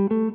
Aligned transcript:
Hello, 0.00 0.30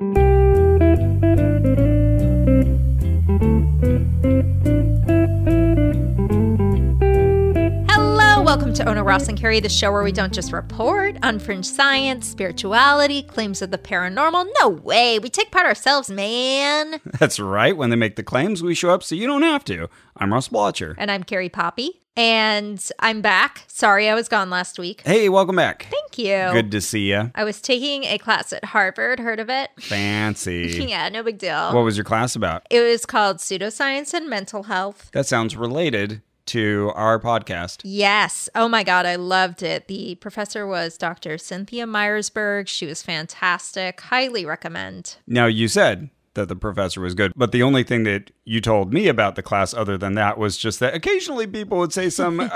Ross 9.15 9.29
and 9.29 9.39
Carrie, 9.39 9.61
the 9.61 9.69
show 9.69 9.93
where 9.93 10.03
we 10.03 10.11
don't 10.11 10.33
just 10.33 10.51
report 10.51 11.15
on 11.23 11.39
fringe 11.39 11.65
science, 11.65 12.27
spirituality, 12.27 13.23
claims 13.23 13.61
of 13.61 13.71
the 13.71 13.77
paranormal. 13.77 14.45
No 14.59 14.67
way, 14.67 15.19
we 15.19 15.29
take 15.29 15.51
part 15.51 15.65
ourselves, 15.65 16.11
man. 16.11 16.99
That's 17.17 17.39
right. 17.39 17.77
When 17.77 17.91
they 17.91 17.95
make 17.95 18.17
the 18.17 18.23
claims, 18.23 18.61
we 18.61 18.75
show 18.75 18.89
up 18.89 19.03
so 19.03 19.15
you 19.15 19.25
don't 19.25 19.43
have 19.43 19.63
to. 19.65 19.87
I'm 20.17 20.33
Ross 20.33 20.49
Blocher. 20.49 20.95
And 20.97 21.09
I'm 21.09 21.23
Carrie 21.23 21.47
Poppy, 21.47 22.01
and 22.17 22.85
I'm 22.99 23.21
back. 23.21 23.63
Sorry 23.69 24.09
I 24.09 24.15
was 24.15 24.27
gone 24.27 24.49
last 24.49 24.77
week. 24.77 25.01
Hey, 25.05 25.29
welcome 25.29 25.55
back. 25.55 25.87
Thank 25.89 26.17
you. 26.17 26.51
Good 26.51 26.71
to 26.71 26.81
see 26.81 27.11
you. 27.11 27.31
I 27.35 27.45
was 27.45 27.61
taking 27.61 28.03
a 28.03 28.17
class 28.17 28.51
at 28.51 28.65
Harvard. 28.65 29.21
Heard 29.21 29.39
of 29.39 29.49
it? 29.49 29.69
Fancy. 29.79 30.85
yeah, 30.89 31.07
no 31.07 31.23
big 31.23 31.37
deal. 31.37 31.73
What 31.73 31.85
was 31.85 31.95
your 31.95 32.03
class 32.03 32.35
about? 32.35 32.67
it 32.69 32.81
was 32.81 33.05
called 33.05 33.37
Pseudoscience 33.37 34.13
and 34.13 34.29
Mental 34.29 34.63
Health. 34.63 35.09
That 35.13 35.25
sounds 35.25 35.55
related 35.55 36.21
to 36.47 36.91
our 36.95 37.19
podcast. 37.19 37.81
Yes. 37.83 38.49
Oh 38.55 38.67
my 38.67 38.83
God, 38.83 39.05
I 39.05 39.15
loved 39.15 39.63
it. 39.63 39.87
The 39.87 40.15
professor 40.15 40.65
was 40.67 40.97
Dr. 40.97 41.37
Cynthia 41.37 41.85
Myersberg. 41.85 42.67
She 42.67 42.85
was 42.85 43.01
fantastic. 43.01 44.01
Highly 44.01 44.45
recommend. 44.45 45.17
Now, 45.27 45.45
you 45.47 45.67
said 45.67 46.09
that 46.35 46.47
the 46.49 46.55
professor 46.55 47.01
was 47.01 47.15
good, 47.15 47.31
but 47.35 47.51
the 47.51 47.63
only 47.63 47.83
thing 47.83 48.03
that 48.03 48.31
you 48.43 48.61
told 48.61 48.93
me 48.93 49.07
about 49.07 49.35
the 49.35 49.43
class 49.43 49.73
other 49.73 49.97
than 49.97 50.13
that 50.15 50.37
was 50.37 50.57
just 50.57 50.79
that 50.79 50.93
occasionally 50.93 51.47
people 51.47 51.77
would 51.79 51.93
say 51.93 52.09
some 52.09 52.39
uh, 52.39 52.47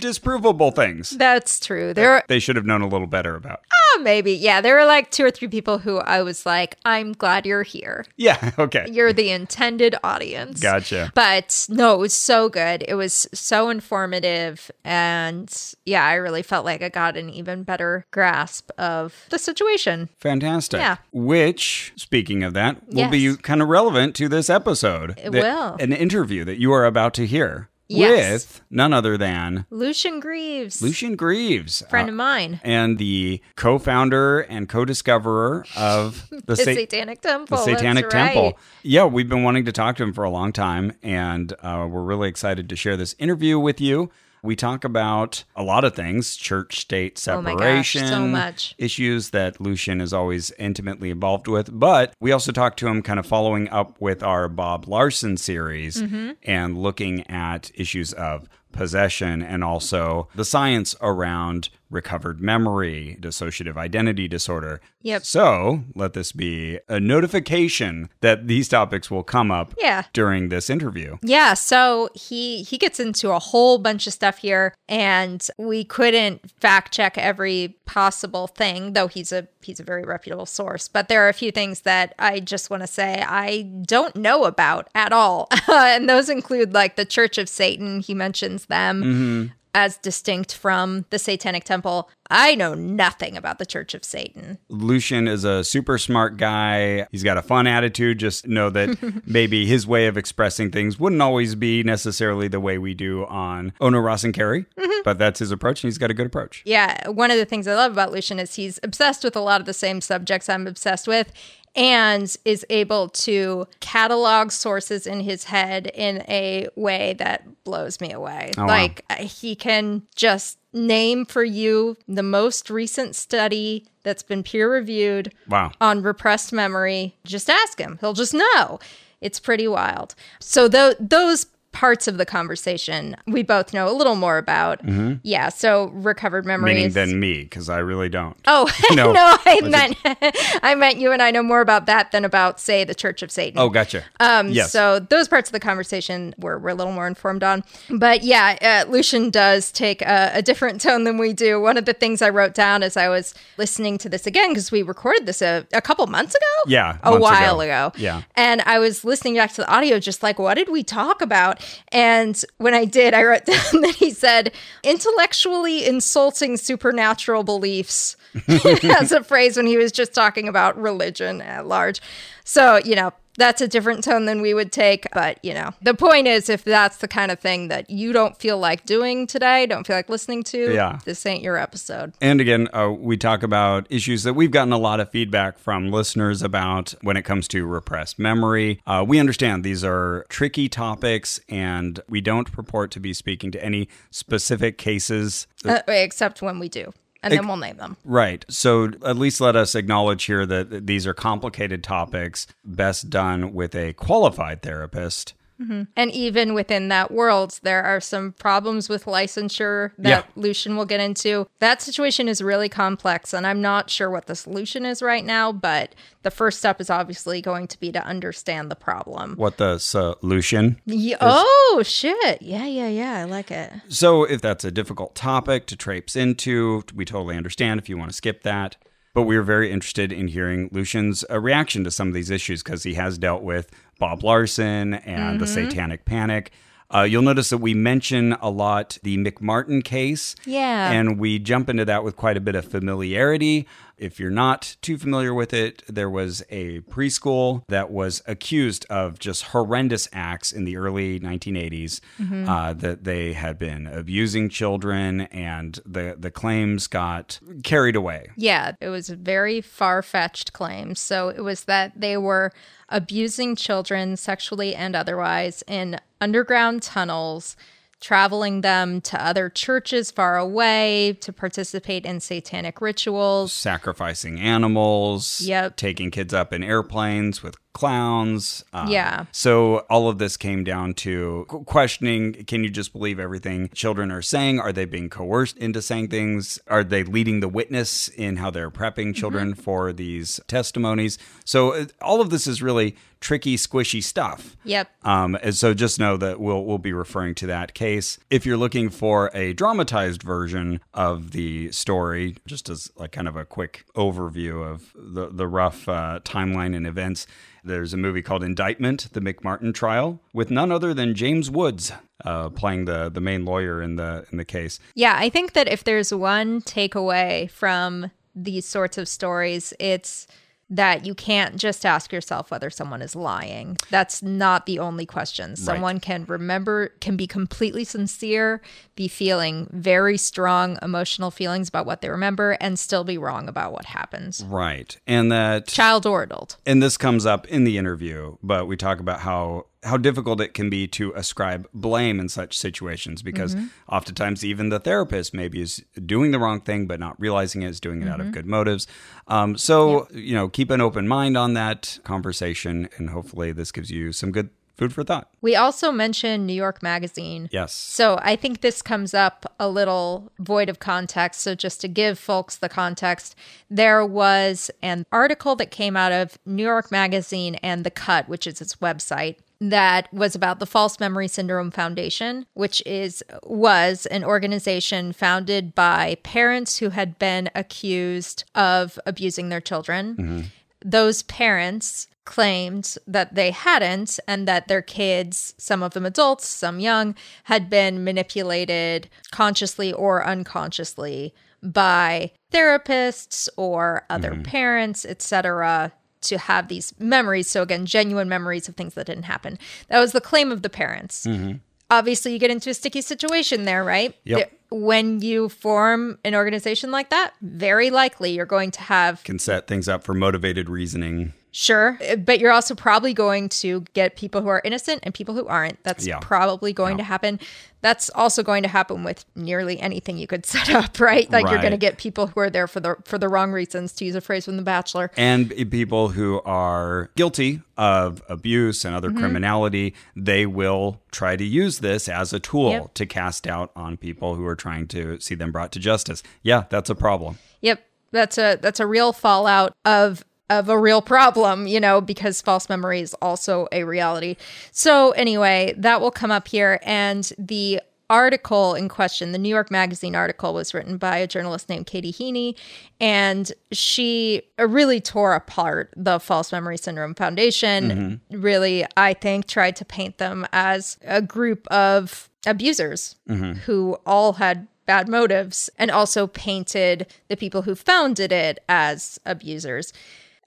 disprovable 0.00 0.74
things 0.74 1.10
That's 1.10 1.60
true. 1.60 1.94
There 1.94 2.22
they 2.28 2.38
should 2.38 2.56
have 2.56 2.66
known 2.66 2.82
a 2.82 2.88
little 2.88 3.06
better 3.06 3.36
about. 3.36 3.60
Maybe. 4.00 4.32
Yeah, 4.32 4.60
there 4.60 4.74
were 4.76 4.84
like 4.84 5.10
two 5.10 5.24
or 5.24 5.30
three 5.30 5.48
people 5.48 5.78
who 5.78 5.98
I 5.98 6.22
was 6.22 6.46
like, 6.46 6.76
I'm 6.84 7.12
glad 7.12 7.46
you're 7.46 7.62
here. 7.62 8.04
Yeah, 8.16 8.52
okay. 8.58 8.86
You're 8.90 9.12
the 9.12 9.30
intended 9.30 9.94
audience. 10.02 10.60
Gotcha. 10.60 11.10
But 11.14 11.66
no, 11.68 11.94
it 11.94 11.98
was 11.98 12.14
so 12.14 12.48
good. 12.48 12.84
It 12.88 12.94
was 12.94 13.28
so 13.32 13.68
informative. 13.70 14.70
And 14.84 15.54
yeah, 15.84 16.04
I 16.04 16.14
really 16.14 16.42
felt 16.42 16.64
like 16.64 16.82
I 16.82 16.88
got 16.88 17.16
an 17.16 17.30
even 17.30 17.62
better 17.62 18.06
grasp 18.10 18.70
of 18.78 19.26
the 19.30 19.38
situation. 19.38 20.08
Fantastic. 20.18 20.80
Yeah. 20.80 20.96
Which, 21.12 21.92
speaking 21.96 22.42
of 22.42 22.54
that, 22.54 22.76
will 22.88 23.10
be 23.10 23.36
kind 23.36 23.62
of 23.62 23.68
relevant 23.68 24.14
to 24.16 24.28
this 24.28 24.48
episode. 24.50 25.18
It 25.18 25.32
That- 25.32 25.42
will. 25.42 25.76
An 25.80 25.92
interview 25.92 26.44
that 26.44 26.58
you 26.58 26.72
are 26.72 26.84
about 26.84 27.14
to 27.14 27.26
hear 27.26 27.68
Yes. 27.98 28.46
with 28.46 28.60
none 28.70 28.92
other 28.92 29.16
than 29.16 29.66
Lucien 29.70 30.20
Greaves, 30.20 30.80
Lucien 30.82 31.16
Greaves. 31.16 31.82
friend 31.90 32.08
uh, 32.08 32.12
of 32.12 32.16
mine. 32.16 32.60
and 32.64 32.98
the 32.98 33.40
co-founder 33.56 34.40
and 34.40 34.68
co-discoverer 34.68 35.64
of 35.76 36.28
the, 36.30 36.42
The 36.46 36.56
Sa- 36.56 36.74
Satanic 36.74 37.20
Temple. 37.20 37.56
the 37.56 37.64
Satanic 37.64 38.04
that's 38.04 38.14
right. 38.14 38.32
Temple. 38.34 38.58
Yeah, 38.82 39.04
we've 39.06 39.28
been 39.28 39.42
wanting 39.42 39.64
to 39.64 39.72
talk 39.72 39.96
to 39.96 40.02
him 40.02 40.12
for 40.12 40.24
a 40.24 40.30
long 40.30 40.52
time, 40.52 40.92
and 41.02 41.52
uh, 41.62 41.86
we're 41.90 42.02
really 42.02 42.28
excited 42.28 42.68
to 42.68 42.76
share 42.76 42.96
this 42.96 43.14
interview 43.18 43.58
with 43.58 43.80
you. 43.80 44.10
We 44.44 44.56
talk 44.56 44.82
about 44.82 45.44
a 45.54 45.62
lot 45.62 45.84
of 45.84 45.94
things 45.94 46.34
church 46.36 46.80
state 46.80 47.22
Oh 47.28 47.40
my 47.40 47.52
gosh, 47.54 47.92
separation, 47.92 48.08
so 48.08 48.26
much. 48.26 48.74
issues 48.76 49.30
that 49.30 49.60
Lucien 49.60 50.00
is 50.00 50.12
always 50.12 50.50
intimately 50.58 51.10
involved 51.10 51.46
with. 51.46 51.70
But 51.78 52.12
we 52.20 52.32
also 52.32 52.50
talk 52.50 52.76
to 52.78 52.88
him 52.88 53.02
kind 53.02 53.20
of 53.20 53.26
following 53.26 53.68
up 53.68 54.00
with 54.00 54.22
our 54.22 54.48
Bob 54.48 54.88
Larson 54.88 55.36
series 55.36 56.02
Mm-hmm. 56.02 56.32
and 56.42 56.76
looking 56.76 57.24
at 57.30 57.70
issues 57.76 58.12
of 58.14 58.48
possession 58.72 59.42
and 59.42 59.62
also 59.62 60.28
the 60.34 60.44
science 60.44 60.94
around 61.00 61.68
recovered 61.92 62.40
memory, 62.40 63.16
dissociative 63.20 63.76
identity 63.76 64.26
disorder. 64.26 64.80
Yep. 65.02 65.24
So 65.24 65.84
let 65.94 66.12
this 66.14 66.32
be 66.32 66.78
a 66.88 66.98
notification 67.00 68.08
that 68.20 68.46
these 68.46 68.68
topics 68.68 69.10
will 69.10 69.22
come 69.22 69.50
up 69.50 69.74
Yeah. 69.78 70.04
during 70.12 70.48
this 70.48 70.70
interview. 70.70 71.18
Yeah, 71.22 71.54
so 71.54 72.08
he 72.14 72.62
he 72.62 72.78
gets 72.78 72.98
into 73.00 73.30
a 73.30 73.38
whole 73.38 73.78
bunch 73.78 74.06
of 74.06 74.12
stuff 74.12 74.38
here 74.38 74.74
and 74.88 75.46
we 75.58 75.84
couldn't 75.84 76.50
fact 76.60 76.92
check 76.92 77.18
every 77.18 77.76
possible 77.86 78.46
thing, 78.46 78.92
though 78.94 79.08
he's 79.08 79.32
a 79.32 79.48
he's 79.62 79.80
a 79.80 79.84
very 79.84 80.04
reputable 80.04 80.46
source. 80.46 80.88
But 80.88 81.08
there 81.08 81.24
are 81.24 81.28
a 81.28 81.34
few 81.34 81.52
things 81.52 81.82
that 81.82 82.14
I 82.18 82.40
just 82.40 82.70
want 82.70 82.82
to 82.82 82.86
say 82.86 83.22
I 83.26 83.62
don't 83.86 84.16
know 84.16 84.44
about 84.44 84.88
at 84.94 85.12
all. 85.12 85.48
and 85.68 86.08
those 86.08 86.28
include 86.28 86.72
like 86.72 86.96
the 86.96 87.04
Church 87.04 87.38
of 87.38 87.48
Satan, 87.48 88.00
he 88.00 88.14
mentions 88.14 88.66
them. 88.66 89.02
Mm-hmm. 89.02 89.46
As 89.74 89.96
distinct 89.96 90.54
from 90.54 91.06
the 91.10 91.18
Satanic 91.18 91.64
Temple. 91.64 92.10
I 92.30 92.54
know 92.54 92.74
nothing 92.74 93.36
about 93.36 93.58
the 93.58 93.66
Church 93.66 93.94
of 93.94 94.04
Satan. 94.04 94.58
Lucien 94.68 95.28
is 95.28 95.44
a 95.44 95.64
super 95.64 95.98
smart 95.98 96.36
guy. 96.36 97.06
He's 97.10 97.22
got 97.22 97.36
a 97.36 97.42
fun 97.42 97.66
attitude. 97.66 98.18
Just 98.18 98.46
know 98.46 98.70
that 98.70 99.22
maybe 99.26 99.66
his 99.66 99.86
way 99.86 100.06
of 100.06 100.16
expressing 100.16 100.70
things 100.70 100.98
wouldn't 100.98 101.20
always 101.20 101.54
be 101.54 101.82
necessarily 101.82 102.48
the 102.48 102.60
way 102.60 102.78
we 102.78 102.94
do 102.94 103.26
on 103.26 103.72
Ono 103.80 103.98
Ross 103.98 104.24
and 104.24 104.32
Carrie, 104.32 104.64
mm-hmm. 104.78 105.02
but 105.04 105.18
that's 105.18 105.40
his 105.40 105.50
approach, 105.50 105.82
and 105.82 105.88
he's 105.88 105.98
got 105.98 106.10
a 106.10 106.14
good 106.14 106.26
approach. 106.26 106.62
Yeah, 106.64 107.08
one 107.08 107.30
of 107.30 107.36
the 107.36 107.44
things 107.44 107.66
I 107.66 107.74
love 107.74 107.92
about 107.92 108.12
Lucien 108.12 108.38
is 108.38 108.54
he's 108.54 108.78
obsessed 108.82 109.24
with 109.24 109.36
a 109.36 109.40
lot 109.40 109.60
of 109.60 109.66
the 109.66 109.74
same 109.74 110.00
subjects 110.00 110.48
I'm 110.48 110.66
obsessed 110.66 111.06
with 111.06 111.32
and 111.74 112.36
is 112.44 112.66
able 112.68 113.08
to 113.08 113.66
catalog 113.80 114.50
sources 114.50 115.06
in 115.06 115.20
his 115.20 115.44
head 115.44 115.90
in 115.94 116.22
a 116.28 116.68
way 116.76 117.14
that 117.14 117.64
blows 117.64 118.00
me 118.00 118.12
away. 118.12 118.50
wow. 118.58 118.66
like 118.66 119.04
uh, 119.08 119.16
he 119.16 119.54
can 119.54 120.02
just 120.14 120.58
name 120.74 121.24
for 121.24 121.44
you 121.44 121.96
the 122.08 122.22
most 122.22 122.68
recent 122.70 123.14
study 123.14 123.86
that's 124.02 124.22
been 124.22 124.42
peer 124.42 124.70
reviewed 124.72 125.32
Wow. 125.48 125.72
on 125.80 126.02
repressed 126.02 126.52
memory. 126.52 127.14
Just 127.24 127.48
ask 127.48 127.78
him. 127.78 127.98
He'll 128.00 128.14
just 128.14 128.34
know. 128.34 128.78
It's 129.20 129.38
pretty 129.38 129.68
wild. 129.68 130.14
So 130.40 130.66
tho- 130.68 130.94
those 130.98 131.46
parts 131.72 132.06
of 132.06 132.18
the 132.18 132.26
conversation 132.26 133.16
we 133.26 133.42
both 133.42 133.72
know 133.72 133.88
a 133.90 133.94
little 133.94 134.14
more 134.14 134.38
about. 134.38 134.80
Yeah, 135.22 135.48
so 135.48 135.86
recovered 135.94 136.44
memories. 136.44 136.74
Meaning 136.74 136.90
than 136.92 137.18
me, 137.20 137.42
because 137.42 137.68
I 137.68 137.78
really 137.78 138.08
don't. 138.08 138.36
Oh 138.46 138.70
No. 138.92 139.12
no, 139.12 139.36
I 139.46 139.60
meant 139.62 139.96
I 140.62 140.74
meant 140.74 140.98
you 140.98 141.12
and 141.12 141.22
I 141.22 141.30
know 141.30 141.42
more 141.42 141.60
about 141.60 141.86
that 141.86 142.12
than 142.12 142.24
about 142.24 142.60
say 142.60 142.84
the 142.84 142.94
Church 142.94 143.22
of 143.22 143.30
Satan. 143.30 143.58
Oh, 143.58 143.68
gotcha. 143.70 144.04
Um, 144.20 144.50
yes. 144.50 144.70
So 144.70 144.98
those 144.98 145.28
parts 145.28 145.48
of 145.48 145.52
the 145.52 145.60
conversation 145.60 146.34
we're, 146.38 146.58
we're 146.58 146.70
a 146.70 146.74
little 146.74 146.92
more 146.92 147.06
informed 147.06 147.42
on. 147.42 147.64
But 147.90 148.22
yeah, 148.22 148.84
uh, 148.86 148.90
Lucien 148.90 149.30
does 149.30 149.72
take 149.72 150.02
a, 150.02 150.30
a 150.34 150.42
different 150.42 150.80
tone 150.80 151.04
than 151.04 151.16
we 151.18 151.32
do. 151.32 151.60
One 151.60 151.76
of 151.78 151.84
the 151.86 151.94
things 151.94 152.20
I 152.22 152.28
wrote 152.28 152.54
down 152.54 152.82
as 152.82 152.96
I 152.96 153.08
was 153.08 153.34
listening 153.56 153.98
to 153.98 154.08
this 154.08 154.26
again, 154.26 154.50
because 154.50 154.70
we 154.70 154.82
recorded 154.82 155.26
this 155.26 155.40
a, 155.42 155.66
a 155.72 155.80
couple 155.80 156.06
months 156.06 156.34
ago. 156.34 156.70
Yeah, 156.70 156.98
A 157.02 157.18
while 157.18 157.60
ago. 157.60 157.86
ago. 157.88 157.92
Yeah. 157.96 158.22
And 158.36 158.60
I 158.62 158.78
was 158.78 159.04
listening 159.04 159.36
back 159.36 159.52
to 159.52 159.62
the 159.62 159.70
audio, 159.72 159.98
just 159.98 160.22
like, 160.22 160.38
what 160.38 160.54
did 160.54 160.68
we 160.68 160.82
talk 160.82 161.22
about? 161.22 161.61
And 161.88 162.42
when 162.58 162.74
I 162.74 162.84
did, 162.84 163.14
I 163.14 163.24
wrote 163.24 163.44
down 163.46 163.82
that 163.82 163.96
he 163.96 164.10
said, 164.10 164.52
intellectually 164.82 165.86
insulting 165.86 166.56
supernatural 166.56 167.42
beliefs 167.42 168.16
as 168.48 169.12
a 169.12 169.22
phrase 169.22 169.56
when 169.56 169.66
he 169.66 169.76
was 169.76 169.92
just 169.92 170.14
talking 170.14 170.48
about 170.48 170.80
religion 170.80 171.40
at 171.40 171.66
large. 171.66 172.00
So, 172.44 172.76
you 172.84 172.96
know, 172.96 173.12
that's 173.38 173.60
a 173.60 173.68
different 173.68 174.04
tone 174.04 174.26
than 174.26 174.42
we 174.42 174.54
would 174.54 174.72
take. 174.72 175.06
But, 175.12 175.38
you 175.42 175.54
know, 175.54 175.70
the 175.80 175.94
point 175.94 176.26
is 176.26 176.48
if 176.48 176.64
that's 176.64 176.98
the 176.98 177.08
kind 177.08 177.30
of 177.30 177.38
thing 177.40 177.68
that 177.68 177.88
you 177.90 178.12
don't 178.12 178.36
feel 178.36 178.58
like 178.58 178.84
doing 178.84 179.26
today, 179.26 179.66
don't 179.66 179.86
feel 179.86 179.96
like 179.96 180.08
listening 180.08 180.42
to, 180.44 180.72
Yeah. 180.74 180.98
this 181.04 181.24
ain't 181.26 181.42
your 181.42 181.56
episode. 181.56 182.12
And 182.20 182.40
again, 182.40 182.68
uh, 182.74 182.90
we 182.90 183.16
talk 183.16 183.42
about 183.42 183.86
issues 183.90 184.22
that 184.24 184.34
we've 184.34 184.50
gotten 184.50 184.72
a 184.72 184.78
lot 184.78 185.00
of 185.00 185.10
feedback 185.10 185.58
from 185.58 185.90
listeners 185.90 186.42
about 186.42 186.94
when 187.02 187.16
it 187.16 187.22
comes 187.22 187.48
to 187.48 187.66
repressed 187.66 188.18
memory. 188.18 188.80
Uh, 188.86 189.04
we 189.06 189.18
understand 189.18 189.64
these 189.64 189.82
are 189.84 190.26
tricky 190.28 190.68
topics, 190.68 191.40
and 191.48 192.00
we 192.08 192.20
don't 192.20 192.50
purport 192.52 192.90
to 192.92 193.00
be 193.00 193.14
speaking 193.14 193.50
to 193.52 193.64
any 193.64 193.88
specific 194.10 194.78
cases. 194.78 195.46
Uh, 195.64 195.80
except 195.88 196.42
when 196.42 196.58
we 196.58 196.68
do. 196.68 196.92
And 197.22 197.32
then 197.32 197.46
we'll 197.46 197.56
name 197.56 197.76
them. 197.76 197.96
Right. 198.04 198.44
So 198.48 198.90
at 199.04 199.16
least 199.16 199.40
let 199.40 199.54
us 199.54 199.74
acknowledge 199.74 200.24
here 200.24 200.44
that 200.44 200.86
these 200.86 201.06
are 201.06 201.14
complicated 201.14 201.84
topics, 201.84 202.46
best 202.64 203.10
done 203.10 203.52
with 203.52 203.74
a 203.74 203.92
qualified 203.92 204.62
therapist. 204.62 205.34
Mm-hmm. 205.62 205.82
And 205.96 206.10
even 206.10 206.54
within 206.54 206.88
that 206.88 207.10
world, 207.10 207.60
there 207.62 207.82
are 207.84 208.00
some 208.00 208.32
problems 208.32 208.88
with 208.88 209.04
licensure 209.04 209.92
that 209.98 210.08
Yeah. 210.08 210.22
Lucien 210.36 210.76
will 210.76 210.84
get 210.86 211.00
into. 211.00 211.46
That 211.60 211.80
situation 211.82 212.28
is 212.28 212.42
really 212.42 212.68
complex, 212.68 213.32
and 213.32 213.46
I'm 213.46 213.60
not 213.60 213.90
sure 213.90 214.10
what 214.10 214.26
the 214.26 214.34
solution 214.34 214.84
is 214.84 215.02
right 215.02 215.24
now, 215.24 215.52
but 215.52 215.94
the 216.22 216.30
first 216.30 216.58
step 216.58 216.80
is 216.80 216.90
obviously 216.90 217.40
going 217.40 217.66
to 217.68 217.78
be 217.80 217.92
to 217.92 218.04
understand 218.04 218.70
the 218.70 218.76
problem. 218.76 219.34
What 219.36 219.58
the 219.58 219.78
solution? 219.78 220.80
Ye- 220.84 221.16
oh, 221.20 221.82
shit. 221.84 222.42
Yeah, 222.42 222.66
yeah, 222.66 222.88
yeah. 222.88 223.14
I 223.18 223.24
like 223.24 223.50
it. 223.50 223.72
So, 223.88 224.24
if 224.24 224.40
that's 224.40 224.64
a 224.64 224.70
difficult 224.70 225.14
topic 225.14 225.66
to 225.66 225.76
traipse 225.76 226.16
into, 226.16 226.82
we 226.94 227.04
totally 227.04 227.36
understand 227.36 227.80
if 227.80 227.88
you 227.88 227.96
want 227.96 228.10
to 228.10 228.16
skip 228.16 228.42
that. 228.42 228.76
But 229.14 229.22
we 229.22 229.36
are 229.36 229.42
very 229.42 229.70
interested 229.70 230.12
in 230.12 230.28
hearing 230.28 230.70
Lucien's 230.72 231.24
uh, 231.30 231.38
reaction 231.38 231.84
to 231.84 231.90
some 231.90 232.08
of 232.08 232.14
these 232.14 232.30
issues 232.30 232.62
because 232.62 232.82
he 232.82 232.94
has 232.94 233.18
dealt 233.18 233.42
with 233.42 233.70
Bob 233.98 234.24
Larson 234.24 234.94
and 234.94 235.38
the 235.40 235.46
Satanic 235.46 236.04
Panic. 236.04 236.50
Uh, 236.94 237.02
you'll 237.02 237.22
notice 237.22 237.48
that 237.48 237.58
we 237.58 237.72
mention 237.72 238.34
a 238.34 238.50
lot 238.50 238.98
the 239.02 239.16
McMartin 239.16 239.82
case. 239.82 240.34
Yeah. 240.44 240.92
And 240.92 241.18
we 241.18 241.38
jump 241.38 241.68
into 241.70 241.84
that 241.86 242.04
with 242.04 242.16
quite 242.16 242.36
a 242.36 242.40
bit 242.40 242.54
of 242.54 242.66
familiarity. 242.66 243.66
If 243.96 244.18
you're 244.18 244.30
not 244.30 244.76
too 244.82 244.98
familiar 244.98 245.32
with 245.32 245.52
it, 245.54 245.82
there 245.88 246.10
was 246.10 246.42
a 246.50 246.80
preschool 246.80 247.62
that 247.68 247.90
was 247.90 248.22
accused 248.26 248.86
of 248.90 249.18
just 249.18 249.44
horrendous 249.44 250.08
acts 250.12 250.52
in 250.52 250.64
the 250.64 250.76
early 250.76 251.20
1980s 251.20 252.00
uh, 252.48 252.72
that 252.74 253.04
they 253.04 253.32
had 253.32 253.58
been 253.58 253.86
abusing 253.86 254.48
children, 254.48 255.22
and 255.22 255.78
the, 255.86 256.16
the 256.18 256.30
claims 256.30 256.86
got 256.86 257.38
carried 257.62 257.96
away. 257.96 258.30
Yeah, 258.36 258.72
it 258.80 258.88
was 258.88 259.08
very 259.08 259.60
far 259.60 260.02
fetched 260.02 260.52
claims. 260.52 261.00
So 261.00 261.28
it 261.28 261.40
was 261.40 261.64
that 261.64 261.92
they 262.00 262.16
were 262.16 262.52
abusing 262.88 263.56
children 263.56 264.16
sexually 264.16 264.74
and 264.74 264.94
otherwise 264.94 265.62
in 265.66 265.98
underground 266.20 266.82
tunnels, 266.82 267.56
traveling 268.02 268.60
them 268.60 269.00
to 269.00 269.24
other 269.24 269.48
churches 269.48 270.10
far 270.10 270.36
away 270.36 271.16
to 271.20 271.32
participate 271.32 272.04
in 272.04 272.20
satanic 272.20 272.80
rituals. 272.80 273.52
Sacrificing 273.52 274.38
animals, 274.40 275.40
Yep. 275.40 275.76
taking 275.76 276.10
kids 276.10 276.34
up 276.34 276.52
in 276.52 276.62
airplanes 276.62 277.42
with 277.42 277.54
clowns. 277.72 278.64
um, 278.72 278.88
Yeah. 278.88 279.26
So 279.32 279.78
all 279.90 280.08
of 280.08 280.18
this 280.18 280.36
came 280.36 280.64
down 280.64 280.94
to 280.94 281.46
questioning 281.66 282.44
can 282.44 282.64
you 282.64 282.70
just 282.70 282.92
believe 282.92 283.18
everything 283.18 283.70
children 283.74 284.10
are 284.10 284.22
saying? 284.22 284.60
Are 284.60 284.72
they 284.72 284.84
being 284.84 285.08
coerced 285.08 285.56
into 285.58 285.82
saying 285.82 286.08
things? 286.08 286.58
Are 286.68 286.84
they 286.84 287.02
leading 287.04 287.40
the 287.40 287.48
witness 287.48 288.08
in 288.08 288.36
how 288.36 288.50
they're 288.50 288.70
prepping 288.70 289.14
children 289.14 289.54
for 289.54 289.92
these 289.92 290.40
testimonies? 290.46 291.18
So 291.44 291.74
uh, 291.74 291.86
all 292.00 292.20
of 292.20 292.30
this 292.30 292.46
is 292.46 292.62
really 292.62 292.96
tricky, 293.20 293.56
squishy 293.56 294.02
stuff. 294.02 294.56
Yep. 294.64 294.90
Um, 295.04 295.38
and 295.42 295.54
so 295.54 295.72
just 295.72 295.98
know 295.98 296.16
that 296.18 296.40
we'll 296.40 296.64
we'll 296.64 296.78
be 296.78 296.92
referring 296.92 297.34
to 297.36 297.46
that 297.46 297.72
case. 297.72 298.18
If 298.28 298.44
you're 298.44 298.56
looking 298.56 298.90
for 298.90 299.30
a 299.32 299.54
dramatized 299.54 300.22
version 300.22 300.80
of 300.92 301.30
the 301.30 301.70
story, 301.72 302.36
just 302.46 302.68
as 302.68 302.90
like 302.96 303.12
kind 303.12 303.28
of 303.28 303.36
a 303.36 303.44
quick 303.44 303.84
overview 303.96 304.62
of 304.68 304.92
the 304.94 305.28
the 305.28 305.46
rough 305.46 305.88
uh, 305.88 306.20
timeline 306.24 306.76
and 306.76 306.86
events, 306.86 307.26
there's 307.64 307.94
a 307.94 307.96
movie 307.96 308.22
called 308.22 308.42
Indictment: 308.42 309.12
The 309.12 309.20
McMartin 309.20 309.74
Trial, 309.74 310.20
with 310.32 310.50
none 310.50 310.72
other 310.72 310.94
than 310.94 311.14
James 311.14 311.50
Woods 311.50 311.92
uh, 312.24 312.50
playing 312.50 312.84
the 312.86 313.10
the 313.10 313.20
main 313.20 313.44
lawyer 313.44 313.82
in 313.82 313.96
the 313.96 314.26
in 314.30 314.38
the 314.38 314.44
case. 314.44 314.78
Yeah, 314.94 315.16
I 315.18 315.28
think 315.28 315.52
that 315.52 315.68
if 315.68 315.84
there's 315.84 316.12
one 316.12 316.60
takeaway 316.62 317.50
from 317.50 318.10
these 318.34 318.66
sorts 318.66 318.98
of 318.98 319.08
stories, 319.08 319.72
it's 319.78 320.26
that 320.72 321.04
you 321.04 321.14
can't 321.14 321.56
just 321.56 321.84
ask 321.84 322.12
yourself 322.12 322.50
whether 322.50 322.70
someone 322.70 323.02
is 323.02 323.14
lying. 323.14 323.76
That's 323.90 324.22
not 324.22 324.64
the 324.64 324.78
only 324.78 325.04
question. 325.04 325.54
Someone 325.54 326.00
can 326.00 326.24
remember, 326.24 326.88
can 327.00 327.14
be 327.16 327.26
completely 327.26 327.84
sincere, 327.84 328.62
be 328.96 329.06
feeling 329.06 329.68
very 329.70 330.16
strong 330.16 330.78
emotional 330.80 331.30
feelings 331.30 331.68
about 331.68 331.84
what 331.84 332.00
they 332.00 332.08
remember, 332.08 332.52
and 332.60 332.78
still 332.78 333.04
be 333.04 333.18
wrong 333.18 333.48
about 333.48 333.72
what 333.72 333.84
happens, 333.84 334.42
Right, 334.48 334.98
and 335.06 335.30
that 335.30 335.66
child 335.66 336.06
or 336.06 336.22
adult. 336.22 336.56
and 336.64 336.82
this 336.82 336.96
comes 336.96 337.26
up 337.26 337.46
in 337.48 337.64
the 337.64 337.76
interview, 337.76 338.36
but 338.42 338.66
we 338.66 338.76
talk 338.78 338.98
about 338.98 339.20
how 339.20 339.66
how 339.84 339.96
difficult 339.96 340.40
it 340.40 340.54
can 340.54 340.70
be 340.70 340.86
to 340.86 341.12
ascribe 341.14 341.68
blame 341.74 342.20
in 342.20 342.28
such 342.28 342.56
situations 342.56 343.22
because 343.22 343.56
oftentimes 343.88 344.44
even 344.44 344.68
the 344.68 344.78
therapist 344.78 345.34
maybe 345.34 345.60
is 345.60 345.84
doing 346.06 346.30
the 346.30 346.38
wrong 346.38 346.60
thing 346.60 346.86
but 346.86 347.00
not 347.00 347.18
realizing 347.20 347.62
it 347.62 347.68
is 347.68 347.80
doing 347.80 348.02
it 348.02 348.08
out 348.08 348.20
of 348.20 348.32
good 348.32 348.46
motives. 348.46 348.86
Um, 349.28 349.56
so 349.56 350.08
you 350.12 350.34
know, 350.34 350.48
keep 350.48 350.70
an 350.70 350.80
open 350.80 351.08
mind 351.08 351.36
on 351.36 351.54
that 351.54 351.98
conversation, 352.04 352.88
and 352.96 353.10
hopefully 353.10 353.52
this 353.52 353.72
gives 353.72 353.90
you 353.90 354.12
some 354.12 354.32
good 354.32 354.50
food 354.76 354.92
for 354.92 355.04
thought. 355.04 355.28
We 355.40 355.54
also 355.54 355.92
mentioned 355.92 356.46
New 356.46 356.54
York 356.54 356.82
Magazine. 356.82 357.48
Yes. 357.52 357.72
So 357.72 358.18
I 358.22 358.36
think 358.36 358.60
this 358.60 358.82
comes 358.82 359.14
up 359.14 359.52
a 359.60 359.68
little 359.68 360.32
void 360.38 360.68
of 360.68 360.78
context. 360.78 361.40
So 361.42 361.54
just 361.54 361.80
to 361.82 361.88
give 361.88 362.18
folks 362.18 362.56
the 362.56 362.68
context, 362.68 363.36
there 363.70 364.04
was 364.04 364.70
an 364.82 365.04
article 365.12 365.56
that 365.56 365.70
came 365.70 365.96
out 365.96 366.12
of 366.12 366.38
New 366.46 366.64
York 366.64 366.90
Magazine 366.90 367.56
and 367.56 367.84
The 367.84 367.90
Cut, 367.90 368.28
which 368.28 368.46
is 368.46 368.60
its 368.60 368.76
website. 368.76 369.36
That 369.64 370.12
was 370.12 370.34
about 370.34 370.58
the 370.58 370.66
False 370.66 370.98
Memory 370.98 371.28
Syndrome 371.28 371.70
Foundation, 371.70 372.46
which 372.54 372.82
is 372.84 373.22
was 373.44 374.06
an 374.06 374.24
organization 374.24 375.12
founded 375.12 375.72
by 375.72 376.16
parents 376.24 376.78
who 376.78 376.88
had 376.88 377.16
been 377.16 377.48
accused 377.54 378.42
of 378.56 378.98
abusing 379.06 379.50
their 379.50 379.60
children. 379.60 380.16
Mm-hmm. 380.16 380.40
Those 380.84 381.22
parents 381.22 382.08
claimed 382.24 382.96
that 383.06 383.36
they 383.36 383.52
hadn't 383.52 384.18
and 384.26 384.48
that 384.48 384.66
their 384.66 384.82
kids, 384.82 385.54
some 385.58 385.80
of 385.84 385.92
them 385.92 386.06
adults, 386.06 386.48
some 386.48 386.80
young, 386.80 387.14
had 387.44 387.70
been 387.70 388.02
manipulated 388.02 389.08
consciously 389.30 389.92
or 389.92 390.26
unconsciously 390.26 391.32
by 391.62 392.32
therapists 392.52 393.48
or 393.56 394.06
other 394.10 394.32
mm-hmm. 394.32 394.42
parents, 394.42 395.04
etc. 395.04 395.92
to 396.22 396.38
have 396.38 396.68
these 396.68 396.94
memories 396.98 397.48
so 397.50 397.62
again 397.62 397.86
genuine 397.86 398.28
memories 398.28 398.68
of 398.68 398.76
things 398.76 398.94
that 398.94 399.06
didn't 399.06 399.24
happen. 399.24 399.58
That 399.88 400.00
was 400.00 400.12
the 400.12 400.20
claim 400.20 400.50
of 400.50 400.62
the 400.62 400.70
parents. 400.70 401.26
Mm-hmm. 401.26 401.58
Obviously 401.90 402.32
you 402.32 402.38
get 402.38 402.50
into 402.50 402.70
a 402.70 402.74
sticky 402.74 403.02
situation 403.02 403.64
there, 403.64 403.84
right? 403.84 404.14
Yep. 404.24 404.52
When 404.70 405.20
you 405.20 405.50
form 405.50 406.18
an 406.24 406.34
organization 406.34 406.90
like 406.90 407.10
that, 407.10 407.34
very 407.42 407.90
likely 407.90 408.32
you're 408.32 408.46
going 408.46 408.70
to 408.70 408.80
have 408.80 409.22
Can 409.24 409.38
set 409.38 409.66
things 409.66 409.88
up 409.88 410.02
for 410.02 410.14
motivated 410.14 410.70
reasoning. 410.70 411.34
Sure, 411.54 411.98
but 412.18 412.40
you're 412.40 412.50
also 412.50 412.74
probably 412.74 413.12
going 413.12 413.50
to 413.50 413.82
get 413.92 414.16
people 414.16 414.40
who 414.40 414.48
are 414.48 414.62
innocent 414.64 415.00
and 415.02 415.12
people 415.12 415.34
who 415.34 415.46
aren't. 415.46 415.82
That's 415.84 416.06
Yeah. 416.06 416.18
probably 416.18 416.72
going 416.72 416.96
to 416.96 417.02
happen. 417.02 417.38
That's 417.82 418.08
also 418.14 418.42
going 418.42 418.62
to 418.62 418.70
happen 418.70 419.04
with 419.04 419.26
nearly 419.36 419.78
anything 419.78 420.16
you 420.16 420.26
could 420.26 420.46
set 420.54 420.70
up, 420.70 420.98
right? 420.98 421.30
Like 421.30 421.50
you're 421.50 421.58
going 421.60 421.72
to 421.72 421.76
get 421.76 421.98
people 421.98 422.28
who 422.28 422.40
are 422.40 422.48
there 422.48 422.66
for 422.66 422.80
the 422.80 422.96
for 423.04 423.18
the 423.18 423.28
wrong 423.28 423.52
reasons, 423.52 423.92
to 423.94 424.04
use 424.06 424.14
a 424.14 424.22
phrase 424.22 424.46
from 424.46 424.56
The 424.56 424.62
Bachelor. 424.62 425.10
and 425.16 425.50
people 425.70 426.08
who 426.08 426.40
are 426.46 427.10
guilty 427.16 427.60
of 427.76 428.22
abuse 428.30 428.84
and 428.86 428.94
other 428.94 429.10
Mm-hmm. 429.10 429.18
criminality, 429.18 429.94
they 430.16 430.46
will 430.46 431.02
try 431.10 431.36
to 431.36 431.44
use 431.44 431.80
this 431.80 432.08
as 432.08 432.32
a 432.32 432.40
tool 432.40 432.70
Yep. 432.70 432.94
to 432.94 433.04
cast 433.04 433.42
doubt 433.44 433.72
on 433.76 433.98
people 433.98 434.36
who 434.36 434.46
are 434.46 434.56
trying 434.56 434.88
to 434.88 435.20
see 435.20 435.34
them 435.34 435.52
brought 435.52 435.70
to 435.72 435.78
justice. 435.78 436.22
Yeah, 436.42 436.64
that's 436.70 436.88
a 436.88 436.94
problem. 436.94 437.36
Yep, 437.60 437.84
that's 438.10 438.38
a 438.38 438.56
that's 438.58 438.80
a 438.80 438.86
real 438.86 439.12
fallout 439.12 439.74
of 439.84 440.24
of 440.58 440.68
a 440.68 440.78
real 440.78 441.02
problem, 441.02 441.66
you 441.66 441.80
know, 441.80 442.00
because 442.00 442.40
false 442.40 442.68
memory 442.68 443.00
is 443.00 443.14
also 443.22 443.68
a 443.72 443.84
reality. 443.84 444.36
So 444.70 445.12
anyway, 445.12 445.74
that 445.78 446.00
will 446.00 446.10
come 446.10 446.30
up 446.30 446.48
here 446.48 446.78
and 446.82 447.30
the 447.38 447.80
article 448.10 448.74
in 448.74 448.90
question, 448.90 449.32
the 449.32 449.38
New 449.38 449.48
York 449.48 449.70
Magazine 449.70 450.14
article 450.14 450.52
was 450.52 450.74
written 450.74 450.98
by 450.98 451.16
a 451.16 451.26
journalist 451.26 451.70
named 451.70 451.86
Katie 451.86 452.12
Heaney 452.12 452.54
and 453.00 453.50
she 453.72 454.42
really 454.58 455.00
tore 455.00 455.32
apart 455.32 455.94
the 455.96 456.20
false 456.20 456.52
memory 456.52 456.76
syndrome 456.76 457.14
foundation. 457.14 458.20
Mm-hmm. 458.30 458.40
Really, 458.42 458.84
I 458.98 459.14
think 459.14 459.46
tried 459.46 459.76
to 459.76 459.86
paint 459.86 460.18
them 460.18 460.46
as 460.52 460.98
a 461.02 461.22
group 461.22 461.66
of 461.68 462.28
abusers 462.46 463.16
mm-hmm. 463.26 463.52
who 463.60 463.96
all 464.04 464.34
had 464.34 464.68
bad 464.84 465.08
motives 465.08 465.70
and 465.78 465.90
also 465.90 466.26
painted 466.26 467.06
the 467.28 467.36
people 467.36 467.62
who 467.62 467.74
founded 467.74 468.30
it 468.30 468.58
as 468.68 469.18
abusers. 469.24 469.92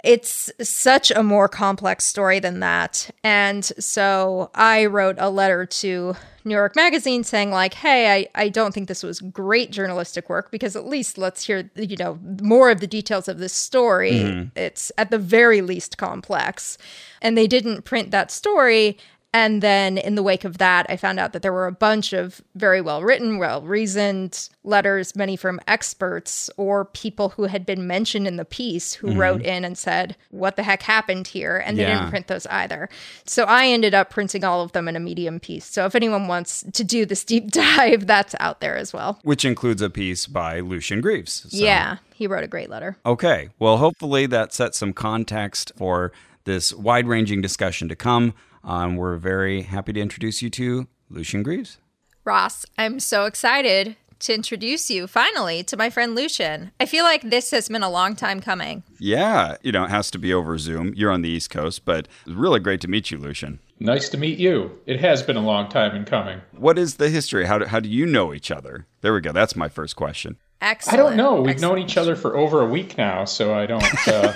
It's 0.05 0.51
such 0.61 1.11
a 1.11 1.23
more 1.23 1.49
complex 1.49 2.05
story 2.05 2.39
than 2.39 2.59
that. 2.59 3.09
And 3.23 3.65
so 3.65 4.51
I 4.53 4.85
wrote 4.85 5.15
a 5.17 5.29
letter 5.29 5.65
to 5.65 6.15
New 6.43 6.53
York 6.53 6.75
Magazine 6.75 7.23
saying, 7.23 7.49
like, 7.49 7.73
hey, 7.73 8.13
I, 8.13 8.43
I 8.43 8.49
don't 8.49 8.71
think 8.71 8.87
this 8.87 9.01
was 9.01 9.19
great 9.19 9.71
journalistic 9.71 10.29
work 10.29 10.51
because 10.51 10.75
at 10.75 10.85
least 10.85 11.17
let's 11.17 11.43
hear, 11.43 11.71
you 11.75 11.97
know, 11.97 12.19
more 12.41 12.69
of 12.69 12.81
the 12.81 12.87
details 12.87 13.27
of 13.27 13.39
this 13.39 13.53
story. 13.53 14.11
Mm-hmm. 14.11 14.57
It's 14.57 14.91
at 14.97 15.09
the 15.09 15.17
very 15.17 15.61
least 15.61 15.97
complex. 15.97 16.77
And 17.21 17.35
they 17.35 17.47
didn't 17.47 17.81
print 17.81 18.11
that 18.11 18.29
story. 18.29 18.99
And 19.35 19.61
then 19.61 19.97
in 19.97 20.15
the 20.15 20.23
wake 20.23 20.45
of 20.45 20.59
that, 20.59 20.85
I 20.87 20.95
found 20.95 21.19
out 21.19 21.33
that 21.33 21.41
there 21.41 21.51
were 21.51 21.67
a 21.67 21.71
bunch 21.73 22.13
of 22.13 22.41
very 22.55 22.79
well 22.79 23.03
written, 23.03 23.37
well 23.37 23.61
reasoned 23.61 24.47
letters, 24.63 25.13
many 25.13 25.35
from 25.35 25.59
experts 25.67 26.49
or 26.55 26.85
people 26.85 27.27
who 27.27 27.43
had 27.43 27.65
been 27.65 27.85
mentioned 27.85 28.27
in 28.27 28.37
the 28.37 28.45
piece 28.45 28.93
who 28.93 29.07
mm-hmm. 29.07 29.19
wrote 29.19 29.41
in 29.41 29.65
and 29.65 29.77
said, 29.77 30.15
What 30.31 30.55
the 30.55 30.63
heck 30.63 30.83
happened 30.83 31.27
here? 31.27 31.57
And 31.57 31.77
they 31.77 31.81
Yeah. 31.81 31.95
didn't 31.97 32.11
print 32.11 32.27
those 32.27 32.45
either. 32.45 32.87
So 33.25 33.43
I 33.43 33.67
ended 33.67 33.93
up 33.93 34.09
printing 34.09 34.45
all 34.45 34.61
of 34.61 34.71
them 34.71 34.87
in 34.87 34.95
a 34.95 35.01
medium 35.01 35.41
piece. 35.41 35.65
So 35.65 35.85
if 35.85 35.95
anyone 35.95 36.29
wants 36.29 36.63
to 36.71 36.85
do 36.85 37.05
this 37.05 37.25
deep 37.25 37.51
dive, 37.51 38.07
that's 38.07 38.35
out 38.39 38.61
there 38.61 38.77
as 38.77 38.93
well. 38.93 39.19
Which 39.23 39.43
includes 39.43 39.81
a 39.81 39.89
piece 39.89 40.27
by 40.27 40.61
Lucien 40.61 41.01
Greaves. 41.01 41.45
So- 41.49 41.57
Yeah, 41.61 41.97
he 42.13 42.25
wrote 42.25 42.45
a 42.45 42.47
great 42.47 42.69
letter. 42.69 42.95
Okay. 43.05 43.49
Well, 43.59 43.79
hopefully 43.79 44.27
that 44.27 44.53
sets 44.53 44.77
some 44.77 44.93
context 44.93 45.73
for 45.75 46.13
this 46.45 46.73
wide 46.73 47.05
ranging 47.07 47.41
discussion 47.41 47.89
to 47.89 47.97
come. 47.97 48.33
Um, 48.65 48.95
we're 48.95 49.17
very 49.17 49.61
happy 49.61 49.93
to 49.93 50.01
introduce 50.01 50.41
you 50.41 50.49
to 50.51 50.87
Lucien 51.09 51.43
Greaves. 51.43 51.77
Ross, 52.23 52.65
I'm 52.77 52.99
so 52.99 53.25
excited 53.25 53.95
to 54.17 54.33
introduce 54.33 54.89
you 54.89 55.05
finally 55.05 55.61
to 55.63 55.77
my 55.77 55.91
friend 55.91 56.15
Lucien. 56.15 56.71
I 56.79 56.87
feel 56.87 57.03
like 57.03 57.21
this 57.21 57.51
has 57.51 57.69
been 57.69 57.83
a 57.83 57.89
long 57.89 58.15
time 58.15 58.39
coming. 58.39 58.81
Yeah, 58.97 59.57
you 59.61 59.71
know, 59.71 59.83
it 59.83 59.91
has 59.91 60.09
to 60.11 60.17
be 60.17 60.33
over 60.33 60.57
Zoom. 60.57 60.93
You're 60.95 61.11
on 61.11 61.21
the 61.21 61.29
East 61.29 61.51
Coast, 61.51 61.85
but 61.85 62.07
it's 62.25 62.35
really 62.35 62.59
great 62.59 62.81
to 62.81 62.87
meet 62.87 63.11
you, 63.11 63.19
Lucien. 63.19 63.59
Nice 63.79 64.09
to 64.09 64.17
meet 64.17 64.39
you. 64.39 64.79
It 64.87 64.99
has 65.01 65.21
been 65.21 65.35
a 65.35 65.41
long 65.41 65.69
time 65.69 65.95
in 65.95 66.05
coming. 66.05 66.41
What 66.57 66.79
is 66.79 66.95
the 66.95 67.09
history? 67.09 67.45
How 67.45 67.59
do, 67.59 67.65
how 67.65 67.79
do 67.79 67.89
you 67.89 68.05
know 68.07 68.33
each 68.33 68.49
other? 68.49 68.87
There 69.01 69.13
we 69.13 69.21
go. 69.21 69.31
That's 69.31 69.55
my 69.55 69.69
first 69.69 69.95
question. 69.95 70.37
Excellent. 70.61 70.93
I 70.99 71.03
don't 71.03 71.17
know. 71.17 71.41
We've 71.41 71.51
Excellent. 71.51 71.75
known 71.75 71.85
each 71.85 71.97
other 71.97 72.15
for 72.15 72.35
over 72.35 72.61
a 72.61 72.65
week 72.65 72.97
now, 72.97 73.25
so 73.25 73.53
I 73.53 73.65
don't. 73.67 74.07
Uh, 74.07 74.33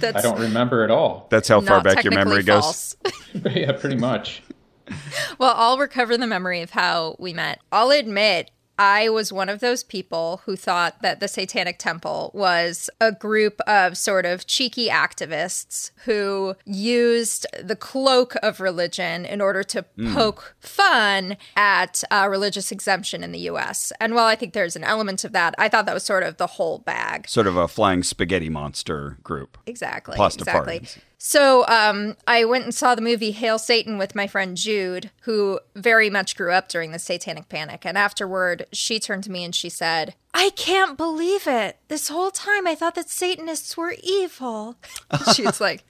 That's 0.00 0.18
I 0.18 0.22
don't 0.22 0.40
remember 0.40 0.84
at 0.84 0.90
all. 0.90 1.26
That's 1.30 1.48
how 1.48 1.60
far 1.60 1.82
back 1.82 2.04
your 2.04 2.14
memory 2.14 2.42
technically 2.42 2.60
goes. 2.60 2.96
yeah, 3.56 3.72
pretty 3.72 3.96
much. 3.96 4.42
Well, 5.38 5.54
I'll 5.56 5.78
recover 5.78 6.16
the 6.16 6.26
memory 6.26 6.62
of 6.62 6.70
how 6.70 7.14
we 7.20 7.32
met. 7.32 7.60
I'll 7.70 7.90
admit 7.92 8.50
I 8.80 9.10
was 9.10 9.30
one 9.30 9.50
of 9.50 9.60
those 9.60 9.82
people 9.82 10.40
who 10.46 10.56
thought 10.56 11.02
that 11.02 11.20
the 11.20 11.28
Satanic 11.28 11.78
Temple 11.78 12.30
was 12.32 12.88
a 12.98 13.12
group 13.12 13.60
of 13.66 13.98
sort 13.98 14.24
of 14.24 14.46
cheeky 14.46 14.88
activists 14.88 15.90
who 16.06 16.56
used 16.64 17.46
the 17.62 17.76
cloak 17.76 18.36
of 18.42 18.58
religion 18.58 19.26
in 19.26 19.42
order 19.42 19.62
to 19.64 19.84
poke 20.14 20.56
fun 20.60 21.36
at 21.56 22.02
uh, 22.10 22.26
religious 22.30 22.72
exemption 22.72 23.22
in 23.22 23.32
the 23.32 23.40
US. 23.50 23.92
And 24.00 24.14
while 24.14 24.24
I 24.24 24.34
think 24.34 24.54
there's 24.54 24.76
an 24.76 24.84
element 24.84 25.24
of 25.24 25.32
that, 25.32 25.54
I 25.58 25.68
thought 25.68 25.84
that 25.84 25.92
was 25.92 26.04
sort 26.04 26.22
of 26.22 26.38
the 26.38 26.46
whole 26.46 26.78
bag. 26.78 27.28
Sort 27.28 27.46
of 27.46 27.58
a 27.58 27.68
flying 27.68 28.02
spaghetti 28.02 28.48
monster 28.48 29.18
group. 29.22 29.58
Exactly. 29.66 30.16
Pastafarians. 30.16 30.80
Exactly. 30.80 31.02
So 31.22 31.66
um, 31.68 32.16
I 32.26 32.46
went 32.46 32.64
and 32.64 32.74
saw 32.74 32.94
the 32.94 33.02
movie 33.02 33.32
Hail 33.32 33.58
Satan 33.58 33.98
with 33.98 34.14
my 34.14 34.26
friend 34.26 34.56
Jude, 34.56 35.10
who 35.22 35.60
very 35.76 36.08
much 36.08 36.34
grew 36.34 36.50
up 36.50 36.70
during 36.70 36.92
the 36.92 36.98
Satanic 36.98 37.50
Panic. 37.50 37.84
And 37.84 37.98
afterward, 37.98 38.64
she 38.72 38.98
turned 38.98 39.24
to 39.24 39.30
me 39.30 39.44
and 39.44 39.54
she 39.54 39.68
said, 39.68 40.14
I 40.32 40.48
can't 40.56 40.96
believe 40.96 41.46
it. 41.46 41.76
This 41.88 42.08
whole 42.08 42.30
time 42.30 42.66
I 42.66 42.74
thought 42.74 42.94
that 42.94 43.10
Satanists 43.10 43.76
were 43.76 43.96
evil. 44.02 44.76
She's 45.34 45.60
like, 45.60 45.84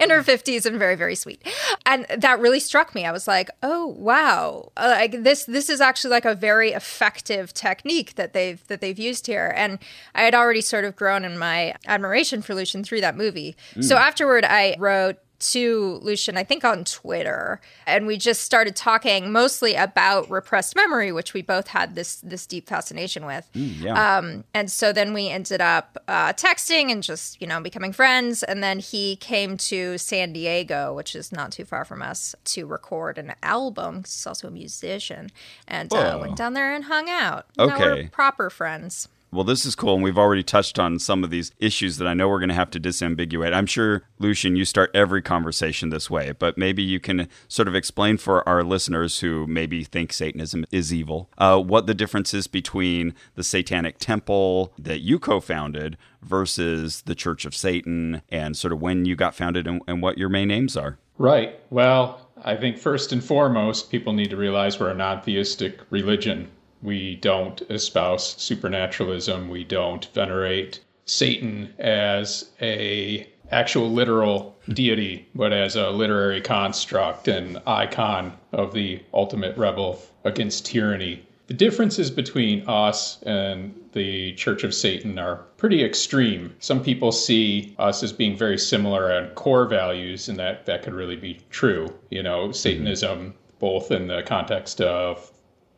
in 0.00 0.10
her 0.10 0.22
50s 0.22 0.66
and 0.66 0.78
very 0.78 0.96
very 0.96 1.14
sweet. 1.14 1.46
And 1.86 2.06
that 2.16 2.40
really 2.40 2.60
struck 2.60 2.94
me. 2.94 3.04
I 3.04 3.12
was 3.12 3.26
like 3.26 3.50
oh 3.62 3.86
wow. 3.86 4.72
Uh, 4.76 4.88
like 4.88 5.22
this 5.22 5.44
this 5.44 5.68
is 5.68 5.80
actually 5.80 6.10
like 6.10 6.24
a 6.24 6.34
very 6.34 6.72
effective 6.72 7.52
technique 7.54 8.14
that 8.16 8.32
they've 8.32 8.66
that 8.68 8.80
they've 8.80 8.98
used 8.98 9.26
here. 9.26 9.52
And 9.56 9.78
i 10.14 10.22
had 10.22 10.34
already 10.34 10.60
sort 10.60 10.84
of 10.84 10.96
grown 10.96 11.24
in 11.24 11.38
my 11.38 11.74
admiration 11.86 12.42
for 12.42 12.54
lucien 12.54 12.84
through 12.84 13.00
that 13.00 13.16
movie. 13.16 13.56
So 13.80 13.96
afterward 13.96 14.44
i 14.44 14.76
wrote 14.78 15.18
to 15.42 15.98
Lucien, 16.02 16.36
I 16.36 16.44
think 16.44 16.64
on 16.64 16.84
Twitter, 16.84 17.60
and 17.86 18.06
we 18.06 18.16
just 18.16 18.42
started 18.42 18.74
talking 18.76 19.30
mostly 19.32 19.74
about 19.74 20.30
repressed 20.30 20.74
memory, 20.76 21.12
which 21.12 21.34
we 21.34 21.42
both 21.42 21.68
had 21.68 21.94
this 21.94 22.16
this 22.16 22.46
deep 22.46 22.68
fascination 22.68 23.26
with. 23.26 23.48
Yeah. 23.52 24.16
Um, 24.18 24.44
and 24.54 24.70
so 24.70 24.92
then 24.92 25.12
we 25.12 25.28
ended 25.28 25.60
up 25.60 25.98
uh, 26.08 26.32
texting 26.32 26.90
and 26.90 27.02
just, 27.02 27.40
you 27.40 27.46
know, 27.46 27.60
becoming 27.60 27.92
friends. 27.92 28.42
And 28.42 28.62
then 28.62 28.78
he 28.78 29.16
came 29.16 29.56
to 29.58 29.98
San 29.98 30.32
Diego, 30.32 30.94
which 30.94 31.14
is 31.14 31.32
not 31.32 31.52
too 31.52 31.64
far 31.64 31.84
from 31.84 32.02
us, 32.02 32.34
to 32.44 32.66
record 32.66 33.18
an 33.18 33.34
album 33.42 33.98
he's 34.04 34.26
also 34.26 34.48
a 34.48 34.50
musician. 34.50 35.30
And 35.68 35.92
uh, 35.92 36.18
went 36.20 36.36
down 36.36 36.54
there 36.54 36.74
and 36.74 36.84
hung 36.84 37.08
out. 37.10 37.46
Now 37.58 37.78
we're 37.78 37.92
Okay. 37.92 38.08
proper 38.08 38.50
friends. 38.50 39.08
Well, 39.32 39.44
this 39.44 39.64
is 39.64 39.74
cool, 39.74 39.94
and 39.94 40.02
we've 40.02 40.18
already 40.18 40.42
touched 40.42 40.78
on 40.78 40.98
some 40.98 41.24
of 41.24 41.30
these 41.30 41.52
issues 41.58 41.96
that 41.96 42.06
I 42.06 42.12
know 42.12 42.28
we're 42.28 42.38
going 42.38 42.50
to 42.50 42.54
have 42.54 42.70
to 42.72 42.80
disambiguate. 42.80 43.54
I'm 43.54 43.64
sure, 43.64 44.02
Lucien, 44.18 44.56
you 44.56 44.66
start 44.66 44.90
every 44.92 45.22
conversation 45.22 45.88
this 45.88 46.10
way, 46.10 46.32
but 46.32 46.58
maybe 46.58 46.82
you 46.82 47.00
can 47.00 47.28
sort 47.48 47.66
of 47.66 47.74
explain 47.74 48.18
for 48.18 48.46
our 48.46 48.62
listeners 48.62 49.20
who 49.20 49.46
maybe 49.46 49.84
think 49.84 50.12
Satanism 50.12 50.66
is 50.70 50.92
evil 50.92 51.30
uh, 51.38 51.58
what 51.58 51.86
the 51.86 51.94
difference 51.94 52.34
is 52.34 52.46
between 52.46 53.14
the 53.34 53.42
Satanic 53.42 53.96
Temple 53.96 54.74
that 54.78 55.00
you 55.00 55.18
co 55.18 55.40
founded 55.40 55.96
versus 56.20 57.00
the 57.06 57.14
Church 57.14 57.46
of 57.46 57.54
Satan, 57.54 58.20
and 58.28 58.54
sort 58.54 58.74
of 58.74 58.82
when 58.82 59.06
you 59.06 59.16
got 59.16 59.34
founded 59.34 59.66
and, 59.66 59.80
and 59.88 60.02
what 60.02 60.18
your 60.18 60.28
main 60.28 60.50
aims 60.50 60.76
are. 60.76 60.98
Right. 61.16 61.58
Well, 61.70 62.28
I 62.44 62.56
think 62.56 62.76
first 62.76 63.12
and 63.12 63.24
foremost, 63.24 63.90
people 63.90 64.12
need 64.12 64.28
to 64.28 64.36
realize 64.36 64.78
we're 64.78 64.90
a 64.90 64.94
non 64.94 65.22
theistic 65.22 65.80
religion. 65.88 66.50
We 66.82 67.16
don't 67.16 67.62
espouse 67.70 68.36
supernaturalism. 68.42 69.48
We 69.48 69.64
don't 69.64 70.04
venerate 70.14 70.80
Satan 71.04 71.72
as 71.78 72.50
a 72.60 73.28
actual 73.50 73.90
literal 73.90 74.56
deity, 74.68 75.28
but 75.34 75.52
as 75.52 75.76
a 75.76 75.90
literary 75.90 76.40
construct 76.40 77.28
and 77.28 77.60
icon 77.66 78.32
of 78.52 78.72
the 78.72 79.00
ultimate 79.12 79.56
rebel 79.56 80.00
against 80.24 80.66
tyranny. 80.66 81.22
The 81.48 81.54
differences 81.54 82.10
between 82.10 82.66
us 82.68 83.20
and 83.24 83.74
the 83.92 84.32
Church 84.34 84.64
of 84.64 84.72
Satan 84.72 85.18
are 85.18 85.44
pretty 85.58 85.84
extreme. 85.84 86.54
Some 86.60 86.82
people 86.82 87.12
see 87.12 87.74
us 87.78 88.02
as 88.02 88.12
being 88.12 88.36
very 88.36 88.56
similar 88.56 89.12
on 89.12 89.28
core 89.30 89.66
values, 89.66 90.28
and 90.28 90.38
that, 90.38 90.64
that 90.66 90.82
could 90.82 90.94
really 90.94 91.16
be 91.16 91.40
true. 91.50 91.92
You 92.10 92.22
know, 92.22 92.44
mm-hmm. 92.44 92.52
Satanism, 92.52 93.34
both 93.58 93.90
in 93.90 94.06
the 94.06 94.22
context 94.22 94.80
of 94.80 95.31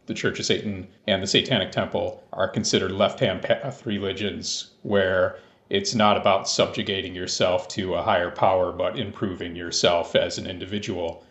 the 0.07 0.15
Church 0.15 0.39
of 0.39 0.47
Satan 0.47 0.87
and 1.07 1.23
the 1.23 1.27
Satanic 1.27 1.73
Temple, 1.73 2.23
are 2.33 2.49
considered 2.49 2.93
left 2.93 3.21
hand 3.21 3.43
path 3.43 3.87
religions 3.87 4.71
where 4.83 5.39
it's 5.71 5.95
not 5.95 6.17
about 6.17 6.49
subjugating 6.49 7.15
yourself 7.15 7.69
to 7.69 7.95
a 7.95 8.03
higher 8.03 8.31
power, 8.31 8.71
but 8.71 8.99
improving 8.99 9.57
yourself 9.57 10.15
as 10.15 10.39
an 10.39 10.47
individual. 10.47 11.25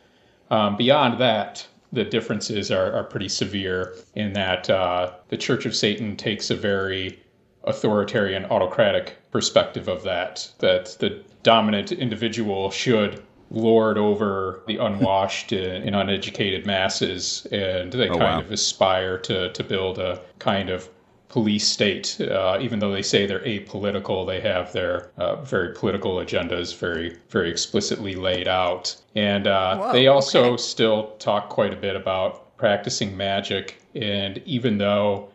Um, 0.49 0.75
beyond 0.75 1.19
that, 1.21 1.67
the 1.91 2.03
differences 2.03 2.71
are, 2.71 2.91
are 2.93 3.03
pretty 3.03 3.29
severe 3.29 3.95
in 4.15 4.33
that 4.33 4.69
uh, 4.69 5.11
the 5.29 5.37
Church 5.37 5.65
of 5.65 5.75
Satan 5.75 6.17
takes 6.17 6.49
a 6.49 6.55
very 6.55 7.19
authoritarian, 7.65 8.45
autocratic 8.45 9.17
perspective 9.31 9.87
of 9.87 10.03
that, 10.03 10.51
that 10.59 10.97
the 10.99 11.23
dominant 11.43 11.91
individual 11.91 12.71
should 12.71 13.21
lord 13.53 13.97
over 13.97 14.61
the 14.67 14.77
unwashed 14.77 15.51
and 15.51 15.95
uneducated 15.95 16.65
masses, 16.65 17.47
and 17.51 17.91
they 17.91 18.09
Oh, 18.09 18.17
kind 18.17 18.37
wow. 18.37 18.41
of 18.41 18.51
aspire 18.51 19.17
to, 19.19 19.51
to 19.53 19.63
build 19.63 19.99
a 19.99 20.19
kind 20.39 20.69
of 20.69 20.89
police 21.29 21.67
state. 21.67 22.19
Uh, 22.21 22.57
even 22.61 22.79
though 22.79 22.91
they 22.91 23.01
say 23.01 23.25
they're 23.25 23.39
apolitical, 23.39 24.25
they 24.25 24.39
have 24.41 24.71
their 24.73 25.11
uh, 25.17 25.35
very 25.43 25.73
political 25.73 26.15
agendas 26.17 26.77
very, 26.77 27.17
very 27.29 27.49
explicitly 27.49 28.15
laid 28.15 28.47
out. 28.47 28.95
And 29.15 29.47
uh, 29.47 29.77
Whoa, 29.77 29.93
they 29.93 30.07
also 30.07 30.43
okay. 30.53 30.57
still 30.61 31.11
talk 31.19 31.49
quite 31.49 31.73
a 31.73 31.77
bit 31.77 31.95
about 31.95 32.55
practicing 32.57 33.15
magic. 33.17 33.81
And 33.95 34.41
even 34.45 34.77
though 34.77 35.29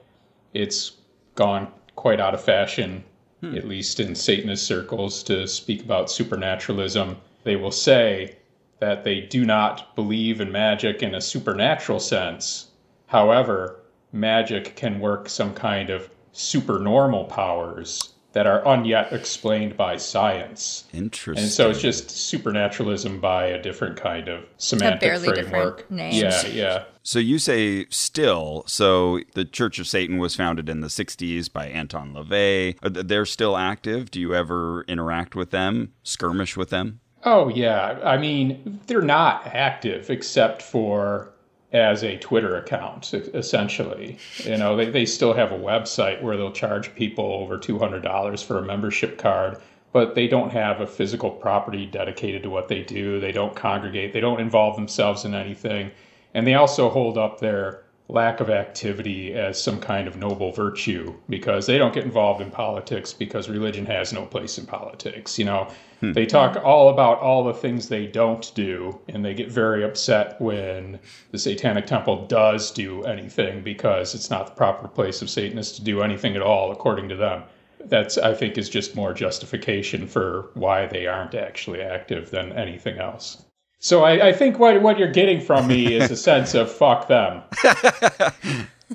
it's 0.55 0.93
gone 1.35 1.69
quite 1.97 2.21
out 2.21 2.35
of 2.35 2.41
fashion, 2.43 3.03
at 3.43 3.69
least 3.69 4.01
in 4.01 4.15
Satanist 4.17 4.67
circles, 4.67 5.23
to 5.25 5.47
speak 5.47 5.85
about 5.85 6.11
supernaturalism, 6.11 7.17
they 7.49 7.57
will 7.57 7.73
say 7.73 8.37
that 8.81 9.05
they 9.05 9.21
do 9.21 9.45
not 9.45 9.95
believe 9.97 10.41
in 10.41 10.53
magic 10.53 11.03
in 11.03 11.15
a 11.15 11.21
supernatural 11.21 11.99
sense. 11.99 12.69
However, 13.07 13.81
magic 14.13 14.77
can 14.77 15.01
work 15.01 15.29
some 15.29 15.55
kind 15.55 15.91
of 15.91 16.11
supernormal 16.33 17.25
powers 17.25 18.13
that 18.33 18.47
are 18.47 18.63
unyet 18.63 19.13
explained 19.13 19.77
by 19.77 19.97
science. 19.97 20.85
Interesting. 20.93 21.43
And 21.43 21.51
so 21.51 21.71
it's 21.71 21.81
just 21.81 22.11
supernaturalism 22.11 23.21
by 23.21 23.47
a 23.47 23.61
different 23.61 23.97
kind 23.97 24.29
of 24.29 24.45
semantic 24.59 25.01
barely 25.01 25.29
different 25.29 25.49
framework. 25.49 25.91
name. 25.91 26.13
Yeah, 26.13 26.47
yeah. 26.47 26.85
So 27.03 27.19
you 27.19 27.39
say 27.39 27.87
still. 27.89 28.65
So 28.67 29.21
the 29.35 29.47
Church 29.47 29.79
of 29.79 29.87
Satan 29.89 30.19
was 30.19 30.37
founded 30.37 30.69
in 30.69 30.81
the 30.81 30.89
60s 30.89 31.51
by 31.51 31.67
Anton 31.67 32.13
LaVey. 32.13 32.77
They're 33.09 33.25
still 33.25 33.57
active. 33.57 34.11
Do 34.11 34.21
you 34.21 34.35
ever 34.35 34.83
interact 34.83 35.35
with 35.35 35.51
them, 35.51 35.95
skirmish 36.03 36.57
with 36.57 36.69
them? 36.69 37.01
Oh 37.25 37.49
yeah, 37.49 37.99
I 38.05 38.17
mean 38.17 38.81
they're 38.87 39.03
not 39.03 39.47
active 39.47 40.11
except 40.11 40.63
for 40.63 41.33
as 41.73 42.03
a 42.03 42.17
Twitter 42.19 42.57
account, 42.57 43.13
essentially. 43.13 44.19
You 44.39 44.57
know, 44.57 44.77
they, 44.77 44.89
they 44.91 45.05
still 45.05 45.35
have 45.35 45.53
a 45.53 45.59
website 45.59 46.23
where 46.23 46.37
they'll 46.37 46.53
charge 46.53 46.95
people 46.95 47.25
over 47.27 47.59
two 47.59 47.79
hundred 47.79 48.03
dollars 48.03 48.43
for 48.43 48.59
a 48.59 48.63
membership 48.63 49.19
card, 49.19 49.59
but 49.93 50.15
they 50.15 50.29
don't 50.29 50.51
have 50.51 50.81
a 50.81 50.87
physical 50.87 51.31
property 51.31 51.87
dedicated 51.87 52.43
to 52.45 52.51
what 52.51 52.69
they 52.69 52.83
do. 52.83 53.21
They 53.21 53.33
don't 53.33 53.55
congregate. 53.55 54.13
They 54.13 54.21
don't 54.21 54.41
involve 54.41 54.77
themselves 54.77 55.25
in 55.25 55.35
anything, 55.35 55.91
and 56.35 56.47
they 56.47 56.55
also 56.55 56.89
hold 56.89 57.19
up 57.19 57.41
their 57.41 57.83
lack 58.11 58.41
of 58.41 58.49
activity 58.49 59.35
as 59.35 59.63
some 59.63 59.79
kind 59.79 60.09
of 60.09 60.17
noble 60.17 60.51
virtue 60.51 61.15
because 61.29 61.67
they 61.67 61.77
don't 61.77 61.93
get 61.93 62.05
involved 62.05 62.41
in 62.41 62.51
politics 62.51 63.13
because 63.13 63.51
religion 63.51 63.85
has 63.85 64.15
no 64.15 64.25
place 64.25 64.57
in 64.57 64.65
politics. 64.65 65.39
You 65.39 65.45
know, 65.45 65.71
hmm. 66.01 66.13
they 66.13 66.25
talk 66.25 66.57
all 66.65 66.89
about 66.89 67.19
all 67.21 67.45
the 67.45 67.53
things 67.53 67.89
they 67.89 68.07
don't 68.07 68.51
do, 68.55 68.99
and 69.09 69.23
they 69.23 69.35
get 69.35 69.51
very 69.51 69.85
upset 69.85 70.41
when 70.41 70.99
the 71.33 71.39
Satanic 71.39 71.87
Temple 71.87 72.27
does 72.27 72.71
do 72.71 73.05
anything 73.05 73.63
because 73.63 74.15
it's 74.15 74.31
not 74.31 74.47
the 74.47 74.55
proper 74.55 74.89
place 74.89 75.21
of 75.21 75.29
Satanists 75.29 75.77
to 75.77 75.85
do 75.85 76.01
anything 76.01 76.35
at 76.35 76.43
all, 76.43 76.73
according 76.73 77.11
to 77.11 77.17
them. 77.17 77.43
That's, 77.85 78.17
I 78.17 78.35
think, 78.35 78.57
is 78.57 78.71
just 78.71 78.97
more 78.97 79.13
justification 79.13 80.07
for 80.07 80.51
why 80.55 80.87
they 80.87 81.07
aren't 81.07 81.35
actually 81.35 81.83
active 81.83 82.31
than 82.31 82.53
anything 82.53 82.99
else. 82.99 83.45
So 83.81 84.03
I, 84.03 84.29
I 84.29 84.33
think 84.33 84.59
what, 84.59 84.83
what 84.83 84.99
you're 84.99 85.13
getting 85.13 85.41
from 85.41 85.67
me 85.67 85.95
is 85.95 86.11
a 86.11 86.17
sense 86.29 86.55
of 86.55 86.71
fuck 86.71 87.09
them. 87.09 87.43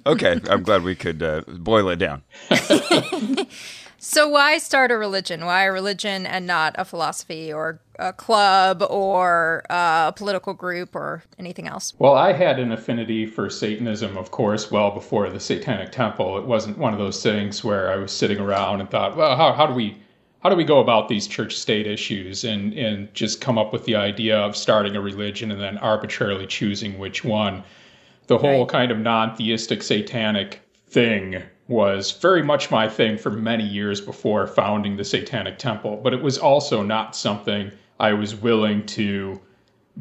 Okay, 0.05 0.41
I'm 0.49 0.63
glad 0.63 0.83
we 0.83 0.95
could 0.95 1.21
uh, 1.21 1.41
boil 1.47 1.89
it 1.89 1.97
down. 1.97 2.23
So, 4.05 4.27
why 4.27 4.57
start 4.57 4.91
a 4.91 4.97
religion? 4.97 5.45
Why 5.45 5.63
a 5.63 5.71
religion 5.71 6.25
and 6.25 6.45
not 6.45 6.75
a 6.77 6.83
philosophy 6.83 7.53
or 7.53 7.79
a 7.97 8.11
club 8.11 8.85
or 8.89 9.63
a 9.69 10.13
political 10.13 10.53
group 10.53 10.93
or 10.93 11.23
anything 11.39 11.69
else? 11.69 11.93
Well, 11.99 12.13
I 12.13 12.33
had 12.33 12.59
an 12.59 12.73
affinity 12.73 13.25
for 13.25 13.49
Satanism, 13.49 14.17
of 14.17 14.29
course, 14.29 14.69
well 14.69 14.91
before 14.91 15.29
the 15.29 15.39
Satanic 15.39 15.93
Temple. 15.93 16.37
It 16.37 16.43
wasn't 16.43 16.77
one 16.77 16.91
of 16.91 16.99
those 16.99 17.23
things 17.23 17.63
where 17.63 17.89
I 17.89 17.95
was 17.95 18.11
sitting 18.11 18.39
around 18.39 18.81
and 18.81 18.91
thought, 18.91 19.15
well, 19.15 19.37
how, 19.37 19.53
how 19.53 19.67
do 19.67 19.73
we 19.73 19.95
how 20.43 20.49
do 20.49 20.57
we 20.57 20.65
go 20.65 20.79
about 20.79 21.07
these 21.07 21.25
church 21.25 21.55
state 21.55 21.87
issues 21.87 22.43
and, 22.43 22.73
and 22.73 23.13
just 23.13 23.39
come 23.39 23.57
up 23.57 23.71
with 23.71 23.85
the 23.85 23.95
idea 23.95 24.37
of 24.37 24.57
starting 24.57 24.97
a 24.97 25.01
religion 25.01 25.51
and 25.51 25.61
then 25.61 25.77
arbitrarily 25.77 26.45
choosing 26.45 26.99
which 26.99 27.23
one? 27.23 27.63
The 28.27 28.37
whole 28.37 28.61
right. 28.61 28.69
kind 28.69 28.91
of 28.91 28.99
non 28.99 29.37
theistic 29.37 29.81
satanic 29.81 30.61
thing 30.89 31.41
was 31.69 32.11
very 32.11 32.43
much 32.43 32.69
my 32.69 32.89
thing 32.89 33.17
for 33.17 33.29
many 33.29 33.63
years 33.63 34.01
before 34.01 34.45
founding 34.45 34.97
the 34.97 35.05
Satanic 35.05 35.57
Temple, 35.57 36.01
but 36.03 36.13
it 36.13 36.21
was 36.21 36.37
also 36.37 36.83
not 36.83 37.15
something 37.15 37.71
I 38.01 38.11
was 38.11 38.35
willing 38.35 38.85
to 38.87 39.39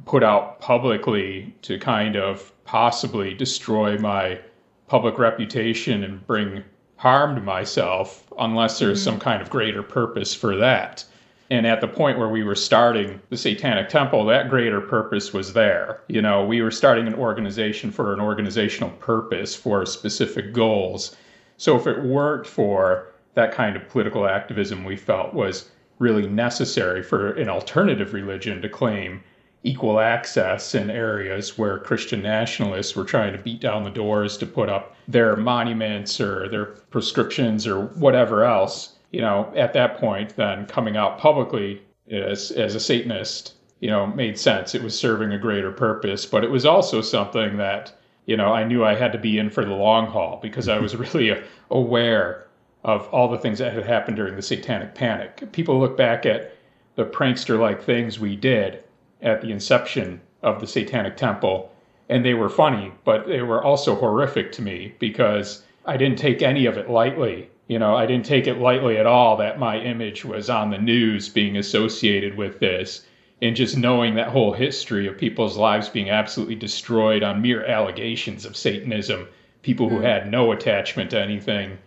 put 0.07 0.25
out 0.25 0.61
publicly 0.61 1.55
to 1.63 1.79
kind 1.79 2.17
of 2.17 2.53
possibly 2.65 3.33
destroy 3.33 3.97
my 3.97 4.41
public 4.89 5.19
reputation 5.19 6.03
and 6.03 6.27
bring 6.27 6.65
harm 7.03 7.35
to 7.35 7.41
myself 7.41 8.33
unless 8.39 8.79
there's 8.79 9.01
mm-hmm. 9.01 9.11
some 9.11 9.19
kind 9.19 9.43
of 9.43 9.51
greater 9.51 9.83
purpose 9.83 10.33
for 10.33 10.55
that. 10.55 11.05
And 11.51 11.67
at 11.67 11.81
the 11.81 11.89
point 11.89 12.17
where 12.17 12.29
we 12.29 12.45
were 12.45 12.55
starting 12.55 13.21
the 13.29 13.37
Satanic 13.37 13.89
Temple, 13.89 14.25
that 14.27 14.49
greater 14.49 14.81
purpose 14.81 15.33
was 15.33 15.53
there. 15.53 16.01
You 16.07 16.23
know, 16.23 16.45
we 16.45 16.63
were 16.63 16.71
starting 16.71 17.09
an 17.09 17.15
organization 17.15 17.91
for 17.91 18.13
an 18.13 18.21
organizational 18.21 18.91
purpose 19.01 19.53
for 19.53 19.85
specific 19.85 20.53
goals. 20.53 21.17
So 21.57 21.77
if 21.77 21.89
it 21.89 22.05
weren't 22.05 22.47
for 22.47 23.09
that 23.35 23.51
kind 23.51 23.75
of 23.75 23.89
political 23.89 24.29
activism 24.29 24.85
we 24.85 24.97
felt 24.97 25.35
was 25.35 25.71
really 25.99 26.29
necessary 26.29 27.03
for 27.03 27.33
an 27.33 27.49
alternative 27.49 28.13
religion 28.13 28.63
to 28.63 28.69
claim 28.69 29.25
equal 29.64 30.00
access 30.00 30.75
in 30.75 30.90
areas 30.90 31.57
where 31.57 31.78
Christian 31.78 32.23
nationalists 32.23 32.97
were 32.97 33.04
trying 33.04 33.33
to 33.33 33.38
beat 33.38 33.61
down 33.61 33.85
the 33.85 33.90
doors 33.90 34.37
to 34.38 34.47
put 34.47 34.69
up 34.69 34.97
their 35.07 35.37
monuments 35.37 36.21
or 36.21 36.49
their 36.49 36.66
prescriptions 36.66 37.66
or 37.66 37.87
whatever 37.87 38.45
else, 38.45 38.97
you 39.11 39.21
know, 39.21 39.52
at 39.54 39.73
that 39.73 39.99
point, 39.99 40.37
then 40.37 40.66
coming 40.66 40.97
out 40.97 41.19
publicly 41.19 41.81
as, 42.11 42.50
as 42.50 42.75
a 42.75 42.81
Satanist, 42.81 43.54
you 43.81 43.88
know, 43.88 44.07
made 44.07 44.38
sense. 44.38 44.75
It 44.75 44.83
was 44.83 44.99
serving 44.99 45.33
a 45.33 45.38
greater 45.38 45.71
purpose, 45.71 46.26
but 46.26 46.45
it 46.45 46.50
was 46.50 46.66
also 46.66 47.00
something 47.00 47.57
that 47.59 47.92
you 48.26 48.37
know, 48.37 48.52
I 48.52 48.64
knew 48.64 48.85
I 48.85 48.95
had 48.95 49.12
to 49.12 49.19
be 49.19 49.38
in 49.38 49.50
for 49.50 49.64
the 49.64 49.73
long 49.73 50.07
haul 50.07 50.38
because 50.40 50.69
I 50.69 50.78
was 50.78 50.95
really 51.14 51.37
aware 51.71 52.47
of 52.85 53.07
all 53.09 53.28
the 53.28 53.38
things 53.38 53.59
that 53.59 53.73
had 53.73 53.85
happened 53.85 54.16
during 54.16 54.37
the 54.37 54.42
satanic 54.42 54.95
panic. 54.95 55.52
People 55.52 55.78
look 55.78 55.97
back 55.97 56.26
at 56.26 56.57
the 56.95 57.04
prankster 57.04 57.59
like 57.59 57.83
things 57.83 58.19
we 58.19 58.37
did 58.37 58.82
at 59.23 59.41
the 59.41 59.50
inception 59.50 60.21
of 60.43 60.61
the 60.61 60.67
satanic 60.67 61.17
temple 61.17 61.73
and 62.09 62.25
they 62.25 62.35
were 62.35 62.50
funny, 62.50 62.93
but 63.05 63.26
they 63.26 63.41
were 63.41 63.62
also 63.62 63.95
horrific 63.95 64.52
to 64.52 64.62
me 64.62 64.93
because 64.99 65.64
I 65.87 65.97
didn't 65.97 66.19
take 66.19 66.43
any 66.43 66.67
of 66.67 66.76
it 66.76 66.91
lightly. 66.91 67.49
You 67.69 67.79
know, 67.79 67.97
I 67.97 68.05
didn't 68.05 68.26
take 68.26 68.47
it 68.47 68.59
lightly 68.59 68.99
at 68.99 69.07
all 69.07 69.37
that 69.38 69.59
my 69.59 69.79
image 69.79 70.25
was 70.25 70.50
on 70.50 70.71
the 70.71 70.79
news 70.79 71.29
being 71.29 71.57
associated 71.57 72.37
with 72.37 72.61
this 72.61 73.07
and 73.41 73.57
just 73.57 73.79
knowing 73.79 74.14
that 74.14 74.29
whole 74.29 74.52
history 74.52 75.07
of 75.07 75.17
people's 75.17 75.57
lives 75.57 75.88
being 75.88 76.11
absolutely 76.11 76.55
destroyed 76.55 77.23
on 77.23 77.41
mere 77.41 77.64
allegations 77.64 78.45
of 78.45 78.57
Satanism, 78.57 79.26
people 79.62 79.88
who 79.88 79.97
hmm. 79.99 80.05
had 80.05 80.31
no 80.31 80.52
attachment 80.52 81.11
to 81.12 81.21
anything 81.21 81.79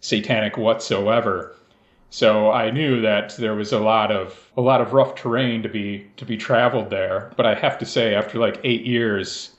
satanic 0.00 0.58
whatsoever. 0.58 1.56
So 2.12 2.50
I 2.50 2.70
knew 2.70 3.00
that 3.00 3.34
there 3.38 3.54
was 3.54 3.72
a 3.72 3.78
lot 3.78 4.12
of 4.12 4.50
a 4.54 4.60
lot 4.60 4.82
of 4.82 4.92
rough 4.92 5.14
terrain 5.14 5.62
to 5.62 5.68
be 5.70 6.08
to 6.18 6.26
be 6.26 6.36
traveled 6.36 6.90
there. 6.90 7.32
But 7.38 7.46
I 7.46 7.54
have 7.54 7.78
to 7.78 7.86
say, 7.86 8.14
after 8.14 8.38
like 8.38 8.60
eight 8.64 8.84
years, 8.84 9.56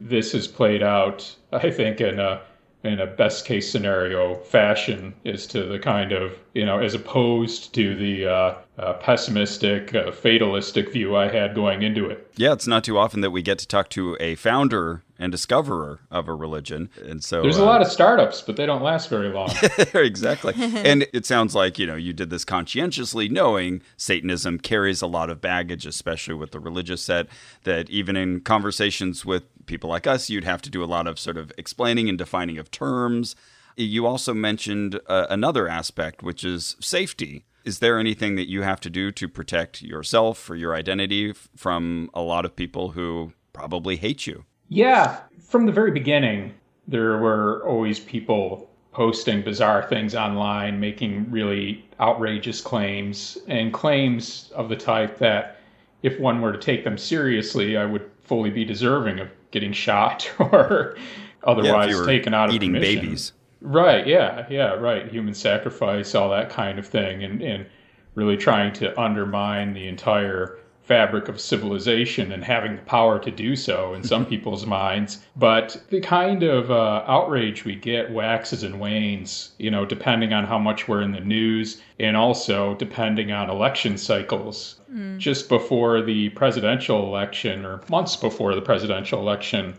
this 0.00 0.32
has 0.32 0.48
played 0.48 0.82
out. 0.82 1.36
I 1.52 1.70
think 1.70 2.00
in 2.00 2.18
a 2.18 2.40
in 2.82 2.98
a 2.98 3.06
best 3.06 3.46
case 3.46 3.70
scenario 3.70 4.34
fashion 4.34 5.14
as 5.24 5.46
to 5.46 5.62
the 5.62 5.78
kind 5.78 6.10
of 6.10 6.36
you 6.54 6.66
know 6.66 6.80
as 6.80 6.94
opposed 6.94 7.72
to 7.74 7.94
the 7.94 8.26
uh, 8.26 8.54
uh, 8.82 8.94
pessimistic 8.94 9.94
uh, 9.94 10.10
fatalistic 10.10 10.92
view 10.92 11.16
i 11.16 11.28
had 11.28 11.54
going 11.54 11.82
into 11.82 12.06
it 12.06 12.30
yeah 12.36 12.52
it's 12.52 12.66
not 12.66 12.84
too 12.84 12.98
often 12.98 13.20
that 13.20 13.30
we 13.30 13.42
get 13.42 13.58
to 13.58 13.66
talk 13.66 13.88
to 13.88 14.16
a 14.20 14.34
founder 14.34 15.02
and 15.18 15.30
discoverer 15.30 16.00
of 16.10 16.28
a 16.28 16.34
religion 16.34 16.90
and 17.04 17.22
so 17.22 17.42
there's 17.42 17.58
a 17.58 17.64
lot 17.64 17.80
uh, 17.80 17.84
of 17.84 17.90
startups 17.90 18.40
but 18.42 18.56
they 18.56 18.66
don't 18.66 18.82
last 18.82 19.08
very 19.08 19.28
long 19.28 19.48
exactly 19.94 20.52
and 20.58 21.06
it 21.12 21.24
sounds 21.24 21.54
like 21.54 21.78
you 21.78 21.86
know 21.86 21.94
you 21.94 22.12
did 22.12 22.30
this 22.30 22.44
conscientiously 22.44 23.28
knowing 23.28 23.80
satanism 23.96 24.58
carries 24.58 25.00
a 25.00 25.06
lot 25.06 25.30
of 25.30 25.40
baggage 25.40 25.86
especially 25.86 26.34
with 26.34 26.50
the 26.50 26.60
religious 26.60 27.02
set 27.02 27.26
that 27.64 27.88
even 27.88 28.16
in 28.16 28.40
conversations 28.40 29.24
with 29.24 29.44
people 29.66 29.90
like 29.90 30.06
us, 30.06 30.30
you'd 30.30 30.44
have 30.44 30.62
to 30.62 30.70
do 30.70 30.82
a 30.82 30.86
lot 30.86 31.06
of 31.06 31.18
sort 31.18 31.36
of 31.36 31.52
explaining 31.56 32.08
and 32.08 32.18
defining 32.18 32.58
of 32.58 32.70
terms. 32.70 33.34
You 33.76 34.06
also 34.06 34.34
mentioned 34.34 35.00
uh, 35.06 35.26
another 35.30 35.68
aspect, 35.68 36.22
which 36.22 36.44
is 36.44 36.76
safety. 36.80 37.44
Is 37.64 37.78
there 37.78 37.98
anything 37.98 38.34
that 38.36 38.48
you 38.48 38.62
have 38.62 38.80
to 38.80 38.90
do 38.90 39.12
to 39.12 39.28
protect 39.28 39.82
yourself 39.82 40.48
or 40.50 40.56
your 40.56 40.74
identity 40.74 41.32
from 41.56 42.10
a 42.14 42.20
lot 42.20 42.44
of 42.44 42.56
people 42.56 42.90
who 42.90 43.32
probably 43.52 43.96
hate 43.96 44.26
you? 44.26 44.44
Yeah, 44.68 45.20
from 45.40 45.66
the 45.66 45.72
very 45.72 45.90
beginning, 45.90 46.54
there 46.88 47.18
were 47.18 47.66
always 47.66 48.00
people 48.00 48.68
posting 48.92 49.42
bizarre 49.42 49.82
things 49.88 50.14
online, 50.14 50.80
making 50.80 51.30
really 51.30 51.84
outrageous 52.00 52.60
claims, 52.60 53.38
and 53.48 53.72
claims 53.72 54.50
of 54.54 54.68
the 54.68 54.76
type 54.76 55.18
that 55.18 55.58
if 56.02 56.18
one 56.20 56.40
were 56.40 56.52
to 56.52 56.58
take 56.58 56.84
them 56.84 56.98
seriously, 56.98 57.76
I 57.76 57.86
would 57.86 58.10
fully 58.22 58.50
be 58.50 58.64
deserving 58.64 59.20
of 59.20 59.28
getting 59.50 59.72
shot 59.72 60.30
or 60.38 60.96
otherwise 61.44 61.94
yeah, 61.94 62.04
taken 62.06 62.34
out 62.34 62.48
of 62.48 62.54
eating 62.54 62.74
commission. 62.74 63.00
babies. 63.00 63.32
Right. 63.62 64.06
Yeah. 64.06 64.46
Yeah. 64.50 64.74
Right. 64.74 65.08
Human 65.08 65.34
sacrifice, 65.34 66.14
all 66.14 66.30
that 66.30 66.50
kind 66.50 66.78
of 66.78 66.86
thing, 66.86 67.22
and 67.24 67.40
and 67.42 67.66
really 68.14 68.36
trying 68.36 68.72
to 68.74 69.00
undermine 69.00 69.72
the 69.72 69.88
entire 69.88 70.58
fabric 70.82 71.28
of 71.28 71.40
civilization 71.40 72.32
and 72.32 72.44
having 72.44 72.74
the 72.74 72.82
power 72.82 73.18
to 73.18 73.30
do 73.30 73.54
so 73.54 73.94
in 73.94 74.02
some 74.02 74.26
people's 74.32 74.66
minds. 74.66 75.24
But 75.36 75.80
the 75.90 76.00
kind 76.00 76.42
of 76.42 76.70
uh, 76.70 77.04
outrage 77.06 77.64
we 77.64 77.76
get 77.76 78.10
waxes 78.10 78.64
and 78.64 78.80
wanes, 78.80 79.52
you 79.58 79.70
know, 79.70 79.86
depending 79.86 80.32
on 80.32 80.44
how 80.44 80.58
much 80.58 80.88
we're 80.88 81.02
in 81.02 81.12
the 81.12 81.20
news 81.20 81.80
and 82.00 82.16
also 82.16 82.74
depending 82.74 83.30
on 83.30 83.48
election 83.48 83.96
cycles. 83.96 84.80
Mm. 84.92 85.18
Just 85.18 85.48
before 85.48 86.02
the 86.02 86.30
presidential 86.30 87.06
election, 87.06 87.64
or 87.64 87.80
months 87.88 88.16
before 88.16 88.54
the 88.54 88.60
presidential 88.60 89.20
election, 89.20 89.74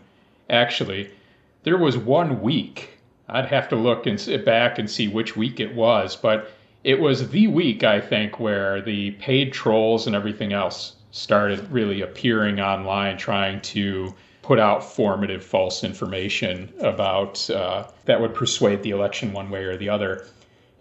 actually, 0.48 1.10
there 1.64 1.78
was 1.78 1.96
one 1.98 2.40
week. 2.40 2.93
I'd 3.28 3.46
have 3.46 3.68
to 3.70 3.76
look 3.76 4.06
and 4.06 4.20
sit 4.20 4.44
back 4.44 4.78
and 4.78 4.90
see 4.90 5.08
which 5.08 5.36
week 5.36 5.60
it 5.60 5.74
was, 5.74 6.16
but 6.16 6.52
it 6.82 7.00
was 7.00 7.30
the 7.30 7.46
week 7.46 7.82
I 7.82 8.00
think 8.00 8.38
where 8.38 8.82
the 8.82 9.12
paid 9.12 9.52
trolls 9.52 10.06
and 10.06 10.14
everything 10.14 10.52
else 10.52 10.96
started 11.10 11.70
really 11.70 12.02
appearing 12.02 12.60
online, 12.60 13.16
trying 13.16 13.60
to 13.62 14.14
put 14.42 14.58
out 14.58 14.84
formative 14.84 15.42
false 15.42 15.82
information 15.82 16.70
about 16.80 17.48
uh, 17.48 17.84
that 18.04 18.20
would 18.20 18.34
persuade 18.34 18.82
the 18.82 18.90
election 18.90 19.32
one 19.32 19.48
way 19.48 19.64
or 19.64 19.76
the 19.76 19.88
other. 19.88 20.26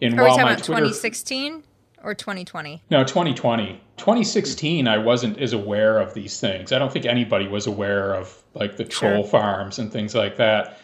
And 0.01 0.19
Are 0.19 0.23
we 0.23 0.29
talking 0.31 0.43
about 0.43 0.63
2016 0.63 1.63
or 2.03 2.13
2020? 2.13 2.83
No, 2.91 3.05
2020. 3.05 3.79
2016, 3.95 4.87
I 4.87 4.97
wasn't 4.97 5.37
as 5.37 5.53
aware 5.53 5.99
of 5.99 6.13
these 6.13 6.41
things. 6.41 6.73
I 6.73 6.79
don't 6.79 6.91
think 6.91 7.05
anybody 7.05 7.47
was 7.47 7.65
aware 7.65 8.13
of 8.13 8.43
like 8.53 8.75
the 8.75 8.83
troll 8.83 9.21
sure. 9.21 9.29
farms 9.29 9.79
and 9.79 9.93
things 9.93 10.13
like 10.13 10.35
that. 10.37 10.79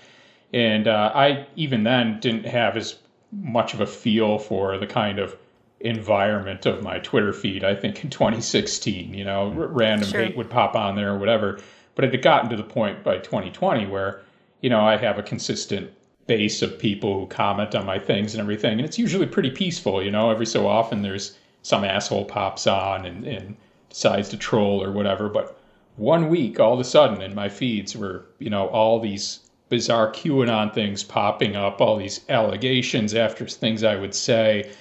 And 0.53 0.87
uh, 0.87 1.11
I 1.13 1.47
even 1.55 1.83
then 1.83 2.19
didn't 2.19 2.45
have 2.45 2.75
as 2.75 2.97
much 3.31 3.73
of 3.73 3.81
a 3.81 3.85
feel 3.85 4.39
for 4.39 4.77
the 4.77 4.87
kind 4.87 5.19
of 5.19 5.35
environment 5.79 6.65
of 6.65 6.83
my 6.83 6.99
Twitter 6.99 7.31
feed. 7.31 7.63
I 7.63 7.75
think 7.75 8.03
in 8.03 8.09
2016, 8.09 9.13
you 9.13 9.23
know, 9.23 9.53
r- 9.55 9.67
random 9.67 10.09
sure. 10.09 10.21
hate 10.21 10.35
would 10.35 10.49
pop 10.49 10.75
on 10.75 10.95
there 10.95 11.13
or 11.13 11.17
whatever. 11.17 11.59
But 11.95 12.05
it 12.05 12.11
had 12.13 12.21
gotten 12.21 12.49
to 12.49 12.55
the 12.55 12.63
point 12.63 13.03
by 13.03 13.17
2020 13.17 13.87
where, 13.87 14.21
you 14.61 14.69
know, 14.69 14.81
I 14.81 14.97
have 14.97 15.19
a 15.19 15.23
consistent 15.23 15.91
base 16.27 16.61
of 16.61 16.77
people 16.77 17.19
who 17.19 17.27
comment 17.27 17.75
on 17.75 17.85
my 17.85 17.99
things 17.99 18.33
and 18.33 18.41
everything. 18.41 18.73
And 18.73 18.81
it's 18.81 18.99
usually 18.99 19.25
pretty 19.25 19.49
peaceful, 19.49 20.03
you 20.03 20.11
know, 20.11 20.29
every 20.29 20.45
so 20.45 20.67
often 20.67 21.01
there's 21.01 21.37
some 21.61 21.83
asshole 21.83 22.25
pops 22.25 22.67
on 22.67 23.05
and, 23.05 23.25
and 23.25 23.57
decides 23.89 24.29
to 24.29 24.37
troll 24.37 24.83
or 24.83 24.91
whatever. 24.91 25.27
But 25.27 25.59
one 25.95 26.29
week, 26.29 26.59
all 26.59 26.73
of 26.73 26.79
a 26.79 26.83
sudden, 26.83 27.21
in 27.21 27.35
my 27.35 27.49
feeds 27.49 27.95
were, 27.95 28.25
you 28.37 28.49
know, 28.49 28.67
all 28.67 28.99
these 28.99 29.39
bizarre 29.69 30.11
QAnon 30.11 30.73
things 30.73 31.03
popping 31.03 31.55
up, 31.55 31.79
all 31.79 31.97
these 31.97 32.21
allegations 32.29 33.13
after 33.13 33.45
things 33.47 33.83
I 33.83 33.95
would 33.95 34.15
say, 34.15 34.71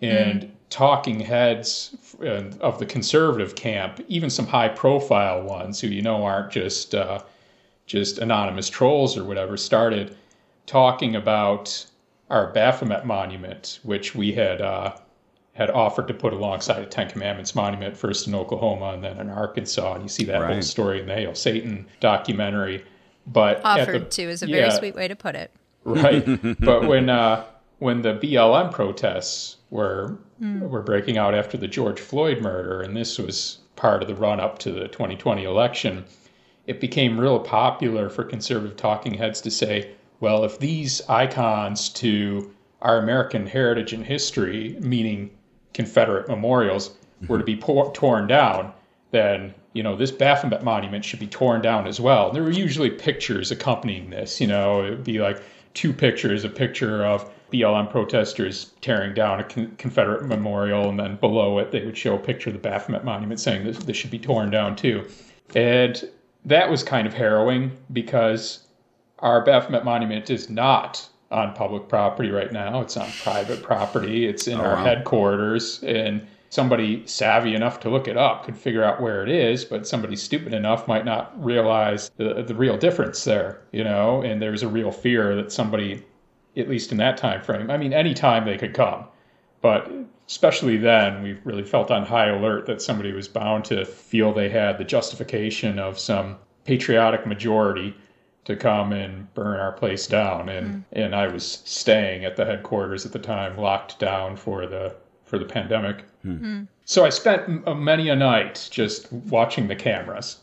and 0.00 0.42
mm. 0.42 0.50
talking 0.70 1.20
heads 1.20 1.96
of 2.60 2.78
the 2.78 2.86
conservative 2.86 3.54
camp, 3.54 4.00
even 4.08 4.30
some 4.30 4.46
high 4.46 4.68
profile 4.68 5.42
ones 5.42 5.80
who 5.80 5.88
you 5.88 6.02
know 6.02 6.24
aren't 6.24 6.52
just 6.52 6.94
uh, 6.94 7.20
just 7.86 8.18
anonymous 8.18 8.68
trolls 8.68 9.16
or 9.16 9.24
whatever, 9.24 9.56
started 9.56 10.16
talking 10.66 11.14
about 11.16 11.86
our 12.30 12.52
Baphomet 12.52 13.06
monument, 13.06 13.78
which 13.82 14.14
we 14.14 14.32
had 14.32 14.60
uh, 14.60 14.96
had 15.52 15.70
offered 15.70 16.06
to 16.08 16.14
put 16.14 16.32
alongside 16.32 16.82
a 16.82 16.86
Ten 16.86 17.08
Commandments 17.08 17.54
monument, 17.54 17.96
first 17.96 18.26
in 18.26 18.34
Oklahoma 18.34 18.92
and 18.92 19.02
then 19.02 19.18
in 19.18 19.30
Arkansas. 19.30 19.94
And 19.94 20.02
you 20.02 20.08
see 20.08 20.24
that 20.24 20.40
Right. 20.40 20.52
whole 20.52 20.62
story 20.62 21.00
in 21.00 21.06
the 21.06 21.14
Hail 21.14 21.34
Satan 21.34 21.86
documentary. 22.00 22.84
But 23.26 23.60
Offered 23.64 24.02
the- 24.06 24.10
to 24.10 24.22
is 24.22 24.42
a 24.42 24.46
very 24.46 24.60
yeah, 24.60 24.70
sweet 24.70 24.94
way 24.94 25.08
to 25.08 25.16
put 25.16 25.34
it. 25.34 25.50
right? 25.84 26.24
but 26.60 26.86
when 26.86 27.08
uh, 27.10 27.44
when 27.78 28.02
the 28.02 28.14
BLM 28.14 28.72
protests 28.72 29.56
were 29.70 30.16
were 30.40 30.82
breaking 30.82 31.16
out 31.18 31.34
after 31.34 31.56
the 31.56 31.68
George 31.68 32.00
Floyd 32.00 32.40
murder, 32.40 32.82
and 32.82 32.96
this 32.96 33.18
was 33.18 33.58
part 33.74 34.02
of 34.02 34.08
the 34.08 34.14
run 34.14 34.38
up 34.40 34.58
to 34.60 34.70
the 34.72 34.88
2020 34.88 35.44
election, 35.44 36.04
it 36.66 36.80
became 36.80 37.18
real 37.18 37.38
popular 37.40 38.08
for 38.08 38.22
conservative 38.24 38.76
talking 38.76 39.14
heads 39.14 39.40
to 39.42 39.50
say, 39.50 39.90
"Well, 40.20 40.44
if 40.44 40.58
these 40.58 41.02
icons 41.08 41.88
to 41.90 42.52
our 42.82 42.98
American 42.98 43.46
heritage 43.46 43.92
and 43.92 44.04
history, 44.04 44.76
meaning 44.80 45.30
Confederate 45.74 46.28
memorials, 46.28 46.96
were 47.28 47.38
to 47.38 47.44
be 47.44 47.56
por- 47.56 47.92
torn 47.92 48.26
down, 48.26 48.72
then 49.10 49.54
you 49.72 49.82
know 49.82 49.96
this 49.96 50.10
Baphomet 50.10 50.62
monument 50.64 51.04
should 51.04 51.20
be 51.20 51.26
torn 51.26 51.60
down 51.62 51.86
as 51.86 52.00
well. 52.00 52.28
And 52.28 52.36
there 52.36 52.42
were 52.42 52.50
usually 52.50 52.90
pictures 52.90 53.50
accompanying 53.50 54.10
this. 54.10 54.40
You 54.40 54.46
know, 54.46 54.82
it 54.84 54.90
would 54.90 55.04
be 55.04 55.18
like 55.20 55.42
two 55.74 55.92
pictures: 55.92 56.44
a 56.44 56.48
picture 56.48 57.04
of 57.04 57.30
BLM 57.52 57.88
protesters 57.90 58.72
tearing 58.80 59.14
down 59.14 59.38
a 59.40 59.44
con- 59.44 59.74
Confederate 59.78 60.26
memorial, 60.26 60.88
and 60.88 60.98
then 60.98 61.16
below 61.16 61.58
it 61.58 61.70
they 61.70 61.84
would 61.84 61.96
show 61.96 62.14
a 62.16 62.18
picture 62.18 62.50
of 62.50 62.54
the 62.54 62.60
Baphomet 62.60 63.04
monument 63.04 63.38
saying 63.38 63.64
this, 63.64 63.78
this 63.78 63.96
should 63.96 64.10
be 64.10 64.18
torn 64.18 64.50
down 64.50 64.74
too. 64.74 65.06
And 65.54 66.08
that 66.44 66.68
was 66.70 66.82
kind 66.82 67.06
of 67.06 67.14
harrowing 67.14 67.70
because 67.92 68.66
our 69.20 69.44
Baphomet 69.44 69.84
monument 69.84 70.28
is 70.28 70.50
not 70.50 71.08
on 71.30 71.52
public 71.54 71.88
property 71.88 72.30
right 72.30 72.52
now. 72.52 72.80
It's 72.80 72.96
on 72.96 73.08
private 73.22 73.62
property. 73.62 74.26
It's 74.26 74.46
in 74.48 74.58
Oh, 74.60 74.64
our 74.64 74.74
wow. 74.76 74.84
headquarters. 74.84 75.82
And 75.84 76.26
somebody 76.48 77.06
savvy 77.06 77.54
enough 77.54 77.80
to 77.80 77.90
look 77.90 78.08
it 78.08 78.16
up 78.16 78.44
could 78.44 78.56
figure 78.56 78.84
out 78.84 79.00
where 79.00 79.22
it 79.22 79.28
is, 79.28 79.64
but 79.64 79.86
somebody 79.86 80.16
stupid 80.16 80.52
enough 80.52 80.86
might 80.88 81.04
not 81.04 81.32
realize 81.42 82.10
the, 82.16 82.42
the 82.42 82.54
real 82.54 82.76
difference 82.76 83.24
there, 83.24 83.60
you 83.72 83.84
know? 83.84 84.22
And 84.22 84.40
there's 84.40 84.62
a 84.62 84.68
real 84.68 84.92
fear 84.92 85.34
that 85.36 85.52
somebody, 85.52 86.04
at 86.56 86.68
least 86.68 86.92
in 86.92 86.98
that 86.98 87.16
time 87.16 87.42
frame, 87.42 87.70
I 87.70 87.76
mean, 87.76 87.92
any 87.92 88.14
time 88.14 88.44
they 88.44 88.58
could 88.58 88.74
come, 88.74 89.04
but 89.60 89.90
especially 90.28 90.76
then, 90.76 91.22
we 91.22 91.34
really 91.44 91.62
felt 91.62 91.90
on 91.90 92.04
high 92.04 92.28
alert 92.28 92.66
that 92.66 92.82
somebody 92.82 93.12
was 93.12 93.28
bound 93.28 93.64
to 93.66 93.84
feel 93.84 94.32
they 94.32 94.48
had 94.48 94.78
the 94.78 94.84
justification 94.84 95.78
of 95.78 95.98
some 95.98 96.36
patriotic 96.64 97.26
majority 97.26 97.94
to 98.44 98.56
come 98.56 98.92
and 98.92 99.32
burn 99.34 99.58
our 99.58 99.72
place 99.72 100.06
down. 100.06 100.48
And 100.48 100.74
mm. 100.74 100.84
and 100.92 101.14
I 101.14 101.28
was 101.28 101.62
staying 101.64 102.24
at 102.24 102.36
the 102.36 102.44
headquarters 102.44 103.06
at 103.06 103.12
the 103.12 103.18
time, 103.18 103.56
locked 103.56 103.98
down 103.98 104.36
for 104.36 104.66
the 104.66 104.94
for 105.26 105.38
the 105.38 105.44
pandemic. 105.44 106.04
So 106.84 107.04
I 107.04 107.10
spent 107.10 107.42
m- 107.66 107.84
many 107.84 108.08
a 108.08 108.16
night 108.16 108.68
just 108.70 109.12
watching 109.12 109.68
the 109.68 109.76
cameras. 109.76 110.38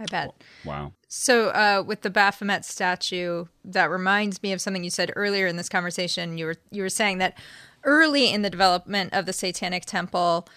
I 0.00 0.06
bet. 0.06 0.30
Wow. 0.64 0.92
So, 1.08 1.48
uh, 1.48 1.82
with 1.84 2.02
the 2.02 2.10
Baphomet 2.10 2.64
statue, 2.64 3.46
that 3.64 3.90
reminds 3.90 4.42
me 4.42 4.52
of 4.52 4.60
something 4.60 4.84
you 4.84 4.90
said 4.90 5.12
earlier 5.16 5.46
in 5.46 5.56
this 5.56 5.68
conversation. 5.68 6.38
You 6.38 6.46
were 6.46 6.56
you 6.70 6.82
were 6.82 6.88
saying 6.88 7.18
that 7.18 7.36
early 7.84 8.32
in 8.32 8.42
the 8.42 8.50
development 8.50 9.12
of 9.12 9.26
the 9.26 9.32
Satanic 9.32 9.84
Temple, 9.84 10.48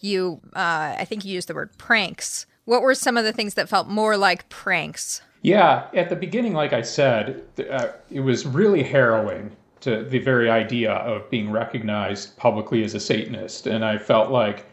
you 0.00 0.40
uh, 0.54 0.96
I 0.98 1.04
think 1.06 1.24
you 1.24 1.32
used 1.32 1.48
the 1.48 1.54
word 1.54 1.76
pranks. 1.78 2.46
What 2.64 2.82
were 2.82 2.94
some 2.94 3.16
of 3.16 3.24
the 3.24 3.32
things 3.32 3.54
that 3.54 3.68
felt 3.68 3.88
more 3.88 4.16
like 4.16 4.48
pranks? 4.48 5.22
Yeah, 5.42 5.88
at 5.94 6.10
the 6.10 6.16
beginning, 6.16 6.52
like 6.52 6.74
I 6.74 6.82
said, 6.82 7.42
uh, 7.70 7.88
it 8.10 8.20
was 8.20 8.44
really 8.44 8.82
harrowing 8.82 9.56
to 9.80 10.04
the 10.04 10.18
very 10.18 10.50
idea 10.50 10.92
of 10.92 11.28
being 11.30 11.50
recognized 11.50 12.36
publicly 12.36 12.84
as 12.84 12.94
a 12.94 13.00
Satanist, 13.00 13.66
and 13.66 13.84
I 13.84 13.98
felt 13.98 14.30
like, 14.30 14.66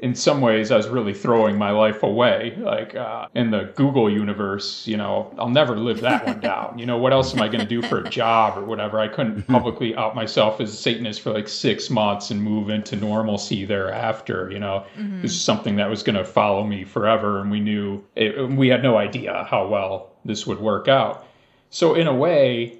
in 0.00 0.14
some 0.14 0.40
ways, 0.40 0.70
I 0.70 0.76
was 0.76 0.86
really 0.86 1.12
throwing 1.12 1.58
my 1.58 1.72
life 1.72 2.04
away. 2.04 2.56
Like 2.56 2.94
uh, 2.94 3.26
in 3.34 3.50
the 3.50 3.72
Google 3.74 4.08
universe, 4.08 4.86
you 4.86 4.96
know, 4.96 5.34
I'll 5.36 5.48
never 5.48 5.76
live 5.76 6.00
that 6.02 6.24
one 6.24 6.38
down. 6.38 6.78
You 6.78 6.86
know, 6.86 6.98
what 6.98 7.12
else 7.12 7.34
am 7.34 7.42
I 7.42 7.48
going 7.48 7.62
to 7.62 7.66
do 7.66 7.82
for 7.82 7.98
a 7.98 8.08
job 8.08 8.56
or 8.56 8.64
whatever? 8.64 9.00
I 9.00 9.08
couldn't 9.08 9.42
publicly 9.48 9.96
out 9.96 10.14
myself 10.14 10.60
as 10.60 10.72
a 10.72 10.76
Satanist 10.76 11.20
for 11.20 11.32
like 11.32 11.48
six 11.48 11.90
months 11.90 12.30
and 12.30 12.40
move 12.40 12.70
into 12.70 12.94
normalcy 12.94 13.64
thereafter. 13.64 14.48
You 14.52 14.60
know, 14.60 14.86
this 15.20 15.32
is 15.32 15.40
something 15.40 15.74
that 15.76 15.90
was 15.90 16.04
going 16.04 16.14
to 16.14 16.24
follow 16.24 16.62
me 16.62 16.84
forever, 16.84 17.40
and 17.40 17.50
we 17.50 17.58
knew 17.58 18.04
it, 18.14 18.48
we 18.50 18.68
had 18.68 18.84
no 18.84 18.98
idea 18.98 19.48
how 19.50 19.66
well 19.66 20.12
this 20.24 20.46
would 20.46 20.60
work 20.60 20.86
out. 20.86 21.26
So 21.70 21.94
in 21.94 22.06
a 22.06 22.14
way, 22.14 22.78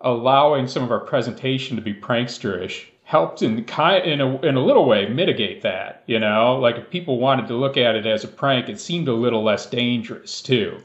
allowing 0.00 0.66
some 0.66 0.82
of 0.82 0.90
our 0.90 1.00
presentation 1.00 1.76
to 1.76 1.82
be 1.82 1.94
pranksterish 1.94 2.86
helped 3.04 3.40
in 3.40 3.64
kind 3.64 4.04
in 4.04 4.20
a 4.20 4.38
in 4.40 4.54
a 4.54 4.64
little 4.64 4.84
way 4.84 5.06
mitigate 5.08 5.62
that. 5.62 6.02
You 6.06 6.18
know, 6.18 6.58
like 6.60 6.76
if 6.76 6.90
people 6.90 7.18
wanted 7.18 7.48
to 7.48 7.54
look 7.54 7.76
at 7.76 7.96
it 7.96 8.06
as 8.06 8.22
a 8.22 8.28
prank, 8.28 8.68
it 8.68 8.80
seemed 8.80 9.08
a 9.08 9.14
little 9.14 9.42
less 9.42 9.66
dangerous 9.66 10.42
too. 10.42 10.78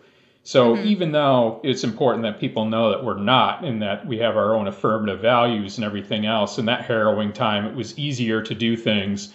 So 0.44 0.76
mm-hmm. 0.76 0.88
even 0.88 1.12
though 1.12 1.62
it's 1.64 1.84
important 1.84 2.24
that 2.24 2.40
people 2.40 2.66
know 2.66 2.90
that 2.92 3.04
we're 3.04 3.20
not 3.20 3.64
and 3.64 3.82
that 3.82 4.06
we 4.06 4.18
have 4.20 4.36
our 4.36 4.56
own 4.56 4.68
affirmative 4.68 5.22
values 5.22 5.78
and 5.78 5.86
everything 5.86 6.26
else, 6.26 6.58
in 6.58 6.66
that 6.66 6.86
harrowing 6.86 7.32
time, 7.32 7.66
it 7.66 7.76
was 7.76 7.98
easier 7.98 8.42
to 8.42 8.54
do 8.54 8.76
things 8.76 9.34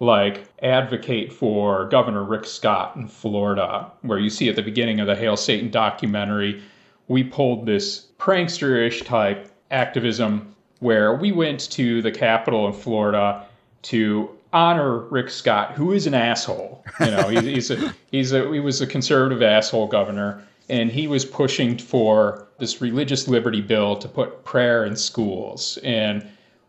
like 0.00 0.48
advocate 0.62 1.32
for 1.32 1.86
Governor 1.88 2.24
Rick 2.24 2.46
Scott 2.46 2.96
in 2.96 3.06
Florida, 3.06 3.90
where 4.02 4.18
you 4.18 4.30
see 4.30 4.48
at 4.48 4.56
the 4.56 4.62
beginning 4.62 5.00
of 5.00 5.06
the 5.06 5.14
Hail 5.14 5.36
Satan 5.36 5.70
documentary, 5.70 6.62
we 7.10 7.24
pulled 7.24 7.66
this 7.66 8.06
pranksterish 8.20 9.04
type 9.04 9.50
activism 9.72 10.54
where 10.78 11.12
we 11.12 11.32
went 11.32 11.68
to 11.68 12.00
the 12.02 12.10
Capitol 12.12 12.68
in 12.68 12.72
Florida 12.72 13.44
to 13.82 14.30
honor 14.52 14.98
Rick 14.98 15.28
Scott, 15.28 15.72
who 15.72 15.90
is 15.92 16.06
an 16.06 16.14
asshole. 16.14 16.84
You 17.00 17.10
know, 17.10 17.28
he's, 17.28 17.42
he's 17.42 17.70
a 17.72 17.94
he's 18.12 18.32
a 18.32 18.52
he 18.52 18.60
was 18.60 18.80
a 18.80 18.86
conservative 18.86 19.42
asshole 19.42 19.88
governor, 19.88 20.46
and 20.68 20.88
he 20.88 21.08
was 21.08 21.24
pushing 21.24 21.76
for 21.78 22.46
this 22.58 22.80
religious 22.80 23.26
liberty 23.26 23.60
bill 23.60 23.96
to 23.96 24.08
put 24.08 24.44
prayer 24.44 24.84
in 24.84 24.94
schools. 24.94 25.78
And 25.82 26.24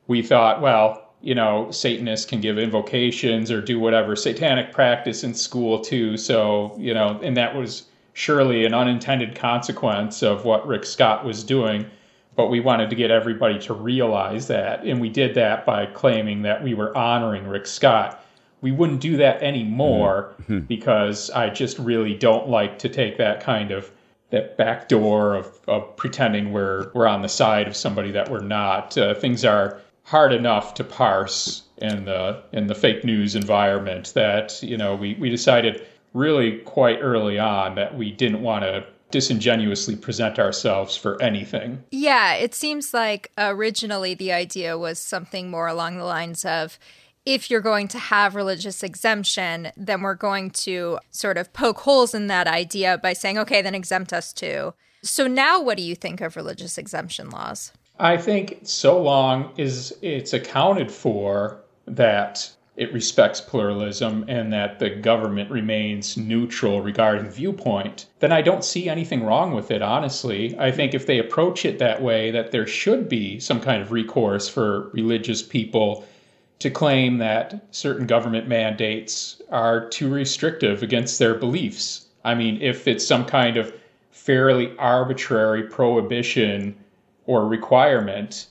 we 0.08 0.24
thought, 0.24 0.60
well, 0.60 1.14
you 1.22 1.36
know, 1.36 1.70
Satanists 1.70 2.26
can 2.26 2.42
give 2.42 2.58
invocations 2.58 3.52
or 3.52 3.62
do 3.62 3.80
whatever 3.80 4.16
satanic 4.16 4.74
practice 4.74 5.24
in 5.24 5.36
school 5.36 5.80
too. 5.80 6.18
So, 6.18 6.76
you 6.80 6.96
know, 6.96 7.20
and 7.22 7.38
that 7.38 7.56
was 7.56 7.84
surely 8.14 8.66
an 8.66 8.74
unintended 8.74 9.36
consequence 9.36 10.22
of 10.22 10.46
what 10.46 10.68
Rick 10.68 10.86
Scott 10.86 11.26
was 11.26 11.44
doing. 11.44 11.86
But 12.36 12.48
we 12.48 12.60
wanted 12.60 12.90
to 12.90 12.96
get 12.96 13.12
everybody 13.12 13.60
to 13.60 13.74
realize 13.74 14.48
that. 14.48 14.84
And 14.84 15.02
we 15.02 15.10
did 15.10 15.36
that 15.36 15.66
by 15.66 15.86
claiming 15.86 16.44
that 16.44 16.64
we 16.64 16.74
were 16.74 16.96
honoring 16.98 17.46
Rick 17.46 17.68
Scott. 17.68 18.24
We 18.62 18.72
wouldn't 18.72 19.02
do 19.02 19.18
that 19.18 19.42
anymore 19.42 20.34
because 20.68 21.30
I 21.32 21.50
just 21.50 21.78
really 21.78 22.14
don't 22.14 22.48
like 22.48 22.80
to 22.80 22.90
take 22.90 23.18
that 23.18 23.42
kind 23.42 23.72
of 23.72 23.92
that 24.30 24.58
back 24.58 24.88
door 24.88 25.36
of, 25.36 25.60
of 25.68 25.96
pretending 25.98 26.54
we're 26.54 26.90
we're 26.94 27.08
on 27.08 27.22
the 27.22 27.30
side 27.30 27.68
of 27.68 27.76
somebody 27.76 28.12
that 28.12 28.30
we're 28.30 28.40
not. 28.40 28.98
Uh, 28.98 29.14
things 29.14 29.44
are 29.46 29.82
hard 30.04 30.34
enough 30.34 30.74
to 30.76 30.84
parse 30.84 31.64
in 31.78 32.06
the 32.06 32.42
in 32.54 32.68
the 32.68 32.76
fake 32.76 33.04
news 33.04 33.36
environment 33.36 34.12
that 34.16 34.62
you 34.64 34.78
know 34.78 34.96
we, 34.96 35.16
we 35.16 35.30
decided 35.30 35.86
really 36.14 36.60
quite 36.60 37.00
early 37.02 37.40
on 37.40 37.76
that 37.76 37.98
we 37.98 38.12
didn't 38.12 38.42
want 38.42 38.64
to 38.64 38.86
disingenuously 39.12 39.96
present 39.96 40.40
ourselves 40.40 40.96
for 40.96 41.22
anything. 41.22 41.84
Yeah, 41.92 42.34
it 42.36 42.56
seems 42.56 42.94
like 42.94 43.32
originally 43.38 44.14
the 44.14 44.32
idea 44.32 44.78
was 44.78 45.00
something 45.00 45.52
more 45.52 45.68
along 45.68 45.98
the 45.98 46.06
lines 46.06 46.46
of 46.46 46.80
if 47.26 47.52
you're 47.52 47.62
going 47.62 47.88
to 47.90 48.00
have 48.00 48.36
religious 48.36 48.84
exemption, 48.84 49.72
then 49.78 50.02
we're 50.02 50.16
going 50.16 50.50
to 50.50 50.98
sort 51.12 51.38
of 51.38 51.54
poke 51.54 51.80
holes 51.80 52.16
in 52.16 52.28
that 52.28 52.48
idea 52.48 52.98
by 52.98 53.14
saying, 53.14 53.38
okay, 53.38 53.62
then 53.62 53.76
exempt 53.76 54.12
us 54.12 54.34
too. 54.34 54.74
So 55.04 55.28
now 55.28 55.62
what 55.62 55.78
do 55.78 55.84
you 55.84 55.94
think 55.94 56.22
of 56.22 56.36
religious 56.36 56.78
exemption 56.78 57.30
laws? 57.30 57.74
I 58.00 58.18
think 58.18 58.60
so 58.64 59.00
long 59.00 59.52
as 59.60 59.94
it's 60.02 60.34
accounted 60.34 60.92
for 60.92 61.62
that 61.86 62.50
it 62.82 62.92
respects 62.94 63.40
pluralism 63.40 64.26
and 64.28 64.52
that 64.52 64.80
the 64.80 64.90
government 64.90 65.52
remains 65.52 66.18
neutral 66.18 66.82
regarding 66.82 67.30
viewpoint, 67.30 68.08
then 68.18 68.32
I 68.32 68.42
don't 68.42 68.66
see 68.66 68.90
anything 68.90 69.24
wrong 69.24 69.54
with 69.54 69.70
it, 69.70 69.84
honestly. 69.84 70.58
I 70.58 70.72
think 70.72 70.96
if 70.96 71.06
they 71.06 71.20
approach 71.20 71.64
it 71.64 71.78
that 71.78 72.02
way, 72.02 72.32
that 72.32 72.50
there 72.50 72.66
should 72.66 73.08
be 73.08 73.40
some 73.40 73.62
kind 73.62 73.84
of 73.84 73.92
recourse 73.92 74.50
for 74.50 74.90
religious 74.94 75.44
people 75.44 76.04
to 76.58 76.72
claim 76.72 77.20
that 77.20 77.68
certain 77.70 78.08
government 78.08 78.48
mandates 78.48 79.40
are 79.52 79.88
too 79.90 80.12
restrictive 80.12 80.82
against 80.82 81.20
their 81.20 81.36
beliefs. 81.36 82.08
I 82.26 82.34
mean, 82.34 82.60
if 82.64 82.88
it's 82.88 83.06
some 83.06 83.26
kind 83.26 83.58
of 83.58 83.72
fairly 84.10 84.76
arbitrary 84.80 85.68
prohibition 85.68 86.76
or 87.28 87.48
requirement, 87.48 88.48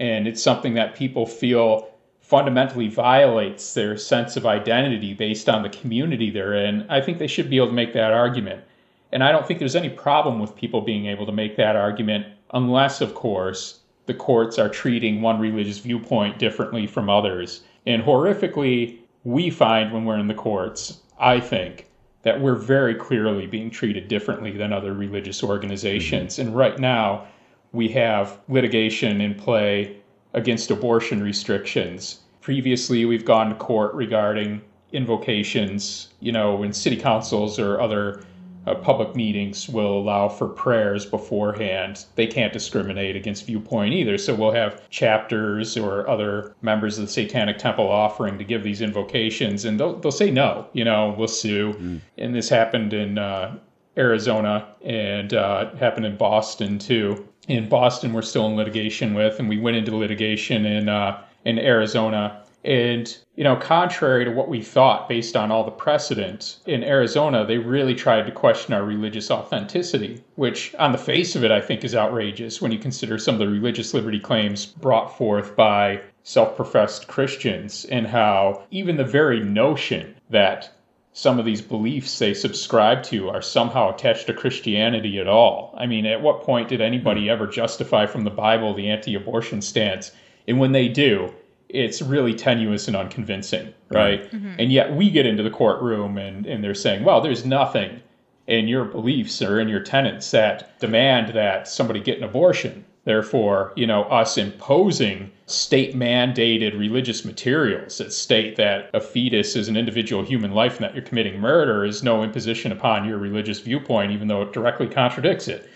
and 0.00 0.26
it's 0.26 0.42
something 0.42 0.72
that 0.72 0.96
people 0.96 1.26
feel 1.26 1.90
fundamentally 2.24 2.88
violates 2.88 3.74
their 3.74 3.98
sense 3.98 4.34
of 4.34 4.46
identity 4.46 5.12
based 5.12 5.46
on 5.46 5.62
the 5.62 5.68
community 5.68 6.30
they're 6.30 6.54
in, 6.54 6.86
I 6.88 7.02
think 7.02 7.18
they 7.18 7.26
should 7.26 7.50
be 7.50 7.58
able 7.58 7.66
to 7.66 7.74
make 7.74 7.92
that 7.92 8.14
argument. 8.14 8.64
And 9.12 9.22
I 9.22 9.30
don't 9.30 9.46
think 9.46 9.58
there's 9.58 9.76
any 9.76 9.90
problem 9.90 10.38
with 10.38 10.56
people 10.56 10.80
being 10.80 11.04
able 11.04 11.26
to 11.26 11.32
make 11.32 11.56
that 11.56 11.76
argument, 11.76 12.26
unless, 12.54 13.02
of 13.02 13.14
course, 13.14 13.80
the 14.06 14.14
courts 14.14 14.58
are 14.58 14.70
treating 14.70 15.20
one 15.20 15.38
religious 15.38 15.78
viewpoint 15.78 16.38
differently 16.38 16.86
from 16.86 17.10
others. 17.10 17.62
And 17.84 18.02
horrifically, 18.02 19.00
we 19.24 19.50
find 19.50 19.92
when 19.92 20.06
we're 20.06 20.18
in 20.18 20.26
the 20.26 20.32
courts, 20.34 21.02
I 21.18 21.40
think, 21.40 21.90
that 22.22 22.40
we're 22.40 22.54
very 22.54 22.94
clearly 22.94 23.46
being 23.46 23.68
treated 23.68 24.08
differently 24.08 24.50
than 24.50 24.72
other 24.72 24.94
religious 24.94 25.42
organizations. 25.42 26.38
Mm-hmm. 26.38 26.48
And 26.48 26.56
right 26.56 26.78
now, 26.78 27.26
we 27.72 27.88
have 27.88 28.40
litigation 28.48 29.20
in 29.20 29.34
play 29.34 30.00
against 30.34 30.70
abortion 30.70 31.22
restrictions. 31.22 32.20
Previously, 32.40 33.04
we've 33.06 33.24
gone 33.24 33.48
to 33.48 33.54
court 33.54 33.94
regarding 33.94 34.60
invocations, 34.92 36.08
you 36.20 36.30
know, 36.30 36.62
in 36.62 36.72
city 36.72 36.96
councils 36.96 37.58
or 37.58 37.80
other 37.80 38.22
uh, 38.66 38.74
public 38.74 39.14
meetings 39.14 39.68
will 39.68 39.98
allow 39.98 40.28
for 40.28 40.48
prayers 40.48 41.04
beforehand. 41.04 42.06
They 42.14 42.26
can't 42.26 42.52
discriminate 42.52 43.16
against 43.16 43.46
viewpoint 43.46 43.92
either. 43.92 44.16
So 44.16 44.34
we'll 44.34 44.52
have 44.52 44.88
chapters 44.90 45.76
or 45.76 46.08
other 46.08 46.54
members 46.62 46.98
of 46.98 47.06
the 47.06 47.12
Satanic 47.12 47.58
Temple 47.58 47.88
offering 47.88 48.38
to 48.38 48.44
give 48.44 48.62
these 48.62 48.80
invocations, 48.80 49.64
and 49.64 49.78
they'll, 49.78 49.98
they'll 49.98 50.12
say 50.12 50.30
no. 50.30 50.66
You 50.72 50.84
know, 50.84 51.14
we'll 51.16 51.28
sue. 51.28 51.74
Mm. 51.74 52.00
And 52.18 52.34
this 52.34 52.48
happened 52.48 52.94
in 52.94 53.18
uh, 53.18 53.58
Arizona 53.96 54.66
and 54.82 55.34
uh, 55.34 55.74
happened 55.76 56.06
in 56.06 56.16
Boston 56.16 56.78
too. 56.78 57.28
In 57.48 57.68
Boston, 57.68 58.12
we're 58.12 58.22
still 58.22 58.46
in 58.46 58.56
litigation 58.56 59.14
with, 59.14 59.38
and 59.38 59.48
we 59.48 59.58
went 59.58 59.76
into 59.76 59.96
litigation 59.96 60.64
in 60.64 60.88
uh, 60.88 61.22
in 61.44 61.58
Arizona. 61.58 62.42
And, 62.64 63.14
you 63.36 63.44
know, 63.44 63.56
contrary 63.56 64.24
to 64.24 64.30
what 64.30 64.48
we 64.48 64.62
thought 64.62 65.06
based 65.06 65.36
on 65.36 65.52
all 65.52 65.64
the 65.64 65.70
precedent, 65.70 66.56
in 66.64 66.82
Arizona, 66.82 67.44
they 67.44 67.58
really 67.58 67.94
tried 67.94 68.24
to 68.24 68.32
question 68.32 68.72
our 68.72 68.82
religious 68.82 69.30
authenticity, 69.30 70.24
which, 70.36 70.74
on 70.76 70.92
the 70.92 70.98
face 70.98 71.36
of 71.36 71.44
it, 71.44 71.50
I 71.50 71.60
think 71.60 71.84
is 71.84 71.94
outrageous 71.94 72.62
when 72.62 72.72
you 72.72 72.78
consider 72.78 73.18
some 73.18 73.34
of 73.34 73.38
the 73.40 73.48
religious 73.48 73.92
liberty 73.92 74.18
claims 74.18 74.64
brought 74.64 75.16
forth 75.18 75.54
by 75.54 76.00
self 76.22 76.56
professed 76.56 77.06
Christians 77.06 77.84
and 77.84 78.06
how 78.06 78.62
even 78.70 78.96
the 78.96 79.04
very 79.04 79.40
notion 79.40 80.14
that 80.30 80.72
some 81.16 81.38
of 81.38 81.44
these 81.44 81.62
beliefs 81.62 82.18
they 82.18 82.34
subscribe 82.34 83.04
to 83.04 83.30
are 83.30 83.40
somehow 83.40 83.94
attached 83.94 84.26
to 84.26 84.34
Christianity 84.34 85.20
at 85.20 85.28
all. 85.28 85.72
I 85.78 85.86
mean, 85.86 86.06
at 86.06 86.20
what 86.20 86.42
point 86.42 86.68
did 86.68 86.80
anybody 86.80 87.30
ever 87.30 87.46
justify 87.46 88.06
from 88.06 88.24
the 88.24 88.30
Bible 88.30 88.74
the 88.74 88.90
anti 88.90 89.14
abortion 89.14 89.62
stance? 89.62 90.10
And 90.48 90.58
when 90.58 90.72
they 90.72 90.88
do, 90.88 91.32
it's 91.68 92.02
really 92.02 92.34
tenuous 92.34 92.88
and 92.88 92.96
unconvincing, 92.96 93.72
right? 93.90 94.30
Mm-hmm. 94.30 94.54
And 94.58 94.72
yet 94.72 94.94
we 94.94 95.08
get 95.08 95.24
into 95.24 95.44
the 95.44 95.50
courtroom 95.50 96.18
and, 96.18 96.46
and 96.46 96.64
they're 96.64 96.74
saying, 96.74 97.04
well, 97.04 97.20
there's 97.20 97.44
nothing 97.44 98.02
in 98.48 98.66
your 98.66 98.84
beliefs 98.84 99.40
or 99.40 99.60
in 99.60 99.68
your 99.68 99.80
tenets 99.80 100.32
that 100.32 100.78
demand 100.80 101.34
that 101.34 101.68
somebody 101.68 102.00
get 102.00 102.18
an 102.18 102.24
abortion. 102.24 102.84
Therefore, 103.04 103.72
you 103.76 103.86
know, 103.86 104.04
us 104.04 104.38
imposing 104.38 105.30
state 105.46 105.94
mandated 105.94 106.78
religious 106.78 107.24
materials 107.24 107.98
that 107.98 108.12
state 108.12 108.56
that 108.56 108.88
a 108.94 109.00
fetus 109.00 109.56
is 109.56 109.68
an 109.68 109.76
individual 109.76 110.22
human 110.22 110.52
life 110.52 110.76
and 110.76 110.84
that 110.84 110.94
you're 110.94 111.04
committing 111.04 111.38
murder 111.38 111.84
is 111.84 112.02
no 112.02 112.22
imposition 112.22 112.72
upon 112.72 113.06
your 113.06 113.18
religious 113.18 113.60
viewpoint, 113.60 114.10
even 114.12 114.28
though 114.28 114.40
it 114.40 114.54
directly 114.54 114.88
contradicts 114.88 115.48
it. 115.48 115.68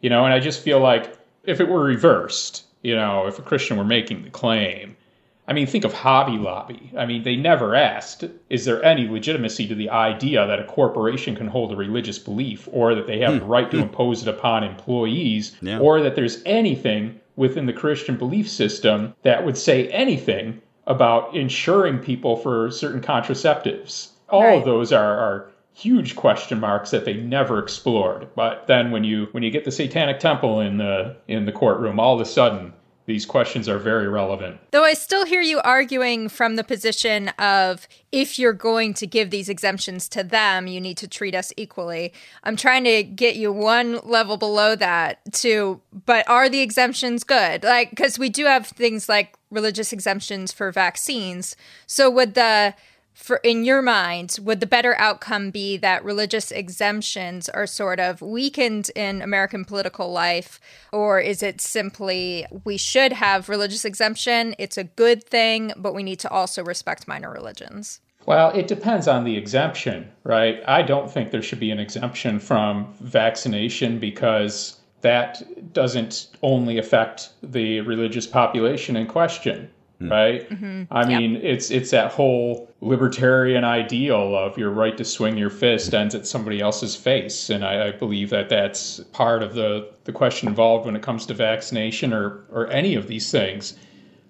You 0.00 0.10
know, 0.10 0.24
and 0.24 0.34
I 0.34 0.40
just 0.40 0.62
feel 0.62 0.80
like 0.80 1.16
if 1.44 1.60
it 1.60 1.68
were 1.68 1.84
reversed, 1.84 2.64
you 2.82 2.96
know, 2.96 3.28
if 3.28 3.38
a 3.38 3.42
Christian 3.42 3.76
were 3.76 3.84
making 3.84 4.24
the 4.24 4.30
claim, 4.30 4.96
I 5.46 5.52
mean, 5.54 5.66
think 5.66 5.84
of 5.84 5.92
Hobby 5.92 6.38
Lobby. 6.38 6.92
I 6.96 7.04
mean, 7.04 7.24
they 7.24 7.34
never 7.34 7.74
asked, 7.74 8.24
is 8.48 8.64
there 8.64 8.82
any 8.84 9.08
legitimacy 9.08 9.66
to 9.68 9.74
the 9.74 9.90
idea 9.90 10.46
that 10.46 10.60
a 10.60 10.64
corporation 10.64 11.34
can 11.34 11.48
hold 11.48 11.72
a 11.72 11.76
religious 11.76 12.18
belief 12.18 12.68
or 12.70 12.94
that 12.94 13.08
they 13.08 13.18
have 13.18 13.40
the 13.40 13.44
right 13.44 13.70
to 13.72 13.78
hmm. 13.78 13.82
impose 13.84 14.22
it 14.22 14.28
upon 14.28 14.62
employees 14.62 15.56
yeah. 15.60 15.78
or 15.78 16.00
that 16.00 16.14
there's 16.14 16.42
anything 16.46 17.20
within 17.34 17.66
the 17.66 17.72
Christian 17.72 18.16
belief 18.16 18.48
system 18.48 19.14
that 19.22 19.44
would 19.44 19.58
say 19.58 19.88
anything 19.88 20.62
about 20.86 21.34
insuring 21.34 21.98
people 21.98 22.36
for 22.36 22.70
certain 22.70 23.00
contraceptives? 23.00 24.10
All 24.28 24.44
right. 24.44 24.58
of 24.58 24.64
those 24.64 24.92
are, 24.92 25.18
are 25.18 25.50
huge 25.74 26.16
question 26.16 26.60
marks 26.60 26.90
that 26.90 27.04
they 27.04 27.14
never 27.14 27.58
explored. 27.58 28.28
But 28.34 28.66
then 28.66 28.90
when 28.90 29.04
you 29.04 29.28
when 29.32 29.42
you 29.42 29.50
get 29.50 29.64
the 29.64 29.70
Satanic 29.70 30.20
Temple 30.20 30.60
in 30.60 30.78
the 30.78 31.16
in 31.28 31.46
the 31.46 31.52
courtroom, 31.52 31.98
all 31.98 32.14
of 32.14 32.20
a 32.20 32.24
sudden 32.24 32.72
these 33.06 33.26
questions 33.26 33.68
are 33.68 33.78
very 33.78 34.08
relevant. 34.08 34.60
Though 34.70 34.84
I 34.84 34.94
still 34.94 35.26
hear 35.26 35.40
you 35.40 35.60
arguing 35.60 36.28
from 36.28 36.56
the 36.56 36.62
position 36.62 37.28
of 37.30 37.88
if 38.12 38.38
you're 38.38 38.52
going 38.52 38.94
to 38.94 39.06
give 39.06 39.30
these 39.30 39.48
exemptions 39.48 40.08
to 40.10 40.22
them, 40.22 40.66
you 40.68 40.80
need 40.80 40.96
to 40.98 41.08
treat 41.08 41.34
us 41.34 41.52
equally. 41.56 42.12
I'm 42.44 42.56
trying 42.56 42.84
to 42.84 43.02
get 43.02 43.36
you 43.36 43.52
one 43.52 43.98
level 44.04 44.36
below 44.36 44.76
that 44.76 45.20
to, 45.34 45.80
but 46.06 46.28
are 46.28 46.48
the 46.48 46.60
exemptions 46.60 47.24
good? 47.24 47.64
Like, 47.64 47.90
because 47.90 48.18
we 48.18 48.28
do 48.28 48.44
have 48.44 48.68
things 48.68 49.08
like 49.08 49.36
religious 49.50 49.92
exemptions 49.92 50.52
for 50.52 50.70
vaccines. 50.70 51.56
So 51.86 52.08
would 52.08 52.34
the 52.34 52.74
for 53.14 53.36
in 53.38 53.64
your 53.64 53.82
mind 53.82 54.38
would 54.42 54.60
the 54.60 54.66
better 54.66 54.94
outcome 54.98 55.50
be 55.50 55.76
that 55.76 56.04
religious 56.04 56.50
exemptions 56.50 57.48
are 57.48 57.66
sort 57.66 58.00
of 58.00 58.22
weakened 58.22 58.90
in 58.94 59.22
american 59.22 59.64
political 59.64 60.12
life 60.12 60.60
or 60.92 61.20
is 61.20 61.42
it 61.42 61.60
simply 61.60 62.46
we 62.64 62.76
should 62.76 63.12
have 63.12 63.48
religious 63.48 63.84
exemption 63.84 64.54
it's 64.58 64.78
a 64.78 64.84
good 64.84 65.22
thing 65.24 65.72
but 65.76 65.94
we 65.94 66.02
need 66.02 66.18
to 66.18 66.30
also 66.30 66.64
respect 66.64 67.06
minor 67.06 67.30
religions 67.30 68.00
well 68.26 68.50
it 68.50 68.66
depends 68.66 69.06
on 69.08 69.24
the 69.24 69.36
exemption 69.36 70.10
right 70.24 70.62
i 70.66 70.82
don't 70.82 71.10
think 71.10 71.30
there 71.30 71.42
should 71.42 71.60
be 71.60 71.70
an 71.70 71.78
exemption 71.78 72.38
from 72.38 72.92
vaccination 73.00 73.98
because 73.98 74.80
that 75.02 75.72
doesn't 75.72 76.28
only 76.42 76.78
affect 76.78 77.30
the 77.42 77.80
religious 77.82 78.26
population 78.26 78.96
in 78.96 79.06
question. 79.06 79.68
Right? 80.10 80.48
Mm-hmm. 80.48 80.82
I 80.90 81.06
mean, 81.06 81.34
yep. 81.34 81.44
it's 81.44 81.70
it's 81.70 81.90
that 81.90 82.12
whole 82.12 82.70
libertarian 82.80 83.64
ideal 83.64 84.36
of 84.36 84.58
your 84.58 84.70
right 84.70 84.96
to 84.96 85.04
swing 85.04 85.36
your 85.38 85.50
fist 85.50 85.94
ends 85.94 86.14
at 86.14 86.26
somebody 86.26 86.60
else's 86.60 86.96
face, 86.96 87.50
and 87.50 87.64
I, 87.64 87.88
I, 87.88 87.90
believe 87.92 88.30
that 88.30 88.48
that's 88.48 89.00
part 89.12 89.42
of 89.42 89.54
the 89.54 89.90
the 90.04 90.12
question 90.12 90.48
involved 90.48 90.86
when 90.86 90.96
it 90.96 91.02
comes 91.02 91.26
to 91.26 91.34
vaccination 91.34 92.12
or 92.12 92.44
or 92.50 92.68
any 92.70 92.94
of 92.94 93.08
these 93.08 93.30
things. 93.30 93.76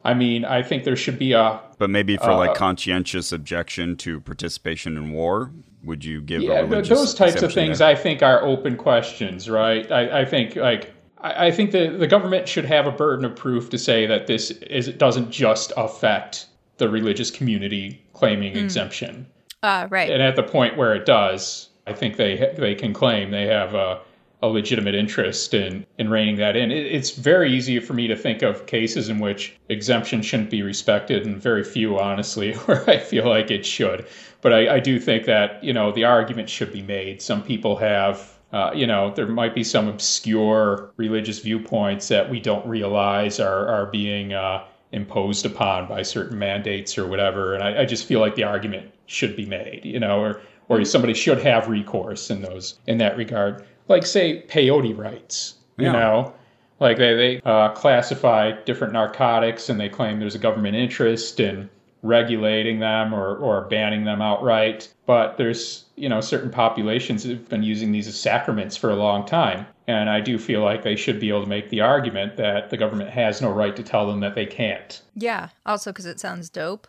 I 0.05 0.15
mean, 0.15 0.45
I 0.45 0.63
think 0.63 0.85
there 0.85 0.97
should 0.97 1.19
be 1.19 1.33
a 1.33 1.61
but 1.79 1.91
maybe 1.91 2.17
for 2.17 2.31
uh, 2.31 2.37
like 2.37 2.55
conscientious 2.55 3.33
objection 3.33 3.97
to 3.99 4.21
participation 4.21 4.97
in 4.97 5.13
war. 5.13 5.51
Would 5.85 6.05
you 6.05 6.21
give 6.21 6.43
yeah, 6.43 6.63
those 6.63 7.13
types 7.13 7.43
of 7.43 7.53
things? 7.53 7.79
There? 7.79 7.89
I 7.89 7.97
think 7.97 8.23
are 8.23 8.43
open 8.43 8.77
questions, 8.77 9.51
right? 9.51 9.91
I, 9.91 10.21
I 10.21 10.25
think 10.25 10.55
like 10.55 10.93
I, 11.23 11.51
think 11.51 11.71
the, 11.71 11.89
the 11.89 12.07
government 12.07 12.49
should 12.49 12.65
have 12.65 12.87
a 12.87 12.91
burden 12.91 13.25
of 13.25 13.37
proof 13.37 13.71
to 13.71 13.79
say 13.79 14.07
that 14.07 14.27
this 14.27 14.51
is 14.51 14.89
it 14.89 14.99
doesn't 14.99 15.31
just 15.31 15.73
affect 15.77 16.47
the 16.79 16.89
religious 16.89 17.31
community 17.31 18.03
claiming 18.13 18.55
mm. 18.55 18.63
exemption. 18.63 19.27
Uh, 19.63 19.87
right. 19.91 20.11
And 20.11 20.21
at 20.21 20.35
the 20.35 20.43
point 20.43 20.77
where 20.77 20.95
it 20.95 21.07
does, 21.07 21.69
I 21.87 21.93
think 21.93 22.17
they 22.17 22.53
they 22.57 22.75
can 22.75 22.93
claim 22.93 23.31
they 23.31 23.47
have 23.47 23.75
a, 23.75 24.01
a 24.43 24.49
legitimate 24.49 24.97
interest 24.97 25.55
in 25.55 25.87
in 25.99 26.11
reining 26.11 26.37
that 26.37 26.57
in. 26.57 26.73
It, 26.73 26.87
it's 26.87 27.11
very 27.11 27.53
easy 27.53 27.79
for 27.79 27.95
me 27.95 28.09
to 28.09 28.17
think 28.17 28.43
of 28.43 28.67
cases 28.67 29.09
in 29.09 29.21
which 29.21 29.57
exemption 29.69 30.23
shouldn't 30.23 30.51
be 30.51 30.63
respected, 30.63 31.25
and 31.25 31.41
very 31.41 31.63
few, 31.63 31.99
honestly, 31.99 32.55
where 32.67 32.89
I 32.91 32.99
feel 32.99 33.29
like 33.29 33.51
it 33.51 33.65
should. 33.65 34.07
But 34.41 34.53
I, 34.53 34.77
I 34.77 34.81
do 34.81 34.99
think 34.99 35.27
that 35.27 35.63
you 35.63 35.73
know 35.73 35.93
the 35.93 36.05
argument 36.05 36.51
should 36.51 36.73
be 36.73 36.83
made. 36.83 37.23
Some 37.23 37.43
people 37.43 37.77
have 37.77 38.39
uh, 38.53 38.71
you 38.75 38.87
know, 38.87 39.13
there 39.15 39.27
might 39.27 39.55
be 39.55 39.65
some 39.65 39.89
obscure 39.89 40.93
religious 40.97 41.39
viewpoints 41.39 42.09
that 42.09 42.29
we 42.29 42.39
don't 42.39 42.67
realize 42.67 43.41
are, 43.41 43.67
are 43.67 43.87
being 43.87 44.35
uh, 44.35 44.65
imposed 44.93 45.47
upon 45.47 45.89
by 45.89 46.03
certain 46.03 46.39
mandates 46.39 46.99
or 46.99 47.07
whatever. 47.07 47.55
And 47.55 47.65
I, 47.65 47.83
I, 47.83 47.85
just 47.87 48.05
feel 48.05 48.21
like 48.21 48.35
the 48.35 48.45
argument 48.45 48.93
should 49.07 49.35
be 49.37 49.47
made, 49.47 49.85
you 49.85 49.99
know, 49.99 50.21
or, 50.21 50.43
or 50.69 50.85
somebody 50.85 51.15
should 51.15 51.39
have 51.39 51.69
recourse 51.69 52.31
in 52.31 52.43
those 52.43 52.79
in 52.87 52.99
that 52.99 53.17
regard. 53.17 53.65
Like 53.89 54.05
say 54.05 54.45
peyote 54.49 54.97
rights, 54.97 55.55
you 55.79 55.87
yeah. 55.87 55.93
know, 55.93 56.35
like 56.79 56.99
they, 56.99 57.15
they 57.15 57.41
uh, 57.45 57.71
classify 57.71 58.53
different 58.65 58.93
narcotics 58.93 59.71
and 59.71 59.81
they 59.81 59.89
claim 59.89 60.21
there's 60.21 60.35
a 60.35 60.39
government 60.39 60.77
interest 60.77 61.41
in 61.41 61.71
regulating 62.03 62.81
them 62.81 63.15
or, 63.15 63.37
or 63.37 63.63
banning 63.63 64.05
them 64.05 64.21
outright. 64.21 64.93
But 65.07 65.39
there's, 65.39 65.82
you 65.97 66.09
know, 66.09 66.21
certain 66.21 66.51
populations 66.51 67.25
have 67.25 67.49
been 67.49 67.63
using 67.63 67.93
these 67.93 68.09
as 68.09 68.19
sacraments 68.19 68.77
for 68.77 68.91
a 68.91 68.97
long 68.97 69.27
time. 69.27 69.67
And 69.87 70.09
I 70.09 70.21
do 70.21 70.39
feel 70.39 70.63
like 70.63 70.83
they 70.83 70.97
should 70.97 71.21
be 71.21 71.29
able 71.29 71.43
to 71.43 71.49
make 71.49 71.69
the 71.71 71.81
argument 71.81 72.37
that 72.37 72.71
the 72.71 72.77
government 72.77 73.11
has 73.11 73.43
no 73.43 73.51
right 73.51 73.75
to 73.77 73.83
tell 73.83 74.07
them 74.07 74.21
that 74.21 74.35
they 74.35 74.47
can't. 74.47 75.03
Yeah. 75.15 75.49
Also, 75.67 75.91
because 75.91 76.07
it 76.07 76.21
sounds 76.21 76.49
dope. 76.49 76.87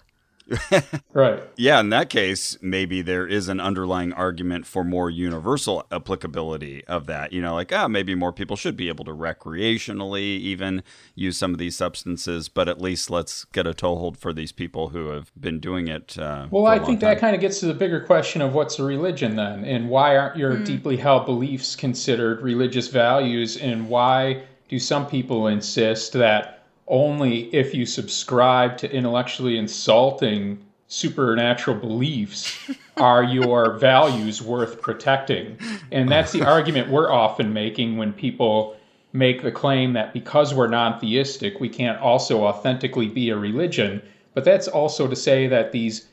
right. 1.13 1.41
Yeah, 1.56 1.79
in 1.79 1.89
that 1.89 2.10
case, 2.10 2.58
maybe 2.62 3.01
there 3.01 3.25
is 3.25 3.47
an 3.47 3.60
underlying 3.60 4.13
argument 4.13 4.65
for 4.65 4.84
more 4.84 5.10
universal 5.10 5.86
applicability 5.91 6.86
of 6.86 7.06
that. 7.08 7.34
You 7.34 7.41
know, 7.41 7.53
like, 7.53 7.71
ah, 7.71 7.88
maybe 7.88 8.15
more 8.15 8.34
people 8.34 8.56
should 8.56 8.75
be 8.75 8.89
able 8.89 9.06
to 9.06 9.12
recreationally 9.12 10.21
even 10.21 10.84
use 11.15 11.38
some 11.38 11.51
of 11.51 11.58
these 11.58 11.75
substances, 11.75 12.49
but 12.49 12.67
at 12.67 12.82
least 12.82 13.10
let's 13.10 13.45
get 13.45 13.67
a 13.67 13.73
toehold 13.73 14.17
for 14.17 14.34
these 14.34 14.51
people 14.51 14.89
who 14.89 15.08
have 15.08 15.32
been 15.39 15.60
doing 15.60 15.88
it. 15.88 16.17
Uh, 16.17 16.47
well, 16.51 16.67
I 16.67 16.77
think 16.79 16.99
time. 16.99 17.10
that 17.10 17.19
kind 17.19 17.36
of 17.36 17.41
gets 17.41 17.60
to 17.62 17.65
the 17.65 17.73
bigger 17.73 18.01
question 18.01 18.41
of 18.41 18.53
what's 18.53 18.79
a 18.79 18.84
religion 18.84 19.36
then, 19.36 19.63
and 19.65 19.89
why 19.89 20.17
aren't 20.17 20.38
your 20.38 20.56
mm. 20.56 20.65
deeply 20.65 20.97
held 20.97 21.25
beliefs 21.25 21.75
considered 21.75 22.41
religious 22.41 22.88
values, 22.88 23.58
and 23.58 23.88
why 23.88 24.43
do 24.69 24.79
some 24.79 25.08
people 25.08 25.47
insist 25.47 26.13
that 26.13 26.62
only 26.88 27.54
if 27.54 27.74
you 27.74 27.86
subscribe 27.86 28.78
to 28.78 28.91
intellectually 28.91 29.58
insulting 29.58 30.63
supernatural 30.88 31.78
beliefs 31.78 32.69
are 32.98 33.24
your 33.24 33.78
values 33.78 34.41
worth 34.41 34.82
protecting. 34.82 35.58
And 35.91 36.10
that's 36.10 36.32
the 36.32 36.46
argument 36.46 36.89
we're 36.89 37.12
often 37.12 37.54
making 37.54 37.98
when 37.98 38.13
people 38.13 38.76
make 39.12 39.41
the 39.43 39.52
claim 39.52 39.93
that 39.93 40.13
because 40.13 40.54
we're 40.54 40.67
non 40.67 41.00
theistic, 41.00 41.60
we 41.60 41.69
can't 41.69 42.00
also 42.00 42.43
authentically 42.46 43.08
be 43.08 43.30
a 43.30 43.38
religion. 43.38 44.02
But 44.34 44.43
that's 44.43 44.67
also 44.67 45.08
to 45.08 45.15
say 45.15 45.48
that 45.48 45.72
these 45.72 46.08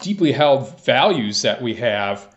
deeply 0.00 0.32
held 0.32 0.80
values 0.82 1.42
that 1.42 1.60
we 1.60 1.74
have 1.74 2.34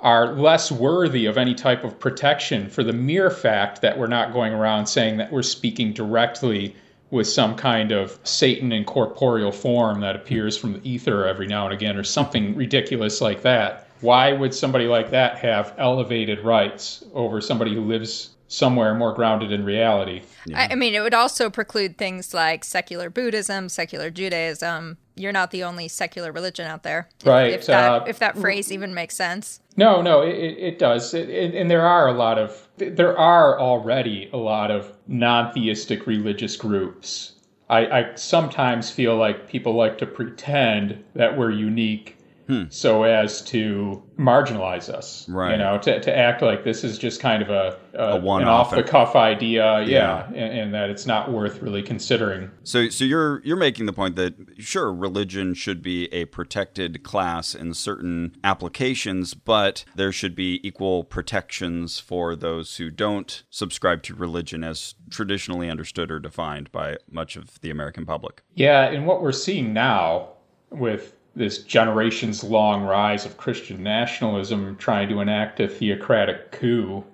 are 0.00 0.34
less 0.34 0.70
worthy 0.70 1.26
of 1.26 1.36
any 1.36 1.54
type 1.54 1.82
of 1.82 1.98
protection 1.98 2.68
for 2.68 2.84
the 2.84 2.92
mere 2.92 3.30
fact 3.30 3.82
that 3.82 3.98
we're 3.98 4.06
not 4.06 4.32
going 4.32 4.52
around 4.52 4.86
saying 4.86 5.16
that 5.16 5.32
we're 5.32 5.42
speaking 5.42 5.92
directly 5.92 6.74
with 7.10 7.26
some 7.26 7.56
kind 7.56 7.92
of 7.92 8.18
Satan 8.24 8.72
in 8.72 8.84
corporeal 8.84 9.52
form 9.52 10.00
that 10.00 10.16
appears 10.16 10.56
from 10.56 10.74
the 10.74 10.88
ether 10.88 11.26
every 11.26 11.46
now 11.46 11.64
and 11.64 11.74
again, 11.74 11.96
or 11.96 12.04
something 12.04 12.54
ridiculous 12.54 13.20
like 13.20 13.42
that. 13.42 13.88
Why 14.00 14.32
would 14.32 14.54
somebody 14.54 14.86
like 14.86 15.10
that 15.10 15.38
have 15.38 15.74
elevated 15.78 16.44
rights 16.44 17.04
over 17.14 17.40
somebody 17.40 17.74
who 17.74 17.80
lives 17.80 18.30
somewhere 18.48 18.94
more 18.94 19.12
grounded 19.12 19.52
in 19.52 19.64
reality? 19.64 20.22
I, 20.54 20.68
I 20.72 20.74
mean, 20.74 20.94
it 20.94 21.00
would 21.00 21.14
also 21.14 21.50
preclude 21.50 21.98
things 21.98 22.32
like 22.32 22.64
secular 22.64 23.10
Buddhism, 23.10 23.68
secular 23.68 24.10
Judaism. 24.10 24.98
You're 25.18 25.32
not 25.32 25.50
the 25.50 25.64
only 25.64 25.88
secular 25.88 26.32
religion 26.32 26.66
out 26.66 26.82
there, 26.82 27.08
if- 27.20 27.26
Right, 27.26 27.52
If, 27.52 27.66
that 27.66 27.92
uh, 27.92 28.04
if 28.06 28.18
that 28.20 28.36
phrase 28.38 28.70
even 28.72 28.94
makes 28.94 29.16
sense. 29.16 29.60
No, 29.76 30.02
no, 30.02 30.22
it, 30.22 30.34
it 30.34 30.58
it 30.58 30.78
does. 30.78 31.14
It, 31.14 31.28
it, 31.30 31.54
and 31.54 31.70
there 31.70 31.86
are 31.86 32.08
a 32.08 32.12
lot 32.12 32.38
of, 32.38 32.68
there 32.76 33.16
are 33.16 33.58
already 33.60 34.28
a 34.32 34.36
lot 34.36 34.70
of 34.70 34.92
non 35.06 35.52
theistic 35.52 36.06
religious 36.06 36.56
groups. 36.56 37.32
I, 37.70 37.86
I 37.86 38.14
sometimes 38.14 38.90
feel 38.90 39.16
like 39.16 39.48
people 39.48 39.74
like 39.74 39.98
to 39.98 40.06
pretend 40.06 41.04
that 41.14 41.36
we're 41.36 41.50
unique 41.50 42.16
Hmm. 42.48 42.64
so 42.70 43.02
as 43.02 43.42
to 43.42 44.02
marginalize 44.18 44.88
us. 44.88 45.28
Right. 45.28 45.52
You 45.52 45.58
know, 45.58 45.76
to, 45.78 46.00
to 46.00 46.16
act 46.16 46.40
like 46.40 46.64
this 46.64 46.82
is 46.82 46.96
just 46.96 47.20
kind 47.20 47.42
of 47.42 47.50
a, 47.50 47.78
a, 47.92 48.16
an 48.16 48.22
one-off. 48.22 48.68
off 48.68 48.74
the 48.74 48.82
cuff 48.82 49.14
idea. 49.14 49.82
Yeah. 49.82 49.86
Yeah. 49.86 50.26
And, 50.28 50.58
and 50.58 50.74
that 50.74 50.88
it's 50.88 51.04
not 51.04 51.30
worth 51.30 51.60
really 51.60 51.82
considering. 51.82 52.50
So, 52.64 52.88
so 52.88 53.04
you're 53.04 53.42
you're 53.44 53.58
making 53.58 53.84
the 53.84 53.92
point 53.92 54.16
that 54.16 54.34
sure, 54.56 54.90
religion 54.92 55.52
should 55.52 55.82
be 55.82 56.10
a 56.10 56.24
protected 56.24 57.02
class 57.02 57.54
in 57.54 57.74
certain 57.74 58.34
applications, 58.42 59.34
but 59.34 59.84
there 59.94 60.10
should 60.10 60.34
be 60.34 60.66
equal 60.66 61.04
protections 61.04 61.98
for 62.00 62.34
those 62.34 62.78
who 62.78 62.90
don't 62.90 63.42
subscribe 63.50 64.02
to 64.04 64.14
religion 64.14 64.64
as 64.64 64.94
traditionally 65.10 65.68
understood 65.68 66.10
or 66.10 66.18
defined 66.18 66.72
by 66.72 66.96
much 67.10 67.36
of 67.36 67.60
the 67.60 67.68
American 67.68 68.06
public. 68.06 68.42
Yeah, 68.54 68.84
and 68.86 69.06
what 69.06 69.20
we're 69.20 69.32
seeing 69.32 69.74
now 69.74 70.30
with 70.70 71.14
this 71.38 71.58
generations 71.58 72.42
long 72.42 72.82
rise 72.82 73.24
of 73.24 73.36
Christian 73.36 73.82
nationalism 73.82 74.76
trying 74.76 75.08
to 75.08 75.20
enact 75.20 75.60
a 75.60 75.68
theocratic 75.68 76.52
coup 76.52 77.04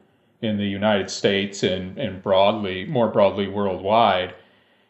in 0.41 0.57
the 0.57 0.67
United 0.67 1.11
States 1.11 1.63
and, 1.63 1.99
and 1.99 2.23
broadly, 2.23 2.85
more 2.85 3.09
broadly 3.09 3.49
worldwide, 3.49 4.35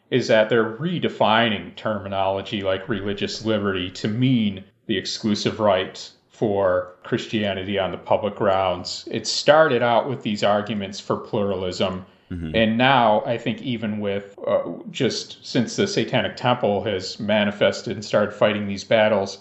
is 0.09 0.27
that 0.27 0.49
they're 0.49 0.77
redefining 0.77 1.75
terminology 1.75 2.61
like 2.61 2.89
religious 2.89 3.45
liberty 3.45 3.89
to 3.89 4.07
mean 4.07 4.63
the 4.85 4.97
exclusive 4.97 5.59
right 5.59 6.09
for 6.29 6.93
Christianity 7.03 7.79
on 7.79 7.91
the 7.91 7.97
public 7.97 8.35
grounds. 8.35 9.07
It 9.09 9.25
started 9.25 9.81
out 9.81 10.09
with 10.09 10.21
these 10.21 10.43
arguments 10.43 10.99
for 10.99 11.15
pluralism. 11.17 12.05
And 12.55 12.77
now, 12.77 13.23
I 13.25 13.37
think, 13.37 13.61
even 13.61 13.99
with 13.99 14.35
uh, 14.47 14.63
just 14.89 15.45
since 15.45 15.75
the 15.75 15.87
Satanic 15.87 16.35
Temple 16.35 16.83
has 16.83 17.19
manifested 17.19 17.93
and 17.93 18.03
started 18.03 18.33
fighting 18.33 18.67
these 18.67 18.83
battles, 18.83 19.39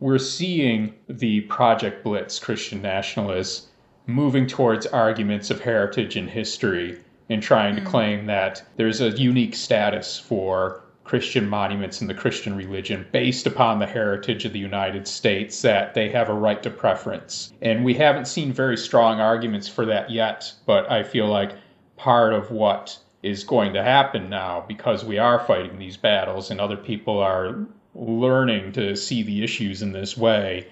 we're 0.00 0.18
seeing 0.18 0.94
the 1.08 1.42
Project 1.42 2.02
Blitz 2.02 2.38
Christian 2.38 2.82
nationalists 2.82 3.68
moving 4.06 4.46
towards 4.46 4.86
arguments 4.86 5.50
of 5.50 5.60
heritage 5.60 6.16
and 6.16 6.28
history 6.28 6.98
and 7.30 7.42
trying 7.42 7.76
to 7.76 7.82
claim 7.82 8.26
that 8.26 8.62
there's 8.76 9.00
a 9.00 9.10
unique 9.10 9.54
status 9.54 10.18
for 10.18 10.82
Christian 11.04 11.48
monuments 11.48 12.00
in 12.00 12.06
the 12.08 12.14
Christian 12.14 12.56
religion 12.56 13.06
based 13.12 13.46
upon 13.46 13.78
the 13.78 13.86
heritage 13.86 14.44
of 14.44 14.52
the 14.52 14.58
United 14.58 15.06
States 15.06 15.62
that 15.62 15.94
they 15.94 16.08
have 16.10 16.28
a 16.28 16.34
right 16.34 16.62
to 16.62 16.70
preference. 16.70 17.52
And 17.62 17.84
we 17.84 17.94
haven't 17.94 18.26
seen 18.26 18.52
very 18.52 18.76
strong 18.76 19.20
arguments 19.20 19.68
for 19.68 19.86
that 19.86 20.10
yet, 20.10 20.52
but 20.66 20.90
I 20.90 21.02
feel 21.02 21.26
like 21.26 21.52
part 21.96 22.32
of 22.32 22.50
what 22.50 22.98
is 23.22 23.44
going 23.44 23.72
to 23.72 23.82
happen 23.82 24.28
now 24.28 24.64
because 24.68 25.04
we 25.04 25.18
are 25.18 25.40
fighting 25.40 25.78
these 25.78 25.96
battles 25.96 26.50
and 26.50 26.60
other 26.60 26.76
people 26.76 27.18
are 27.18 27.66
learning 27.94 28.72
to 28.72 28.94
see 28.96 29.22
the 29.22 29.42
issues 29.42 29.82
in 29.82 29.92
this 29.92 30.16
way 30.16 30.66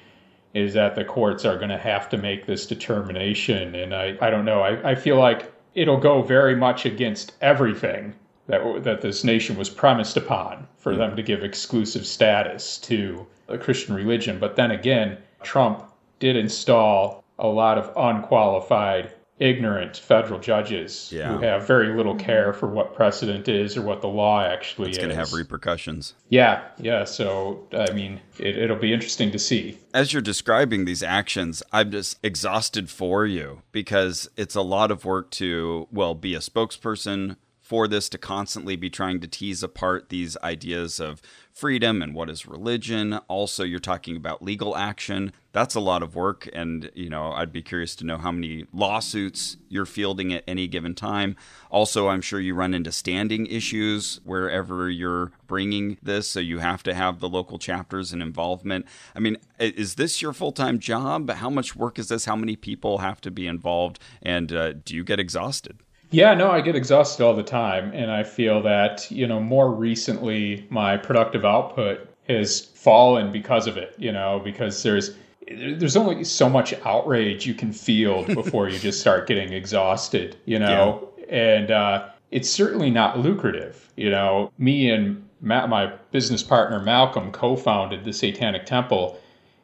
is 0.54 0.74
that 0.74 0.94
the 0.94 1.04
courts 1.04 1.44
are 1.44 1.56
going 1.56 1.70
to 1.70 1.78
have 1.78 2.08
to 2.10 2.18
make 2.18 2.46
this 2.46 2.66
determination. 2.66 3.74
And 3.74 3.94
I, 3.94 4.18
I 4.20 4.28
don't 4.28 4.44
know. 4.44 4.60
I, 4.60 4.90
I 4.90 4.94
feel 4.94 5.16
like 5.16 5.50
it'll 5.74 6.00
go 6.00 6.22
very 6.22 6.54
much 6.54 6.84
against 6.84 7.32
everything 7.40 8.14
that, 8.48 8.84
that 8.84 9.00
this 9.00 9.24
nation 9.24 9.56
was 9.56 9.70
premised 9.70 10.16
upon 10.16 10.66
for 10.76 10.94
them 10.96 11.16
to 11.16 11.22
give 11.22 11.42
exclusive 11.42 12.06
status 12.06 12.76
to 12.78 13.26
a 13.48 13.56
Christian 13.56 13.94
religion. 13.94 14.38
But 14.38 14.56
then 14.56 14.70
again, 14.70 15.18
Trump 15.42 15.84
did 16.18 16.36
install 16.36 17.24
a 17.38 17.46
lot 17.46 17.78
of 17.78 17.92
unqualified, 17.96 19.12
ignorant 19.42 19.96
federal 19.96 20.38
judges 20.38 21.10
Yeah. 21.12 21.32
who 21.36 21.42
have 21.42 21.66
very 21.66 21.94
little 21.96 22.14
care 22.14 22.52
for 22.52 22.68
what 22.68 22.94
precedent 22.94 23.48
is 23.48 23.76
or 23.76 23.82
what 23.82 24.00
the 24.00 24.08
law 24.08 24.40
actually 24.42 24.90
It's 24.90 24.98
is. 24.98 25.04
It's 25.04 25.06
going 25.06 25.16
to 25.16 25.20
have 25.20 25.32
repercussions. 25.32 26.14
yeah, 26.28 26.62
yeah. 26.78 27.04
So, 27.04 27.66
I 27.76 27.92
mean, 27.92 28.20
it, 28.38 28.56
it'll 28.56 28.76
be 28.76 28.92
interesting 28.92 29.32
to 29.32 29.38
see. 29.38 29.78
As 29.92 30.12
you're 30.12 30.22
describing 30.22 30.84
these 30.84 31.02
actions, 31.02 31.62
I'm 31.72 31.90
just 31.90 32.18
exhausted 32.22 32.88
for 32.88 33.26
you 33.26 33.62
because 33.72 34.28
it's 34.36 34.54
a 34.54 34.62
lot 34.62 34.90
of 34.92 35.04
work 35.04 35.30
to, 35.32 35.88
well, 35.90 36.14
be 36.14 36.34
a 36.34 36.38
spokesperson 36.40 37.36
for 37.60 37.88
this, 37.88 38.08
to 38.10 38.18
constantly 38.18 38.76
be 38.76 38.90
trying 38.90 39.18
to 39.20 39.26
tease 39.26 39.62
apart 39.62 40.08
these 40.08 40.36
ideas 40.42 41.00
of 41.00 41.20
freedom 41.52 42.02
and 42.02 42.14
what 42.14 42.30
is 42.30 42.46
religion. 42.46 43.14
Also, 43.28 43.62
you're 43.62 43.78
talking 43.78 44.16
about 44.16 44.42
legal 44.42 44.76
action. 44.76 45.32
That's 45.52 45.74
a 45.74 45.80
lot 45.80 46.02
of 46.02 46.14
work. 46.14 46.48
And, 46.52 46.90
you 46.94 47.10
know, 47.10 47.32
I'd 47.32 47.52
be 47.52 47.62
curious 47.62 47.94
to 47.96 48.06
know 48.06 48.16
how 48.16 48.32
many 48.32 48.64
lawsuits 48.72 49.58
you're 49.68 49.86
fielding 49.86 50.32
at 50.32 50.44
any 50.48 50.66
given 50.66 50.94
time. 50.94 51.36
Also, 51.70 52.08
I'm 52.08 52.22
sure 52.22 52.40
you 52.40 52.54
run 52.54 52.72
into 52.72 52.90
standing 52.90 53.46
issues 53.46 54.20
wherever 54.24 54.88
you're 54.88 55.32
bringing 55.46 55.98
this. 56.02 56.28
So 56.28 56.40
you 56.40 56.60
have 56.60 56.82
to 56.84 56.94
have 56.94 57.20
the 57.20 57.28
local 57.28 57.58
chapters 57.58 58.12
and 58.12 58.22
involvement. 58.22 58.86
I 59.14 59.20
mean, 59.20 59.36
is 59.58 59.96
this 59.96 60.22
your 60.22 60.32
full 60.32 60.52
time 60.52 60.78
job? 60.78 61.30
How 61.30 61.50
much 61.50 61.76
work 61.76 61.98
is 61.98 62.08
this? 62.08 62.24
How 62.24 62.36
many 62.36 62.56
people 62.56 62.98
have 62.98 63.20
to 63.20 63.30
be 63.30 63.46
involved? 63.46 63.98
And 64.22 64.52
uh, 64.52 64.72
do 64.72 64.96
you 64.96 65.04
get 65.04 65.20
exhausted? 65.20 65.78
Yeah, 66.12 66.34
no, 66.34 66.50
I 66.50 66.60
get 66.60 66.76
exhausted 66.76 67.24
all 67.24 67.34
the 67.34 67.42
time. 67.42 67.90
And 67.92 68.10
I 68.10 68.22
feel 68.22 68.62
that, 68.62 69.10
you 69.10 69.26
know, 69.26 69.40
more 69.40 69.72
recently, 69.72 70.66
my 70.70 70.96
productive 70.96 71.44
output 71.44 72.08
has 72.28 72.60
fallen 72.60 73.32
because 73.32 73.66
of 73.66 73.76
it, 73.76 73.94
you 73.98 74.12
know, 74.12 74.40
because 74.44 74.82
there's, 74.82 75.16
there's 75.48 75.96
only 75.96 76.22
so 76.22 76.48
much 76.48 76.74
outrage 76.84 77.46
you 77.46 77.54
can 77.54 77.72
feel 77.72 78.24
before 78.34 78.68
you 78.68 78.78
just 78.78 79.00
start 79.00 79.26
getting 79.26 79.52
exhausted, 79.52 80.36
you 80.44 80.58
know, 80.58 81.08
and 81.28 81.70
uh, 81.70 82.08
it's 82.30 82.48
certainly 82.48 82.90
not 82.90 83.18
lucrative. 83.18 83.90
You 83.96 84.10
know, 84.10 84.52
me 84.58 84.90
and 84.90 85.22
Ma- 85.42 85.66
my 85.66 85.86
business 86.12 86.42
partner 86.42 86.78
Malcolm 86.78 87.32
co-founded 87.32 88.04
the 88.04 88.12
Satanic 88.12 88.64
Temple, 88.64 89.18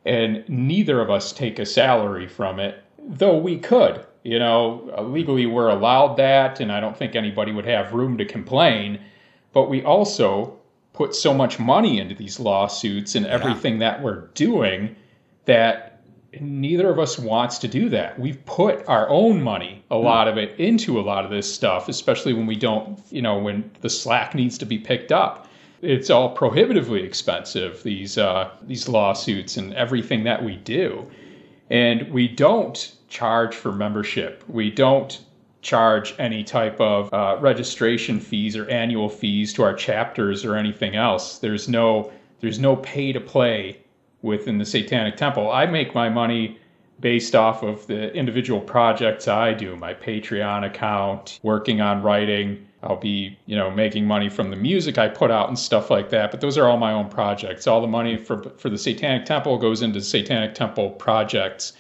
and 0.05 0.45
neither 0.49 1.01
of 1.01 1.09
us 1.09 1.33
take 1.33 1.61
a 1.61 1.67
salary 1.67 2.27
from 2.27 2.59
it, 2.59 2.83
though 2.99 3.39
we 3.39 3.59
could. 3.59 4.05
You 4.29 4.39
know, 4.39 5.07
legally 5.09 5.47
we're 5.47 5.71
allowed 5.71 6.19
that, 6.19 6.61
and 6.61 6.71
I 6.71 6.81
don't 6.81 6.95
think 6.95 7.17
anybody 7.17 7.51
would 7.51 7.65
have 7.65 7.95
room 7.95 8.19
to 8.19 8.27
complain. 8.27 9.01
But 9.55 9.71
we 9.71 9.83
also 9.83 10.59
put 10.93 11.15
so 11.15 11.33
much 11.33 11.59
money 11.59 11.99
into 11.99 12.15
these 12.15 12.39
lawsuits 12.39 13.15
and 13.15 13.25
everything 13.25 13.79
that 13.79 14.03
we're 14.03 14.27
doing 14.35 14.97
that 15.47 16.03
neither 16.39 16.91
of 16.91 16.99
us 16.99 17.19
wants 17.19 17.57
to 17.61 17.69
do 17.69 17.89
that. 17.89 18.19
We've 18.19 18.45
put 18.45 18.87
our 18.87 19.09
own 19.09 19.43
money, 19.43 19.83
a 19.91 19.97
lot 19.97 20.29
of 20.29 20.37
it, 20.37 20.61
into 20.61 21.01
a 21.01 21.03
lot 21.03 21.25
of 21.25 21.31
this 21.31 21.51
stuff, 21.51 21.89
especially 21.89 22.35
when 22.35 22.47
we 22.47 22.57
don't, 22.57 23.01
you 23.09 23.23
know, 23.23 23.39
when 23.39 23.71
the 23.81 23.89
slack 23.89 24.35
needs 24.35 24.59
to 24.59 24.67
be 24.67 24.77
picked 24.77 25.11
up. 25.11 25.49
It's 25.81 26.11
all 26.11 26.35
prohibitively 26.35 27.03
expensive, 27.03 27.83
these 27.83 28.19
uh, 28.19 28.51
these 28.61 28.91
lawsuits 28.91 29.57
and 29.57 29.73
everything 29.73 30.25
that 30.25 30.45
we 30.45 30.57
do. 30.57 31.07
And 31.71 32.13
we 32.13 32.29
don't 32.29 32.93
charge 33.09 33.55
for 33.55 33.73
membership. 33.73 34.45
We 34.49 34.71
don't 34.71 35.21
charge 35.61 36.15
any 36.19 36.45
type 36.45 36.81
of 36.81 37.13
uh, 37.13 37.37
registration 37.41 38.21
fees 38.21 38.57
or 38.57 38.69
annual 38.69 39.09
fees 39.09 39.53
to 39.55 39.63
our 39.63 39.75
chapters 39.75 40.45
or 40.45 40.55
anything 40.55 40.95
else. 40.95 41.39
There's 41.39 41.69
no 41.69 42.13
there's 42.41 42.61
no 42.61 42.77
pay 42.77 43.13
to 43.13 43.21
play 43.21 43.81
within 44.23 44.59
the 44.59 44.65
Satanic 44.65 45.17
Temple. 45.17 45.51
I 45.51 45.67
make 45.67 45.95
my 45.95 46.09
money 46.09 46.59
based 47.01 47.35
off 47.35 47.63
of 47.63 47.87
the 47.87 48.13
individual 48.15 48.61
projects 48.61 49.27
I 49.27 49.53
do, 49.53 49.77
my 49.77 49.95
Patreon 49.95 50.65
account, 50.65 51.41
working 51.43 51.81
on 51.81 52.03
writing 52.03 52.69
I'll 52.83 52.97
be, 52.97 53.37
you 53.47 53.57
know, 53.57 53.71
making 53.71 54.07
money 54.07 54.29
from 54.29 54.51
the 54.51 54.57
music 54.57 54.99
I 54.99 55.09
put 55.09 55.31
out 55.31 55.49
and 55.49 55.59
stuff 55.59 55.91
like 55.91 56.11
that. 56.11 56.31
But 56.31 56.41
those 56.41 56.57
are 56.57 56.69
all 56.69 56.77
my 56.77 56.93
own 56.93 57.09
projects. 57.09 57.67
All 57.67 57.81
the 57.81 57.89
money 57.89 58.17
for 58.17 58.51
for 58.57 58.71
the 58.71 58.79
Satanic 58.79 59.25
Temple 59.25 59.59
goes 59.59 59.83
into 59.83 60.01
Satanic 60.01 60.55
Temple 60.55 60.91
projects. 60.91 61.73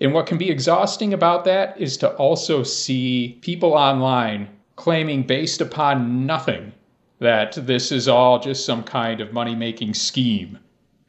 And 0.00 0.12
what 0.12 0.26
can 0.26 0.38
be 0.38 0.50
exhausting 0.50 1.14
about 1.14 1.44
that 1.44 1.80
is 1.80 1.96
to 1.98 2.10
also 2.16 2.62
see 2.62 3.38
people 3.42 3.74
online 3.74 4.48
claiming 4.76 5.22
based 5.22 5.60
upon 5.60 6.26
nothing 6.26 6.72
that 7.20 7.52
this 7.52 7.92
is 7.92 8.08
all 8.08 8.38
just 8.38 8.66
some 8.66 8.82
kind 8.82 9.20
of 9.20 9.32
money 9.32 9.54
making 9.54 9.94
scheme. 9.94 10.58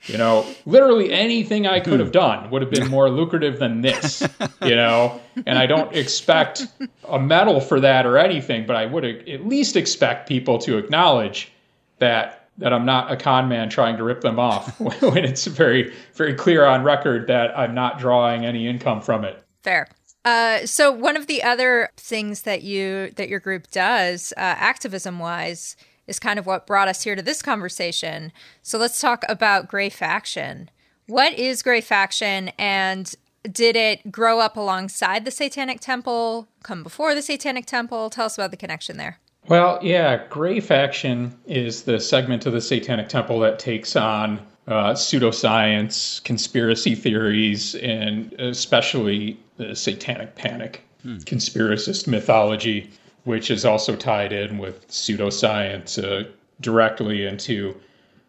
You 0.04 0.20
know, 0.20 0.46
literally 0.68 1.12
anything 1.12 1.66
I 1.66 1.80
could 1.80 2.00
have 2.00 2.12
done 2.12 2.52
would 2.52 2.62
have 2.62 2.70
been 2.70 2.92
more 2.92 3.10
lucrative 3.10 3.58
than 3.58 3.82
this, 3.82 4.22
you 4.62 4.76
know? 4.76 5.20
And 5.48 5.58
I 5.58 5.66
don't 5.66 5.96
expect 5.96 6.68
a 7.10 7.18
medal 7.20 7.60
for 7.60 7.80
that 7.80 8.06
or 8.06 8.20
anything, 8.20 8.68
but 8.68 8.76
I 8.76 8.86
would 8.86 9.04
at 9.04 9.48
least 9.48 9.76
expect 9.76 10.30
people 10.30 10.60
to 10.60 10.78
acknowledge 10.78 11.52
that 11.98 12.45
that 12.58 12.74
I'm 12.74 12.86
not 12.86 13.12
a 13.12 13.18
con 13.18 13.50
man 13.50 13.70
trying 13.70 13.98
to 13.98 14.04
rip 14.04 14.22
them 14.22 14.40
off 14.40 14.80
when 14.80 15.26
it's 15.26 15.46
very 15.46 15.94
very 16.14 16.34
clear 16.34 16.66
on 16.66 16.84
record 16.84 17.28
that 17.28 17.58
I'm 17.58 17.74
not 17.74 18.00
drawing 18.00 18.46
any 18.46 18.68
income 18.68 19.02
from 19.02 19.26
it. 19.26 19.44
Fair. 19.64 19.88
Uh, 20.24 20.66
so 20.66 20.92
one 20.92 21.16
of 21.16 21.28
the 21.28 21.44
other 21.44 21.90
things 21.98 22.42
that 22.42 22.64
you 22.64 23.12
that 23.16 23.30
your 23.30 23.40
group 23.40 23.70
does, 23.70 24.34
uh, 24.38 24.40
activism 24.40 25.20
wise, 25.20 25.76
is 26.08 26.20
kind 26.20 26.40
of 26.40 26.46
what 26.46 26.66
brought 26.66 26.88
us 26.88 27.04
here 27.04 27.16
to 27.16 27.22
this 27.22 27.42
conversation. 27.42 28.32
So 28.64 28.78
let's 28.78 29.00
talk 29.00 29.24
about 29.30 29.68
Gray 29.68 29.90
Faction. 29.90 30.70
What 31.08 31.34
is 31.34 31.62
Gray 31.62 31.82
Faction, 31.82 32.50
and 32.58 33.14
did 33.44 33.76
it 33.76 34.12
grow 34.12 34.40
up 34.40 34.58
alongside 34.58 35.26
the 35.26 35.32
Satanic 35.32 35.80
Temple? 35.80 36.48
Come 36.64 36.82
before 36.82 37.14
the 37.14 37.22
Satanic 37.22 37.68
Temple? 37.68 38.10
Tell 38.10 38.26
us 38.26 38.38
about 38.38 38.50
the 38.50 38.58
connection 38.58 38.98
there. 38.98 39.20
Well, 39.48 39.78
yeah, 39.84 40.26
Gray 40.30 40.60
Faction 40.60 41.38
is 41.46 41.84
the 41.84 42.00
segment 42.00 42.48
of 42.48 42.54
the 42.54 42.62
Satanic 42.62 43.10
Temple 43.10 43.40
that 43.42 43.60
takes 43.60 43.96
on 43.96 44.40
uh, 44.68 44.94
pseudoscience, 44.94 46.24
conspiracy 46.24 46.96
theories, 46.96 47.76
and 47.76 48.34
especially 48.34 49.40
the 49.58 49.76
Satanic 49.76 50.36
Panic, 50.36 50.82
hmm. 51.04 51.18
conspiracist 51.18 52.08
mythology, 52.08 52.90
which 53.26 53.52
is 53.52 53.66
also 53.66 53.96
tied 53.96 54.34
in 54.34 54.58
with 54.58 54.88
pseudoscience 54.88 56.04
uh, 56.04 56.28
directly 56.62 57.26
into 57.26 57.76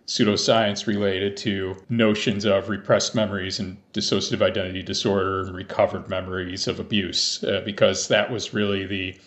pseudoscience 0.07 0.87
related 0.87 1.37
to 1.39 1.75
notions 1.89 2.45
of 2.45 2.69
repressed 2.69 3.15
memories 3.15 3.59
and 3.59 3.77
dissociative 3.93 4.43
identity 4.43 4.83
disorder 4.83 5.41
and 5.41 5.57
recovered 5.57 6.09
memories 6.09 6.69
of 6.69 6.79
abuse, 6.79 7.43
uh, 7.45 7.63
because 7.65 8.09
that 8.09 8.31
was 8.31 8.53
really 8.53 8.85
the 8.85 9.19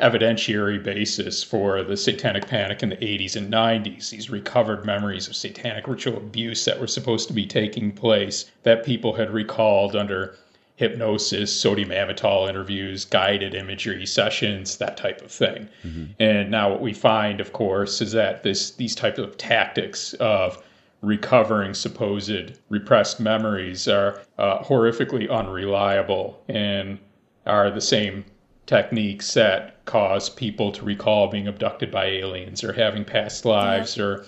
evidentiary 0.00 0.82
basis 0.82 1.42
for 1.42 1.82
the 1.82 1.96
satanic 1.96 2.46
panic 2.46 2.82
in 2.82 2.88
the 2.88 2.96
80s 2.96 3.36
and 3.36 3.52
90s, 3.52 4.10
these 4.10 4.30
recovered 4.30 4.84
memories 4.84 5.28
of 5.28 5.36
satanic 5.36 5.86
ritual 5.86 6.16
abuse 6.16 6.64
that 6.64 6.80
were 6.80 6.86
supposed 6.86 7.28
to 7.28 7.34
be 7.34 7.46
taking 7.46 7.92
place 7.92 8.50
that 8.62 8.84
people 8.84 9.14
had 9.14 9.30
recalled 9.30 9.94
under 9.94 10.36
hypnosis, 10.76 11.52
sodium 11.52 11.90
amytal 11.90 12.48
interviews, 12.48 13.04
guided 13.04 13.54
imagery 13.54 14.06
sessions, 14.06 14.78
that 14.78 14.96
type 14.96 15.20
of 15.20 15.30
thing. 15.30 15.68
Mm-hmm. 15.84 16.04
And 16.18 16.50
now 16.50 16.70
what 16.70 16.80
we 16.80 16.94
find, 16.94 17.38
of 17.38 17.52
course, 17.52 18.00
is 18.00 18.12
that 18.12 18.42
this 18.42 18.70
these 18.72 18.94
types 18.94 19.18
of 19.18 19.36
tactics 19.36 20.14
of 20.14 20.62
recovering 21.02 21.74
supposed 21.74 22.58
repressed 22.70 23.20
memories 23.20 23.88
are 23.88 24.22
uh, 24.38 24.62
horrifically 24.62 25.30
unreliable 25.30 26.42
and 26.48 26.98
are 27.46 27.70
the 27.70 27.80
same 27.80 28.24
techniques 28.70 29.34
that 29.34 29.84
cause 29.84 30.30
people 30.30 30.70
to 30.70 30.84
recall 30.84 31.26
being 31.26 31.48
abducted 31.48 31.90
by 31.90 32.04
aliens 32.04 32.62
or 32.62 32.72
having 32.72 33.04
past 33.04 33.44
lives 33.44 33.96
yeah. 33.96 34.04
or 34.04 34.26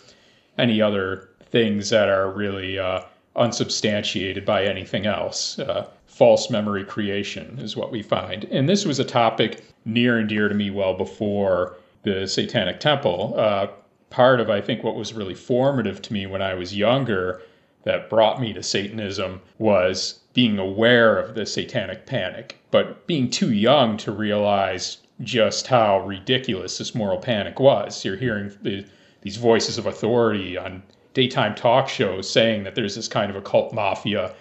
any 0.58 0.82
other 0.82 1.28
things 1.44 1.90
that 1.90 2.08
are 2.08 2.28
really 2.28 2.76
uh, 2.76 3.00
unsubstantiated 3.36 4.44
by 4.44 4.64
anything 4.64 5.06
else. 5.06 5.60
Uh, 5.60 5.86
false 6.06 6.50
memory 6.50 6.84
creation 6.84 7.56
is 7.60 7.76
what 7.76 7.92
we 7.92 8.02
find. 8.02 8.42
And 8.46 8.68
this 8.68 8.84
was 8.84 8.98
a 8.98 9.04
topic 9.04 9.62
near 9.84 10.18
and 10.18 10.28
dear 10.28 10.48
to 10.48 10.56
me 10.56 10.70
well 10.70 10.94
before 10.94 11.76
the 12.02 12.26
Satanic 12.26 12.80
Temple. 12.80 13.34
Uh, 13.36 13.68
part 14.10 14.40
of, 14.40 14.50
I 14.50 14.60
think, 14.60 14.82
what 14.82 14.96
was 14.96 15.14
really 15.14 15.36
formative 15.36 16.02
to 16.02 16.12
me 16.12 16.26
when 16.26 16.42
I 16.42 16.54
was 16.54 16.74
younger 16.74 17.42
that 17.84 18.10
brought 18.10 18.40
me 18.40 18.52
to 18.54 18.62
Satanism 18.64 19.40
was 19.58 20.18
being 20.34 20.58
aware 20.58 21.18
of 21.18 21.34
the 21.34 21.44
satanic 21.44 22.06
panic, 22.06 22.58
but 22.70 23.06
being 23.06 23.28
too 23.28 23.52
young 23.52 23.96
to 23.98 24.10
realize 24.10 24.98
just 25.20 25.66
how 25.66 26.00
ridiculous 26.06 26.78
this 26.78 26.94
moral 26.94 27.18
panic 27.18 27.60
was. 27.60 28.04
You're 28.04 28.16
hearing 28.16 28.52
the, 28.62 28.84
these 29.20 29.36
voices 29.36 29.78
of 29.78 29.86
authority 29.86 30.56
on 30.56 30.82
daytime 31.14 31.54
talk 31.54 31.88
shows 31.88 32.28
saying 32.28 32.64
that 32.64 32.74
there's 32.74 32.96
this 32.96 33.08
kind 33.08 33.30
of 33.30 33.36
occult 33.36 33.72
mafia, 33.74 34.34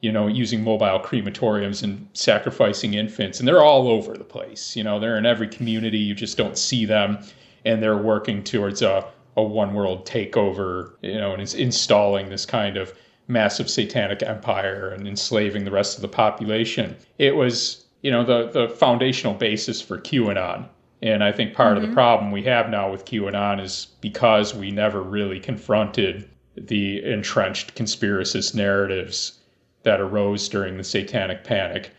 you 0.00 0.10
know, 0.10 0.26
using 0.26 0.62
mobile 0.62 1.00
crematoriums 1.00 1.82
and 1.82 2.08
sacrificing 2.12 2.94
infants, 2.94 3.38
and 3.38 3.46
they're 3.46 3.62
all 3.62 3.88
over 3.88 4.16
the 4.16 4.24
place. 4.24 4.76
You 4.76 4.84
know, 4.84 4.98
they're 4.98 5.16
in 5.16 5.26
every 5.26 5.48
community. 5.48 5.98
You 5.98 6.14
just 6.14 6.36
don't 6.36 6.58
see 6.58 6.84
them, 6.84 7.18
and 7.64 7.82
they're 7.82 7.96
working 7.96 8.42
towards 8.42 8.82
a 8.82 9.06
a 9.36 9.42
one 9.42 9.74
world 9.74 10.06
takeover, 10.06 10.92
you 11.02 11.18
know, 11.18 11.32
and 11.32 11.42
it's 11.42 11.54
installing 11.54 12.30
this 12.30 12.46
kind 12.46 12.76
of 12.76 12.96
massive 13.28 13.68
satanic 13.68 14.22
empire 14.22 14.90
and 14.90 15.06
enslaving 15.06 15.64
the 15.64 15.70
rest 15.70 15.96
of 15.96 16.02
the 16.02 16.08
population. 16.08 16.96
It 17.18 17.36
was, 17.36 17.84
you 18.02 18.10
know, 18.10 18.24
the 18.24 18.50
the 18.50 18.68
foundational 18.68 19.34
basis 19.34 19.80
for 19.80 19.98
QAnon. 19.98 20.68
And 21.02 21.22
I 21.22 21.32
think 21.32 21.54
part 21.54 21.68
mm-hmm. 21.68 21.76
of 21.76 21.82
the 21.82 21.88
mm-hmm. 21.88 21.94
problem 21.94 22.30
we 22.30 22.42
have 22.44 22.70
now 22.70 22.90
with 22.90 23.04
QAnon 23.04 23.60
is 23.60 23.88
because 24.00 24.54
we 24.54 24.70
never 24.70 25.02
really 25.02 25.40
confronted 25.40 26.28
the 26.56 27.04
entrenched 27.04 27.74
conspiracist 27.74 28.54
narratives 28.54 29.38
that 29.82 30.00
arose 30.00 30.48
during 30.48 30.78
the 30.78 30.84
satanic 30.84 31.44
panic 31.44 31.90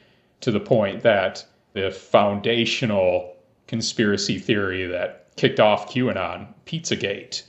to 0.41 0.51
the 0.51 0.59
point 0.59 1.03
that 1.03 1.45
the 1.73 1.91
foundational 1.91 3.35
conspiracy 3.67 4.39
theory 4.39 4.85
that 4.85 5.27
kicked 5.35 5.59
off 5.59 5.93
QAnon, 5.93 6.47
Pizzagate, 6.65 7.43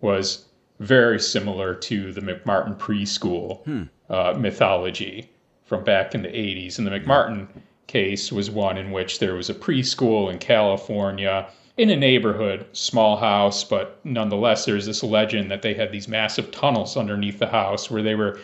was 0.00 0.46
very 0.80 1.20
similar 1.20 1.74
to 1.74 2.12
the 2.12 2.20
McMartin 2.20 2.76
preschool 2.76 3.62
hmm. 3.64 3.82
uh, 4.08 4.34
mythology 4.36 5.30
from 5.64 5.84
back 5.84 6.14
in 6.14 6.22
the 6.22 6.28
80s. 6.28 6.78
And 6.78 6.86
the 6.86 6.90
McMartin 6.90 7.46
case 7.86 8.32
was 8.32 8.50
one 8.50 8.76
in 8.76 8.90
which 8.90 9.18
there 9.18 9.34
was 9.34 9.50
a 9.50 9.54
preschool 9.54 10.32
in 10.32 10.38
California 10.38 11.48
in 11.76 11.90
a 11.90 11.96
neighborhood, 11.96 12.66
small 12.72 13.16
house, 13.16 13.64
but 13.64 14.00
nonetheless, 14.04 14.64
there's 14.64 14.86
this 14.86 15.02
legend 15.02 15.50
that 15.50 15.62
they 15.62 15.72
had 15.72 15.92
these 15.92 16.08
massive 16.08 16.50
tunnels 16.50 16.96
underneath 16.96 17.38
the 17.38 17.46
house 17.46 17.90
where 17.90 18.02
they 18.02 18.14
were 18.14 18.38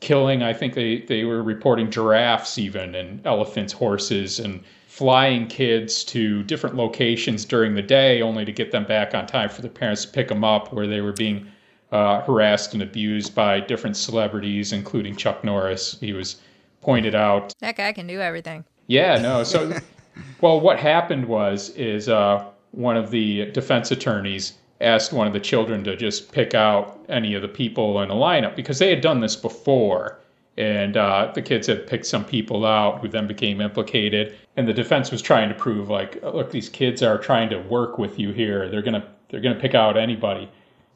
killing, 0.00 0.42
I 0.42 0.52
think 0.52 0.74
they, 0.74 1.02
they 1.02 1.24
were 1.24 1.42
reporting 1.42 1.90
giraffes 1.90 2.58
even, 2.58 2.94
and 2.94 3.24
elephants, 3.26 3.72
horses, 3.72 4.40
and 4.40 4.62
flying 4.88 5.46
kids 5.46 6.02
to 6.04 6.42
different 6.44 6.74
locations 6.74 7.44
during 7.44 7.74
the 7.74 7.82
day 7.82 8.22
only 8.22 8.44
to 8.44 8.52
get 8.52 8.72
them 8.72 8.84
back 8.84 9.14
on 9.14 9.26
time 9.26 9.48
for 9.48 9.62
their 9.62 9.70
parents 9.70 10.04
to 10.04 10.10
pick 10.10 10.28
them 10.28 10.42
up 10.42 10.72
where 10.72 10.86
they 10.86 11.00
were 11.00 11.12
being 11.12 11.46
uh, 11.92 12.20
harassed 12.22 12.74
and 12.74 12.82
abused 12.82 13.34
by 13.34 13.60
different 13.60 13.96
celebrities, 13.96 14.72
including 14.72 15.16
Chuck 15.16 15.42
Norris. 15.44 15.98
He 16.00 16.12
was 16.12 16.36
pointed 16.80 17.14
out. 17.14 17.54
That 17.60 17.76
guy 17.76 17.92
can 17.92 18.06
do 18.06 18.20
everything. 18.20 18.64
Yeah, 18.86 19.20
no. 19.20 19.44
So, 19.44 19.72
well, 20.40 20.60
what 20.60 20.78
happened 20.78 21.26
was 21.26 21.70
is 21.70 22.08
uh, 22.08 22.44
one 22.72 22.96
of 22.96 23.10
the 23.10 23.50
defense 23.52 23.90
attorneys 23.90 24.54
asked 24.80 25.12
one 25.12 25.26
of 25.26 25.32
the 25.32 25.40
children 25.40 25.84
to 25.84 25.96
just 25.96 26.32
pick 26.32 26.54
out 26.54 26.98
any 27.08 27.34
of 27.34 27.42
the 27.42 27.48
people 27.48 28.00
in 28.00 28.10
a 28.10 28.14
lineup 28.14 28.56
because 28.56 28.78
they 28.78 28.88
had 28.88 29.00
done 29.00 29.20
this 29.20 29.36
before 29.36 30.18
and 30.56 30.96
uh, 30.96 31.30
the 31.34 31.42
kids 31.42 31.66
had 31.66 31.86
picked 31.86 32.06
some 32.06 32.24
people 32.24 32.64
out 32.64 33.00
who 33.00 33.08
then 33.08 33.26
became 33.26 33.60
implicated 33.60 34.36
and 34.56 34.66
the 34.66 34.72
defense 34.72 35.10
was 35.10 35.20
trying 35.20 35.48
to 35.48 35.54
prove 35.54 35.90
like 35.90 36.22
look 36.22 36.50
these 36.50 36.68
kids 36.68 37.02
are 37.02 37.18
trying 37.18 37.48
to 37.50 37.58
work 37.62 37.98
with 37.98 38.18
you 38.18 38.32
here 38.32 38.68
they're 38.68 38.82
gonna 38.82 39.06
they're 39.28 39.40
gonna 39.40 39.58
pick 39.60 39.74
out 39.74 39.96
anybody 39.96 40.48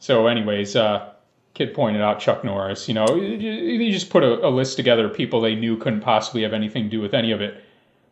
so 0.05 0.27
anyways 0.27 0.77
uh, 0.77 1.11
kid 1.55 1.73
pointed 1.75 2.03
out 2.03 2.21
chuck 2.21 2.45
norris 2.45 2.89
you 2.89 2.95
know 2.95 3.07
they 3.07 3.91
just 3.91 4.11
put 4.11 4.23
a, 4.23 4.47
a 4.47 4.51
list 4.51 4.77
together 4.77 5.07
of 5.07 5.17
people 5.17 5.41
they 5.41 5.55
knew 5.55 5.77
couldn't 5.77 6.01
possibly 6.01 6.43
have 6.43 6.53
anything 6.53 6.85
to 6.85 6.91
do 6.91 7.01
with 7.01 7.15
any 7.15 7.33
of 7.33 7.41
it 7.41 7.65